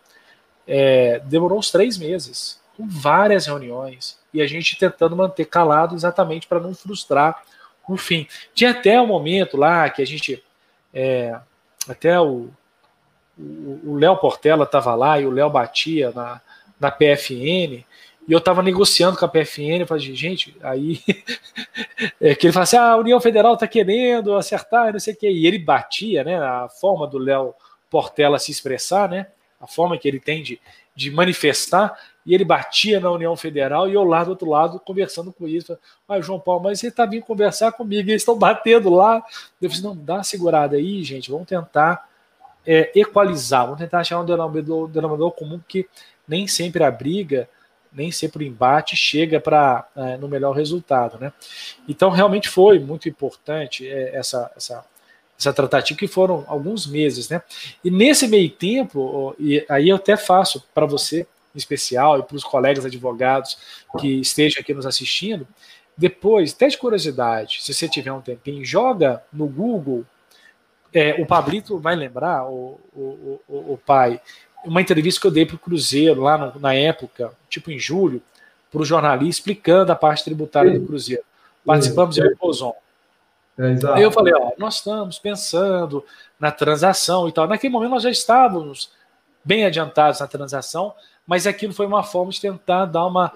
[0.67, 6.45] é, demorou uns três meses, com várias reuniões, e a gente tentando manter calado exatamente
[6.45, 7.41] para não frustrar
[7.89, 8.27] no fim.
[8.53, 10.43] Tinha até um momento lá que a gente,
[10.93, 11.39] é,
[11.87, 12.49] até o,
[13.39, 16.41] o Léo Portela estava lá e o Léo batia na,
[16.79, 17.83] na PFN,
[18.27, 20.99] e eu estava negociando com a PFN, eu falei, gente, aí
[22.19, 25.17] é que ele fala assim: ah, a União Federal está querendo acertar, não sei o
[25.17, 25.31] quê.
[25.31, 26.37] E ele batia, né?
[26.37, 27.53] A forma do Léo
[27.89, 29.27] Portela se expressar, né?
[29.61, 30.59] A forma que ele tem de,
[30.93, 35.31] de manifestar, e ele batia na União Federal e eu lá do outro lado conversando
[35.31, 35.77] com isso.
[36.05, 39.23] Ah, João Paulo, mas você está vindo conversar comigo, eles estão batendo lá.
[39.61, 42.05] Eu falei, não, dá uma segurada aí, gente, vamos tentar
[42.67, 45.87] é, equalizar, vamos tentar achar um denominador, denominador comum que
[46.27, 47.49] nem sempre a briga
[47.89, 51.33] nem sempre o embate chega para é, no melhor resultado, né?
[51.87, 54.85] Então realmente foi muito importante é, essa, essa
[55.39, 57.41] essa tratativa que foram alguns meses, né?
[57.83, 62.35] E nesse meio tempo, e aí eu até faço para você em especial e para
[62.35, 63.57] os colegas advogados
[63.99, 65.47] que estejam aqui nos assistindo,
[65.95, 70.05] depois, até de curiosidade, se você tiver um tempinho, joga no Google.
[70.93, 74.21] É, o Pablito vai lembrar, o, o, o, o pai,
[74.65, 78.21] uma entrevista que eu dei para o Cruzeiro, lá no, na época, tipo em julho,
[78.71, 80.79] para o jornalista, explicando a parte tributária Sim.
[80.79, 81.23] do Cruzeiro.
[81.65, 82.21] Participamos Sim.
[82.21, 82.75] de Repozon.
[83.57, 86.05] É, Aí eu falei, ó, nós estamos pensando
[86.39, 87.47] na transação e tal.
[87.47, 88.91] Naquele momento nós já estávamos
[89.43, 90.93] bem adiantados na transação,
[91.25, 93.31] mas aquilo foi uma forma de tentar dar uma,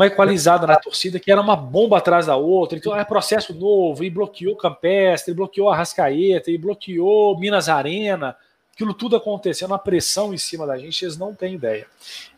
[0.00, 2.78] uma equalizada na torcida, que era uma bomba atrás da outra.
[2.78, 8.34] Então é processo novo, e bloqueou Campestre, e bloqueou Arrascaeta, e bloqueou Minas Arena
[8.72, 11.86] aquilo tudo acontecendo, a pressão em cima da gente, eles não têm ideia.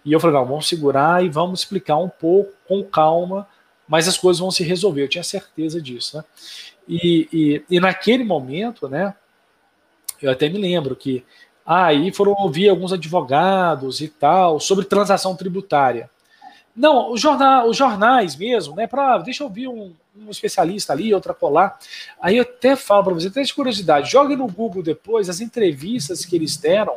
[0.05, 3.47] E eu falei, não, vamos segurar e vamos explicar um pouco, com calma,
[3.87, 6.25] mas as coisas vão se resolver, eu tinha certeza disso, né?
[6.89, 9.15] E, e, e naquele momento, né,
[10.21, 11.25] eu até me lembro que
[11.65, 16.11] aí foram ouvir alguns advogados e tal sobre transação tributária.
[16.75, 18.87] Não, os, jornal, os jornais mesmo, né?
[18.87, 21.79] Para deixa eu ouvir um, um especialista ali, outra colar.
[22.21, 26.25] Aí eu até falo para você, até de curiosidade, jogue no Google depois as entrevistas
[26.25, 26.97] que eles deram,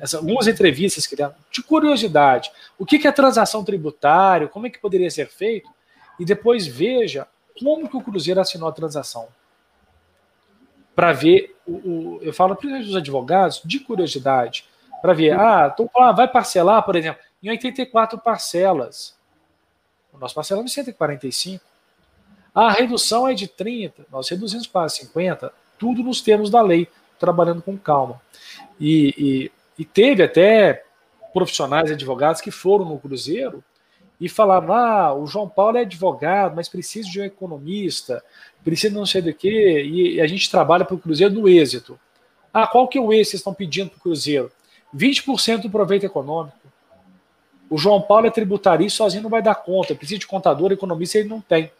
[0.00, 2.52] as, algumas entrevistas que deram, de curiosidade.
[2.78, 5.68] O que, que é transação tributária, como é que poderia ser feito,
[6.18, 7.26] e depois veja
[7.58, 9.28] como que o Cruzeiro assinou a transação.
[10.94, 14.64] Para ver, o, o, eu falo principalmente dos advogados, de curiosidade,
[15.00, 19.14] para ver, ah, tô, ah, vai parcelar, por exemplo, em 84 parcelas.
[20.18, 21.64] Nós parcelamos em 145.
[22.54, 26.88] A redução é de 30, nós reduzimos para 50, tudo nos termos da lei,
[27.18, 28.20] trabalhando com calma.
[28.78, 30.84] E, e, e teve até
[31.32, 33.62] profissionais advogados que foram no Cruzeiro
[34.20, 38.22] e falavam: ah, o João Paulo é advogado, mas precisa de um economista,
[38.64, 41.98] precisa não sei do que, e a gente trabalha para o Cruzeiro no êxito.
[42.52, 44.50] Ah, qual que é o êxito que vocês estão pedindo para o Cruzeiro?
[44.94, 46.56] 20% do proveito econômico.
[47.70, 51.28] O João Paulo é tributarista sozinho não vai dar conta, precisa de contador, economista ele
[51.28, 51.70] não tem.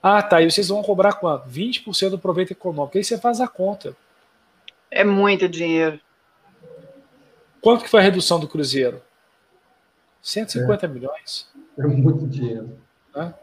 [0.00, 0.40] Ah, tá.
[0.40, 1.48] E vocês vão cobrar quanto?
[1.48, 2.96] 20% do proveito econômico.
[2.96, 3.96] Aí você faz a conta.
[4.90, 6.00] É muito dinheiro.
[7.60, 9.02] Quanto que foi a redução do Cruzeiro?
[10.22, 10.88] 150 é.
[10.88, 11.50] milhões.
[11.76, 12.78] É muito dinheiro.
[13.14, 13.34] Hã?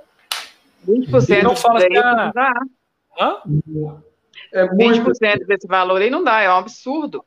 [0.88, 2.54] 20% não fala assim, ah, não dá.
[3.20, 3.42] Hã?
[4.54, 7.24] É muito 20% desse valor aí não dá, é um absurdo.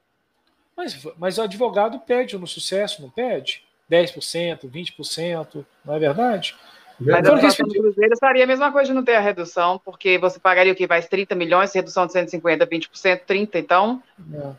[0.76, 3.62] Mas, mas o advogado pede no sucesso, não pede?
[3.90, 6.56] 10%, 20%, não é verdade?
[7.00, 10.18] Mas a situação do Cruzeiro seria a mesma coisa de não ter a redução, porque
[10.18, 10.86] você pagaria o que?
[10.86, 14.02] Mais 30 milhões, redução de 150, 20%, 30%, então.
[14.34, 14.50] É.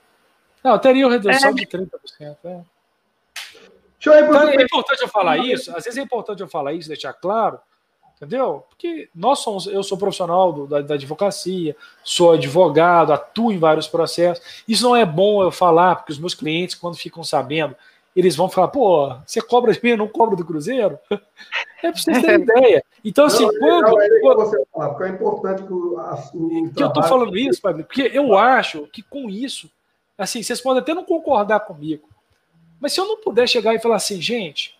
[0.63, 1.53] Não, teria redução é.
[1.53, 1.87] de 30%.
[2.43, 2.61] É.
[3.99, 7.59] Então, é importante eu falar isso, às vezes é importante eu falar isso, deixar claro,
[8.15, 8.65] entendeu?
[8.67, 13.87] Porque nós somos, eu sou profissional do, da, da, advocacia, sou advogado, atuo em vários
[13.87, 14.63] processos.
[14.67, 17.75] Isso não é bom eu falar, porque os meus clientes, quando ficam sabendo,
[18.15, 20.97] eles vão falar, pô, você cobra de mim, não cobra do Cruzeiro?
[21.83, 22.83] É para vocês terem ideia.
[23.03, 23.89] Então, assim, não, quando.
[23.89, 27.01] Não, é quando você fala, porque é importante que o, a, o que eu estou
[27.01, 29.67] falando isso, Pablo, porque eu acho que com isso,
[30.15, 32.07] assim, vocês podem até não concordar comigo,
[32.79, 34.77] mas se eu não puder chegar e falar assim, gente,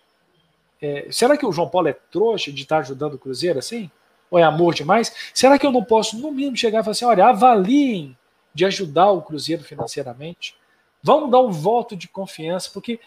[0.81, 3.89] é, será que o João Paulo é trouxa de estar ajudando o Cruzeiro assim?
[4.29, 5.13] Ou é amor demais?
[5.33, 8.17] Será que eu não posso, no mínimo, chegar e falar assim, olha, avaliem
[8.53, 10.55] de ajudar o Cruzeiro financeiramente?
[11.03, 12.99] Vamos dar um voto de confiança, porque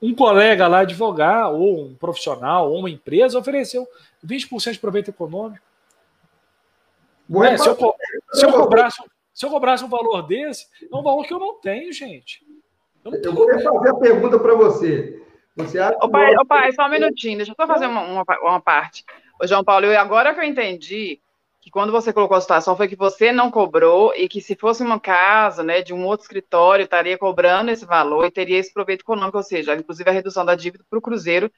[0.00, 3.86] um colega lá advogar, ou um profissional, ou uma empresa ofereceu
[4.24, 5.64] 20% de proveito econômico.
[7.42, 7.76] É, se, eu,
[8.34, 9.02] se, eu cobrasse,
[9.32, 12.44] se eu cobrasse um valor desse, é um valor que eu não tenho, gente.
[13.02, 13.32] Eu, não tenho.
[13.32, 15.22] eu vou fazer a pergunta para você.
[15.56, 18.24] Você acha ô, pai, ô, pai, só um minutinho, deixa eu só fazer uma, uma,
[18.42, 19.04] uma parte.
[19.40, 21.20] Ô, João Paulo, eu, agora que eu entendi
[21.64, 24.82] que quando você colocou a situação foi que você não cobrou e que se fosse
[24.82, 29.00] uma casa, né, de um outro escritório, estaria cobrando esse valor e teria esse proveito
[29.00, 31.50] econômico, ou seja, inclusive a redução da dívida para o Cruzeiro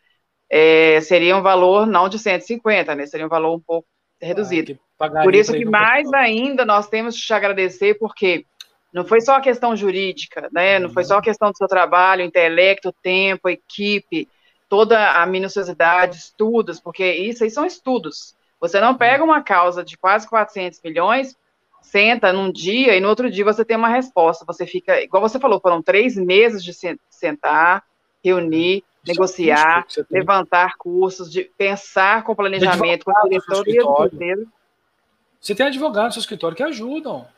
[0.50, 3.88] é, seria um valor não de 150, né, seria um valor um pouco
[4.20, 4.72] reduzido.
[5.00, 8.46] Ah, Por isso que mais ainda nós temos que te agradecer, porque
[8.92, 10.78] Não foi só a questão jurídica, né?
[10.78, 14.28] Não foi só a questão do seu trabalho, intelecto, tempo, equipe,
[14.68, 18.34] toda a minuciosidade, estudos, porque isso aí são estudos.
[18.60, 21.36] Você não pega uma causa de quase 400 milhões,
[21.82, 24.44] senta num dia e no outro dia você tem uma resposta.
[24.46, 26.72] Você fica, igual você falou, foram três meses de
[27.10, 27.84] sentar,
[28.24, 33.82] reunir, Isso é negociar, é custo levantar cursos, de pensar com planejamento, com a diretoria
[33.82, 34.48] do
[35.40, 37.28] Você tem advogados no seu escritório que ajudam.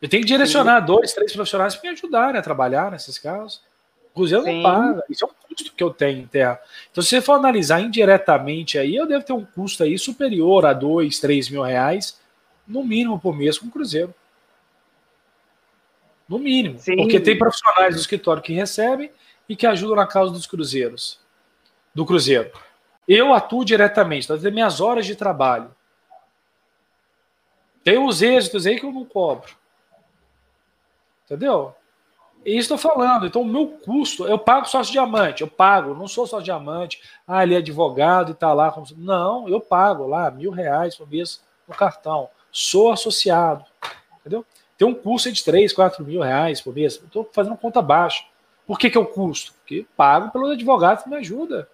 [0.00, 0.86] Eu tenho que direcionar Sim.
[0.86, 3.62] dois, três profissionais para me ajudarem a trabalhar nesses casos.
[4.14, 4.56] Cruzeiro Sim.
[4.56, 5.04] não paga.
[5.08, 6.60] Isso é um custo que eu tenho em terra.
[6.90, 10.72] Então, se você for analisar indiretamente aí, eu devo ter um custo aí superior a
[10.72, 12.20] dois, três mil reais,
[12.66, 14.14] no mínimo por mês com o Cruzeiro.
[16.28, 16.78] No mínimo.
[16.78, 16.96] Sim.
[16.96, 19.10] Porque tem profissionais do escritório que recebem
[19.48, 21.20] e que ajudam na causa dos cruzeiros.
[21.94, 22.50] Do Cruzeiro.
[23.06, 24.36] Eu atuo diretamente, tá?
[24.50, 25.74] minhas horas de trabalho.
[27.82, 29.50] Tem os êxitos aí que eu não cobro.
[31.24, 31.74] Entendeu?
[32.44, 33.26] Estou falando.
[33.26, 37.42] Então, o meu custo, eu pago sócio diamante, eu pago, não sou sócio diamante, ah,
[37.42, 38.70] ele é advogado e está lá.
[38.70, 38.86] Como...
[38.96, 42.28] Não, eu pago lá mil reais por mês no cartão.
[42.50, 43.64] Sou associado.
[44.20, 44.44] Entendeu?
[44.76, 46.94] Tem um custo de 3, 4 mil reais por mês.
[46.94, 48.24] Estou fazendo conta baixa.
[48.66, 49.52] Por que, que o custo?
[49.54, 51.68] Porque pago pelo advogado que me ajuda.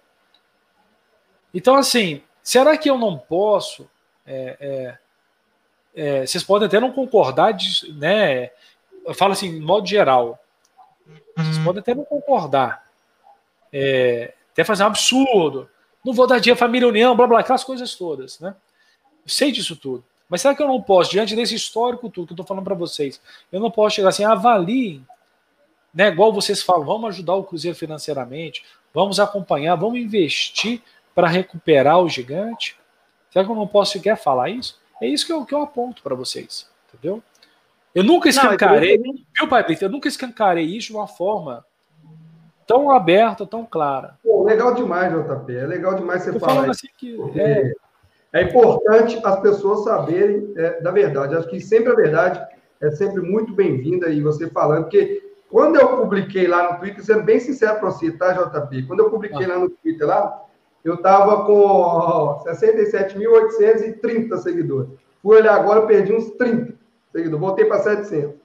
[1.53, 3.89] Então, assim, será que eu não posso?
[4.25, 4.97] É, é,
[5.95, 8.51] é, vocês podem até não concordar, de, né?
[9.05, 10.39] Eu falo assim, de modo geral.
[11.35, 11.63] Vocês uhum.
[11.63, 12.87] podem até não concordar.
[13.71, 15.69] É, até fazer um absurdo.
[16.03, 18.55] Não vou dar dia família união, blá blá, aquelas coisas todas, né?
[19.23, 20.03] Eu sei disso tudo.
[20.29, 22.75] Mas será que eu não posso, diante desse histórico tudo que eu estou falando para
[22.75, 23.19] vocês,
[23.51, 25.05] eu não posso chegar assim, avaliem,
[25.93, 26.07] né?
[26.07, 28.63] Igual vocês falam, vamos ajudar o Cruzeiro financeiramente,
[28.93, 30.81] vamos acompanhar, vamos investir
[31.15, 32.77] para recuperar o gigante.
[33.31, 34.79] Será que eu não posso sequer falar isso?
[35.01, 37.23] É isso que eu, que eu aponto para vocês, entendeu?
[37.93, 41.65] Eu nunca escancarei, não, viu, Pai Eu nunca escancarei isso de uma forma
[42.67, 44.13] tão aberta, tão clara.
[44.23, 45.55] Pô, legal demais, JP.
[45.55, 47.73] É legal demais você Tô falar assim que é...
[48.31, 48.43] é...
[48.43, 51.35] importante as pessoas saberem é, da verdade.
[51.35, 52.39] Acho que sempre a verdade
[52.79, 57.23] é sempre muito bem-vinda e você falando, porque quando eu publiquei lá no Twitter, sendo
[57.23, 58.83] bem sincero para você, tá, JP?
[58.83, 59.49] Quando eu publiquei ah.
[59.49, 60.43] lá no Twitter, lá,
[60.85, 64.91] eu estava com 67.830 seguidores.
[65.23, 66.78] Fui olhar agora, eu perdi uns 30
[67.11, 68.35] seguidor, voltei para 700.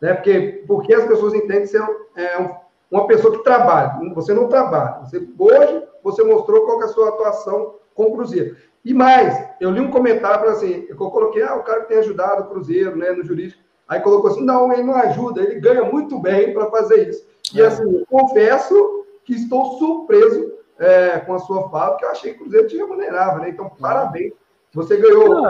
[0.00, 0.14] Né?
[0.14, 1.78] Porque, porque as pessoas entendem que você
[2.16, 2.50] é um,
[2.90, 3.98] uma pessoa que trabalha.
[4.14, 5.00] Você não trabalha.
[5.00, 8.56] Você, hoje você mostrou qual é a sua atuação com o Cruzeiro.
[8.84, 12.42] E mais, eu li um comentário assim, eu coloquei, ah, o cara que tem ajudado
[12.42, 13.62] o Cruzeiro, né, no jurídico.
[13.88, 17.26] Aí colocou assim, não, ele não ajuda, ele ganha muito bem para fazer isso.
[17.54, 17.66] E é.
[17.66, 22.40] assim, confesso que estou surpreso é, com a sua fala, porque eu achei que o
[22.42, 23.48] Cruzeiro te remunerava, né?
[23.48, 24.32] Então, parabéns.
[24.74, 25.46] Você ganhou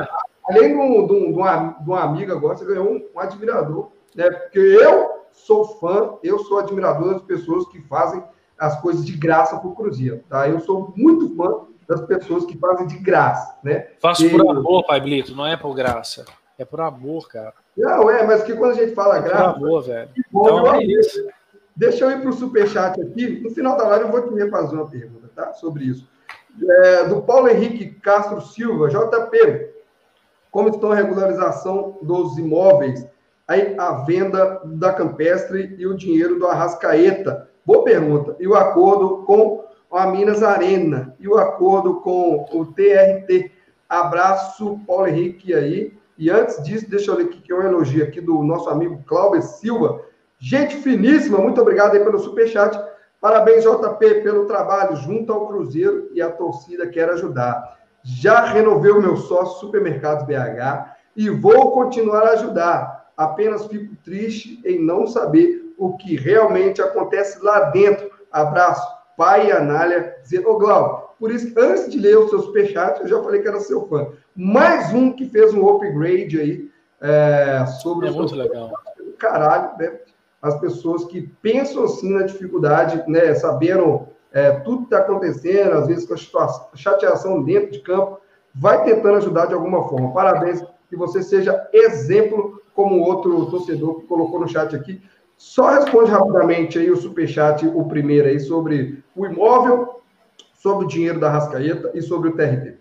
[0.48, 4.30] além de um, de, um, de, um, amigo agora, você ganhou um, um, admirador, né?
[4.30, 8.22] Porque eu sou fã, eu sou admirador das pessoas que fazem
[8.58, 10.48] as coisas de graça para o Cruzeiro, tá?
[10.48, 13.88] Eu sou muito fã das pessoas que fazem de graça, né?
[14.00, 14.30] Faço e...
[14.30, 16.24] por amor, Pai Blito, não é por graça.
[16.56, 17.52] É por amor, cara.
[17.76, 19.58] Não, é, mas que quando a gente fala é graça.
[19.58, 20.08] Por amor, velho.
[20.30, 21.26] Bom, então, é isso.
[21.74, 23.40] Deixa eu ir para o superchat aqui.
[23.40, 25.52] No final da live eu vou te fazer uma pergunta, tá?
[25.54, 26.08] Sobre isso.
[26.62, 29.73] É, do Paulo Henrique Castro Silva, JP
[30.54, 33.04] como estão a regularização dos imóveis,
[33.76, 37.50] a, venda da Campestre e o dinheiro do Arrascaeta?
[37.66, 38.36] Boa pergunta.
[38.38, 41.12] E o acordo com a Minas Arena?
[41.18, 43.50] E o acordo com o TRT?
[43.88, 45.92] Abraço, Paulo Henrique aí.
[46.16, 49.02] E antes disso, deixa eu ler aqui que é um elogio aqui do nosso amigo
[49.08, 50.02] Cláudio Silva.
[50.38, 52.80] Gente finíssima, muito obrigado aí pelo superchat.
[53.20, 57.82] Parabéns, JP, pelo trabalho junto ao Cruzeiro e a torcida quer ajudar.
[58.04, 63.10] Já renovei o meu sócio Supermercados BH e vou continuar a ajudar.
[63.16, 68.10] Apenas fico triste em não saber o que realmente acontece lá dentro.
[68.30, 68.86] Abraço,
[69.16, 73.08] pai e Anália, dizendo, ô Glauco, por isso, antes de ler o seu superchat, eu
[73.08, 74.08] já falei que era seu fã.
[74.36, 76.70] Mais um que fez um upgrade aí
[77.00, 78.70] é, sobre é o muito legal.
[79.18, 80.00] Caralho, né?
[80.42, 83.34] As pessoas que pensam assim na dificuldade, né?
[83.34, 88.20] Sabendo é, tudo que está acontecendo, às vezes com a chateação dentro de campo,
[88.52, 90.12] vai tentando ajudar de alguma forma.
[90.12, 95.00] Parabéns, que você seja exemplo como outro torcedor que colocou no chat aqui.
[95.36, 100.02] Só responde rapidamente aí o superchat, o primeiro aí, sobre o imóvel,
[100.54, 102.76] sobre o dinheiro da Rascaeta e sobre o TRT.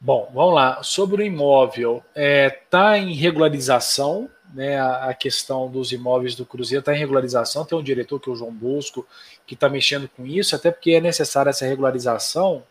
[0.00, 0.82] Bom, vamos lá.
[0.82, 6.80] Sobre o imóvel, está é, tá em regularização, né, a, questão dos imóveis do Cruzeiro
[6.80, 7.64] está em regularização.
[7.64, 9.06] Tem um diretor que é o João Bosco
[9.46, 12.62] que está mexendo com isso, até porque é necessária essa regularização,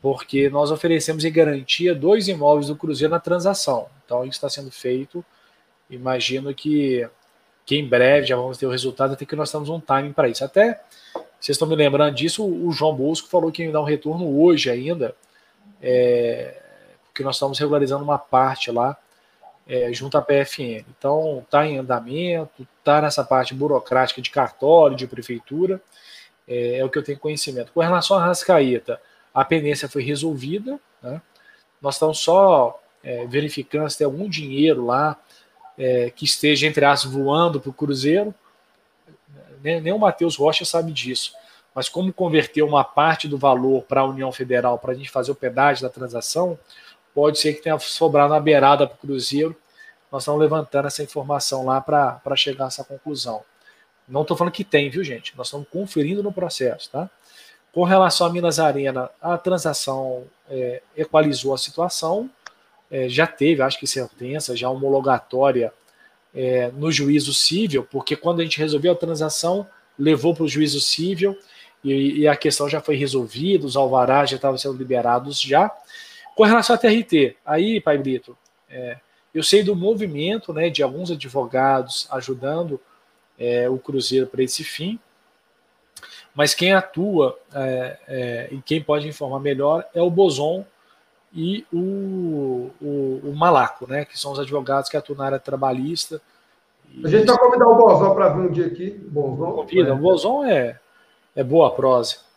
[0.00, 3.88] porque nós oferecemos em garantia dois imóveis do Cruzeiro na transação.
[4.04, 5.24] Então isso está sendo feito
[5.90, 7.08] imagino que,
[7.64, 10.28] que em breve já vamos ter o resultado, até que nós temos um timing para
[10.28, 10.44] isso.
[10.44, 10.80] Até,
[11.40, 14.70] vocês estão me lembrando disso, o João Bosco falou que ia dar um retorno hoje
[14.70, 15.14] ainda,
[15.80, 16.60] é,
[17.04, 18.96] porque nós estamos regularizando uma parte lá
[19.68, 20.84] é, junto à PFN.
[20.96, 25.80] Então, está em andamento, está nessa parte burocrática de cartório, de prefeitura,
[26.48, 27.70] é, é, o que eu tenho conhecimento.
[27.72, 28.98] Com relação à Rascaeta,
[29.34, 31.20] a pendência foi resolvida, né?
[31.82, 35.20] nós estamos só é, verificando se tem algum dinheiro lá
[35.76, 38.34] é, que esteja, entre aspas, voando para o Cruzeiro.
[39.62, 41.32] Nem, nem o Matheus Rocha sabe disso.
[41.74, 45.30] Mas como converter uma parte do valor para a União Federal para a gente fazer
[45.30, 46.58] o pedágio da transação,
[47.18, 49.56] pode ser que tenha sobrado na beirada para o Cruzeiro.
[50.10, 53.42] Nós estamos levantando essa informação lá para chegar a essa conclusão.
[54.06, 55.36] Não estou falando que tem, viu, gente?
[55.36, 57.10] Nós estamos conferindo no processo, tá?
[57.72, 62.30] Com relação a Minas Arena, a transação é, equalizou a situação,
[62.88, 65.72] é, já teve, acho que sentença, já homologatória
[66.32, 69.66] é, no juízo civil, porque quando a gente resolveu a transação,
[69.98, 71.36] levou para o juízo civil
[71.82, 75.68] e, e, a questão já foi resolvida, os alvarás já estavam sendo liberados já.
[76.38, 78.38] Com relação à TRT, aí, Pai Brito,
[78.70, 78.98] é,
[79.34, 82.80] eu sei do movimento né, de alguns advogados ajudando
[83.36, 85.00] é, o Cruzeiro para esse fim,
[86.32, 90.64] mas quem atua é, é, e quem pode informar melhor é o Boson
[91.34, 96.22] e o, o, o, Malaco, né, que são os advogados que atuam na área trabalhista.
[97.02, 98.90] A gente vai convidar o Bozon para vir um dia aqui.
[98.90, 100.78] Bozon, Convida, o Bozon é,
[101.34, 102.27] é boa prosa.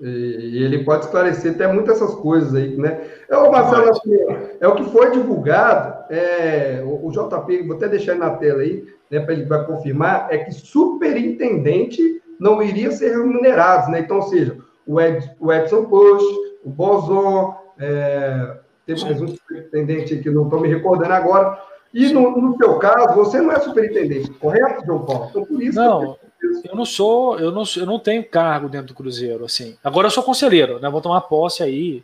[0.00, 3.02] E ele pode esclarecer até muitas essas coisas aí, né?
[3.28, 4.16] É, o Marcelo, assim,
[4.58, 8.86] é o que foi divulgado, é, o, JP, vou até deixar ele na tela aí,
[9.10, 14.00] né, para ele vai confirmar, é que superintendente não iria ser remunerado, né?
[14.00, 14.56] Então, ou seja,
[14.86, 16.24] o, Ed, o Edson Bush,
[16.64, 18.56] o Bozon, é,
[18.86, 21.58] teve mais um superintendente que não estou me recordando agora,
[21.92, 25.26] e no, no seu caso, você não é superintendente, correto, João Paulo?
[25.28, 26.16] Então, por isso não.
[26.64, 29.76] Eu não sou, eu não, eu não tenho cargo dentro do Cruzeiro, assim.
[29.84, 30.88] Agora eu sou conselheiro, né?
[30.88, 32.02] Vou tomar posse aí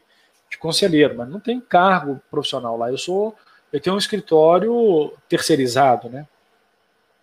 [0.51, 2.91] de conselheiro, mas não tenho cargo profissional lá.
[2.91, 3.35] Eu sou,
[3.73, 6.27] eu tenho um escritório terceirizado, né?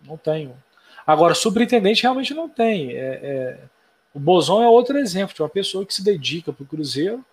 [0.00, 0.56] Não tenho.
[1.06, 2.92] Agora, superintendente realmente não tem.
[2.92, 3.58] É, é,
[4.12, 7.24] o Bozon é outro exemplo de uma pessoa que se dedica para o Cruzeiro,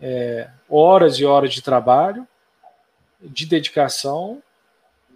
[0.00, 2.26] é, horas e horas de trabalho,
[3.20, 4.42] de dedicação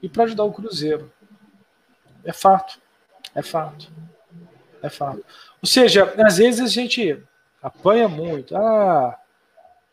[0.02, 1.12] e para ajudar o Cruzeiro.
[2.24, 2.78] É fato.
[3.34, 3.90] É fato.
[4.82, 5.24] É fato.
[5.62, 7.22] Ou seja, às vezes a gente
[7.62, 8.56] apanha muito.
[8.56, 9.18] Ah,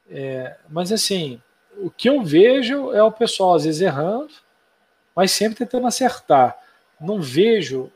[0.09, 1.41] é, mas assim,
[1.77, 4.33] o que eu vejo é o pessoal às vezes errando,
[5.15, 6.57] mas sempre tentando acertar.
[6.99, 7.91] Não vejo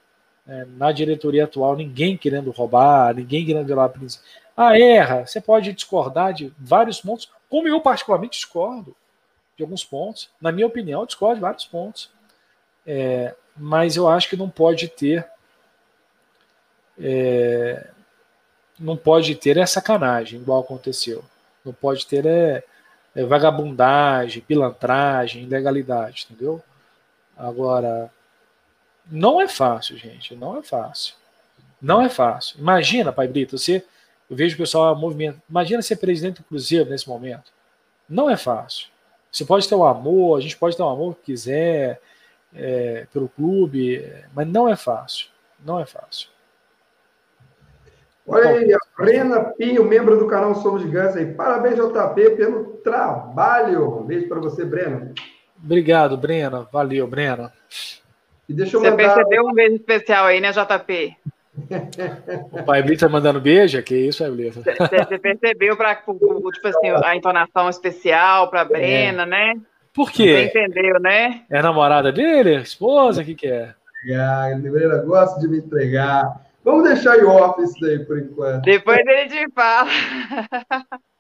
[0.48, 4.26] é, na diretoria atual ninguém querendo roubar, ninguém querendo violar a princípio.
[4.56, 5.26] Ah, erra.
[5.26, 8.96] Você pode discordar de vários pontos, como eu particularmente discordo
[9.56, 10.30] de alguns pontos.
[10.42, 12.12] Na minha opinião, discordo de vários pontos.
[12.86, 15.26] É, mas eu acho que não pode ter
[17.00, 17.88] é,
[18.80, 21.24] não pode ter é sacanagem, igual aconteceu.
[21.64, 22.64] Não pode ter é,
[23.16, 26.62] é vagabundagem, pilantragem, ilegalidade, entendeu?
[27.38, 28.12] Agora,
[29.10, 31.16] não é fácil, gente, não é fácil.
[31.82, 32.60] Não é fácil.
[32.60, 33.84] Imagina, Pai Brito, você,
[34.30, 35.42] eu vejo o pessoal movimento.
[35.50, 37.52] Imagina ser presidente do Cruzeiro nesse momento.
[38.08, 38.88] Não é fácil.
[39.32, 42.02] Você pode ter o um amor, a gente pode ter o um amor que quiser
[42.54, 44.04] é, pelo clube,
[44.34, 45.28] mas não é fácil.
[45.64, 46.30] Não é fácil.
[48.28, 51.26] Olha aí, a Brena Pinho, membro do canal Somos Gigantes aí.
[51.34, 54.00] Parabéns, JP, pelo trabalho.
[54.00, 55.14] Um beijo para você, Brena.
[55.64, 56.68] Obrigado, Brena.
[56.72, 57.52] Valeu, Brena.
[58.48, 59.16] E deixa eu Você mandar...
[59.16, 61.18] percebeu um beijo especial aí, né, JP?
[62.54, 63.82] o Pai Blita tá mandando beijo?
[63.84, 64.62] Que isso, Pai Blita?
[64.62, 69.26] Você percebeu para tipo assim, a entonação especial para Brena, é.
[69.26, 69.54] né?
[69.94, 70.50] Por quê?
[70.52, 71.44] Você entendeu, né?
[71.50, 72.56] É namorada dele?
[72.62, 73.22] Esposa?
[73.22, 73.74] O que, que é?
[74.16, 76.42] Ah, Brena gosta de me entregar.
[76.64, 78.64] Vamos deixar em off isso daí por enquanto.
[78.64, 79.90] Depois ele te fala.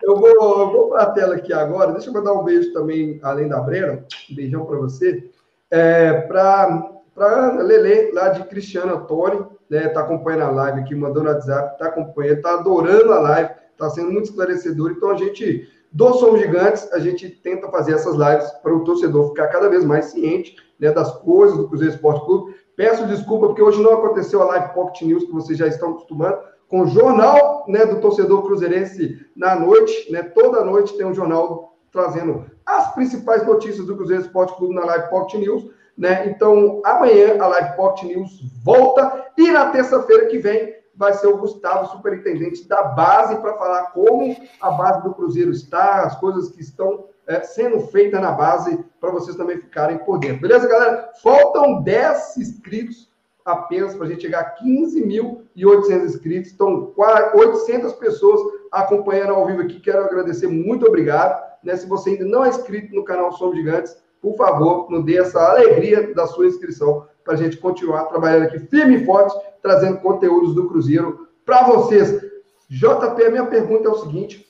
[0.04, 1.92] Eu vou, eu vou para a tela aqui agora.
[1.92, 4.04] Deixa eu mandar um beijo também, além da Brena.
[4.32, 5.30] Um beijão para você.
[5.70, 9.90] É, para para Lele, lá de Cristiano Antônio, né?
[9.90, 13.90] Tá acompanhando a live aqui, mandou no WhatsApp, tá acompanhando, tá adorando a live, tá
[13.90, 14.92] sendo muito esclarecedor.
[14.92, 19.30] Então a gente, do Somos Gigantes, a gente tenta fazer essas lives para o torcedor
[19.30, 23.62] ficar cada vez mais ciente né, das coisas do Cruzeiro Esporte Clube Peço desculpa porque
[23.62, 27.66] hoje não aconteceu a live Pocket News que vocês já estão acostumados com o jornal
[27.68, 30.24] né, do torcedor cruzeirense na noite, né?
[30.24, 35.10] Toda noite tem um jornal trazendo as principais notícias do Cruzeiro Esporte Clube na live
[35.10, 36.28] Pocket News, né?
[36.28, 41.38] Então, amanhã a live Pocket News volta e na terça-feira que vem vai ser o
[41.38, 46.62] Gustavo, superintendente da base, para falar como a base do Cruzeiro está, as coisas que
[46.62, 50.42] estão é, sendo feita na base para vocês também ficarem por dentro.
[50.42, 51.10] Beleza, galera?
[51.24, 53.10] Faltam 10 inscritos
[53.44, 56.52] apenas para a gente chegar a 15.800 inscritos.
[56.52, 58.40] Então, 800 pessoas
[58.72, 59.80] acompanhando ao vivo aqui.
[59.80, 61.42] Quero agradecer, muito obrigado.
[61.64, 61.76] Né?
[61.76, 65.42] Se você ainda não é inscrito no canal Somos Gigantes, por favor, nos dê essa
[65.50, 70.56] alegria da sua inscrição para a gente continuar trabalhando aqui firme e forte, trazendo conteúdos
[70.56, 72.22] do Cruzeiro para vocês.
[72.70, 74.46] JP, a minha pergunta é o seguinte: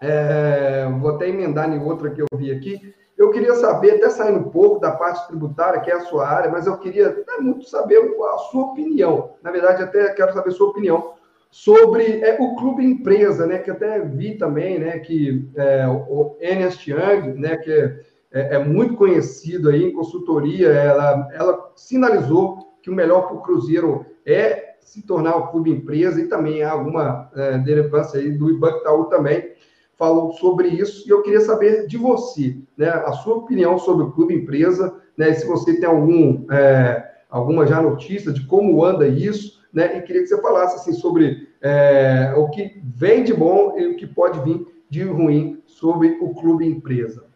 [0.00, 2.94] é, vou até emendar em outra que eu vi aqui.
[3.16, 6.50] Eu queria saber, até saindo um pouco da parte tributária, que é a sua área,
[6.50, 9.32] mas eu queria muito saber a sua opinião.
[9.42, 11.14] Na verdade, até quero saber a sua opinião
[11.50, 13.58] sobre é, o clube empresa, né?
[13.58, 15.00] Que até vi também, né?
[15.00, 17.56] Que é, o Ernest Young, né?
[17.56, 18.00] Que é,
[18.30, 23.42] é, é muito conhecido aí em consultoria, ela, ela sinalizou que o melhor para o
[23.42, 28.50] Cruzeiro é se tornar o clube empresa e também há alguma é, derivância aí do
[28.50, 29.52] Ibactaú também
[29.98, 34.12] falou sobre isso e eu queria saber de você, né, a sua opinião sobre o
[34.12, 39.60] clube empresa, né, se você tem algum é, alguma já notícia de como anda isso,
[39.72, 43.88] né, e queria que você falasse assim sobre é, o que vem de bom e
[43.88, 47.26] o que pode vir de ruim sobre o clube empresa.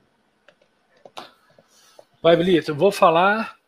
[2.22, 3.61] Vai, Belito, eu vou falar.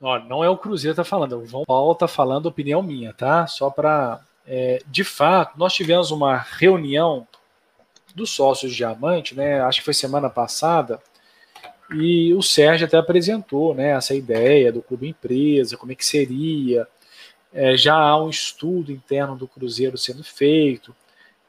[0.00, 3.12] Ó, não é o Cruzeiro que tá falando, o João Paulo tá falando opinião minha,
[3.12, 3.46] tá?
[3.46, 4.20] Só para.
[4.46, 7.26] É, de fato, nós tivemos uma reunião
[8.14, 9.60] dos sócios Diamante, né?
[9.60, 11.00] Acho que foi semana passada,
[11.90, 13.90] e o Sérgio até apresentou, né?
[13.90, 16.86] Essa ideia do clube empresa, como é que seria.
[17.52, 20.94] É, já há um estudo interno do Cruzeiro sendo feito,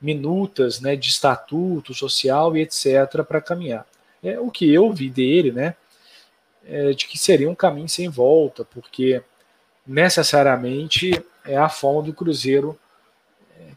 [0.02, 0.96] minutas, né?
[0.96, 3.24] De estatuto social e etc.
[3.28, 3.86] para caminhar.
[4.24, 5.76] É o que eu vi dele, né?
[6.70, 9.24] É, de que seria um caminho sem volta, porque
[9.86, 11.12] necessariamente
[11.46, 12.78] é a forma do Cruzeiro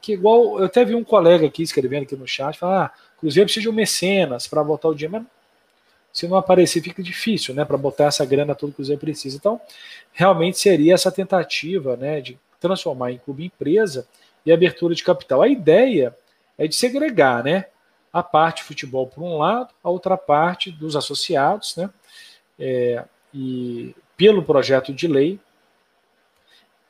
[0.01, 3.47] que igual eu até vi um colega aqui escrevendo aqui no chat, falar, ah, Cruzeiro
[3.47, 5.27] precisa de um mecenas para botar o dinheiro, mas
[6.13, 9.37] se não aparecer fica difícil, né, para botar essa grana toda que o Cruzeiro precisa.
[9.37, 9.61] Então,
[10.13, 14.07] realmente seria essa tentativa, né, de transformar em clube empresa
[14.45, 15.43] e abertura de capital.
[15.43, 16.17] A ideia
[16.59, 17.67] é de segregar, né,
[18.13, 21.91] a parte futebol por um lado, a outra parte dos associados, né,
[22.61, 25.41] é, e pelo projeto de lei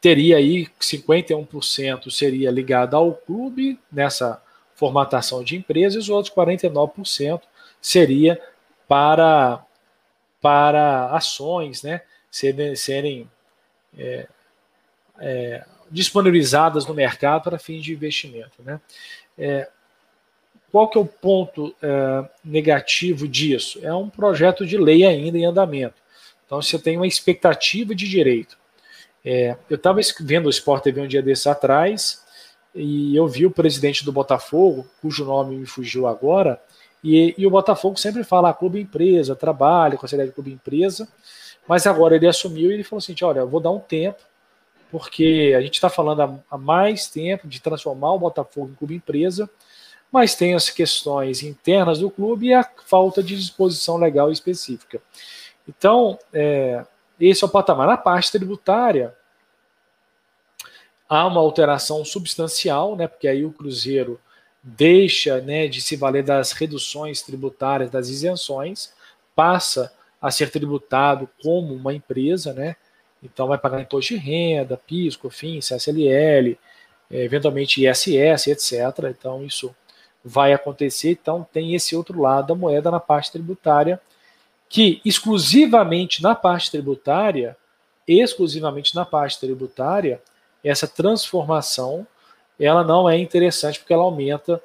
[0.01, 4.43] teria aí 51% seria ligado ao clube nessa
[4.75, 7.43] formatação de empresa e os outros 49%
[7.81, 8.41] seria
[8.89, 9.65] para
[10.41, 13.31] para ações, né, serem, serem
[13.99, 14.27] é,
[15.19, 18.81] é, disponibilizadas no mercado para fins de investimento, né.
[19.37, 19.69] É,
[20.71, 23.79] qual que é o ponto é, negativo disso?
[23.83, 25.95] É um projeto de lei ainda em andamento.
[26.47, 28.61] Então você tem uma expectativa de direito
[29.25, 32.23] é, eu estava vendo o Sport TV um dia desses atrás
[32.75, 36.61] e eu vi o presidente do Botafogo, cujo nome me fugiu agora,
[37.03, 41.09] e, e o Botafogo sempre fala ah, clube empresa, trabalho, considera clube empresa,
[41.67, 44.21] mas agora ele assumiu e ele falou assim: olha, eu vou dar um tempo,
[44.91, 48.95] porque a gente está falando há, há mais tempo de transformar o Botafogo em clube
[48.95, 49.49] empresa,
[50.11, 55.01] mas tem as questões internas do clube e a falta de disposição legal específica.
[55.69, 56.85] Então, é,
[57.19, 57.87] esse é o patamar.
[57.87, 59.15] Na parte tributária,
[61.09, 64.21] há uma alteração substancial, né, porque aí o Cruzeiro
[64.63, 68.93] deixa né, de se valer das reduções tributárias, das isenções,
[69.35, 72.77] passa a ser tributado como uma empresa, né?
[73.23, 76.59] Então vai pagar imposto de renda, PIS, COFINS, CSLL,
[77.11, 78.73] eventualmente ISS, etc.
[79.11, 79.75] Então isso
[80.25, 81.11] vai acontecer.
[81.11, 84.01] Então tem esse outro lado da moeda na parte tributária
[84.69, 87.57] que exclusivamente na parte tributária,
[88.07, 90.23] exclusivamente na parte tributária,
[90.63, 92.07] essa transformação
[92.59, 94.63] ela não é interessante porque ela aumenta,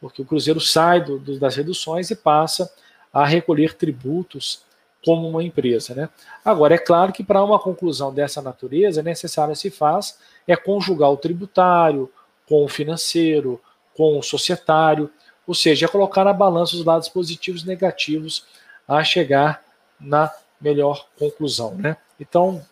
[0.00, 2.70] porque o Cruzeiro sai do, do, das reduções e passa
[3.12, 4.62] a recolher tributos
[5.04, 5.94] como uma empresa.
[5.94, 6.08] Né?
[6.44, 11.10] Agora, é claro que para uma conclusão dessa natureza, é necessário se faz é conjugar
[11.10, 12.10] o tributário
[12.46, 13.60] com o financeiro,
[13.98, 15.10] com o societário,
[15.44, 18.46] ou seja, é colocar na balança os lados positivos e negativos
[18.86, 19.60] a chegar
[19.98, 21.96] na melhor conclusão, né?
[22.20, 22.64] Então,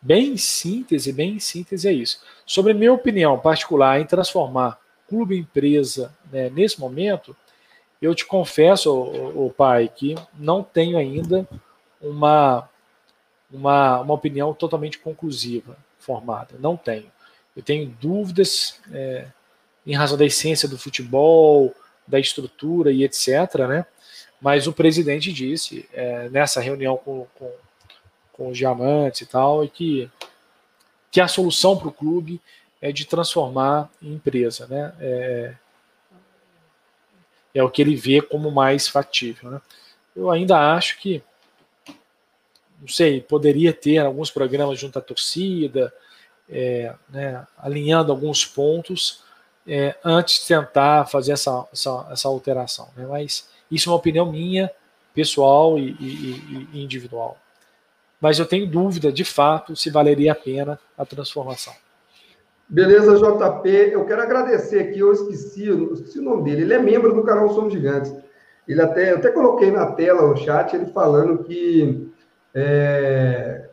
[0.00, 2.20] bem em síntese, bem em síntese é isso.
[2.44, 4.78] Sobre minha opinião particular em transformar
[5.08, 7.34] clube empresa né, nesse momento,
[8.00, 11.48] eu te confesso, o, o pai, que não tenho ainda
[11.98, 12.68] uma,
[13.50, 16.56] uma, uma opinião totalmente conclusiva, formada.
[16.58, 17.10] Não tenho.
[17.56, 19.28] Eu tenho dúvidas é,
[19.88, 21.74] em razão da essência do futebol,
[22.06, 23.54] da estrutura e etc.
[23.66, 23.86] Né?
[24.38, 27.50] Mas o presidente disse é, nessa reunião com, com,
[28.34, 30.10] com, os diamantes e tal, e que,
[31.10, 32.38] que a solução para o clube
[32.82, 34.66] é de transformar em empresa.
[34.66, 34.94] Né?
[35.00, 35.54] É,
[37.54, 39.50] é o que ele vê como mais factível.
[39.50, 39.60] Né?
[40.14, 41.22] Eu ainda acho que,
[42.78, 45.92] não sei, poderia ter alguns programas junto à torcida,
[46.46, 49.26] é, né, alinhando alguns pontos
[49.68, 52.88] é, antes de tentar fazer essa, essa, essa alteração.
[52.96, 53.06] Né?
[53.06, 54.70] Mas isso é uma opinião minha,
[55.14, 57.36] pessoal e, e, e individual.
[58.20, 61.72] Mas eu tenho dúvida, de fato, se valeria a pena a transformação.
[62.68, 63.68] Beleza, JP.
[63.68, 66.62] Eu quero agradecer aqui, eu esqueci, eu esqueci o nome dele.
[66.62, 68.12] Ele é membro do canal Somos Gigantes.
[68.66, 72.12] Ele até, eu até coloquei na tela o chat, ele falando que
[72.54, 73.68] é,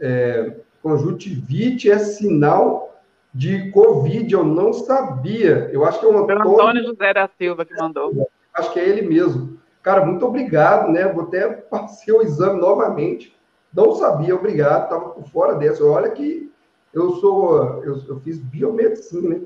[0.00, 2.91] é, conjuntivite é sinal
[3.32, 4.32] de Covid.
[4.32, 5.70] Eu não sabia.
[5.72, 8.28] Eu acho que é o Antônio, Antônio José da Silva que mandou.
[8.54, 9.58] Acho que é ele mesmo.
[9.82, 11.06] Cara, muito obrigado, né?
[11.08, 13.36] Vou até passar o exame novamente.
[13.74, 14.84] Não sabia, obrigado.
[14.84, 15.84] Estava por fora dessa.
[15.84, 16.52] Olha que
[16.92, 19.40] eu sou, eu, eu fiz biomedicina, né?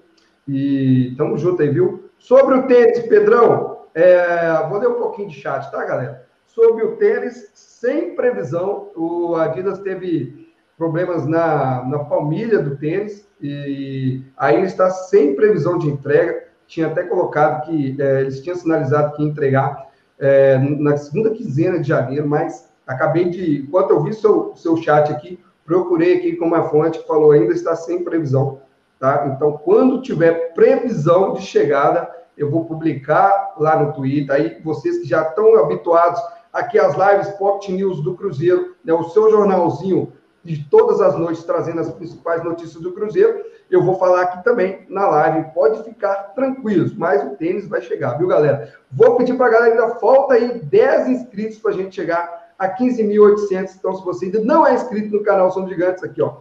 [0.49, 2.11] E tamo junto aí, viu?
[2.19, 6.27] Sobre o tênis, Pedrão, é, vou ler um pouquinho de chat, tá, galera?
[6.47, 10.46] Sobre o tênis, sem previsão, o Adidas teve
[10.77, 16.45] problemas na, na palmilha do tênis e aí está sem previsão de entrega.
[16.67, 19.87] Tinha até colocado que é, eles tinham sinalizado que ia entregar
[20.19, 25.11] é, na segunda quinzena de janeiro, mas acabei de, enquanto eu vi seu, seu chat
[25.13, 28.61] aqui, procurei aqui com uma fonte que falou ainda está sem previsão,
[28.99, 29.33] tá?
[29.35, 34.35] Então, quando tiver previsão de chegada, eu vou publicar lá no Twitter.
[34.35, 36.21] Aí, vocês que já estão habituados
[36.53, 40.13] aqui às lives Pop News do Cruzeiro, né, o seu jornalzinho
[40.47, 44.87] de todas as noites trazendo as principais notícias do Cruzeiro, eu vou falar aqui também
[44.89, 45.51] na live.
[45.53, 48.73] Pode ficar tranquilos, mas o tênis vai chegar, viu, galera?
[48.91, 52.69] Vou pedir para a galera, ainda falta aí 10 inscritos para a gente chegar a
[52.69, 53.75] 15.800.
[53.77, 56.37] Então, se você ainda não é inscrito no canal Somos Gigantes, aqui, ó,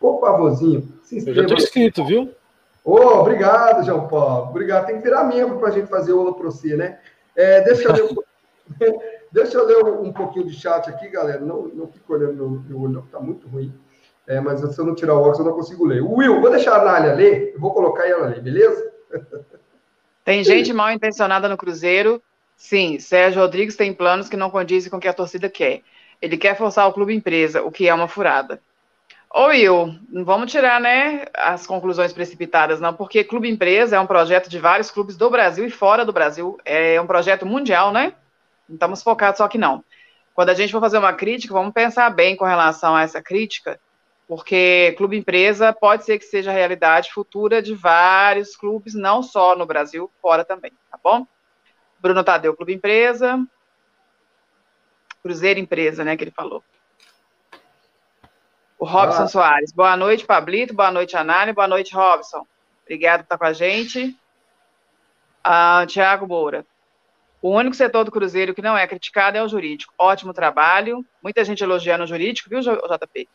[0.00, 1.40] por favorzinho, se inscreva.
[1.40, 2.30] Eu já estou inscrito, viu?
[2.82, 4.48] Ô, oh, obrigado, João Paulo.
[4.48, 4.86] Obrigado.
[4.86, 6.98] Tem que virar membro para a gente fazer o Ola Pro Si, né?
[7.36, 9.00] É, deixa, eu um,
[9.32, 11.40] deixa eu ler um, pouquinho de chat aqui, galera.
[11.40, 13.72] Não, não fico olhando meu, olho, não, tá muito ruim.
[14.26, 16.02] É, mas se eu não tirar o óculos, eu não consigo ler.
[16.02, 18.92] Will, vou deixar a Nália ler, eu vou colocar ela ler, beleza?
[20.24, 22.22] Tem gente mal intencionada no Cruzeiro
[22.60, 25.80] Sim, Sérgio Rodrigues tem planos que não condizem com o que a torcida quer.
[26.20, 28.60] Ele quer forçar o clube empresa, o que é uma furada.
[29.34, 34.06] Ô Will, não vamos tirar né, as conclusões precipitadas, não, porque Clube Empresa é um
[34.06, 36.58] projeto de vários clubes do Brasil e fora do Brasil.
[36.62, 38.12] É um projeto mundial, né?
[38.70, 39.84] Não estamos focados só que não.
[40.32, 43.80] Quando a gente for fazer uma crítica, vamos pensar bem com relação a essa crítica,
[44.28, 49.56] porque Clube Empresa pode ser que seja a realidade futura de vários clubes, não só
[49.56, 51.26] no Brasil, fora também, tá bom?
[51.98, 53.44] Bruno Tadeu, Clube Empresa.
[55.20, 56.62] Cruzeiro Empresa, né, que ele falou.
[58.78, 59.28] O Robson ah.
[59.28, 59.72] Soares.
[59.72, 60.72] Boa noite, Pablito.
[60.72, 61.54] Boa noite, Análise.
[61.54, 62.46] Boa noite, Robson.
[62.84, 64.16] Obrigado por estar com a gente.
[65.44, 66.64] Ah, Tiago Moura.
[67.42, 69.94] O único setor do Cruzeiro que não é criticado é o jurídico.
[69.98, 71.04] Ótimo trabalho.
[71.22, 73.28] Muita gente elogiando o jurídico, viu, JP?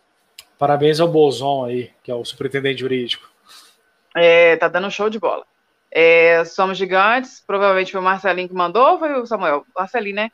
[0.57, 3.27] Parabéns ao Bozon aí, que é o superintendente jurídico.
[4.15, 5.43] É, tá dando show de bola.
[5.91, 9.65] É, somos gigantes, provavelmente foi o Marcelinho que mandou, ou foi o Samuel?
[9.75, 10.31] Marcelinho, né?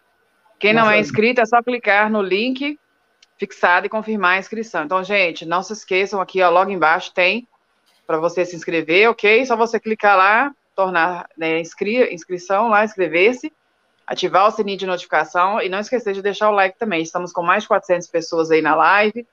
[0.60, 2.78] Quem não é inscrito é só clicar no link
[3.38, 4.84] fixado e confirmar a inscrição.
[4.84, 7.48] Então, gente, não se esqueçam aqui, ó, logo embaixo tem
[8.06, 9.44] para você se inscrever, ok?
[9.46, 13.52] Só você clicar lá, tornar né, inscri inscrição lá, inscrever-se,
[14.12, 17.02] ativar o sininho de notificação e não esquecer de deixar o like também.
[17.02, 19.26] Estamos com mais de 400 pessoas aí na live.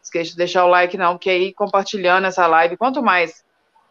[0.00, 3.44] Esqueça de deixar o like não, porque aí compartilhando essa live, quanto mais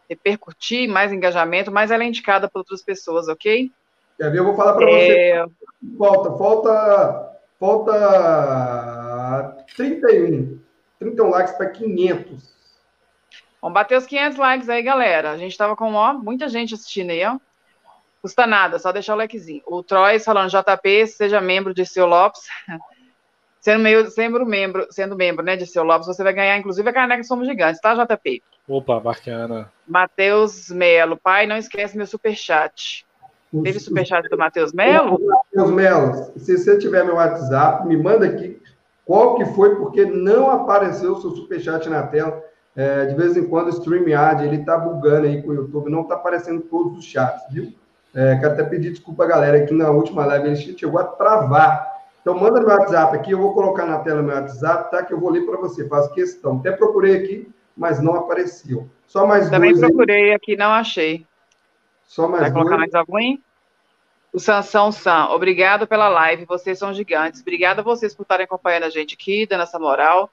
[0.08, 3.70] repercutir, mais engajamento, mais ela é indicada para outras pessoas, ok?
[4.16, 4.38] Quer ver?
[4.38, 5.44] Eu vou falar para é...
[5.44, 5.52] você.
[5.98, 7.92] Falta, falta, falta
[9.76, 10.58] 31.
[10.98, 12.52] 31 likes para 500.
[13.60, 15.32] Vamos bater os 500 likes aí, galera.
[15.32, 17.38] A gente estava com ó, muita gente assistindo aí, ó.
[18.22, 19.62] Custa nada, só deixar o likezinho.
[19.66, 22.42] O Troy falando, JP, seja membro de Seu Lopes.
[23.60, 26.92] sendo, meio, sendo membro, sendo membro, né, de Seu Lopes, você vai ganhar, inclusive, a
[26.92, 28.42] caneca Somos Gigantes, tá, JP?
[28.68, 29.72] Opa, bacana.
[29.86, 33.04] Matheus Melo, pai, não esquece meu superchat.
[33.62, 35.20] Teve superchat do Matheus Melo?
[35.20, 38.60] Matheus Melo, se você tiver meu WhatsApp, me manda aqui
[39.04, 42.42] qual que foi, porque não apareceu o seu superchat na tela.
[42.74, 46.04] É, de vez em quando o StreamYard, ele tá bugando aí com o YouTube, não
[46.04, 47.74] tá aparecendo todos os chats, viu?
[48.14, 51.90] É, quero até pedir desculpa, galera, que na última live ele chegou a travar.
[52.20, 55.02] Então, manda no meu WhatsApp aqui, eu vou colocar na tela meu WhatsApp, tá?
[55.02, 56.58] Que eu vou ler para você, faço questão.
[56.58, 58.88] Até procurei aqui, mas não apareciam.
[59.06, 59.50] Só mais.
[59.50, 60.34] Também procurei aí.
[60.34, 61.26] aqui, não achei.
[62.04, 62.62] Só mais Vai dois.
[62.62, 63.38] colocar mais algum?
[64.32, 67.42] O Sansão Sam, obrigado pela live, vocês são gigantes.
[67.42, 70.30] Obrigado a vocês por estarem acompanhando a gente aqui, dando essa moral.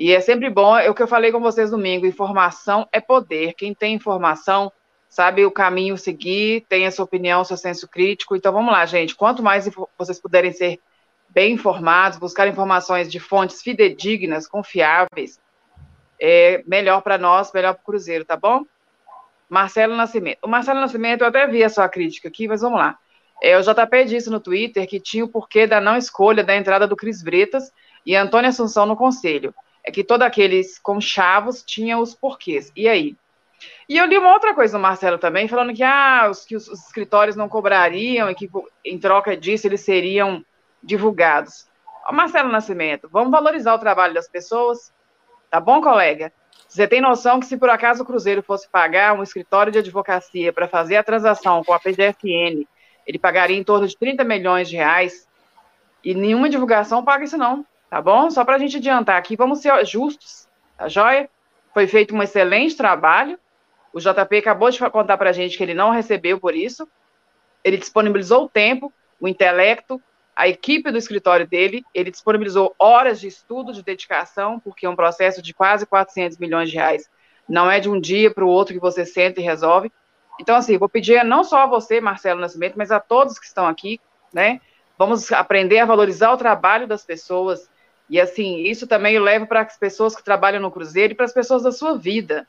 [0.00, 3.52] E é sempre bom, é o que eu falei com vocês domingo, informação é poder.
[3.54, 4.72] Quem tem informação
[5.14, 8.34] sabe o caminho seguir, tem a sua opinião, seu senso crítico.
[8.34, 9.14] Então vamos lá, gente.
[9.14, 10.80] Quanto mais vocês puderem ser
[11.28, 15.40] bem informados, buscar informações de fontes fidedignas, confiáveis,
[16.20, 18.64] é melhor para nós, melhor para o Cruzeiro, tá bom?
[19.48, 20.38] Marcelo Nascimento.
[20.42, 22.98] O Marcelo Nascimento, eu até vi a sua crítica aqui, mas vamos lá.
[23.40, 26.88] É, o JP disse no Twitter que tinha o porquê da não escolha da entrada
[26.88, 27.70] do Cris Bretas
[28.04, 29.54] e Antônio Assunção no conselho.
[29.84, 32.72] É que todos aqueles com chavos tinham os porquês.
[32.74, 33.16] E aí?
[33.88, 36.68] E eu li uma outra coisa do Marcelo também, falando que, ah, os, que os,
[36.68, 38.48] os escritórios não cobrariam e que,
[38.84, 40.44] em troca disso, eles seriam
[40.82, 41.68] divulgados.
[42.06, 44.92] Ó, Marcelo Nascimento, vamos valorizar o trabalho das pessoas,
[45.50, 46.32] tá bom, colega?
[46.68, 50.52] Você tem noção que se por acaso o Cruzeiro fosse pagar um escritório de advocacia
[50.52, 52.66] para fazer a transação com a PGFN,
[53.06, 55.28] ele pagaria em torno de 30 milhões de reais
[56.02, 58.30] e nenhuma divulgação paga isso não, tá bom?
[58.30, 61.28] Só para a gente adiantar aqui, vamos ser justos, tá joia?
[61.72, 63.38] Foi feito um excelente trabalho,
[63.94, 66.88] o JP acabou de contar para a gente que ele não recebeu por isso.
[67.62, 70.02] Ele disponibilizou o tempo, o intelecto,
[70.34, 71.84] a equipe do escritório dele.
[71.94, 76.70] Ele disponibilizou horas de estudo, de dedicação, porque é um processo de quase 400 milhões
[76.70, 77.08] de reais.
[77.48, 79.92] Não é de um dia para o outro que você senta e resolve.
[80.40, 83.64] Então, assim, vou pedir não só a você, Marcelo Nascimento, mas a todos que estão
[83.64, 84.00] aqui,
[84.32, 84.60] né?
[84.98, 87.70] Vamos aprender a valorizar o trabalho das pessoas.
[88.10, 91.26] E, assim, isso também eu levo para as pessoas que trabalham no Cruzeiro e para
[91.26, 92.44] as pessoas da sua vida.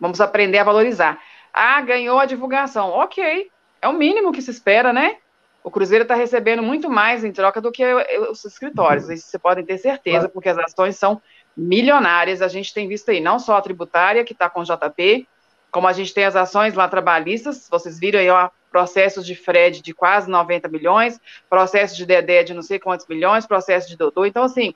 [0.00, 1.20] Vamos aprender a valorizar.
[1.52, 2.90] Ah, ganhou a divulgação.
[2.90, 3.50] Ok,
[3.80, 5.16] é o mínimo que se espera, né?
[5.62, 7.84] O Cruzeiro está recebendo muito mais em troca do que
[8.30, 9.10] os escritórios.
[9.10, 11.20] Isso você podem ter certeza, porque as ações são
[11.56, 12.40] milionárias.
[12.40, 15.26] A gente tem visto aí não só a tributária, que está com o JP,
[15.70, 17.68] como a gente tem as ações lá trabalhistas.
[17.68, 21.20] Vocês viram aí, ó, processos de Fred de quase 90 milhões,
[21.50, 24.24] processos de Dedé de não sei quantos milhões, processo de Dodô.
[24.24, 24.74] Então, assim,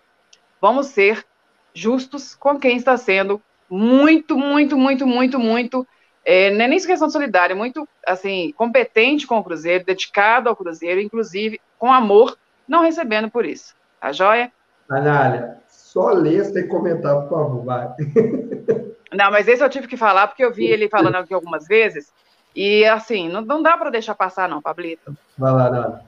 [0.60, 1.24] vamos ser
[1.74, 3.40] justos com quem está sendo
[3.72, 5.86] muito, muito, muito, muito, muito,
[6.26, 11.00] é, não é nem questão solidária, muito, assim, competente com o Cruzeiro, dedicado ao Cruzeiro,
[11.00, 12.36] inclusive com amor,
[12.68, 13.74] não recebendo por isso.
[13.98, 14.52] Tá joia?
[14.90, 17.88] Anália, só lê sem comentar, por favor, vai.
[19.10, 22.10] Não, mas esse eu tive que falar, porque eu vi ele falando aqui algumas vezes,
[22.56, 25.14] e assim, não, não dá para deixar passar, não, Pablito.
[25.36, 26.00] Vai lá, Anália.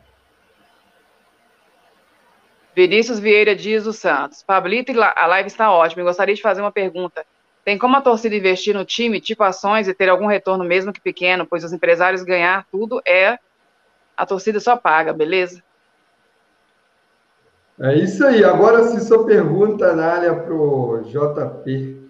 [2.74, 4.42] Vinícius Vieira Dias dos Santos.
[4.42, 6.00] Pablito, a live está ótima.
[6.00, 7.26] Eu gostaria de fazer uma pergunta.
[7.64, 11.00] Tem como a torcida investir no time, tipo ações, e ter algum retorno mesmo que
[11.00, 13.38] pequeno, pois os empresários ganhar tudo é
[14.16, 15.62] a torcida só paga, beleza?
[17.80, 18.44] É isso aí.
[18.44, 22.04] Agora sim, sua pergunta, Nália, para o JP.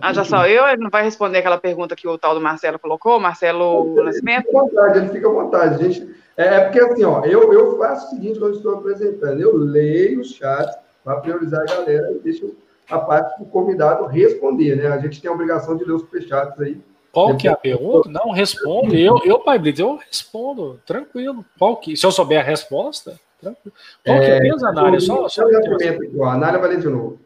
[0.00, 0.66] Ah, já só eu?
[0.66, 4.46] Ele não vai responder aquela pergunta que o tal do Marcelo colocou, Marcelo Nascimento?
[4.46, 5.82] Fica à vontade, ele fica à vontade.
[5.82, 9.54] Gente, é, é, porque assim, ó, eu, eu faço o seguinte quando estou apresentando, eu
[9.54, 10.74] leio o chat
[11.04, 12.56] para priorizar a galera e deixo
[12.88, 14.88] a parte do convidado responder, né?
[14.88, 16.80] A gente tem a obrigação de ler os fechados aí.
[17.12, 18.10] Qual que é a pergunta?
[18.10, 19.00] Não, responde.
[19.00, 21.44] Eu, eu Pai Blitz, eu respondo, tranquilo.
[21.58, 23.74] Qual que, se eu souber a resposta, tranquilo.
[24.04, 25.00] Qual é, que é mesmo, Anália?
[25.00, 27.18] Só, só a Anália vai ler de novo.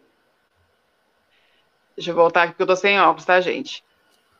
[1.96, 3.84] Deixa eu voltar aqui, porque eu tô sem óculos, tá, gente?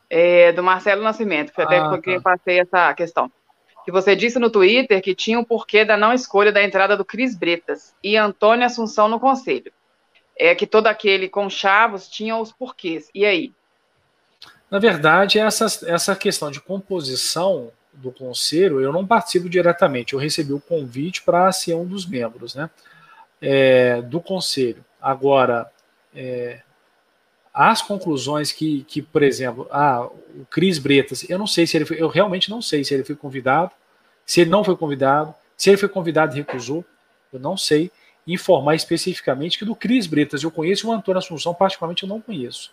[0.09, 2.22] É, do Marcelo Nascimento, que até ah, porque tá.
[2.22, 3.30] passei essa questão.
[3.84, 6.97] Que você disse no Twitter que tinha o um porquê da não escolha da entrada
[6.97, 9.72] do Cris Bretas e Antônio Assunção no conselho
[10.41, 13.11] é que todo aquele com chavos tinha os porquês.
[13.15, 13.53] E aí?
[14.71, 20.15] Na verdade, essa, essa questão de composição do conselho, eu não participo diretamente.
[20.15, 22.71] Eu recebi o convite para ser um dos membros né,
[23.43, 24.83] é, do conselho.
[24.99, 25.71] Agora,
[26.15, 26.61] é,
[27.53, 31.85] as conclusões que, que, por exemplo, ah, o Cris Bretas, eu não sei se ele
[31.85, 33.73] foi, eu realmente não sei se ele foi convidado,
[34.25, 36.83] se ele não foi convidado, se ele foi convidado e recusou,
[37.33, 37.91] eu não sei
[38.26, 42.72] informar especificamente que do Cris Bretas eu conheço o Antônio Assunção, particularmente, eu não conheço.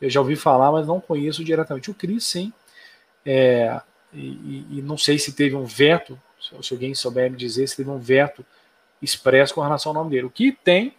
[0.00, 1.90] Eu já ouvi falar, mas não conheço diretamente.
[1.90, 2.52] O Cris, sim.
[3.24, 3.80] É,
[4.12, 7.90] e, e, não sei se teve um veto, se alguém souber me dizer, se teve
[7.90, 8.44] um veto
[9.02, 10.26] expresso com relação ao nome dele.
[10.26, 10.94] O que tem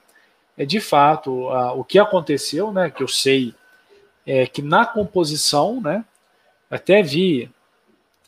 [0.57, 3.53] é, de fato, a, o que aconteceu, né, que eu sei,
[4.25, 6.05] é que na composição, né,
[6.69, 7.51] até vi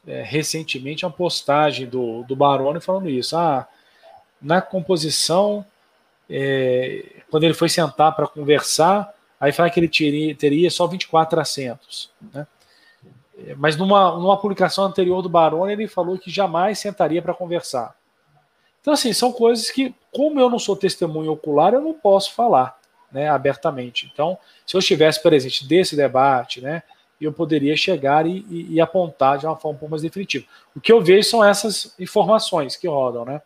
[0.08, 3.38] é, recentemente uma postagem do, do Baroni falando isso.
[3.38, 3.68] Ah,
[4.44, 5.66] na composição,
[6.30, 11.40] é, quando ele foi sentar para conversar, aí fala que ele teria, teria só 24
[11.40, 12.12] assentos.
[12.34, 12.46] Né?
[13.58, 17.96] Mas numa, numa publicação anterior do Baroni, ele falou que jamais sentaria para conversar.
[18.82, 22.78] Então, assim, são coisas que, como eu não sou testemunho ocular, eu não posso falar
[23.12, 24.10] né, abertamente.
[24.12, 24.38] Então,
[24.68, 26.84] se eu estivesse presente desse debate, né,
[27.22, 30.46] eu poderia chegar e, e, e, apontar de uma forma um pouco mais definitiva.
[30.76, 33.42] O que eu vejo são essas informações que rodam, né?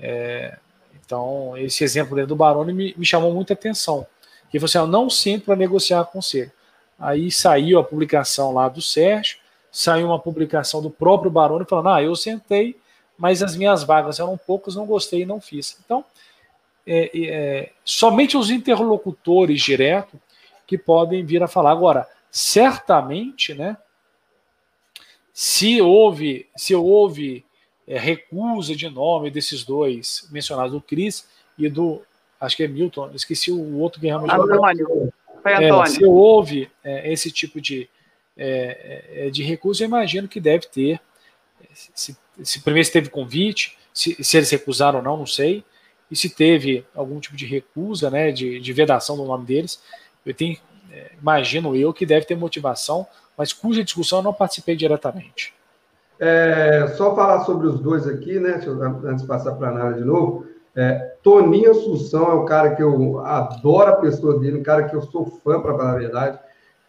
[0.00, 0.58] É,
[1.04, 4.06] então, esse exemplo do Baroni me, me, chamou muita atenção.
[4.50, 6.50] Que você assim, não sinto para negociar com você.
[6.98, 9.38] Aí saiu a publicação lá do Sérgio,
[9.70, 12.76] saiu uma publicação do próprio Baroni falando: ah, eu sentei,
[13.16, 15.78] mas as minhas vagas eram poucas, não gostei e não fiz.
[15.84, 16.04] Então,
[16.86, 20.20] é, é, somente os interlocutores direto
[20.66, 21.70] que podem vir a falar.
[21.70, 23.76] Agora, certamente, né?
[25.32, 27.45] Se houve, se houve
[27.86, 32.02] é, recusa de nome desses dois mencionados, do Cris e do,
[32.40, 34.32] acho que é Milton, esqueci o outro que realmente.
[34.32, 35.12] Antônio.
[35.42, 35.92] Foi é, Antônio.
[35.92, 37.88] se houve é, esse tipo de,
[38.36, 41.00] é, é, de recusa, eu imagino que deve ter.
[41.72, 45.64] Se, se primeiro se teve convite, se, se eles recusaram ou não, não sei.
[46.10, 49.82] E se teve algum tipo de recusa, né, de, de vedação do nome deles,
[50.24, 50.56] eu tenho,
[51.20, 53.06] imagino eu que deve ter motivação,
[53.36, 55.55] mas cuja discussão eu não participei diretamente.
[56.18, 58.60] É, só falar sobre os dois aqui, né?
[59.04, 60.46] Antes de passar para a Nara de novo.
[60.74, 64.94] É, Toninho Assunção é um cara que eu adoro a pessoa dele, um cara que
[64.94, 66.38] eu sou fã, para falar a verdade.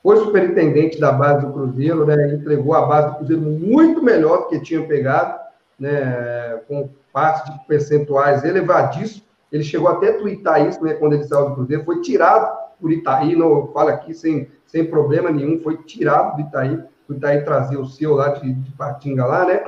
[0.04, 2.34] Foi superintendente da base do Cruzeiro, né?
[2.34, 5.40] Entregou a base do Cruzeiro muito melhor do que tinha pegado,
[5.80, 6.62] né?
[6.68, 9.26] Com partes de percentuais elevadíssimos.
[9.52, 10.94] Ele chegou até a twittar isso, né?
[10.94, 15.32] Quando ele saiu do Cruzeiro, foi tirado por Itaí, não fala aqui sem, sem problema
[15.32, 19.46] nenhum, foi tirado do Itaí o Itaí trazer o seu lá de, de Patinga lá,
[19.46, 19.64] né?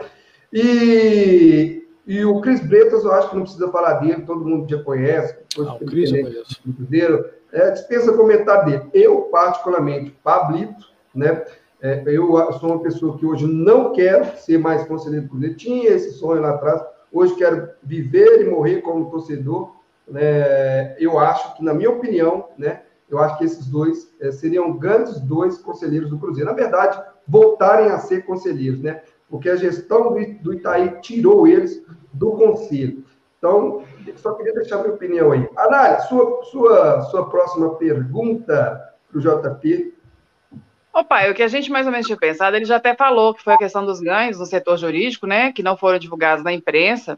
[0.51, 4.83] E, e o Cris Bretas, eu acho que não precisa falar dele, todo mundo já
[4.83, 5.37] conhece.
[5.59, 6.61] Ah, o Cris eu conheço.
[6.75, 8.83] Cruzeiro, é, dispensa comentar dele.
[8.93, 11.45] Eu, particularmente, Pablito, né?
[11.81, 15.89] É, eu sou uma pessoa que hoje não quero ser mais conselheiro do Cruzeiro, tinha
[15.89, 19.75] esse sonho lá atrás, hoje quero viver e morrer como torcedor.
[20.05, 20.95] Né?
[20.99, 25.19] Eu acho que, na minha opinião, né, eu acho que esses dois é, seriam grandes
[25.19, 26.49] dois conselheiros do Cruzeiro.
[26.49, 29.01] Na verdade, voltarem a ser conselheiros, né?
[29.29, 31.83] Porque a gestão do Itaí tirou eles
[32.13, 33.03] do conselho.
[33.37, 33.83] Então,
[34.17, 35.47] só queria deixar minha opinião aí.
[35.55, 39.93] Anália, sua, sua, sua próxima pergunta para o JP.
[40.93, 43.43] Opa, o que a gente mais ou menos tinha pensado, ele já até falou que
[43.43, 47.17] foi a questão dos ganhos no setor jurídico, né, que não foram divulgados na imprensa.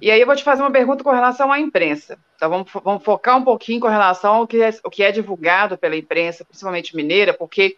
[0.00, 2.18] E aí eu vou te fazer uma pergunta com relação à imprensa.
[2.36, 5.96] Então vamos, vamos focar um pouquinho com relação ao que, é, que é divulgado pela
[5.96, 7.76] imprensa, principalmente mineira, porque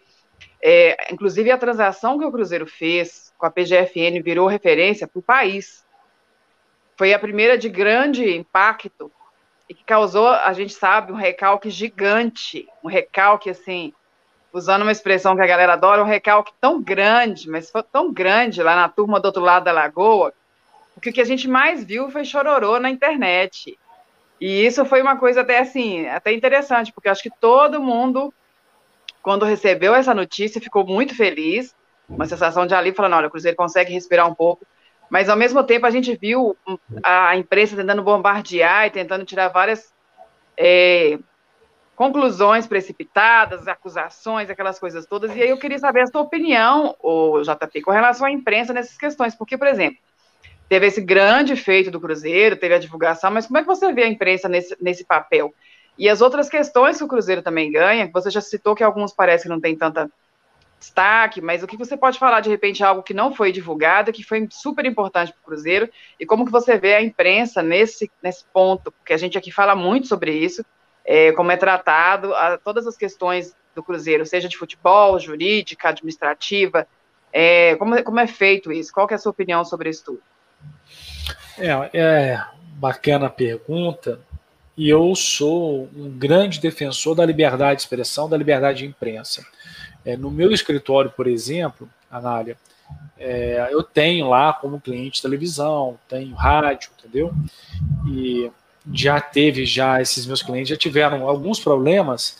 [0.65, 5.23] é, inclusive, a transação que o Cruzeiro fez com a PGFN virou referência para o
[5.23, 5.85] país.
[6.95, 9.11] Foi a primeira de grande impacto
[9.67, 13.93] e que causou, a gente sabe, um recalque gigante, um recalque, assim,
[14.53, 18.63] usando uma expressão que a galera adora, um recalque tão grande, mas foi tão grande
[18.63, 20.33] lá na turma do outro lado da lagoa,
[20.93, 23.77] porque o que a gente mais viu foi chororô na internet.
[24.39, 28.33] E isso foi uma coisa até assim, até interessante, porque acho que todo mundo
[29.23, 31.73] quando recebeu essa notícia, ficou muito feliz,
[32.07, 34.67] uma sensação de ali falando, olha, o Cruzeiro consegue respirar um pouco,
[35.09, 36.57] mas ao mesmo tempo a gente viu
[37.01, 39.93] a imprensa tentando bombardear e tentando tirar várias
[40.57, 41.17] é,
[41.95, 47.41] conclusões precipitadas, acusações, aquelas coisas todas, e aí eu queria saber a sua opinião, o
[47.41, 49.97] JP, com relação à imprensa nessas questões, porque, por exemplo,
[50.73, 54.05] teve esse grande feito do Cruzeiro, teve a divulgação, mas como é que você vê
[54.05, 55.53] a imprensa nesse, nesse papel?
[55.95, 59.43] E as outras questões que o Cruzeiro também ganha, você já citou que alguns parece
[59.43, 60.09] que não tem tanta
[60.79, 64.23] destaque, mas o que você pode falar de repente algo que não foi divulgado, que
[64.23, 65.87] foi super importante para o Cruzeiro,
[66.19, 69.75] e como que você vê a imprensa nesse, nesse ponto, porque a gente aqui fala
[69.75, 70.65] muito sobre isso,
[71.05, 76.87] é, como é tratado a, todas as questões do Cruzeiro, seja de futebol, jurídica, administrativa,
[77.31, 78.91] é, como, como é feito isso?
[78.91, 80.32] Qual é a sua opinião sobre isso tudo?
[81.57, 82.43] É, é
[82.75, 84.19] bacana a pergunta
[84.75, 89.45] e eu sou um grande defensor da liberdade de expressão, da liberdade de imprensa.
[90.03, 92.57] É, no meu escritório, por exemplo, Anália,
[93.17, 97.33] é, eu tenho lá como cliente televisão, tenho rádio, entendeu?
[98.07, 98.51] E
[98.91, 102.39] já teve, já esses meus clientes já tiveram alguns problemas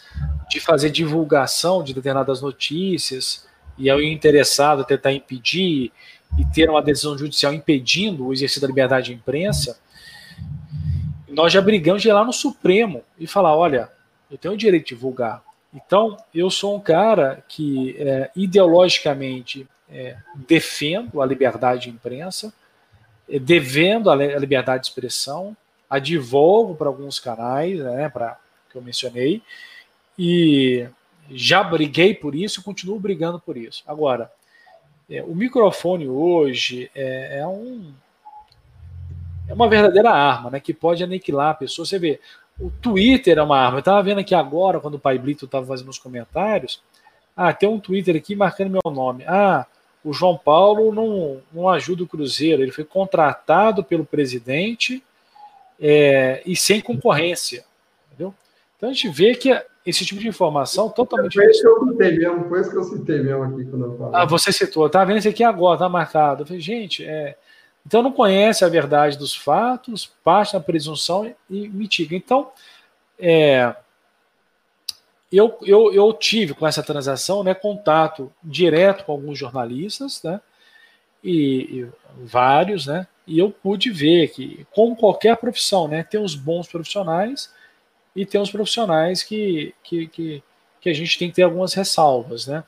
[0.49, 3.47] de fazer divulgação de determinadas notícias
[3.77, 5.91] e aí o interessado tentar impedir
[6.37, 9.79] e ter uma decisão judicial impedindo o exercício da liberdade de imprensa,
[11.29, 13.89] nós já brigamos de ir lá no Supremo e falar: olha,
[14.29, 15.43] eu tenho o direito de divulgar.
[15.73, 20.15] Então, eu sou um cara que é, ideologicamente é,
[20.47, 22.53] defendo a liberdade de imprensa,
[23.27, 25.57] é, devendo a, a, liberdade de expressão,
[25.89, 28.39] advogo para alguns canais, né, para
[28.69, 29.41] que eu mencionei,
[30.17, 30.87] e
[31.31, 33.83] já briguei por isso e continuo brigando por isso.
[33.87, 34.31] Agora,
[35.09, 37.93] é, o microfone hoje é, é um
[39.47, 40.59] é uma verdadeira arma, né?
[40.59, 41.85] Que pode aniquilar a pessoa.
[41.85, 42.19] Você vê,
[42.59, 43.77] o Twitter é uma arma.
[43.77, 46.81] Eu estava vendo aqui agora, quando o Pai Blito estava fazendo os comentários.
[47.35, 49.25] Ah, tem um Twitter aqui marcando meu nome.
[49.27, 49.65] Ah,
[50.03, 52.61] o João Paulo não, não ajuda o Cruzeiro.
[52.61, 55.03] Ele foi contratado pelo presidente
[55.79, 57.65] é, e sem concorrência.
[58.07, 58.33] Entendeu?
[58.77, 59.51] Então a gente vê que
[59.85, 61.33] esse tipo de informação totalmente.
[61.33, 63.97] Foi isso que eu citei mesmo, foi isso que eu citei mesmo aqui quando eu
[63.97, 64.13] falei.
[64.13, 66.43] Ah, você citou, tá vendo isso aqui agora, tá marcado.
[66.43, 67.35] Eu falei, gente, é,
[67.85, 72.15] então não conhece a verdade dos fatos, parte na presunção e mitiga.
[72.15, 72.49] Então,
[73.19, 73.75] é,
[75.31, 80.39] eu, eu, eu tive com essa transação né, contato direto com alguns jornalistas, né,
[81.23, 81.87] e, e,
[82.23, 87.51] vários, né, e eu pude ver que, como qualquer profissão, né, tem os bons profissionais
[88.15, 90.43] e tem os profissionais que, que, que,
[90.79, 92.47] que a gente tem que ter algumas ressalvas.
[92.47, 92.63] Né.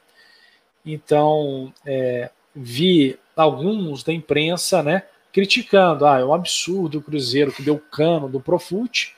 [0.86, 7.62] Então, é, vi alguns da imprensa, né, criticando, ah, é um absurdo o Cruzeiro que
[7.62, 9.16] deu cano do Profute,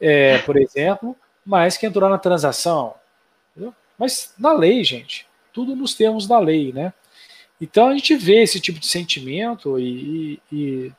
[0.00, 2.94] é, por exemplo, mas que entrou na transação.
[3.50, 3.74] Entendeu?
[3.98, 6.92] Mas na lei, gente, tudo nos termos da lei, né?
[7.60, 10.92] Então a gente vê esse tipo de sentimento e, e,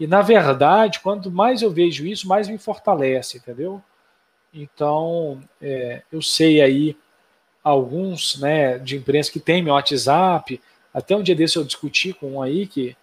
[0.00, 3.82] e na verdade, quanto mais eu vejo isso, mais me fortalece, entendeu?
[4.54, 6.96] Então, é, eu sei aí
[7.62, 10.60] alguns né, de imprensa que tem meu WhatsApp,
[10.92, 12.96] até um dia desse eu discuti com um aí que,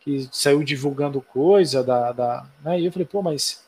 [0.00, 2.12] que saiu divulgando coisa da.
[2.12, 3.62] da né, e eu falei, pô, mas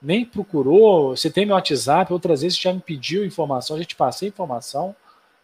[0.00, 1.14] nem procurou.
[1.14, 4.96] Você tem meu WhatsApp, outras vezes já me pediu informação, já te passei informação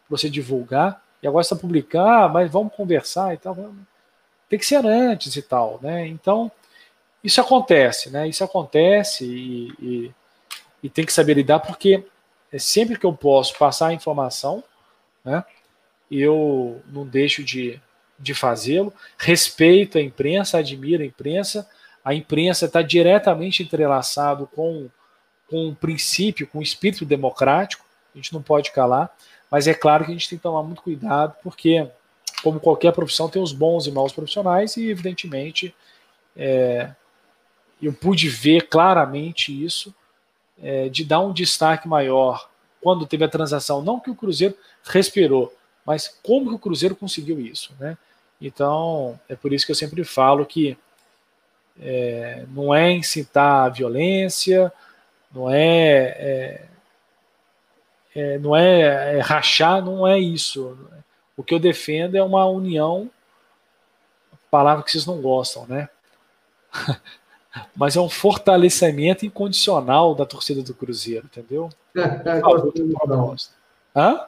[0.09, 3.55] para você divulgar, e agora está publicando, ah, mas vamos conversar e tal.
[4.48, 6.06] Tem que ser antes e tal, né?
[6.06, 6.51] Então,
[7.22, 8.26] isso acontece, né?
[8.28, 10.10] Isso acontece e, e,
[10.82, 12.05] e tem que saber lidar, porque
[12.52, 14.62] é sempre que eu posso passar a informação,
[15.24, 15.44] né?
[16.11, 17.81] Eu não deixo de,
[18.19, 21.69] de fazê-lo, respeito a imprensa, admiro a imprensa,
[22.05, 24.89] a imprensa está diretamente entrelaçado com,
[25.48, 29.15] com o princípio, com o espírito democrático, a gente não pode calar,
[29.51, 31.89] mas é claro que a gente tem que tomar muito cuidado, porque,
[32.43, 35.74] como qualquer profissão, tem os bons e maus profissionais, e evidentemente
[36.36, 36.90] é,
[37.81, 39.94] eu pude ver claramente isso,
[40.62, 42.49] é, de dar um destaque maior
[42.81, 45.55] quando teve a transação, não que o Cruzeiro respirou,
[45.85, 47.97] mas como que o Cruzeiro conseguiu isso, né?
[48.41, 50.77] Então, é por isso que eu sempre falo que
[51.78, 54.73] é, não é incitar a violência,
[55.32, 56.66] não é, é,
[58.15, 60.77] é não é, é, rachar, não é isso.
[61.37, 63.11] O que eu defendo é uma união,
[64.51, 65.89] palavra que vocês não gostam, né?
[67.77, 71.68] Mas é um fortalecimento incondicional da torcida do Cruzeiro, entendeu?
[73.94, 74.20] Hã?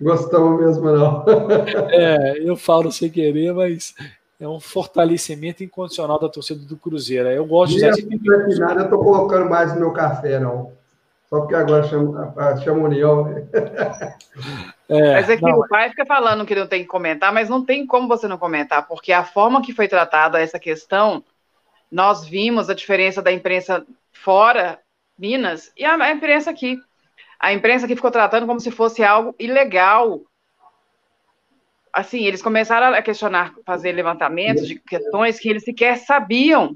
[0.00, 1.24] Gostamos mesmo, não.
[1.92, 3.94] é, eu falo sem querer, mas
[4.40, 7.28] é um fortalecimento incondicional da torcida do Cruzeiro.
[7.28, 10.72] Eu gosto de usar nada, eu estou colocando mais no meu café, não.
[11.28, 12.32] Só porque agora chama,
[12.62, 13.26] chama União?
[14.88, 17.48] É, mas é que não, o pai fica falando que não tem que comentar, mas
[17.48, 21.24] não tem como você não comentar, porque a forma que foi tratada essa questão,
[21.94, 24.80] nós vimos a diferença da imprensa fora
[25.16, 26.76] Minas e a, a imprensa aqui.
[27.38, 30.22] A imprensa que ficou tratando como se fosse algo ilegal,
[31.92, 36.74] assim, eles começaram a questionar, fazer levantamentos de questões que eles sequer sabiam,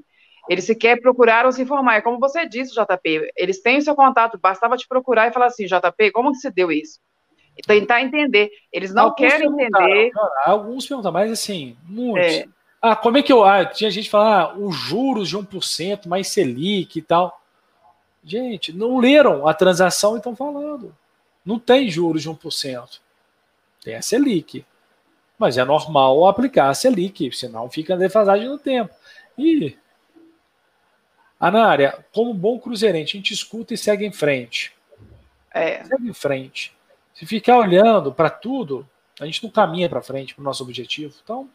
[0.48, 1.96] eles sequer procuraram se informar.
[1.96, 5.46] É como você disse, JP, eles têm o seu contato, bastava te procurar e falar
[5.46, 7.00] assim, JP, como que se deu isso?
[7.56, 8.50] E tentar entender.
[8.72, 10.12] Eles não alguns querem entender.
[10.44, 12.34] Alguns perguntam, mas assim, muitos.
[12.34, 12.57] É.
[12.80, 13.44] Ah, como é que eu.
[13.44, 17.40] Ah, tinha gente falando, ah, os juros de 1%, mais Selic e tal.
[18.22, 20.94] Gente, não leram a transação e estão falando.
[21.44, 23.00] Não tem juros de 1%.
[23.82, 24.64] Tem a Selic.
[25.38, 28.92] Mas é normal aplicar a Selic, senão fica defasagem no tempo.
[29.36, 29.76] E,
[31.38, 34.72] Anária, como bom cruzeirense, a gente escuta e segue em frente.
[35.52, 35.84] É.
[35.84, 36.76] Segue em frente.
[37.14, 38.88] Se ficar olhando para tudo,
[39.20, 41.14] a gente não caminha para frente para o nosso objetivo.
[41.22, 41.48] Então.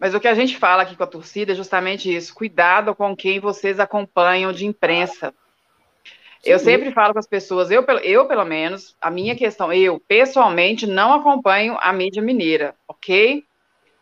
[0.00, 3.14] Mas o que a gente fala aqui com a torcida é justamente isso: cuidado com
[3.14, 5.34] quem vocês acompanham de imprensa.
[6.42, 10.86] Eu sempre falo com as pessoas, eu, eu pelo menos, a minha questão, eu pessoalmente
[10.86, 13.44] não acompanho a mídia mineira, ok?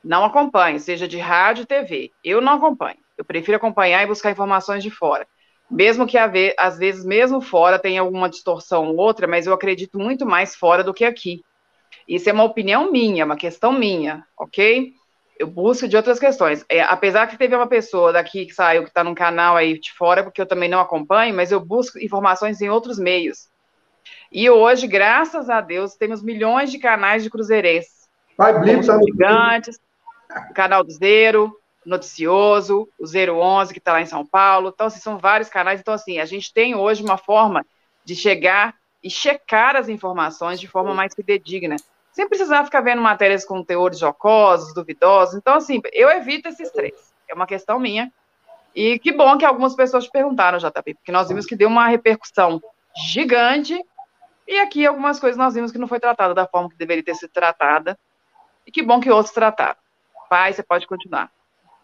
[0.05, 2.13] Não acompanho, seja de rádio, TV.
[2.23, 2.99] Eu não acompanho.
[3.17, 5.27] Eu prefiro acompanhar e buscar informações de fora.
[5.69, 10.25] Mesmo que às vezes, mesmo fora, tenha alguma distorção ou outra, mas eu acredito muito
[10.25, 11.43] mais fora do que aqui.
[12.07, 14.95] Isso é uma opinião minha, uma questão minha, ok?
[15.39, 16.65] Eu busco de outras questões.
[16.69, 19.93] É, apesar que teve uma pessoa daqui que saiu, que está num canal aí de
[19.93, 23.49] fora, porque eu também não acompanho, mas eu busco informações em outros meios.
[24.33, 28.09] E hoje, graças a Deus, temos milhões de canais de cruzeirenses.
[28.37, 29.79] Vai, Blip, tá gigantes,
[30.55, 34.71] canal do Zero, Noticioso, o 011, que está lá em São Paulo.
[34.75, 35.81] Então, assim, são vários canais.
[35.81, 37.65] Então, assim, a gente tem hoje uma forma
[38.05, 41.77] de chegar e checar as informações de forma mais fidedigna
[42.13, 45.35] sem precisar ficar vendo matérias com teores jocosos, duvidosos.
[45.37, 46.95] Então, assim, eu evito esses três.
[47.29, 48.13] É uma questão minha.
[48.75, 51.89] E que bom que algumas pessoas te perguntaram, JP, porque nós vimos que deu uma
[51.89, 52.61] repercussão
[53.11, 53.79] gigante.
[54.47, 57.15] E aqui algumas coisas nós vimos que não foi tratada da forma que deveria ter
[57.15, 57.99] sido tratada.
[58.67, 59.77] E que bom que outros trataram.
[60.29, 61.31] Pai, você pode continuar.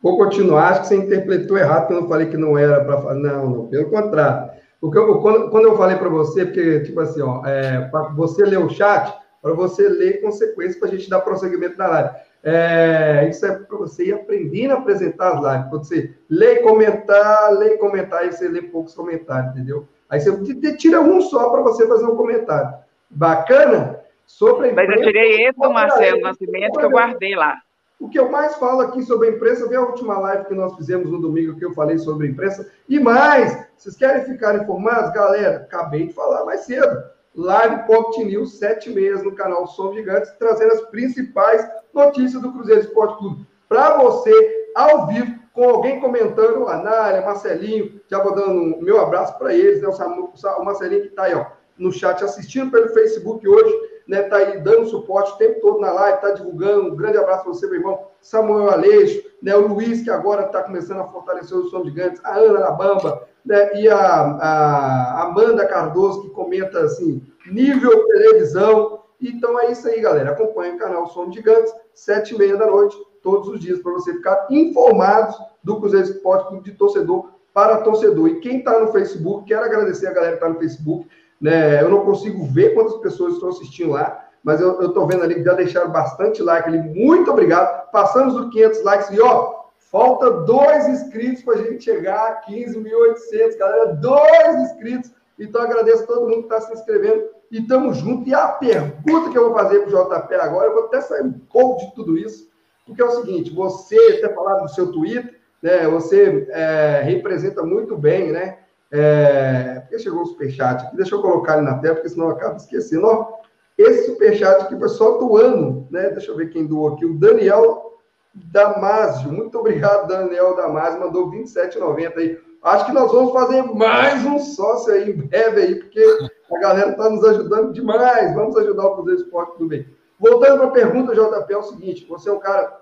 [0.03, 3.15] Vou continuar, acho que você interpretou errado quando eu falei que não era para falar.
[3.15, 4.51] Não, não, pelo contrário.
[4.79, 8.59] Porque eu, quando, quando eu falei para você, porque, tipo assim, ó, é, você ler
[8.59, 9.15] o chat,
[9.45, 12.17] para você ler consequências para a gente dar prosseguimento na live.
[12.43, 15.69] É, isso é para você ir aprendendo a apresentar as lives.
[15.69, 19.87] Quando você lê e comentar, lê e comentar, aí você lê poucos comentários, entendeu?
[20.09, 22.73] Aí você tira um só para você fazer um comentário.
[23.11, 24.01] Bacana?
[24.25, 27.59] Sobre a imprensa, Mas eu tirei esse do Marcelo Nascimento que eu guardei lá.
[28.01, 30.75] O que eu mais falo aqui sobre a imprensa, vê a última live que nós
[30.75, 32.73] fizemos no domingo que eu falei sobre a imprensa.
[32.89, 35.13] E mais, vocês querem ficar informados?
[35.13, 37.13] Galera, acabei de falar mais cedo.
[37.35, 42.83] Live Pocket News, sete meses no canal Som Gigantes, trazendo as principais notícias do Cruzeiro
[42.83, 43.47] Esporte Clube.
[43.69, 49.55] Para você, ao vivo, com alguém comentando, Anália, Marcelinho, já vou dando meu abraço para
[49.55, 49.89] eles, né?
[49.89, 51.47] O Marcelinho que está aí, ó,
[51.79, 53.73] no chat assistindo pelo Facebook hoje,
[54.07, 54.23] né?
[54.23, 56.93] Tá aí dando suporte o tempo todo na live, tá divulgando.
[56.93, 58.07] Um grande abraço para você, meu irmão.
[58.21, 59.55] Samuel Aleixo, né?
[59.57, 63.27] O Luiz, que agora está começando a fortalecer o som gigantes, a Ana da Bamba,
[63.45, 63.81] né?
[63.81, 69.03] E a, a Amanda Cardoso, que comenta assim, nível televisão.
[69.21, 70.31] Então é isso aí, galera.
[70.33, 74.13] Acompanhe o canal Som Gigantes, sete e meia da noite, todos os dias, para você
[74.13, 78.29] ficar informado do Cruzeiro Esporte Clube de torcedor para torcedor.
[78.29, 81.09] E quem está no Facebook, quero agradecer a galera que está no Facebook.
[81.45, 81.83] Né?
[81.83, 85.45] Eu não consigo ver quantas pessoas estão assistindo lá, mas eu estou vendo ali que
[85.45, 86.79] já deixaram bastante like ali.
[86.79, 87.91] Muito obrigado.
[87.91, 93.59] Passamos dos 500 likes e ó, falta dois inscritos para a gente chegar a 15.800,
[93.59, 93.93] galera.
[93.93, 95.13] Dois inscritos.
[95.39, 98.27] Então agradeço a todo mundo que está se inscrevendo e estamos juntos.
[98.27, 101.25] E a pergunta que eu vou fazer para o JP agora, eu vou até sair
[101.25, 102.49] um pouco de tudo isso,
[102.87, 105.87] porque é o seguinte: você ter falado no seu Twitter, né?
[105.89, 108.61] Você é, representa muito bem, né?
[108.97, 112.37] É, porque chegou o superchat aqui, deixa eu colocar ele na tela, porque senão eu
[112.37, 113.05] acabo esquecendo.
[113.09, 113.39] Ó,
[113.77, 116.11] esse superchat aqui foi só do ano, né?
[116.11, 117.05] Deixa eu ver quem doou aqui.
[117.05, 117.99] O Daniel
[118.33, 119.33] Damasio.
[119.33, 121.01] Muito obrigado, Daniel Damasio.
[121.01, 122.39] Mandou 27,90 aí.
[122.63, 126.91] Acho que nós vamos fazer mais um sócio aí em breve aí, porque a galera
[126.91, 128.33] está nos ajudando demais.
[128.33, 129.89] Vamos ajudar o Cruzeiro Esporte do bem.
[130.21, 132.81] Voltando para a pergunta, JP, é o seguinte: você é um cara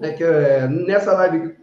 [0.00, 1.54] né, que é, nessa live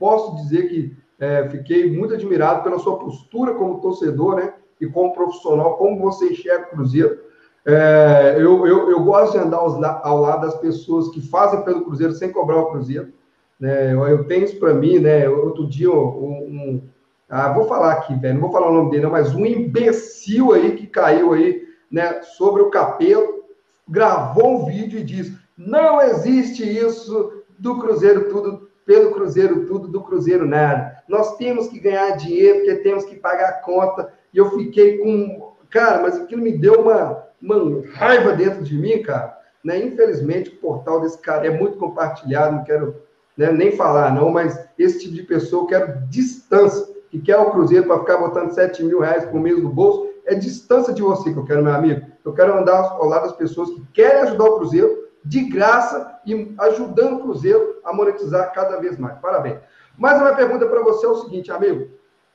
[0.00, 4.54] posso dizer que é, fiquei muito admirado pela sua postura como torcedor, né?
[4.80, 7.20] E como profissional, como você enxerga o Cruzeiro.
[7.66, 11.84] É, eu, eu, eu, gosto de andar aos, ao lado das pessoas que fazem pelo
[11.84, 13.12] Cruzeiro sem cobrar o Cruzeiro.
[13.60, 13.92] Né?
[13.92, 15.28] Eu, eu tenho isso para mim, né?
[15.28, 16.82] Outro dia, um, um,
[17.28, 20.54] ah, vou falar aqui, velho, não vou falar o nome dele, não, mas um imbecil
[20.54, 23.44] aí que caiu aí, né, sobre o capelo,
[23.86, 30.00] gravou um vídeo e diz: não existe isso do Cruzeiro tudo pelo Cruzeiro tudo, do
[30.00, 30.99] Cruzeiro nada.
[31.10, 34.12] Nós temos que ganhar dinheiro porque temos que pagar a conta.
[34.32, 35.54] E eu fiquei com.
[35.68, 39.36] Cara, mas aquilo me deu uma, uma raiva dentro de mim, cara.
[39.62, 39.84] Né?
[39.84, 42.94] Infelizmente, o portal desse cara é muito compartilhado, não quero
[43.36, 47.50] né, nem falar, não, mas esse tipo de pessoa eu quero distância, que quer o
[47.50, 51.32] Cruzeiro para ficar botando 7 mil reais por mês no bolso, é distância de você
[51.32, 52.06] que eu quero, meu amigo.
[52.24, 56.54] Eu quero andar ao lado das pessoas que querem ajudar o Cruzeiro, de graça e
[56.58, 59.18] ajudando o Cruzeiro a monetizar cada vez mais.
[59.18, 59.58] Parabéns.
[60.00, 61.90] Mais uma pergunta para você é o seguinte, amigo.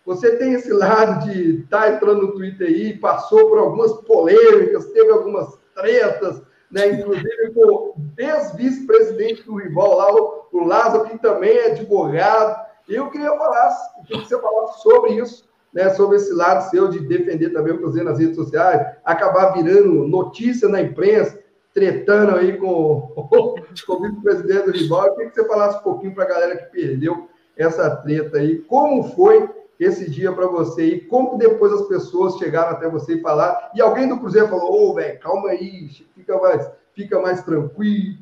[0.05, 4.85] Você tem esse lado de estar tá entrando no Twitter aí, passou por algumas polêmicas,
[4.91, 6.89] teve algumas tretas, né?
[6.89, 12.55] inclusive com o ex-vice-presidente do rival lá, o, Lázaro, que também é advogado.
[12.87, 13.75] Eu queria falar,
[14.05, 15.89] que você falasse sobre isso, né?
[15.89, 20.69] sobre esse lado seu de defender também o Cruzeiro nas redes sociais, acabar virando notícia
[20.69, 21.39] na imprensa,
[21.73, 23.55] tretando aí com, com
[23.91, 25.07] o vice-presidente do rival.
[25.07, 28.59] Eu queria que você falasse um pouquinho para a galera que perdeu essa treta aí.
[28.59, 29.49] Como foi
[29.79, 33.81] esse dia para você e como depois as pessoas chegaram até você e falaram, e
[33.81, 38.17] alguém do Cruzeiro falou, ô, oh, velho, calma aí, fica mais, fica mais tranquilo.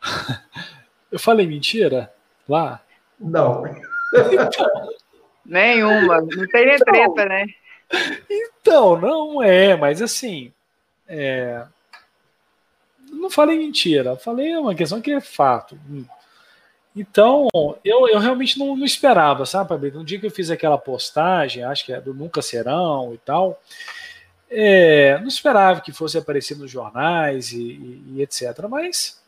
[1.10, 2.12] Eu falei mentira
[2.48, 2.82] lá?
[3.18, 3.64] Não.
[5.44, 7.46] Nenhuma, não tem nem então, treta, né?
[8.28, 10.52] Então, não é, mas assim,
[11.06, 11.64] é,
[13.10, 15.78] não falei mentira, falei uma questão que é fato.
[16.98, 17.48] Então,
[17.84, 19.98] eu, eu realmente não, não esperava, sabe, Pablito?
[19.98, 23.62] No dia que eu fiz aquela postagem, acho que é do Nunca Serão e tal,
[24.50, 28.66] é, não esperava que fosse aparecer nos jornais e, e, e, etc.
[28.68, 29.22] Mas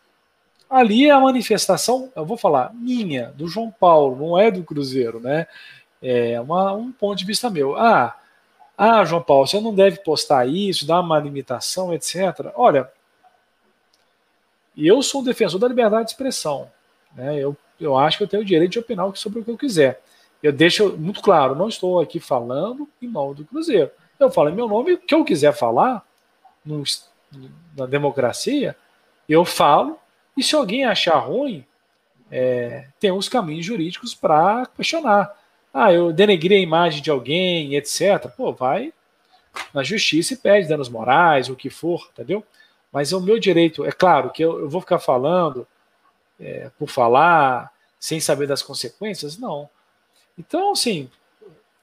[0.69, 5.21] ali é a manifestação, eu vou falar, minha, do João Paulo, não é do Cruzeiro,
[5.21, 5.47] né?
[6.03, 7.77] É uma, um ponto de vista meu.
[7.77, 8.17] Ah,
[8.77, 12.51] ah, João Paulo, você não deve postar isso, dar uma limitação, etc.
[12.57, 12.91] Olha,
[14.77, 16.69] eu sou um defensor da liberdade de expressão.
[17.15, 17.39] Né?
[17.39, 20.01] Eu, eu acho que eu tenho o direito de opinar sobre o que eu quiser.
[20.43, 23.91] Eu deixo muito claro, não estou aqui falando em nome do Cruzeiro.
[24.19, 26.05] Eu falo meu nome, o que eu quiser falar,
[26.65, 26.82] no,
[27.77, 28.77] na democracia,
[29.28, 29.99] eu falo,
[30.37, 31.65] e se alguém achar ruim,
[32.31, 35.35] é, tem os caminhos jurídicos para questionar.
[35.73, 38.28] Ah, eu denegrei a imagem de alguém, etc.
[38.37, 38.93] Pô, vai
[39.74, 42.45] na justiça e pede danos morais, o que for, entendeu?
[42.93, 43.85] Mas é o meu direito.
[43.85, 45.66] É claro que eu, eu vou ficar falando
[46.41, 49.37] é, por falar, sem saber das consequências?
[49.37, 49.69] Não.
[50.39, 51.11] Então, assim,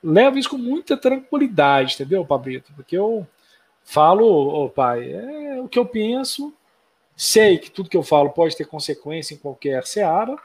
[0.04, 2.74] levo isso com muita tranquilidade, entendeu, Pablito?
[2.74, 3.26] Porque eu
[3.84, 6.54] falo, oh, pai, é o que eu penso,
[7.16, 10.36] sei que tudo que eu falo pode ter consequência em qualquer seara.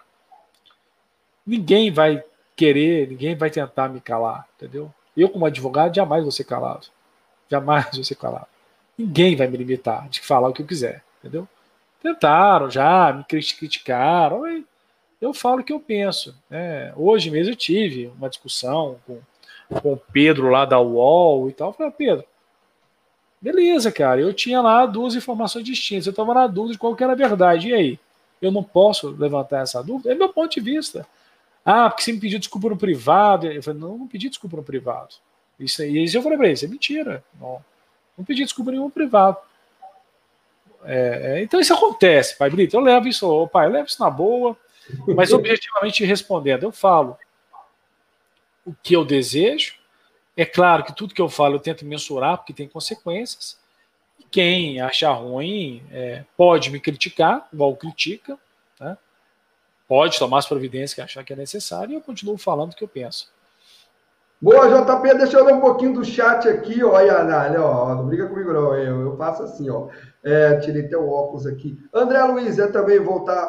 [1.47, 2.23] Ninguém vai
[2.55, 4.93] querer, ninguém vai tentar me calar, entendeu?
[5.17, 6.87] Eu, como advogado, jamais vou ser calado.
[7.51, 8.47] Jamais vou ser calado.
[8.97, 11.49] Ninguém vai me limitar de falar o que eu quiser, entendeu?
[12.03, 14.43] Tentaram já, me criticaram,
[15.21, 16.37] eu falo o que eu penso.
[16.51, 16.93] Né?
[16.97, 19.21] Hoje mesmo eu tive uma discussão com,
[19.81, 21.69] com o Pedro lá da UOL e tal.
[21.69, 22.25] Eu falei, ah, Pedro,
[23.41, 27.05] beleza, cara, eu tinha lá duas informações distintas, eu estava na dúvida de qual que
[27.05, 27.69] era a verdade.
[27.69, 27.99] E aí?
[28.41, 30.11] Eu não posso levantar essa dúvida?
[30.11, 31.07] É meu ponto de vista.
[31.65, 33.47] Ah, porque você me pediu desculpa no privado.
[33.47, 35.15] Eu falei, não, não pedi desculpa no privado.
[35.61, 37.25] Isso aí, eu falei para ele, isso é mentira.
[37.41, 37.65] Não,
[38.19, 39.37] não pedi desculpa nenhum privado.
[40.85, 42.77] É, é, então isso acontece, pai Brito.
[42.77, 44.57] Eu levo isso, oh, pai, levo isso na boa,
[45.15, 47.17] mas objetivamente respondendo, eu falo
[48.65, 49.75] o que eu desejo.
[50.37, 53.59] É claro que tudo que eu falo eu tento mensurar, porque tem consequências.
[54.31, 58.39] Quem achar ruim é, pode me criticar, igual critica,
[58.81, 58.97] né?
[59.87, 62.83] pode tomar as providências que achar que é necessário, e eu continuo falando o que
[62.83, 63.31] eu penso.
[64.43, 68.27] Boa, JP, deixa eu ler um pouquinho do chat aqui, ó, Yanalha, ó, não briga
[68.27, 69.87] comigo não, eu, eu faço assim, ó,
[70.21, 71.79] é, tirei o óculos aqui.
[71.95, 73.49] André Luiz, é também voltar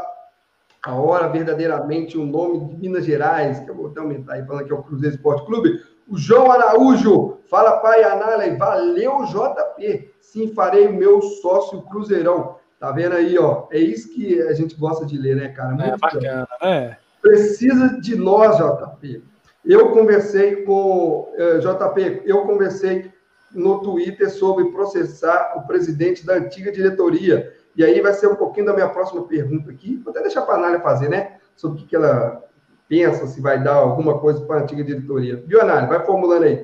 [0.86, 4.68] a hora verdadeiramente o nome de Minas Gerais, que eu vou até aumentar aí, falando
[4.68, 5.82] que é o Cruzeiro Esporte Clube.
[6.08, 12.58] O João Araújo, fala pai Anália, valeu JP, sim, farei o meu sócio Cruzeirão.
[12.80, 15.72] Tá vendo aí, ó, é isso que a gente gosta de ler, né, cara?
[15.72, 16.98] É Muito é bacana, né?
[17.20, 19.33] Precisa de nós, JP.
[19.66, 23.12] Eu conversei com, eh, JP, eu conversei
[23.54, 27.54] no Twitter sobre processar o presidente da antiga diretoria.
[27.76, 30.02] E aí vai ser um pouquinho da minha próxima pergunta aqui.
[30.04, 31.38] Vou até deixar para a Anália fazer, né?
[31.56, 32.44] Sobre o que, ela
[32.90, 35.42] pensa, se vai dar alguma coisa para a antiga diretoria.
[35.48, 35.88] Viu, Anália?
[35.88, 36.64] Vai formulando aí.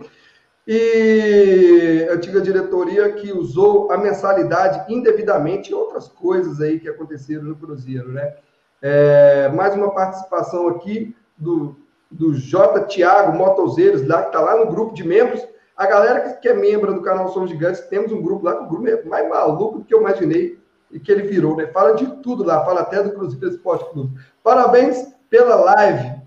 [0.67, 7.43] E a antiga diretoria que usou a mensalidade indevidamente e outras coisas aí que aconteceram
[7.43, 8.35] no Cruzeiro, né?
[8.81, 11.75] É, mais uma participação aqui do,
[12.11, 12.85] do J.
[12.85, 15.45] Tiago Motozeiros, lá, que está lá no grupo de membros.
[15.75, 18.67] A galera que, é membro do canal Somos Gigantes, temos um grupo lá, que o
[18.67, 20.59] grupo é mais maluco do que eu imaginei
[20.91, 21.67] e que ele virou, né?
[21.67, 24.19] Fala de tudo lá, fala até do Cruzeiro Esporte Clube.
[24.43, 26.19] Parabéns pela live,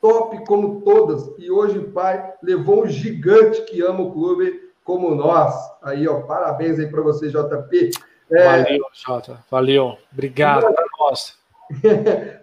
[0.00, 1.30] top como todas.
[1.38, 5.54] E hoje o pai levou um gigante que ama o clube como nós.
[5.82, 7.90] Aí, ó, parabéns aí para você, JP.
[8.30, 8.62] É...
[8.62, 9.44] Valeu, Jota.
[9.50, 9.98] Valeu.
[10.12, 10.72] Obrigado.
[10.98, 11.39] Nossa.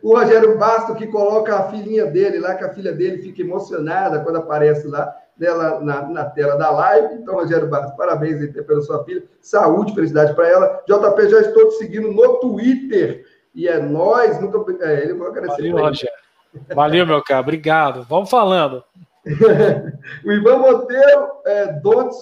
[0.01, 4.19] O Rogério Basto que coloca a filhinha dele lá, que a filha dele fica emocionada
[4.19, 7.15] quando aparece lá dela na, na tela da live.
[7.15, 9.23] Então, Rogério Bastos, parabéns aí pela sua filha.
[9.41, 10.83] Saúde, felicidade para ela.
[10.88, 13.25] JP, já estou te seguindo no Twitter.
[13.53, 14.59] E é nós, nunca.
[14.83, 15.72] É, ele vai agradecer.
[15.72, 16.17] Valeu, Rogério.
[16.73, 17.41] Valeu, meu caro.
[17.41, 18.03] Obrigado.
[18.03, 18.83] Vamos falando.
[20.25, 22.15] o Ivan Monteiro, é, don't,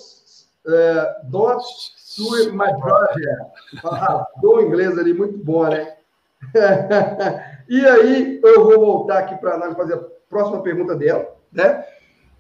[0.68, 1.64] é, don't
[1.98, 3.38] sue my brother.
[3.84, 5.95] Ah, do inglês ali, muito bom, né?
[7.68, 11.86] e aí, eu vou voltar aqui para a fazer a próxima pergunta dela, né?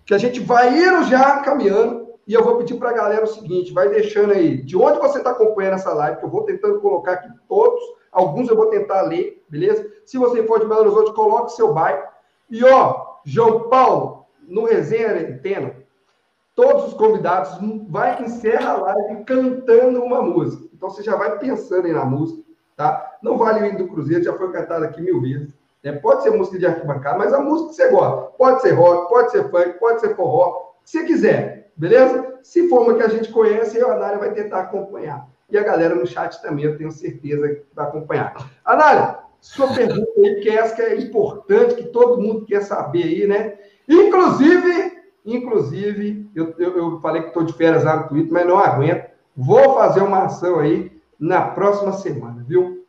[0.05, 3.27] Que a gente vai ir já caminhando e eu vou pedir para a galera o
[3.27, 6.79] seguinte: vai deixando aí de onde você está acompanhando essa live, que eu vou tentando
[6.79, 9.85] colocar aqui todos, alguns eu vou tentar ler, beleza?
[10.05, 12.03] Se você for de Belo Horizonte, coloque seu bairro.
[12.49, 15.73] E ó, João Paulo, no Resenha Arenteno,
[16.53, 17.57] todos os convidados
[17.89, 20.67] vai encerra a live cantando uma música.
[20.73, 22.44] Então você já vai pensando aí na música
[22.75, 23.17] tá?
[23.21, 25.53] Não vale o hino do Cruzeiro, já foi cantado aqui mil vezes.
[25.83, 25.93] Né?
[25.93, 28.31] Pode ser música de arquibancada, mas a música que você gosta.
[28.37, 32.39] Pode ser rock, pode ser funk, pode ser forró, se quiser, beleza?
[32.43, 35.27] Se for uma que a gente conhece, a Anália vai tentar acompanhar.
[35.49, 38.35] E a galera no chat também, eu tenho certeza que vai acompanhar.
[38.63, 43.27] Anália, sua pergunta aí, que essa que é importante, que todo mundo quer saber aí,
[43.27, 43.57] né?
[43.87, 48.57] Inclusive, inclusive, eu, eu, eu falei que estou de férias lá no Twitter, mas não
[48.57, 49.09] aguento.
[49.35, 52.85] Vou fazer uma ação aí na próxima semana, viu?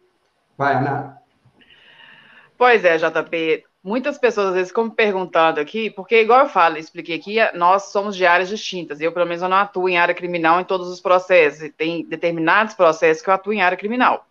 [0.56, 1.18] Vai, Ana.
[2.56, 3.64] Pois é, JP.
[3.82, 7.92] Muitas pessoas às vezes ficam me perguntando aqui, porque igual eu falo, expliquei aqui, nós
[7.92, 9.00] somos de áreas distintas.
[9.00, 11.70] Eu, pelo menos, eu não atuo em área criminal em todos os processos.
[11.76, 14.26] Tem determinados processos que eu atuo em área criminal.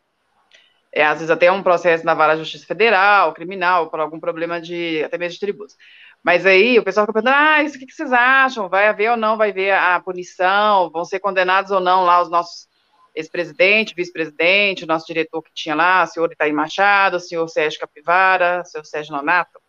[0.92, 4.60] É, às vezes até um processo na Vara da Justiça Federal, criminal, por algum problema
[4.60, 5.78] de até mesmo de tributos.
[6.24, 8.68] Mas aí o pessoal fica perguntando, ah, isso o que vocês acham?
[8.68, 10.90] Vai haver ou não vai haver a punição?
[10.90, 12.68] Vão ser condenados ou não lá os nossos
[13.16, 17.80] ex-presidente, vice-presidente, o nosso diretor que tinha lá, o senhor Itaí Machado, o senhor Sérgio
[17.80, 19.60] Capivara, o senhor Sérgio Nonato,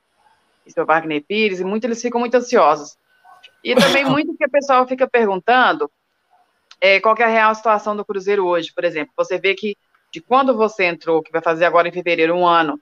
[0.66, 2.96] o senhor Wagner Pires, e muito eles ficam muito ansiosos.
[3.62, 5.90] E também muito que o pessoal fica perguntando
[6.80, 9.12] é, qual é a real situação do Cruzeiro hoje, por exemplo.
[9.16, 9.76] Você vê que
[10.12, 12.80] de quando você entrou, que vai fazer agora em fevereiro um ano,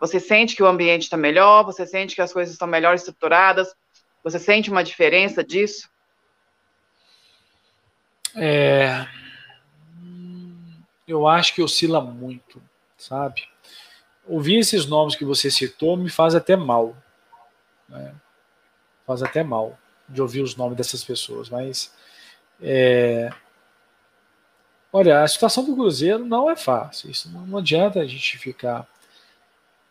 [0.00, 3.74] você sente que o ambiente está melhor, você sente que as coisas estão melhor estruturadas,
[4.22, 5.88] você sente uma diferença disso?
[8.36, 9.06] É,
[11.06, 12.62] eu acho que oscila muito,
[12.96, 13.46] sabe?
[14.26, 16.96] Ouvir esses nomes que você citou me faz até mal.
[17.88, 18.14] Né?
[19.06, 21.92] Faz até mal de ouvir os nomes dessas pessoas, mas
[22.60, 23.30] é...
[24.92, 27.10] olha, a situação do Cruzeiro não é fácil.
[27.10, 28.86] Isso não adianta a gente ficar.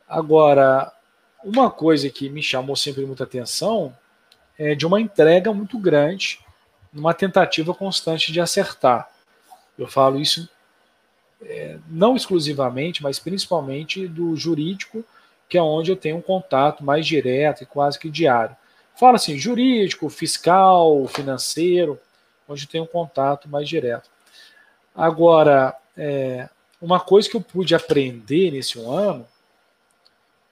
[0.08, 0.92] Agora,
[1.44, 3.96] uma coisa que me chamou sempre muita atenção
[4.58, 6.40] é de uma entrega muito grande,
[6.92, 9.10] numa tentativa constante de acertar.
[9.78, 10.48] Eu falo isso
[11.46, 15.04] é, não exclusivamente, mas principalmente do jurídico,
[15.48, 18.56] que é onde eu tenho um contato mais direto e quase que diário.
[18.96, 22.00] Fala assim, jurídico, fiscal, financeiro,
[22.48, 24.10] onde eu tenho um contato mais direto.
[24.96, 26.48] Agora, é,
[26.82, 29.28] uma coisa que eu pude aprender nesse um ano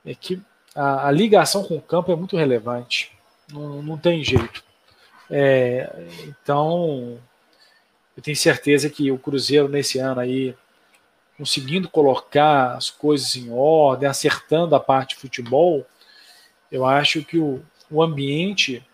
[0.06, 0.42] é que
[0.76, 3.12] a, a ligação com o campo é muito relevante,
[3.52, 4.64] não, não tem jeito.
[5.30, 5.90] É,
[6.26, 7.20] então,
[8.16, 10.56] eu tenho certeza que o Cruzeiro nesse ano aí
[11.42, 15.84] conseguindo colocar as coisas em ordem, acertando a parte de futebol,
[16.72, 18.86] eu acho que o, o ambiente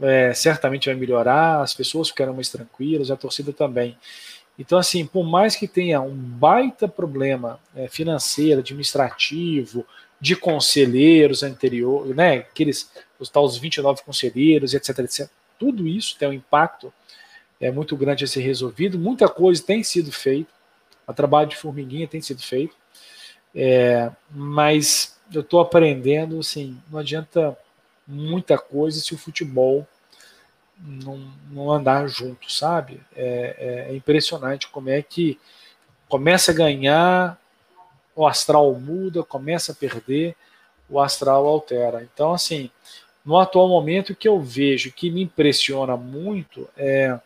[0.00, 3.98] é, certamente vai melhorar, as pessoas ficarão mais tranquilas, a torcida também.
[4.56, 9.84] Então, assim, por mais que tenha um baita problema é, financeiro, administrativo,
[10.20, 12.88] de conselheiros anteriores, né, aqueles,
[13.18, 15.28] os tais 29 conselheiros, etc, etc,
[15.58, 16.92] tudo isso tem um impacto
[17.60, 20.57] é, muito grande a ser resolvido, muita coisa tem sido feita,
[21.08, 22.76] o trabalho de formiguinha tem sido feito,
[23.54, 27.56] é, mas eu estou aprendendo, assim, não adianta
[28.06, 29.86] muita coisa se o futebol
[30.78, 33.00] não, não andar junto, sabe?
[33.16, 35.38] É, é, é impressionante como é que
[36.08, 37.38] começa a ganhar,
[38.14, 40.34] o astral muda, começa a perder,
[40.88, 42.02] o astral altera.
[42.02, 42.70] Então, assim,
[43.24, 47.18] no atual momento, o que eu vejo que me impressiona muito é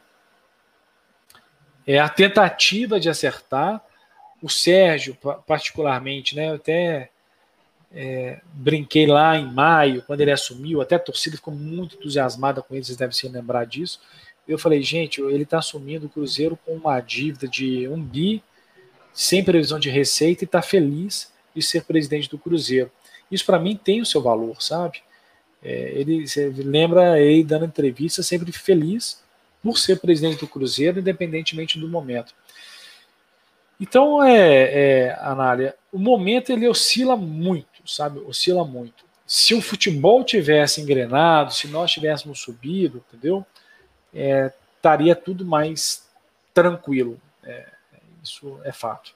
[1.87, 3.83] é a tentativa de acertar.
[4.41, 6.51] O Sérgio, particularmente, né?
[6.51, 7.11] Eu até
[7.93, 12.75] é, brinquei lá em maio, quando ele assumiu, até a torcida ficou muito entusiasmada com
[12.75, 14.01] ele, vocês devem se lembrar disso.
[14.49, 18.43] Eu falei, gente, ele está assumindo o Cruzeiro com uma dívida de um bi,
[19.13, 22.91] sem previsão de receita, e está feliz de ser presidente do Cruzeiro.
[23.31, 25.03] Isso para mim tem o seu valor, sabe?
[25.63, 26.25] É, ele
[26.57, 29.22] lembra ele dando entrevista sempre feliz
[29.63, 32.35] por ser presidente do Cruzeiro, independentemente do momento.
[33.81, 38.19] Então, é, é Anália, o momento ele oscila muito, sabe?
[38.21, 39.05] Oscila muito.
[39.27, 43.45] Se o futebol tivesse engrenado, se nós tivéssemos subido, entendeu?
[44.15, 46.07] É, estaria tudo mais
[46.53, 47.19] tranquilo.
[47.43, 47.67] É,
[48.23, 49.15] isso é fato.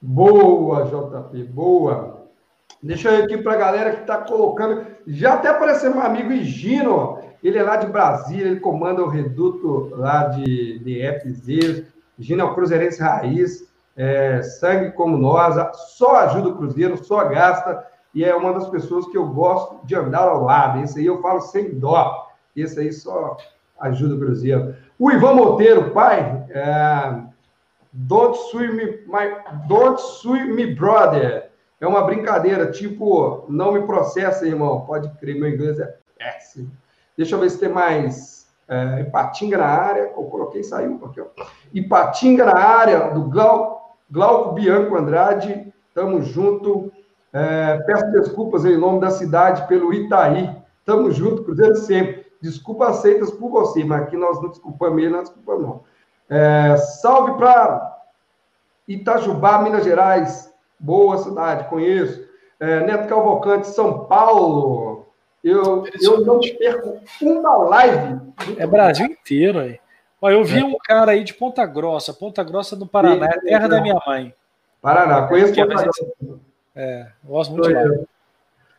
[0.00, 2.26] Boa, JP, boa.
[2.82, 4.86] Deixa eu aqui para a galera que está colocando.
[5.06, 7.25] Já até apareceu meu amigo Higino.
[7.42, 11.84] Ele é lá de Brasília, ele comanda o reduto lá de, de FZ.
[12.18, 15.54] Higino é o cruzeirense raiz, é, sangue como nós,
[15.96, 17.86] só ajuda o Cruzeiro, só gasta.
[18.14, 20.82] E é uma das pessoas que eu gosto de andar ao lado.
[20.82, 22.26] Esse aí eu falo sem dó.
[22.54, 23.36] Esse aí só
[23.78, 24.74] ajuda o Cruzeiro.
[24.98, 27.22] O Ivan Monteiro, pai, é,
[27.92, 31.50] don't sue me, my, don't sue me, brother.
[31.78, 34.86] É uma brincadeira, tipo, não me processa, irmão.
[34.86, 36.70] Pode crer, meu inglês é péssimo.
[37.16, 38.46] Deixa eu ver se tem mais.
[38.68, 40.12] É, Ipatinga na área.
[40.16, 41.26] Eu coloquei, saiu aqui, ó.
[41.72, 45.72] Ipatinga na área, do Glau, Glauco Bianco Andrade.
[45.94, 46.92] Tamo junto.
[47.32, 50.54] É, peço desculpas em nome da cidade pelo Itaí.
[50.84, 52.26] Tamo junto, Cruzeiro sempre.
[52.40, 55.80] Desculpas aceitas por você, mas aqui nós não desculpamos ele, não desculpamos não.
[56.28, 57.98] É, salve para
[58.86, 60.54] Itajubá, Minas Gerais.
[60.78, 62.26] Boa cidade, conheço.
[62.60, 64.85] É, Neto Calvocante, São Paulo.
[65.46, 68.20] Eu, eu não perco uma live.
[68.58, 69.78] É Brasil inteiro aí.
[70.20, 70.64] Ó, eu vi é.
[70.64, 74.34] um cara aí de Ponta Grossa, Ponta Grossa do Paraná, é terra da minha mãe.
[74.82, 76.06] Paraná, conheço Ponta Grossa.
[76.74, 78.06] É, gosto muito de.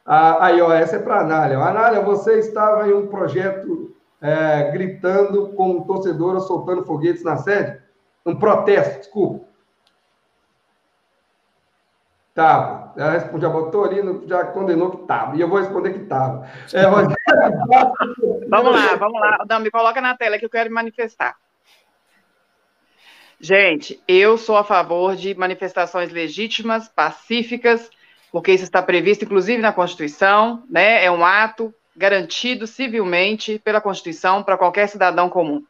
[0.05, 1.57] Ah, aí, ó, essa é para a Anália.
[1.57, 7.81] Anália, você estava em um projeto é, gritando com torcedora soltando foguetes na sede?
[8.25, 9.45] Um protesto, desculpa.
[12.35, 12.86] Tava.
[12.97, 15.35] Já, já botou ali, já condenou que estava.
[15.35, 16.49] E eu vou responder que estava.
[16.73, 16.83] É,
[18.49, 19.45] vamos lá, vamos lá.
[19.47, 21.35] Não, me coloca na tela que eu quero me manifestar.
[23.39, 27.87] Gente, eu sou a favor de manifestações legítimas, pacíficas,
[28.31, 31.05] porque isso está previsto, inclusive, na Constituição, né?
[31.05, 35.63] É um ato garantido civilmente pela Constituição para qualquer cidadão comum.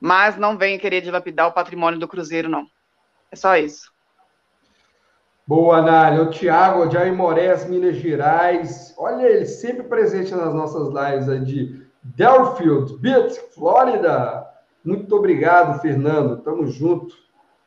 [0.00, 2.66] Mas não venha querer dilapidar o patrimônio do Cruzeiro, não.
[3.32, 3.93] É só isso.
[5.46, 6.22] Boa, Nália.
[6.22, 8.94] O Tiago de Aimorés, Minas Gerais.
[8.96, 14.46] Olha ele, sempre presente nas nossas lives aí de Delfield Beach, Flórida.
[14.82, 16.38] Muito obrigado, Fernando.
[16.38, 17.14] Tamo junto.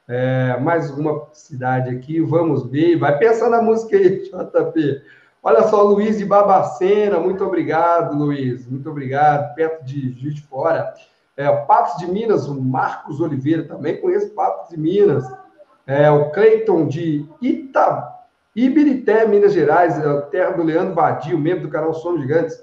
[0.08, 2.20] É, mais uma cidade aqui.
[2.20, 2.98] Vamos ver.
[2.98, 5.04] Vai pensar na música aí, JP.
[5.44, 7.20] Olha só, Luiz de Babacena.
[7.20, 8.68] Muito obrigado, Luiz.
[8.68, 9.54] Muito obrigado.
[9.54, 10.96] Perto de Juiz de Fora.
[11.36, 13.68] É, Patos de Minas, o Marcos Oliveira.
[13.68, 15.32] Também conheço Patos de Minas
[15.88, 18.14] é, o Cleiton de Ita,
[18.54, 22.62] Ibirité, Minas Gerais, é, terra do Leandro Badio, membro do canal Somos Gigantes.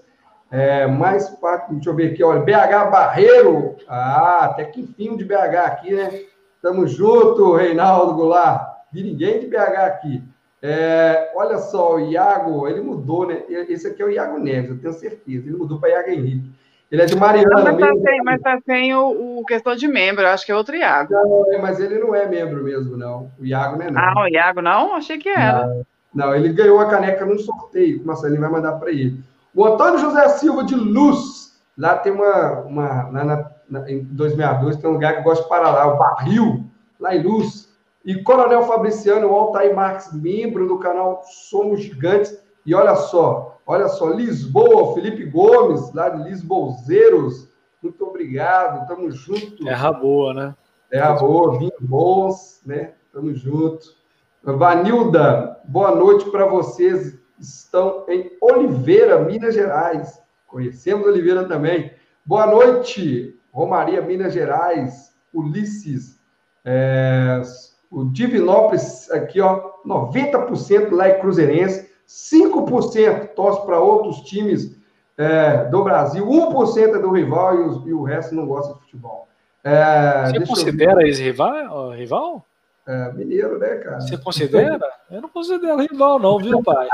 [0.51, 5.25] É, mais parte, deixa eu ver aqui, olha, BH Barreiro, ah, até que enfim de
[5.25, 6.23] BH aqui, né?
[6.63, 10.23] Tamo junto, Reinaldo Goulart, vi ninguém de BH aqui.
[10.63, 13.43] É, olha só, o Iago, ele mudou, né?
[13.49, 16.53] Esse aqui é o Iago Neves, eu tenho certeza, ele mudou para Iago Henrique.
[16.91, 17.73] Ele é de Mariana.
[17.73, 20.77] Mas, tá sem, mas tá sem o, o, questão de membro, acho que é outro
[20.77, 21.13] Iago.
[21.13, 23.31] Não, é, mas ele não é membro mesmo, não.
[23.39, 24.01] O Iago não é não.
[24.01, 24.95] Ah, o Iago não?
[24.95, 25.67] Achei que era.
[25.67, 28.03] Não, não ele ganhou a caneca num sorteio.
[28.03, 29.19] O Marcelinho vai mandar para ele.
[29.55, 31.55] O Antônio José Silva de Luz.
[31.77, 32.61] Lá tem uma.
[32.61, 35.95] uma lá na, na, em 2002 tem um lugar que eu gosto de parar lá,
[35.95, 36.65] o Barril,
[37.01, 37.73] lá em Luz.
[38.05, 42.39] E Coronel Fabriciano, o Altair Marques, membro do canal Somos Gigantes.
[42.67, 47.49] E olha só, Olha só, Lisboa, Felipe Gomes, lá de Lisbouzeiros.
[47.83, 49.65] Muito obrigado, tamo junto.
[49.65, 50.55] Terra boa, né?
[50.91, 52.93] Terra boa, vinho bons, né?
[53.13, 53.95] Tamo junto.
[54.43, 57.19] Vanilda, boa noite para vocês.
[57.39, 60.21] Estão em Oliveira, Minas Gerais.
[60.47, 61.91] Conhecemos Oliveira também.
[62.25, 65.15] Boa noite, Romaria, Minas Gerais.
[65.33, 66.21] Ulisses,
[66.65, 67.43] é,
[67.91, 71.94] o Divinópolis aqui, ó, 90% lá é cruzeirense.
[72.07, 74.77] 5% torce para outros times
[75.17, 78.81] é, do Brasil, 1% é do rival e, os, e, o resto não gosta de
[78.81, 79.29] futebol.
[79.63, 81.91] É, Você considera esse rival?
[81.91, 82.45] rival?
[82.87, 84.01] É, mineiro, né, cara?
[84.01, 84.87] Você considera?
[85.11, 86.87] Eu não considero rival, não, viu, pai?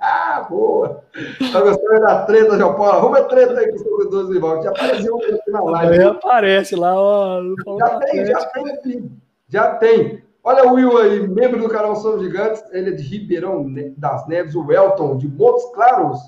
[0.00, 1.04] ah, boa!
[1.52, 2.92] Tá gostando da treta, João Paulo?
[2.92, 5.92] Arruma treta aí com os torcedores rival, já apareceu um aqui na live.
[5.94, 7.40] Aí aparece lá, ó.
[7.78, 10.27] Já tem, já tem, já tem.
[10.48, 13.66] Olha o Will aí, membro do canal Somos Gigantes, ele é de Ribeirão
[13.98, 16.18] das Neves, o Elton, de Montes Claros.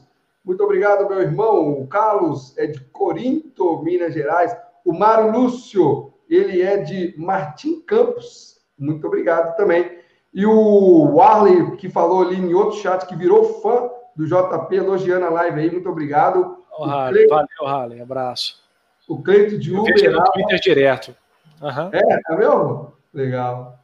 [0.45, 1.81] Muito obrigado, meu irmão.
[1.81, 4.55] O Carlos é de Corinto, Minas Gerais.
[4.85, 8.61] O Mário Lúcio, ele é de Martim Campos.
[8.79, 9.91] Muito obrigado também.
[10.35, 15.25] E o Warley, que falou ali em outro chat, que virou fã do JP, elogiando
[15.25, 15.71] a live aí.
[15.71, 16.59] Muito obrigado.
[16.79, 18.03] Oh, Harley, Cleito, valeu, Harley.
[18.03, 18.63] Abraço.
[19.09, 20.13] O Cleito de Uber.
[20.13, 21.17] No Twitter direto.
[21.63, 21.89] Uhum.
[21.91, 22.93] É, tá vendo?
[23.15, 23.80] Legal.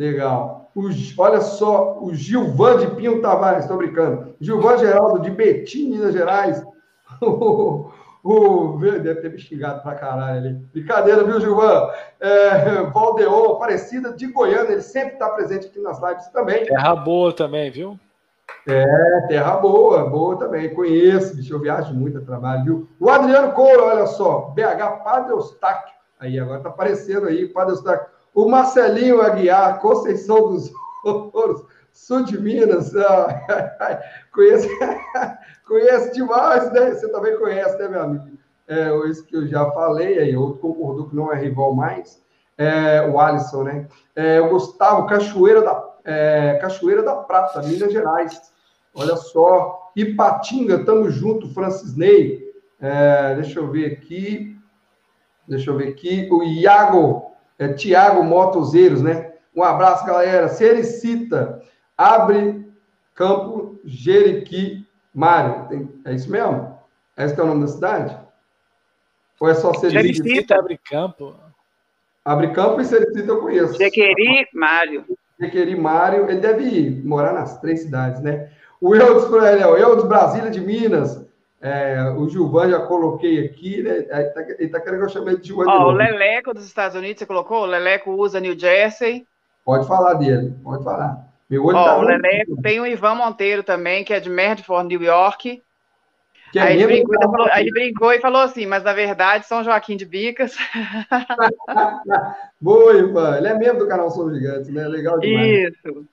[0.00, 0.70] Legal.
[0.74, 0.88] O,
[1.18, 4.34] olha só, o Gilvan de Pinho Tavares, estou brincando.
[4.40, 6.64] Gilvan Geraldo de Betim, Minas Gerais.
[8.22, 10.52] O, o, deve ter me xingado pra caralho ali.
[10.72, 11.90] Brincadeira, viu, Gilvan?
[12.20, 16.66] É, Valdeon, Aparecida de Goiânia, ele sempre está presente aqui nas lives também.
[16.66, 17.98] Terra boa também, viu?
[18.68, 20.74] É, terra boa, boa também.
[20.74, 22.88] Conheço, bicho, eu viajo muito a trabalho, viu?
[23.00, 25.94] O Adriano Couro, olha só, BH Padre Eustáquio.
[26.18, 28.19] Aí, agora tá aparecendo aí, Padre Eustáquio.
[28.34, 30.70] O Marcelinho Aguiar, Conceição dos
[31.04, 32.94] Ouros, sul de Minas.
[32.96, 34.00] Ah,
[34.32, 34.68] conheço,
[35.66, 36.92] conheço demais, né?
[36.92, 38.38] Você também conhece, né, meu amigo?
[38.68, 42.22] É, isso que eu já falei, aí outro concordou que não é rival mais.
[42.56, 43.88] É, o Alisson, né?
[44.14, 48.52] É, o Gustavo Cachoeira da, é, Cachoeira da Prata, Minas Gerais.
[48.94, 49.90] Olha só.
[49.96, 52.48] Ipatinga, tamo junto, Francis Ney.
[52.80, 54.56] É, deixa eu ver aqui.
[55.48, 56.28] Deixa eu ver aqui.
[56.30, 57.29] O Iago
[57.60, 59.32] é Tiago Motozeiros, né?
[59.54, 60.48] Um abraço, galera.
[60.48, 61.60] Sericita,
[61.96, 62.66] abre
[63.14, 65.68] campo Jeriqui Mário.
[65.68, 66.74] Tem, é isso mesmo?
[67.16, 68.18] É esse que é o nome da cidade?
[69.38, 70.24] Ou é só Sericita?
[70.24, 71.34] Sericita abre campo.
[72.24, 73.76] Abre campo e Sericita eu conheço.
[73.76, 75.04] Jequeri Mário.
[75.38, 76.30] Jequeri Mário.
[76.30, 78.50] Ele deve ir, morar nas três cidades, né?
[78.80, 81.26] O Eudes, o Eudes Brasília de Minas.
[81.60, 83.98] É, o Gilvan já coloquei aqui, né?
[83.98, 85.64] Ele está tá querendo que eu chame de Gilvan.
[85.66, 87.62] Oh, o Leleco dos Estados Unidos, você colocou?
[87.62, 89.26] O Leleco usa New Jersey.
[89.64, 91.28] Pode falar dele, pode falar.
[91.48, 94.88] Meu olho oh, tá o Leleco tem o Ivan Monteiro também, que é de Medford,
[94.88, 95.62] New York.
[96.52, 97.28] Que é aí, ele brincou, da...
[97.28, 100.56] falou, aí, ele brincou, e falou assim, mas na verdade São Joaquim de Bicas.
[102.60, 103.36] Boa, Ivan.
[103.36, 104.86] Ele é membro do canal Somos Gigantes, né?
[104.88, 105.72] Legal demais.
[105.72, 106.06] Isso.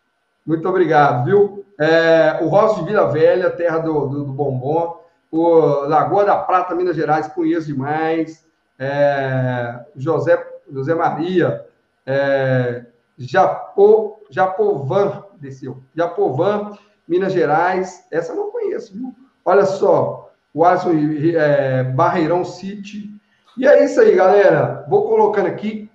[0.45, 1.65] Muito obrigado, viu?
[1.79, 5.03] É, o Rosso de Vila Velha, terra do, do, do, bombom.
[5.31, 8.45] O Lagoa da Prata, Minas Gerais, conheço demais.
[8.79, 10.41] É, José,
[10.71, 11.65] José Maria.
[12.05, 12.85] É,
[13.17, 15.83] Japo, Japovan, desceu.
[15.95, 18.05] Japovan, Minas Gerais.
[18.11, 19.13] Essa eu não conheço, viu?
[19.43, 20.31] Olha só.
[20.53, 20.91] O Alisson
[21.35, 23.11] é, Barreirão City.
[23.57, 24.85] E é isso aí, galera.
[24.89, 25.89] Vou colocando aqui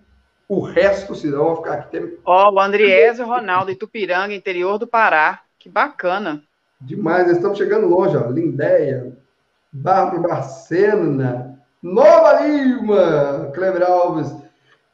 [0.48, 2.18] o resto, senão vou ficar aqui.
[2.24, 5.40] Ó, oh, o Andriésio Ronaldo, Itupiranga, interior do Pará.
[5.58, 6.42] Que bacana.
[6.80, 8.28] Demais, nós estamos chegando longe, ó.
[8.28, 9.16] Lindéia,
[9.72, 14.30] Bárbara Barcena, Nova Lima, Cleber Alves.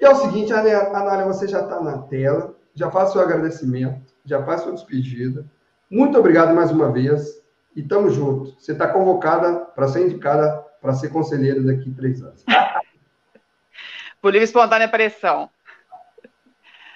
[0.01, 4.43] E é o seguinte, Anália, você já está na tela, já faz seu agradecimento, já
[4.45, 5.45] faz sua despedida.
[5.91, 7.43] Muito obrigado mais uma vez
[7.75, 8.55] e tamo junto.
[8.59, 12.45] Você está convocada para ser indicada para ser conselheira daqui a três anos.
[14.23, 15.51] Por livre espontânea pressão.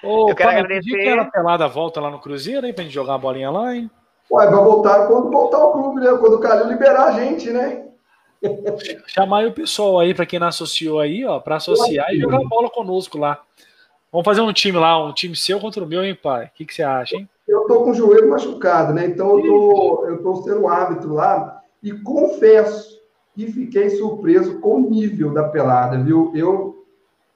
[0.01, 0.99] Ô, eu quero pai, agradecer.
[0.99, 3.89] aquela pelada volta lá no Cruzeiro, hein, pra gente jogar a bolinha lá, hein?
[4.31, 6.17] Ué, vai voltar quando voltar o clube, né?
[6.19, 7.85] Quando o Calil liberar a gente, né?
[9.07, 12.39] Chamar aí o pessoal aí, para quem não associou aí, ó, para associar e jogar
[12.47, 13.41] bola conosco lá.
[14.11, 16.45] Vamos fazer um time lá, um time seu contra o meu, hein, pai?
[16.45, 17.27] O que, que você acha, hein?
[17.47, 19.05] Eu tô com o joelho machucado, né?
[19.05, 22.99] Então eu tô, eu tô sendo árbitro lá e confesso
[23.33, 26.31] que fiquei surpreso com o nível da pelada, viu?
[26.35, 26.83] Eu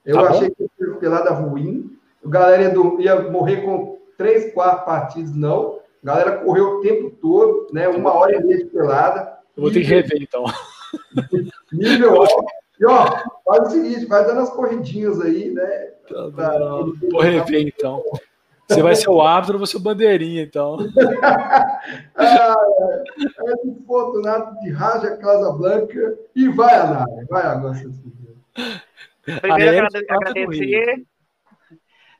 [0.07, 1.91] eu tá achei que foi pelada ruim.
[2.25, 5.76] A galera ia, ia, morrer com três, quatro partidos, não.
[6.07, 7.85] A galera correu o tempo todo, né?
[7.89, 9.39] Uma hora e meia de pelada.
[9.57, 10.45] Eu vou ter que rever, então.
[11.73, 12.45] Nível alto.
[12.79, 13.07] E, ó,
[13.43, 15.67] faz o seguinte, vai dando as corridinhas aí, né?
[16.07, 16.59] Tá pra...
[17.11, 18.01] Vou rever, então.
[18.69, 20.77] Você vai ser o árbitro, eu vou ser o bandeirinha, então.
[22.15, 22.55] ah,
[23.19, 27.81] é, Fortunato de Raja Casablanca e vai, Anália, vai agora.
[29.41, 31.05] Primeiro, agradecer.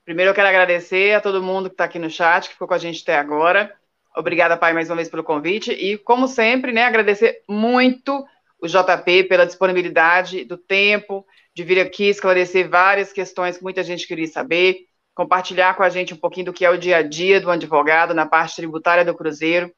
[0.08, 2.74] Primeiro, eu quero agradecer a todo mundo que está aqui no chat, que ficou com
[2.74, 3.76] a gente até agora.
[4.16, 5.74] Obrigada, pai, mais uma vez pelo convite.
[5.74, 8.26] E, como sempre, né, agradecer muito
[8.62, 14.08] o JP pela disponibilidade do tempo, de vir aqui esclarecer várias questões que muita gente
[14.08, 17.42] queria saber, compartilhar com a gente um pouquinho do que é o dia a dia
[17.42, 19.70] do advogado na parte tributária do Cruzeiro,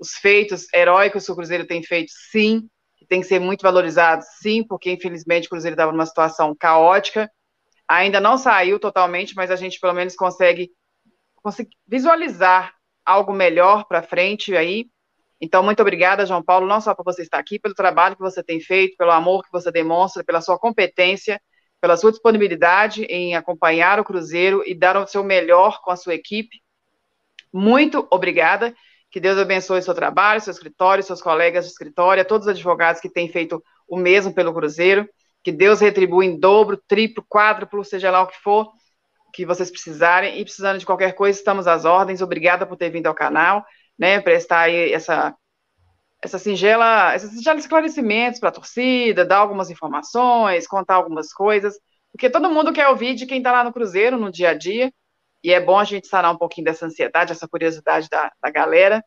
[0.00, 4.24] os feitos heróicos que o Cruzeiro tem feito, sim, que tem que ser muito valorizado,
[4.40, 7.30] sim, porque infelizmente o Cruzeiro estava numa situação caótica.
[7.88, 10.70] Ainda não saiu totalmente, mas a gente pelo menos consegue,
[11.36, 12.72] consegue visualizar
[13.04, 14.86] algo melhor para frente aí.
[15.40, 18.42] Então, muito obrigada, João Paulo, não só por você estar aqui, pelo trabalho que você
[18.42, 21.40] tem feito, pelo amor que você demonstra, pela sua competência,
[21.80, 26.14] pela sua disponibilidade em acompanhar o Cruzeiro e dar o seu melhor com a sua
[26.14, 26.62] equipe.
[27.52, 28.74] Muito obrigada.
[29.10, 33.08] Que Deus abençoe seu trabalho, seu escritório, seus colegas de escritório, todos os advogados que
[33.08, 35.08] têm feito o mesmo pelo Cruzeiro.
[35.44, 38.72] Que Deus retribua em dobro, triplo, quádruplo, seja lá o que for
[39.34, 40.38] que vocês precisarem.
[40.38, 42.22] E precisando de qualquer coisa, estamos às ordens.
[42.22, 43.64] Obrigada por ter vindo ao canal,
[43.98, 44.20] né?
[44.20, 45.34] Prestar aí essa,
[46.22, 51.74] essa singela, esses singelos esclarecimentos para a torcida, dar algumas informações, contar algumas coisas.
[52.12, 54.92] Porque todo mundo quer ouvir de quem está lá no Cruzeiro, no dia a dia.
[55.42, 59.04] E é bom a gente sanar um pouquinho dessa ansiedade, essa curiosidade da, da galera.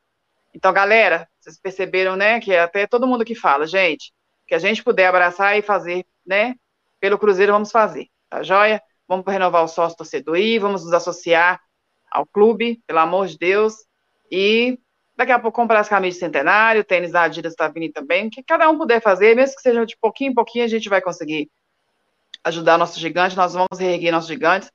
[0.53, 4.11] Então, galera, vocês perceberam, né, que até todo mundo que fala, gente,
[4.45, 6.55] que a gente puder abraçar e fazer, né,
[6.99, 8.81] pelo Cruzeiro, vamos fazer, tá joia?
[9.07, 11.61] Vamos renovar o sócio torcedor aí, vamos nos associar
[12.11, 13.75] ao clube, pelo amor de Deus,
[14.29, 14.77] e
[15.15, 18.43] daqui a pouco comprar as camisas de centenário, tênis da Adidas está vindo também, que
[18.43, 21.49] cada um puder fazer, mesmo que seja de pouquinho em pouquinho, a gente vai conseguir
[22.43, 24.71] ajudar nosso gigante, nós vamos reerguer nossos gigantes,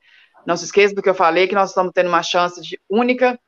[0.47, 3.39] não se esqueça do que eu falei, que nós estamos tendo uma chance de, única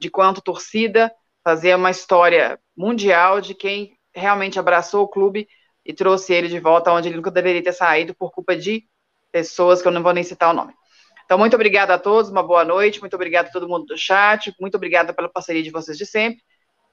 [0.00, 1.12] de quanto torcida
[1.44, 5.48] fazer uma história mundial de quem realmente abraçou o clube
[5.90, 8.84] e trouxe ele de volta onde ele nunca deveria ter saído por culpa de
[9.32, 10.72] pessoas que eu não vou nem citar o nome.
[11.24, 14.54] Então, muito obrigada a todos, uma boa noite, muito obrigada a todo mundo do chat,
[14.60, 16.40] muito obrigada pela parceria de vocês de sempre.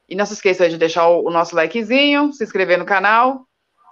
[0.10, 3.46] E não se esqueça de deixar o, o nosso likezinho, se inscrever no canal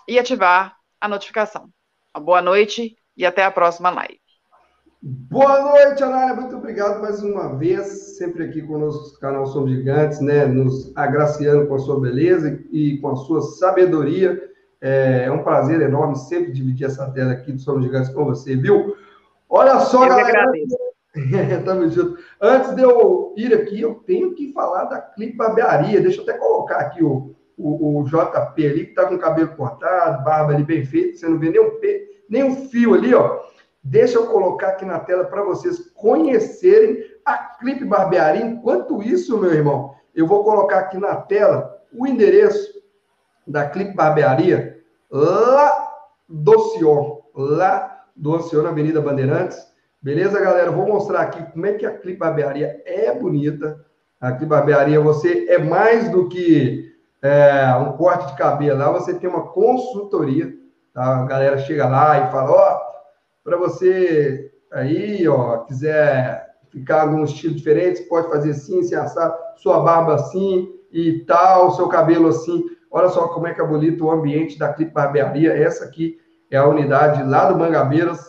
[0.08, 1.70] e ativar a notificação.
[2.16, 4.20] Uma boa noite e até a próxima live.
[5.04, 6.34] Boa noite, Anália.
[6.34, 10.48] Muito obrigado mais uma vez, sempre aqui conosco no canal Somos Gigantes, né?
[10.48, 14.55] Nos agraciando com a sua beleza e com a sua sabedoria.
[14.82, 18.56] É, é um prazer enorme sempre dividir essa tela aqui do Somos Gigantes com você,
[18.56, 18.96] viu?
[19.50, 20.52] Olha só, eu galera.
[21.64, 22.18] Tamo junto.
[22.42, 26.02] Antes de eu ir aqui, eu tenho que falar da Clipe Barbearia.
[26.02, 29.56] Deixa eu até colocar aqui o, o, o JP ali, que tá com o cabelo
[29.56, 31.18] cortado, barba ali bem feita.
[31.18, 31.72] Você não vê nem um,
[32.30, 33.40] nem um fio ali, ó.
[33.84, 38.46] Deixa eu colocar aqui na tela para vocês conhecerem a Clipe Barbearia.
[38.46, 42.75] Enquanto isso, meu irmão, eu vou colocar aqui na tela o endereço
[43.48, 45.72] da Clipe Barbearia lá
[46.28, 49.58] do Sion, lá do Sion, na Avenida Bandeirantes.
[50.02, 50.72] Beleza, galera?
[50.72, 53.84] Vou mostrar aqui como é que a Clipe Barbearia é bonita.
[54.20, 56.92] Aqui, barbearia, você é mais do que
[57.22, 58.80] é, um corte de cabelo.
[58.80, 60.54] Lá você tem uma consultoria.
[60.94, 61.22] Tá?
[61.22, 62.96] A galera chega lá e fala: Ó, oh,
[63.44, 69.80] para você aí, ó, quiser ficar num estilo diferente, pode fazer assim, se assar, sua
[69.82, 72.64] barba assim e tal, seu cabelo assim.
[72.96, 75.52] Olha só como é que é bonito o ambiente da Clipe Barbearia.
[75.52, 76.18] Essa aqui
[76.50, 78.26] é a unidade lá do Mangabeiras.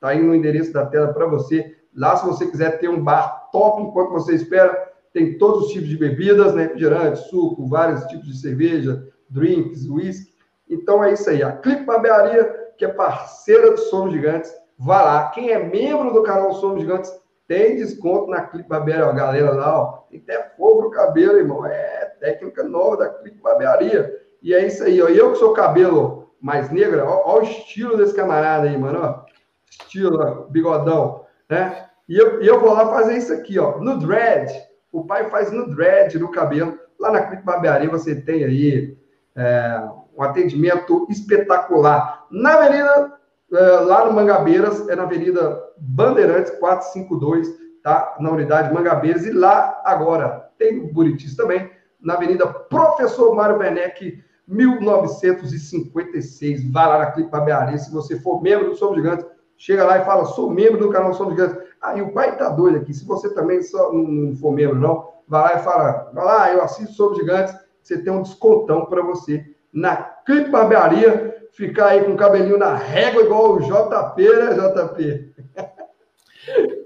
[0.00, 1.76] Tá aí no endereço da tela para você.
[1.94, 5.90] Lá, se você quiser ter um bar top enquanto você espera, tem todos os tipos
[5.90, 6.62] de bebidas, né?
[6.62, 10.32] Refrigerante, suco, vários tipos de cerveja, drinks, whisky.
[10.70, 11.42] Então é isso aí.
[11.42, 12.44] A Clipe Barbearia,
[12.78, 15.28] que é parceira do Somos Gigantes, vá lá.
[15.32, 17.12] Quem é membro do canal Somos Gigantes
[17.46, 19.06] tem desconto na Clipe Barbearia.
[19.06, 21.66] A galera lá, ó, tem até fogo no cabelo, irmão.
[21.66, 24.20] É técnica nova da Clipe Barbearia.
[24.42, 25.08] E é isso aí, ó.
[25.08, 29.00] E eu que sou cabelo mais negro, ó, ó o estilo desse camarada aí, mano,
[29.02, 29.24] ó.
[29.70, 31.88] Estilo, ó, bigodão, né?
[32.08, 34.52] E eu, e eu vou lá fazer isso aqui, ó, no dread.
[34.90, 36.78] O pai faz no dread, no cabelo.
[36.98, 38.98] Lá na Clipe Barbearia você tem aí
[39.36, 39.82] é,
[40.16, 42.26] um atendimento espetacular.
[42.30, 43.12] Na Avenida,
[43.52, 48.16] lá no Mangabeiras, é na Avenida Bandeirantes 452, tá?
[48.18, 49.26] Na unidade Mangabeiras.
[49.26, 56.72] E lá, agora, tem o Buritis também, na Avenida Professor Mário Werneck, 1956.
[56.72, 57.78] Vai lá na Clipe Barbearia.
[57.78, 61.12] Se você for membro do Somos Gigantes, chega lá e fala, sou membro do canal
[61.12, 61.58] Somos Gigantes.
[61.80, 62.94] Aí o pai tá doido aqui.
[62.94, 66.62] Se você também só não for membro, não, vai lá e fala, vai lá, eu
[66.62, 72.12] assisto sobre Gigantes, você tem um descontão para você na Clipe Barbearia, ficar aí com
[72.12, 75.34] o cabelinho na régua igual o JP, né, JP?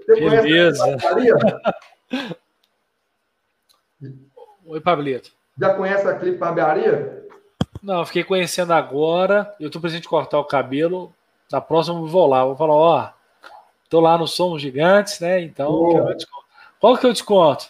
[0.05, 0.97] Você Beleza.
[4.65, 5.31] Oi, Pablito.
[5.59, 7.25] Já conhece a Clipe Barbearia?
[7.81, 9.53] Não, fiquei conhecendo agora.
[9.59, 11.13] Eu tô presente cortar o cabelo.
[11.51, 12.45] Na próxima eu vou lá.
[12.45, 13.09] Vou falar, ó,
[13.87, 15.41] Estou lá no Somos Gigantes, né?
[15.41, 16.17] Então, oh.
[16.77, 17.69] qual que é o desconto?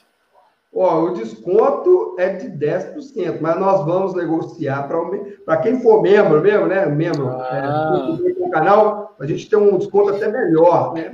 [0.79, 4.87] Ó, o desconto é de 10%, mas nós vamos negociar
[5.43, 6.85] para quem for membro mesmo, né?
[6.85, 8.13] Membro ah.
[8.23, 11.11] é, do canal, a gente tem um desconto até melhor, né?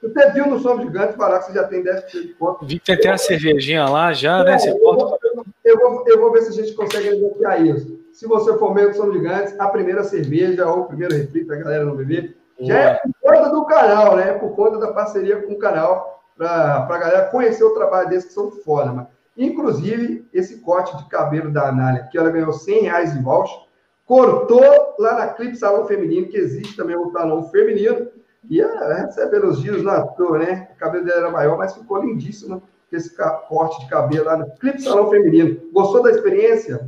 [0.00, 2.64] Você viu no Somos Gigantes falar que você já tem 10% de desconto.
[2.64, 4.56] Vi que tem até a cervejinha lá já, né?
[4.56, 5.18] Você eu, vou,
[5.64, 7.98] eu, vou, eu vou ver se a gente consegue negociar isso.
[8.12, 11.56] Se você for membro do Somos Gigantes, a primeira cerveja ou o primeiro refri para
[11.56, 14.32] a galera não beber, já é por conta do canal, né?
[14.34, 18.34] Por conta da parceria com o canal, para a galera conhecer o trabalho desses que
[18.34, 19.08] são foda, mano.
[19.36, 23.58] Inclusive, esse corte de cabelo da Anália, que ela ganhou 100 reais de voucher,
[24.04, 28.08] cortou lá na Clipe Salão Feminino, que existe também um salão feminino,
[28.48, 30.68] e ela recebe elogios na toa, né?
[30.74, 33.16] O cabelo dela era maior, mas ficou lindíssimo esse
[33.48, 35.60] corte de cabelo lá no Clipe Salão Feminino.
[35.72, 36.86] Gostou da experiência?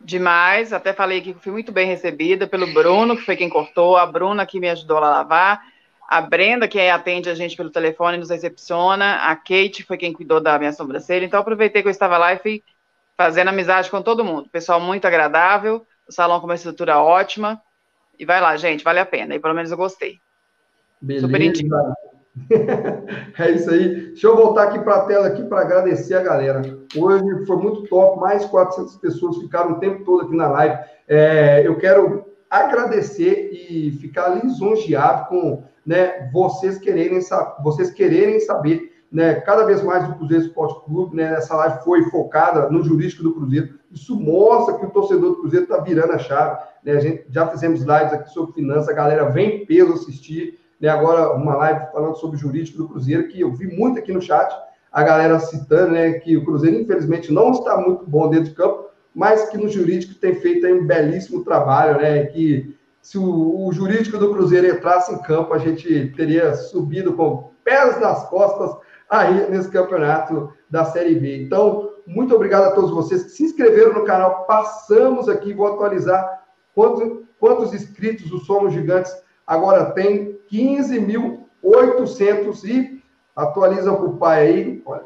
[0.00, 4.06] Demais, até falei que fui muito bem recebida pelo Bruno, que foi quem cortou, a
[4.06, 5.62] Bruna que me ajudou a lavar,
[6.08, 10.40] a Brenda, que atende a gente pelo telefone, nos recepciona, a Kate foi quem cuidou
[10.40, 12.62] da minha sobrancelha, então aproveitei que eu estava lá e fui
[13.16, 14.48] fazendo amizade com todo mundo.
[14.50, 17.60] Pessoal muito agradável, o salão com uma estrutura ótima,
[18.18, 20.18] e vai lá, gente, vale a pena, e pelo menos eu gostei.
[21.00, 21.26] Beleza.
[21.26, 21.74] Super indico.
[23.38, 24.06] é isso aí.
[24.06, 26.62] Deixa eu voltar aqui para a tela aqui para agradecer a galera.
[26.96, 30.78] Hoje foi muito top, mais 400 pessoas ficaram o tempo todo aqui na live.
[31.06, 37.20] É, eu quero agradecer e ficar lisonjeado com né, vocês quererem
[37.62, 42.02] vocês quererem saber né, cada vez mais do Cruzeiro Esporte Clube, né, essa live foi
[42.10, 43.78] focada no jurídico do Cruzeiro.
[43.92, 46.60] Isso mostra que o torcedor do Cruzeiro está virando a chave.
[46.82, 50.88] Né, a gente já fizemos lives aqui sobre finanças, a galera vem peso assistir né,
[50.88, 54.20] agora uma live falando sobre o jurídico do Cruzeiro, que eu vi muito aqui no
[54.20, 54.52] chat,
[54.90, 58.84] a galera citando né, que o Cruzeiro, infelizmente, não está muito bom dentro de campo,
[59.14, 62.24] mas que no jurídico tem feito um belíssimo trabalho, né?
[62.24, 62.73] Que
[63.04, 68.00] se o, o, jurídico do Cruzeiro entrasse em campo, a gente teria subido com pés
[68.00, 68.74] nas costas
[69.10, 71.44] aí nesse campeonato da Série B.
[71.44, 74.46] Então, muito obrigado a todos vocês que se inscreveram no canal.
[74.46, 79.14] Passamos aqui, vou atualizar quantos, quantos inscritos o Somos Gigantes
[79.46, 83.02] agora tem 15.800 e
[83.36, 85.04] atualiza para o pai aí, olha,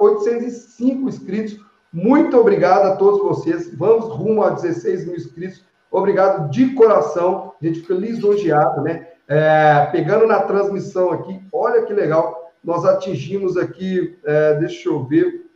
[0.00, 1.60] 805 inscritos.
[1.92, 3.76] Muito obrigado a todos vocês.
[3.76, 5.66] Vamos rumo a 16 mil inscritos.
[5.90, 7.52] Obrigado de coração.
[7.60, 9.08] A gente fica lisonjeado, né?
[9.28, 12.52] É, pegando na transmissão aqui, olha que legal.
[12.62, 15.46] Nós atingimos aqui, é, deixa eu ver,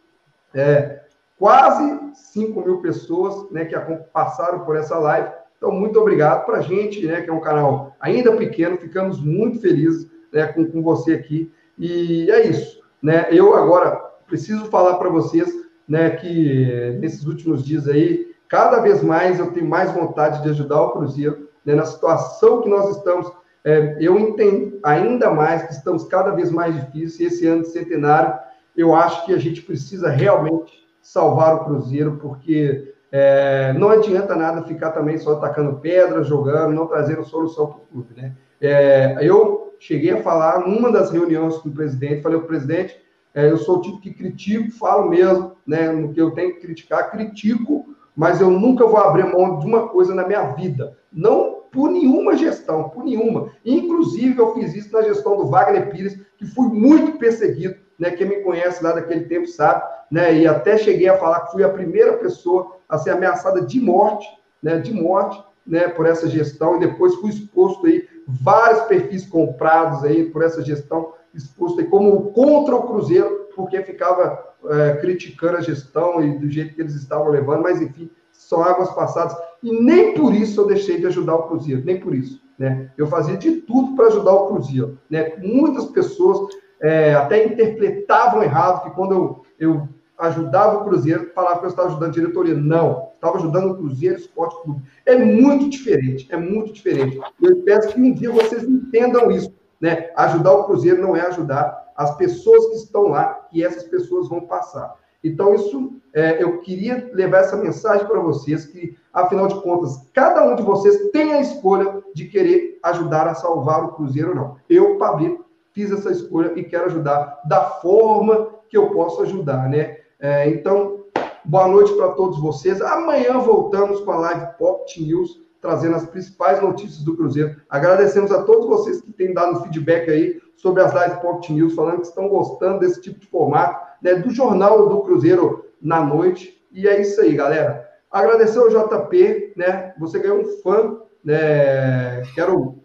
[0.54, 1.00] é,
[1.38, 3.76] quase 5 mil pessoas né, que
[4.12, 5.30] passaram por essa live.
[5.56, 9.60] Então, muito obrigado para a gente, né, que é um canal ainda pequeno, ficamos muito
[9.60, 11.52] felizes né, com, com você aqui.
[11.78, 12.80] E é isso.
[13.02, 13.28] Né?
[13.30, 15.50] Eu agora preciso falar para vocês
[15.88, 20.82] né, que nesses últimos dias aí, cada vez mais eu tenho mais vontade de ajudar
[20.82, 23.32] o Cruzeiro né, na situação que nós estamos.
[23.64, 27.32] É, eu entendo ainda mais que estamos cada vez mais difíceis.
[27.32, 28.38] Esse ano de centenário
[28.76, 34.62] eu acho que a gente precisa realmente salvar o Cruzeiro, porque é, não adianta nada
[34.64, 38.32] ficar também só atacando pedra, jogando, não trazendo solução para o clube, né?
[38.60, 43.00] É, eu cheguei a falar numa das reuniões com o presidente, falei, o presidente,
[43.34, 46.60] é, eu sou o tipo que critico, falo mesmo, né, no que eu tenho que
[46.60, 51.60] criticar, critico, mas eu nunca vou abrir mão de uma coisa na minha vida, não
[51.70, 53.50] por nenhuma gestão, por nenhuma.
[53.64, 58.10] Inclusive, eu fiz isso na gestão do Wagner Pires, que fui muito perseguido, né?
[58.10, 60.34] Quem me conhece lá daquele tempo sabe, né?
[60.34, 64.26] E até cheguei a falar que fui a primeira pessoa a ser ameaçada de morte,
[64.62, 64.78] né?
[64.78, 65.88] De morte, né?
[65.88, 71.12] Por essa gestão e depois fui exposto aí vários perfis comprados aí por essa gestão,
[71.34, 76.74] exposto aí como contra o Cruzeiro, porque ficava é, criticando a gestão e do jeito
[76.74, 79.36] que eles estavam levando, mas enfim, são águas passadas.
[79.62, 82.40] E nem por isso eu deixei de ajudar o Cruzeiro, nem por isso.
[82.58, 82.90] Né?
[82.96, 84.98] Eu fazia de tudo para ajudar o Cruzeiro.
[85.08, 85.36] Né?
[85.38, 91.64] Muitas pessoas é, até interpretavam errado que quando eu, eu ajudava o Cruzeiro, falava que
[91.66, 92.54] eu estava ajudando a diretoria.
[92.54, 94.82] Não, estava ajudando o Cruzeiro Esporte Clube.
[95.06, 97.18] É muito diferente, é muito diferente.
[97.40, 99.54] Eu peço que um dia vocês entendam isso.
[99.80, 100.10] Né?
[100.16, 104.40] Ajudar o Cruzeiro não é ajudar as pessoas que estão lá, que essas pessoas vão
[104.40, 104.96] passar.
[105.22, 110.50] Então, isso, é, eu queria levar essa mensagem para vocês, que, afinal de contas, cada
[110.50, 114.56] um de vocês tem a escolha de querer ajudar a salvar o Cruzeiro ou não.
[114.66, 119.98] Eu, Pablito, fiz essa escolha e quero ajudar da forma que eu posso ajudar, né?
[120.18, 121.04] É, então,
[121.44, 122.80] boa noite para todos vocês.
[122.80, 127.56] Amanhã voltamos com a live Pocket News, trazendo as principais notícias do Cruzeiro.
[127.68, 132.00] Agradecemos a todos vocês que têm dado feedback aí sobre as lives Pocket News, falando
[132.00, 136.60] que estão gostando desse tipo de formato, né, do jornal do Cruzeiro na noite.
[136.72, 137.88] E é isso aí, galera.
[138.10, 139.94] Agradecer ao JP, né?
[139.98, 142.22] Você ganhou um fã, né?
[142.34, 142.76] Quero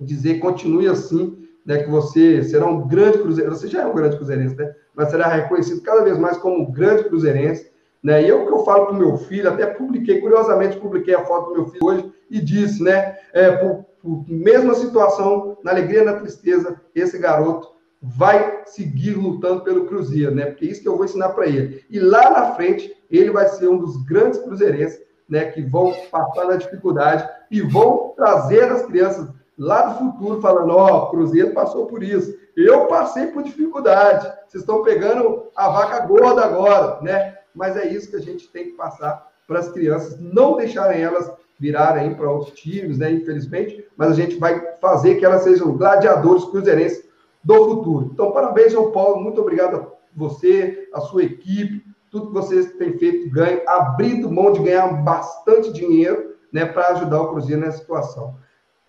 [0.00, 4.16] dizer, continue assim né, que você será um grande cruzeirense, você já é um grande
[4.16, 7.70] cruzeirense, né, mas será reconhecido cada vez mais como um grande cruzeirense,
[8.02, 11.24] né, e eu que eu falo para o meu filho, até publiquei, curiosamente publiquei a
[11.24, 16.02] foto do meu filho hoje e disse, né, é, por, por mesma situação, na alegria
[16.02, 17.68] e na tristeza, esse garoto
[18.02, 21.84] vai seguir lutando pelo Cruzeiro, né, porque é isso que eu vou ensinar para ele.
[21.90, 26.46] E lá na frente, ele vai ser um dos grandes cruzeirenses, né, que vão passar
[26.46, 31.86] na dificuldade e vão trazer as crianças lá do futuro falando, ó, oh, Cruzeiro passou
[31.86, 32.34] por isso.
[32.56, 34.26] Eu passei por dificuldade.
[34.48, 37.36] Vocês estão pegando a vaca gorda agora, né?
[37.54, 41.30] Mas é isso que a gente tem que passar para as crianças, não deixarem elas
[41.60, 43.12] virarem para outros times, né?
[43.12, 47.06] Infelizmente, mas a gente vai fazer que elas sejam gladiadores cruzeirenses
[47.44, 48.10] do futuro.
[48.12, 49.22] Então, parabéns, João Paulo.
[49.22, 54.50] Muito obrigado a você, a sua equipe, tudo que vocês têm feito, ganho, abrindo mão
[54.52, 58.36] de ganhar bastante dinheiro, né, para ajudar o Cruzeiro nessa situação.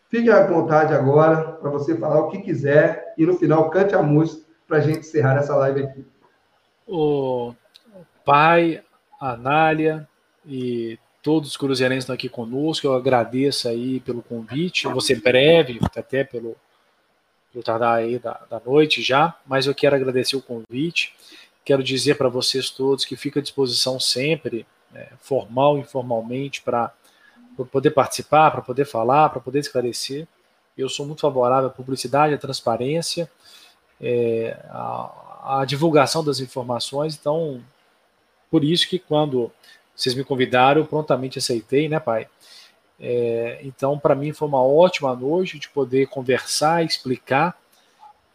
[0.09, 4.01] Fique à vontade agora para você falar o que quiser e no final cante a
[4.01, 6.05] música para a gente encerrar essa live aqui.
[6.87, 7.53] O
[8.25, 8.81] pai,
[9.19, 10.07] a Anália
[10.45, 12.85] e todos os cruzeirenses estão aqui conosco.
[12.85, 14.85] Eu agradeço aí pelo convite.
[14.85, 16.55] Eu vou ser breve, até pelo,
[17.51, 21.13] pelo tardar aí da, da noite já, mas eu quero agradecer o convite.
[21.63, 26.91] Quero dizer para vocês todos que fica à disposição sempre, né, formal e informalmente, para
[27.71, 30.27] poder participar, para poder falar, para poder esclarecer.
[30.77, 33.29] Eu sou muito favorável à publicidade, à transparência,
[33.99, 37.15] é, à, à, divulgação das informações.
[37.15, 37.61] Então,
[38.49, 39.51] por isso que quando
[39.95, 42.27] vocês me convidaram, prontamente aceitei, né, pai?
[42.99, 47.57] É, então, para mim foi uma ótima noite de poder conversar, explicar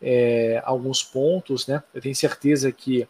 [0.02, 1.82] é, alguns pontos, né?
[1.94, 3.06] Eu tenho certeza que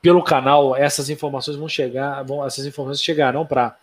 [0.00, 3.76] pelo canal essas informações vão chegar, vão, essas informações chegarão para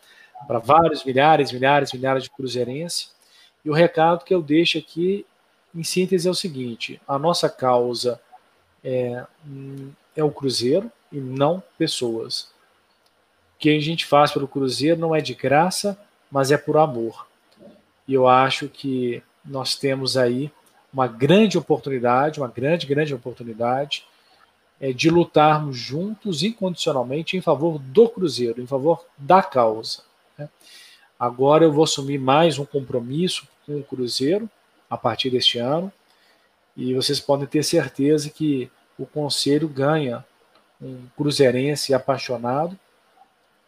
[0.47, 3.11] para vários milhares, milhares, milhares de cruzeirenses.
[3.63, 5.25] E o recado que eu deixo aqui,
[5.73, 8.19] em síntese, é o seguinte: a nossa causa
[8.83, 9.23] é,
[10.15, 12.53] é o Cruzeiro e não pessoas.
[13.57, 15.97] Que a gente faz pelo Cruzeiro não é de graça,
[16.31, 17.27] mas é por amor.
[18.07, 20.51] E eu acho que nós temos aí
[20.91, 24.05] uma grande oportunidade, uma grande, grande oportunidade
[24.79, 30.03] é, de lutarmos juntos incondicionalmente em favor do Cruzeiro, em favor da causa.
[30.37, 30.49] Né?
[31.19, 34.49] Agora eu vou assumir mais um compromisso com o Cruzeiro
[34.89, 35.91] a partir deste ano
[36.75, 40.25] e vocês podem ter certeza que o Conselho ganha
[40.81, 42.77] um cruzeirense apaixonado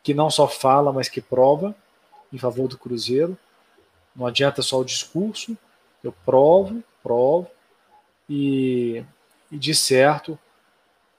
[0.08, 1.76] que não só fala, mas que prova
[2.32, 3.38] em favor do Cruzeiro.
[4.16, 5.58] Não adianta só o discurso,
[6.02, 7.52] eu provo, provo
[8.30, 9.04] e,
[9.52, 10.40] e de certo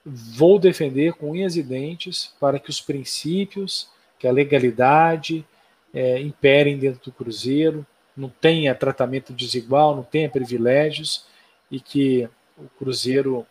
[0.03, 3.87] vou defender com unhas e dentes para que os princípios
[4.17, 5.45] que a legalidade
[5.93, 7.85] é, imperem dentro do Cruzeiro,
[8.17, 11.27] não tenha tratamento desigual, não tenha privilégios
[11.69, 12.27] e que
[12.57, 13.45] o Cruzeiro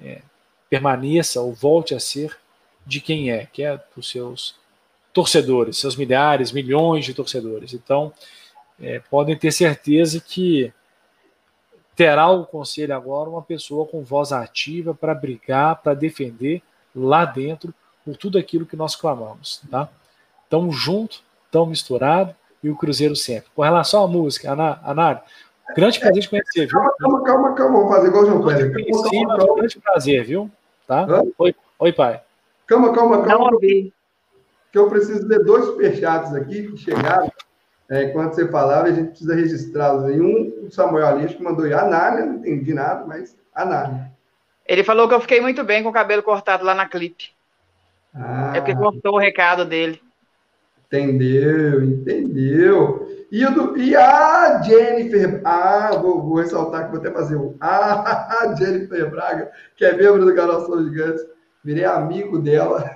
[0.00, 0.22] é,
[0.70, 2.38] permaneça ou volte a ser
[2.86, 4.56] de quem é, que é dos seus
[5.18, 7.74] torcedores, seus milhares, milhões de torcedores.
[7.74, 8.12] Então,
[8.80, 10.72] é, podem ter certeza que
[11.96, 16.62] terá o conselho agora uma pessoa com voz ativa para brigar, para defender
[16.94, 17.74] lá dentro
[18.04, 19.88] por tudo aquilo que nós clamamos, tá?
[20.48, 22.32] Tão junto, tão misturado
[22.62, 23.50] e o Cruzeiro sempre.
[23.56, 25.24] Com relação à música, Ana,
[25.74, 26.80] grande prazer te conhecer, viu?
[27.00, 28.72] Calma, calma, calma, vamos fazer igual o João Pedro.
[28.72, 30.48] Calma, calma, grande prazer, viu?
[30.86, 31.08] Tá?
[31.38, 32.20] Oi, oi, pai.
[32.68, 33.50] Calma, calma, calma.
[33.50, 33.58] Não
[34.72, 37.30] Que eu preciso ler dois superchats aqui que chegaram.
[37.90, 40.04] É, enquanto você falava, a gente precisa registrá-los.
[40.14, 44.12] Um, o Samuel Alixo que mandou aí, Anália, não entendi nada, mas Anália.
[44.66, 47.30] Ele falou que eu fiquei muito bem com o cabelo cortado lá na clipe.
[48.14, 50.00] Ah, é porque cortou o recado dele.
[50.86, 53.08] Entendeu, entendeu.
[53.30, 57.54] E, o do, e a Jennifer, ah, vou, vou ressaltar que vou até fazer um.
[57.60, 61.22] A Jennifer Braga, que é membro do canal São Gigantes,
[61.64, 62.90] virei amigo dela.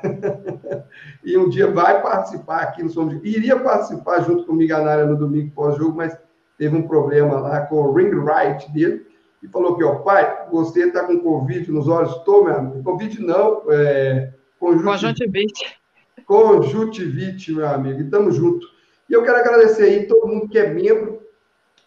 [1.24, 5.16] e um dia vai participar aqui no Somos Iria participar junto comigo na área no
[5.16, 6.16] domingo pós-jogo, mas
[6.56, 9.06] teve um problema lá com o ring right dele.
[9.42, 12.14] E falou que, ó, pai, você tá com Covid nos olhos?
[12.24, 12.82] Tô, meu amigo.
[12.84, 15.76] Covid não, é conjuntivite.
[16.24, 18.00] Conjuntivite, meu amigo.
[18.00, 18.64] E tamo junto.
[19.10, 21.20] E eu quero agradecer aí todo mundo que é membro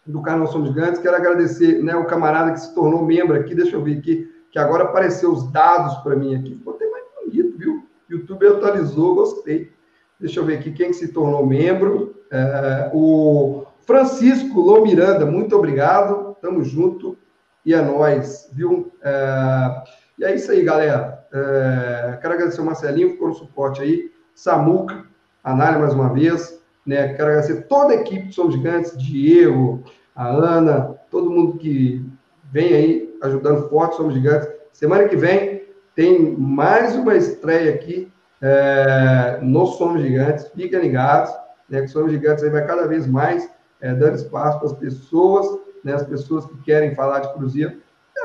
[0.04, 1.00] do canal Somos Gigantes.
[1.00, 3.54] Quero agradecer né, o camarada que se tornou membro aqui.
[3.54, 6.54] Deixa eu ver aqui, que agora apareceu os dados para mim aqui.
[6.54, 7.86] Ficou até mais bonito, viu?
[8.08, 9.70] YouTube atualizou, gostei.
[10.18, 12.14] Deixa eu ver aqui quem se tornou membro.
[12.30, 16.34] É, o Francisco Lô Miranda, muito obrigado.
[16.40, 17.18] Tamo junto.
[17.66, 18.90] E é nós, viu?
[19.02, 19.82] É,
[20.20, 21.22] e é isso aí, galera.
[21.30, 24.10] É, quero agradecer o Marcelinho, ficou no suporte aí.
[24.34, 25.04] Samuca,
[25.44, 26.58] Anália mais uma vez.
[26.86, 27.12] Né?
[27.12, 32.02] Quero agradecer toda a equipe de Somos Gigantes, Diego, a Ana, todo mundo que
[32.50, 34.48] vem aí ajudando forte Somos Gigantes.
[34.72, 35.62] Semana que vem
[35.94, 40.48] tem mais uma estreia aqui é, no Somos Gigantes.
[40.54, 41.32] Fiquem ligados,
[41.68, 41.82] né?
[41.82, 45.46] Que Somos Gigantes aí vai cada vez mais é, dando espaço para as pessoas,
[45.84, 45.94] né?
[45.94, 47.76] As pessoas que querem falar de Cruzeiro.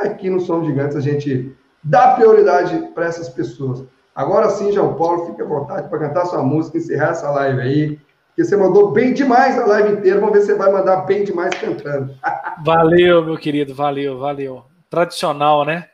[0.02, 3.84] Aqui no Somos Gigantes a gente dá prioridade para essas pessoas.
[4.16, 8.00] Agora sim, João Paulo, fique à vontade para cantar sua música, encerrar essa live aí,
[8.28, 10.20] porque você mandou bem demais a live inteira.
[10.20, 12.14] Vamos ver se você vai mandar bem demais cantando.
[12.64, 14.71] valeu, meu querido, valeu, valeu.
[14.92, 15.88] Tradicional, né?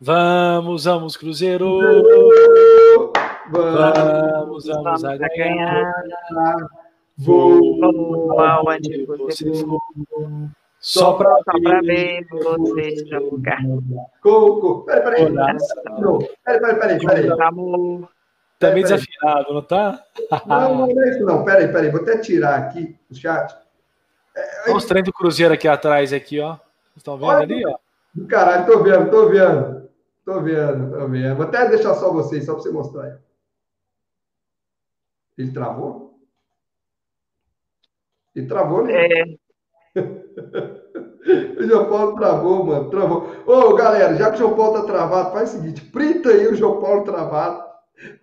[0.00, 1.80] Vamos, vamos, Cruzeiro!
[3.50, 5.92] Vamos, vamos, vamos a ganhar.
[7.16, 9.80] Vou aonde você for.
[10.78, 13.58] Só para ver você jogar.
[14.22, 14.84] Coco.
[14.84, 15.56] Peraí, peraí.
[16.44, 17.40] Peraí, peraí, peraí.
[17.40, 18.08] Amor.
[18.60, 20.04] Tá meio desafinado, não tá?
[20.46, 21.44] Não, não é isso não.
[21.44, 21.90] Peraí, peraí.
[21.90, 23.56] Vou até tirar aqui o chat.
[24.36, 26.52] É, Olha os trem do Cruzeiro aqui atrás, aqui, ó.
[26.52, 27.76] Vocês estão vendo Olha, ali, ó?
[28.14, 29.88] Do caralho, tô vendo, tô vendo.
[30.24, 31.36] Tô vendo, tô vendo.
[31.36, 33.18] Vou até deixar só vocês, só para você mostrar.
[35.38, 36.20] Ele travou?
[38.34, 38.92] Ele travou, né?
[38.92, 39.38] É.
[41.58, 42.90] o João Paulo travou, mano.
[42.90, 43.26] Travou.
[43.46, 46.54] Ô, galera, já que o João Paulo tá travado, faz o seguinte: printa aí o
[46.54, 47.68] João Paulo travado.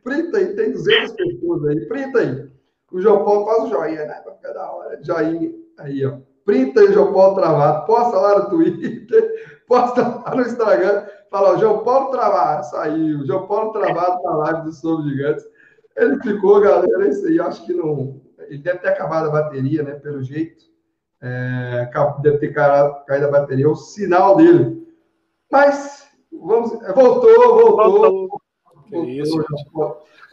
[0.04, 1.86] Printa aí, tem 200 pessoas aí.
[1.88, 2.50] Printa aí.
[2.92, 4.22] O João Paulo faz o joinha, né?
[4.24, 5.04] Pra ficar da hora.
[5.04, 5.52] Joinha.
[5.78, 6.20] Aí, ó.
[6.46, 7.86] Printa aí o João Paulo travado.
[7.86, 9.55] Posta lá no Twitter.
[9.68, 11.06] Posta lá no Instagram.
[11.30, 12.66] Fala, ó, João Paulo travado.
[12.66, 13.26] Saiu.
[13.26, 15.46] João Paulo travado na live do Sobre Gigantes.
[15.96, 17.06] Ele ficou, galera.
[17.06, 17.40] É isso aí.
[17.40, 18.22] Acho que não.
[18.48, 19.94] Ele deve ter acabado a bateria, né?
[19.96, 20.66] Pelo jeito
[21.26, 21.90] é,
[22.22, 24.86] deve ter caído a bateria, é o sinal dele.
[25.52, 28.02] Mas, vamos, é, voltou, voltou.
[28.02, 28.42] voltou.
[28.88, 29.44] Que isso,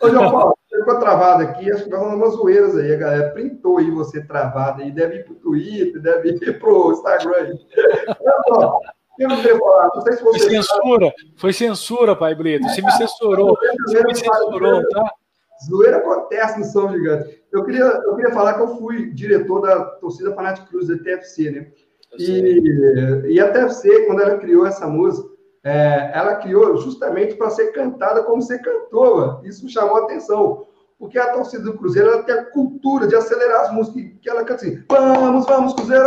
[0.03, 3.31] Ô, João Paulo, ficou travado aqui, acho que vai rolar umas zoeiras aí, a galera
[3.31, 7.59] printou aí você travado aí, deve ir pro Twitter, deve ir pro Instagram aí.
[9.19, 10.39] Não sei se você.
[10.39, 11.33] Foi censura, sabe.
[11.37, 12.69] foi censura, pai Brito.
[12.69, 13.57] Você me censurou.
[13.87, 15.13] Você me censurou, tá?
[15.67, 17.43] Zoeira acontece no São Gigante.
[17.53, 21.51] Eu queria, eu queria falar que eu fui diretor da torcida Fanatic Cruz da TFC,
[21.51, 21.71] né?
[22.19, 22.63] E,
[23.27, 25.29] e, a TFC, quando ela criou essa música,
[25.65, 29.17] é, ela criou justamente para ser cantada como você cantou.
[29.17, 29.41] Mano.
[29.45, 30.67] Isso chamou a atenção.
[31.03, 34.45] Porque a torcida do Cruzeiro ela tem a cultura de acelerar as músicas, que ela
[34.45, 36.07] canta assim: Vamos, vamos, Cruzeiro!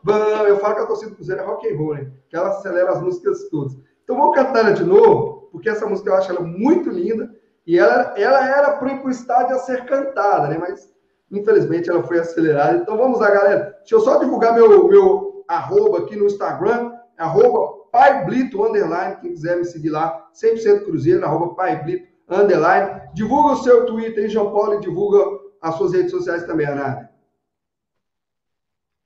[0.00, 0.48] Vamos.
[0.48, 2.12] Eu falo que a torcida do Cruzeiro é rock and roll, né?
[2.28, 3.76] Que ela acelera as músicas todas.
[4.04, 7.34] Então vou cantar ela de novo, porque essa música eu acho ela muito linda.
[7.66, 10.56] E ela, ela era para o estádio a ser cantada, né?
[10.56, 10.88] Mas
[11.28, 12.78] infelizmente ela foi acelerada.
[12.78, 13.74] Então vamos lá, galera.
[13.80, 19.56] Deixa eu só divulgar meu, meu arroba aqui no Instagram, arroba paiblito, underline, quem quiser
[19.56, 23.02] me seguir lá, 100% Cruzeiro, arroba paiblito, underline.
[23.14, 25.18] Divulga o seu Twitter aí, João Paulo, e divulga
[25.60, 27.10] as suas redes sociais também, Ana.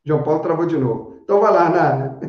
[0.04, 1.20] João Paulo travou de novo.
[1.22, 2.20] Então vai lá, Ana.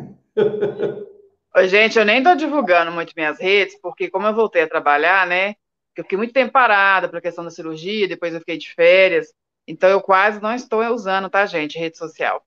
[1.55, 5.27] Oi, gente, eu nem tô divulgando muito minhas redes, porque como eu voltei a trabalhar,
[5.27, 5.55] né?
[5.95, 9.33] Eu fiquei muito tempo parada a questão da cirurgia, depois eu fiquei de férias.
[9.67, 12.43] Então eu quase não estou usando, tá, gente, rede social.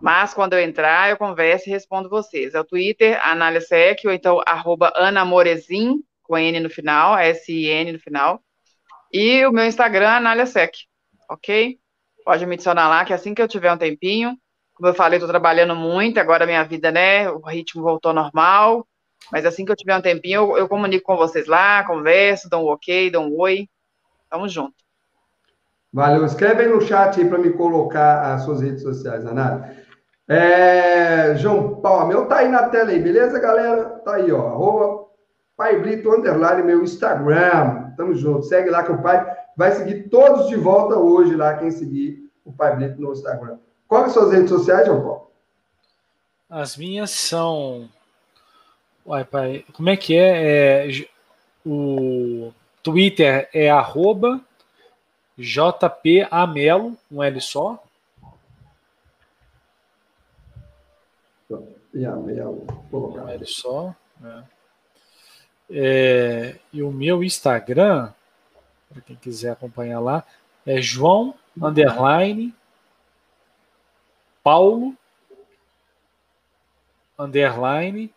[0.00, 2.54] Mas quando eu entrar, eu converso e respondo vocês.
[2.54, 4.92] É o Twitter, Analisec, ou então arroba
[6.30, 8.40] com N no final, S-I-N no final.
[9.12, 10.78] E o meu Instagram, Analisec,
[11.28, 11.76] ok?
[12.24, 14.36] Pode me adicionar lá, que assim que eu tiver um tempinho,
[14.74, 18.86] como eu falei, estou trabalhando muito, agora minha vida, né, o ritmo voltou normal,
[19.32, 22.64] mas assim que eu tiver um tempinho, eu, eu comunico com vocês lá, converso, dou
[22.64, 23.66] um ok, dou um oi,
[24.30, 24.74] tamo junto.
[25.92, 29.74] Valeu, escreve aí no chat aí para me colocar as suas redes sociais, Ana.
[30.28, 33.84] É, João Paulo, meu tá aí na tela aí, beleza, galera?
[34.04, 34.99] Tá aí, ó, arroba
[35.60, 37.92] Pai Brito, underline, meu Instagram.
[37.94, 39.22] Tamo junto, segue lá que o pai
[39.54, 43.58] vai seguir todos de volta hoje lá, quem seguir o Pai Brito no Instagram.
[43.86, 45.30] Quais são as suas redes sociais, João Paulo?
[46.48, 47.90] As minhas são.
[49.04, 50.88] Uai, pai, como é que é?
[50.88, 51.06] é
[51.66, 54.40] o Twitter é arroba
[55.36, 57.84] JPAmelo, um L só.
[61.92, 63.94] Amelo, Um L só.
[64.24, 64.59] É.
[65.70, 68.12] É, e o meu Instagram,
[68.88, 70.24] para quem quiser acompanhar lá,
[70.66, 72.54] é João underline
[74.42, 74.96] Paulo,
[77.18, 78.12] underline,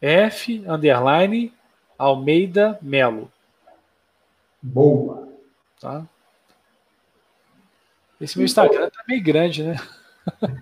[0.00, 1.54] F, underline,
[1.96, 3.30] Almeida Melo.
[4.60, 5.28] Boa.
[5.80, 6.06] Tá?
[8.20, 9.76] Esse meu Instagram tá meio grande, né?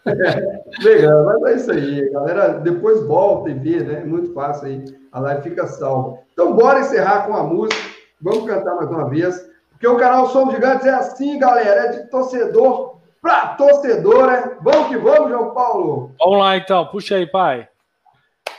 [0.07, 2.49] É, legal, mas é isso aí, galera.
[2.61, 4.01] Depois volta e vê, né?
[4.01, 4.85] É muito fácil aí.
[5.13, 6.19] A live fica salva.
[6.33, 7.81] Então, bora encerrar com a música.
[8.21, 9.49] Vamos cantar mais uma vez.
[9.71, 11.87] Porque o canal Somos Gigantes é assim, galera.
[11.87, 14.57] É de torcedor para torcedor, né?
[14.63, 16.13] Vamos que vamos, João Paulo.
[16.19, 16.87] Vamos lá, então.
[16.87, 17.69] Puxa aí, pai.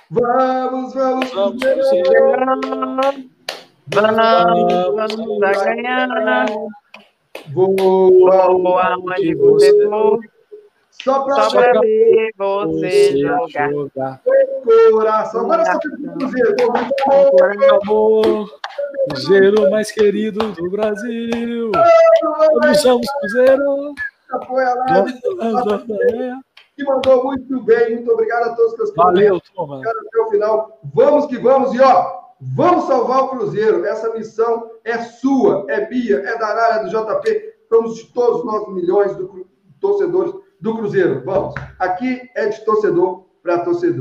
[0.09, 1.61] Vamos, vamos, vamos.
[3.93, 6.45] Vamos, vamos ganhar.
[7.47, 10.19] Boa, Boa onde você for.
[11.03, 13.71] Só para ver você jogar.
[13.71, 14.21] jogar.
[14.91, 15.41] Coração.
[15.41, 16.55] Agora só tem Cruzeiro.
[17.81, 18.49] Amor,
[19.09, 21.71] Cruzeiro mais querido do Brasil.
[22.61, 23.93] Vamos, somos Cruzeiro
[24.31, 25.05] apoia lá.
[26.75, 27.95] Que mandou muito bem.
[27.95, 29.81] Muito obrigado a todos que estão Valeu, turma.
[29.81, 30.79] Até o final.
[30.93, 31.73] Vamos que vamos.
[31.73, 33.85] E ó, vamos salvar o Cruzeiro.
[33.85, 37.53] Essa missão é sua, é minha, é da área do JP.
[37.67, 39.27] Somos de todos os nossos milhões de
[39.79, 41.23] torcedores do Cruzeiro.
[41.25, 41.55] Vamos.
[41.79, 43.99] Aqui é de torcedor para torcedor.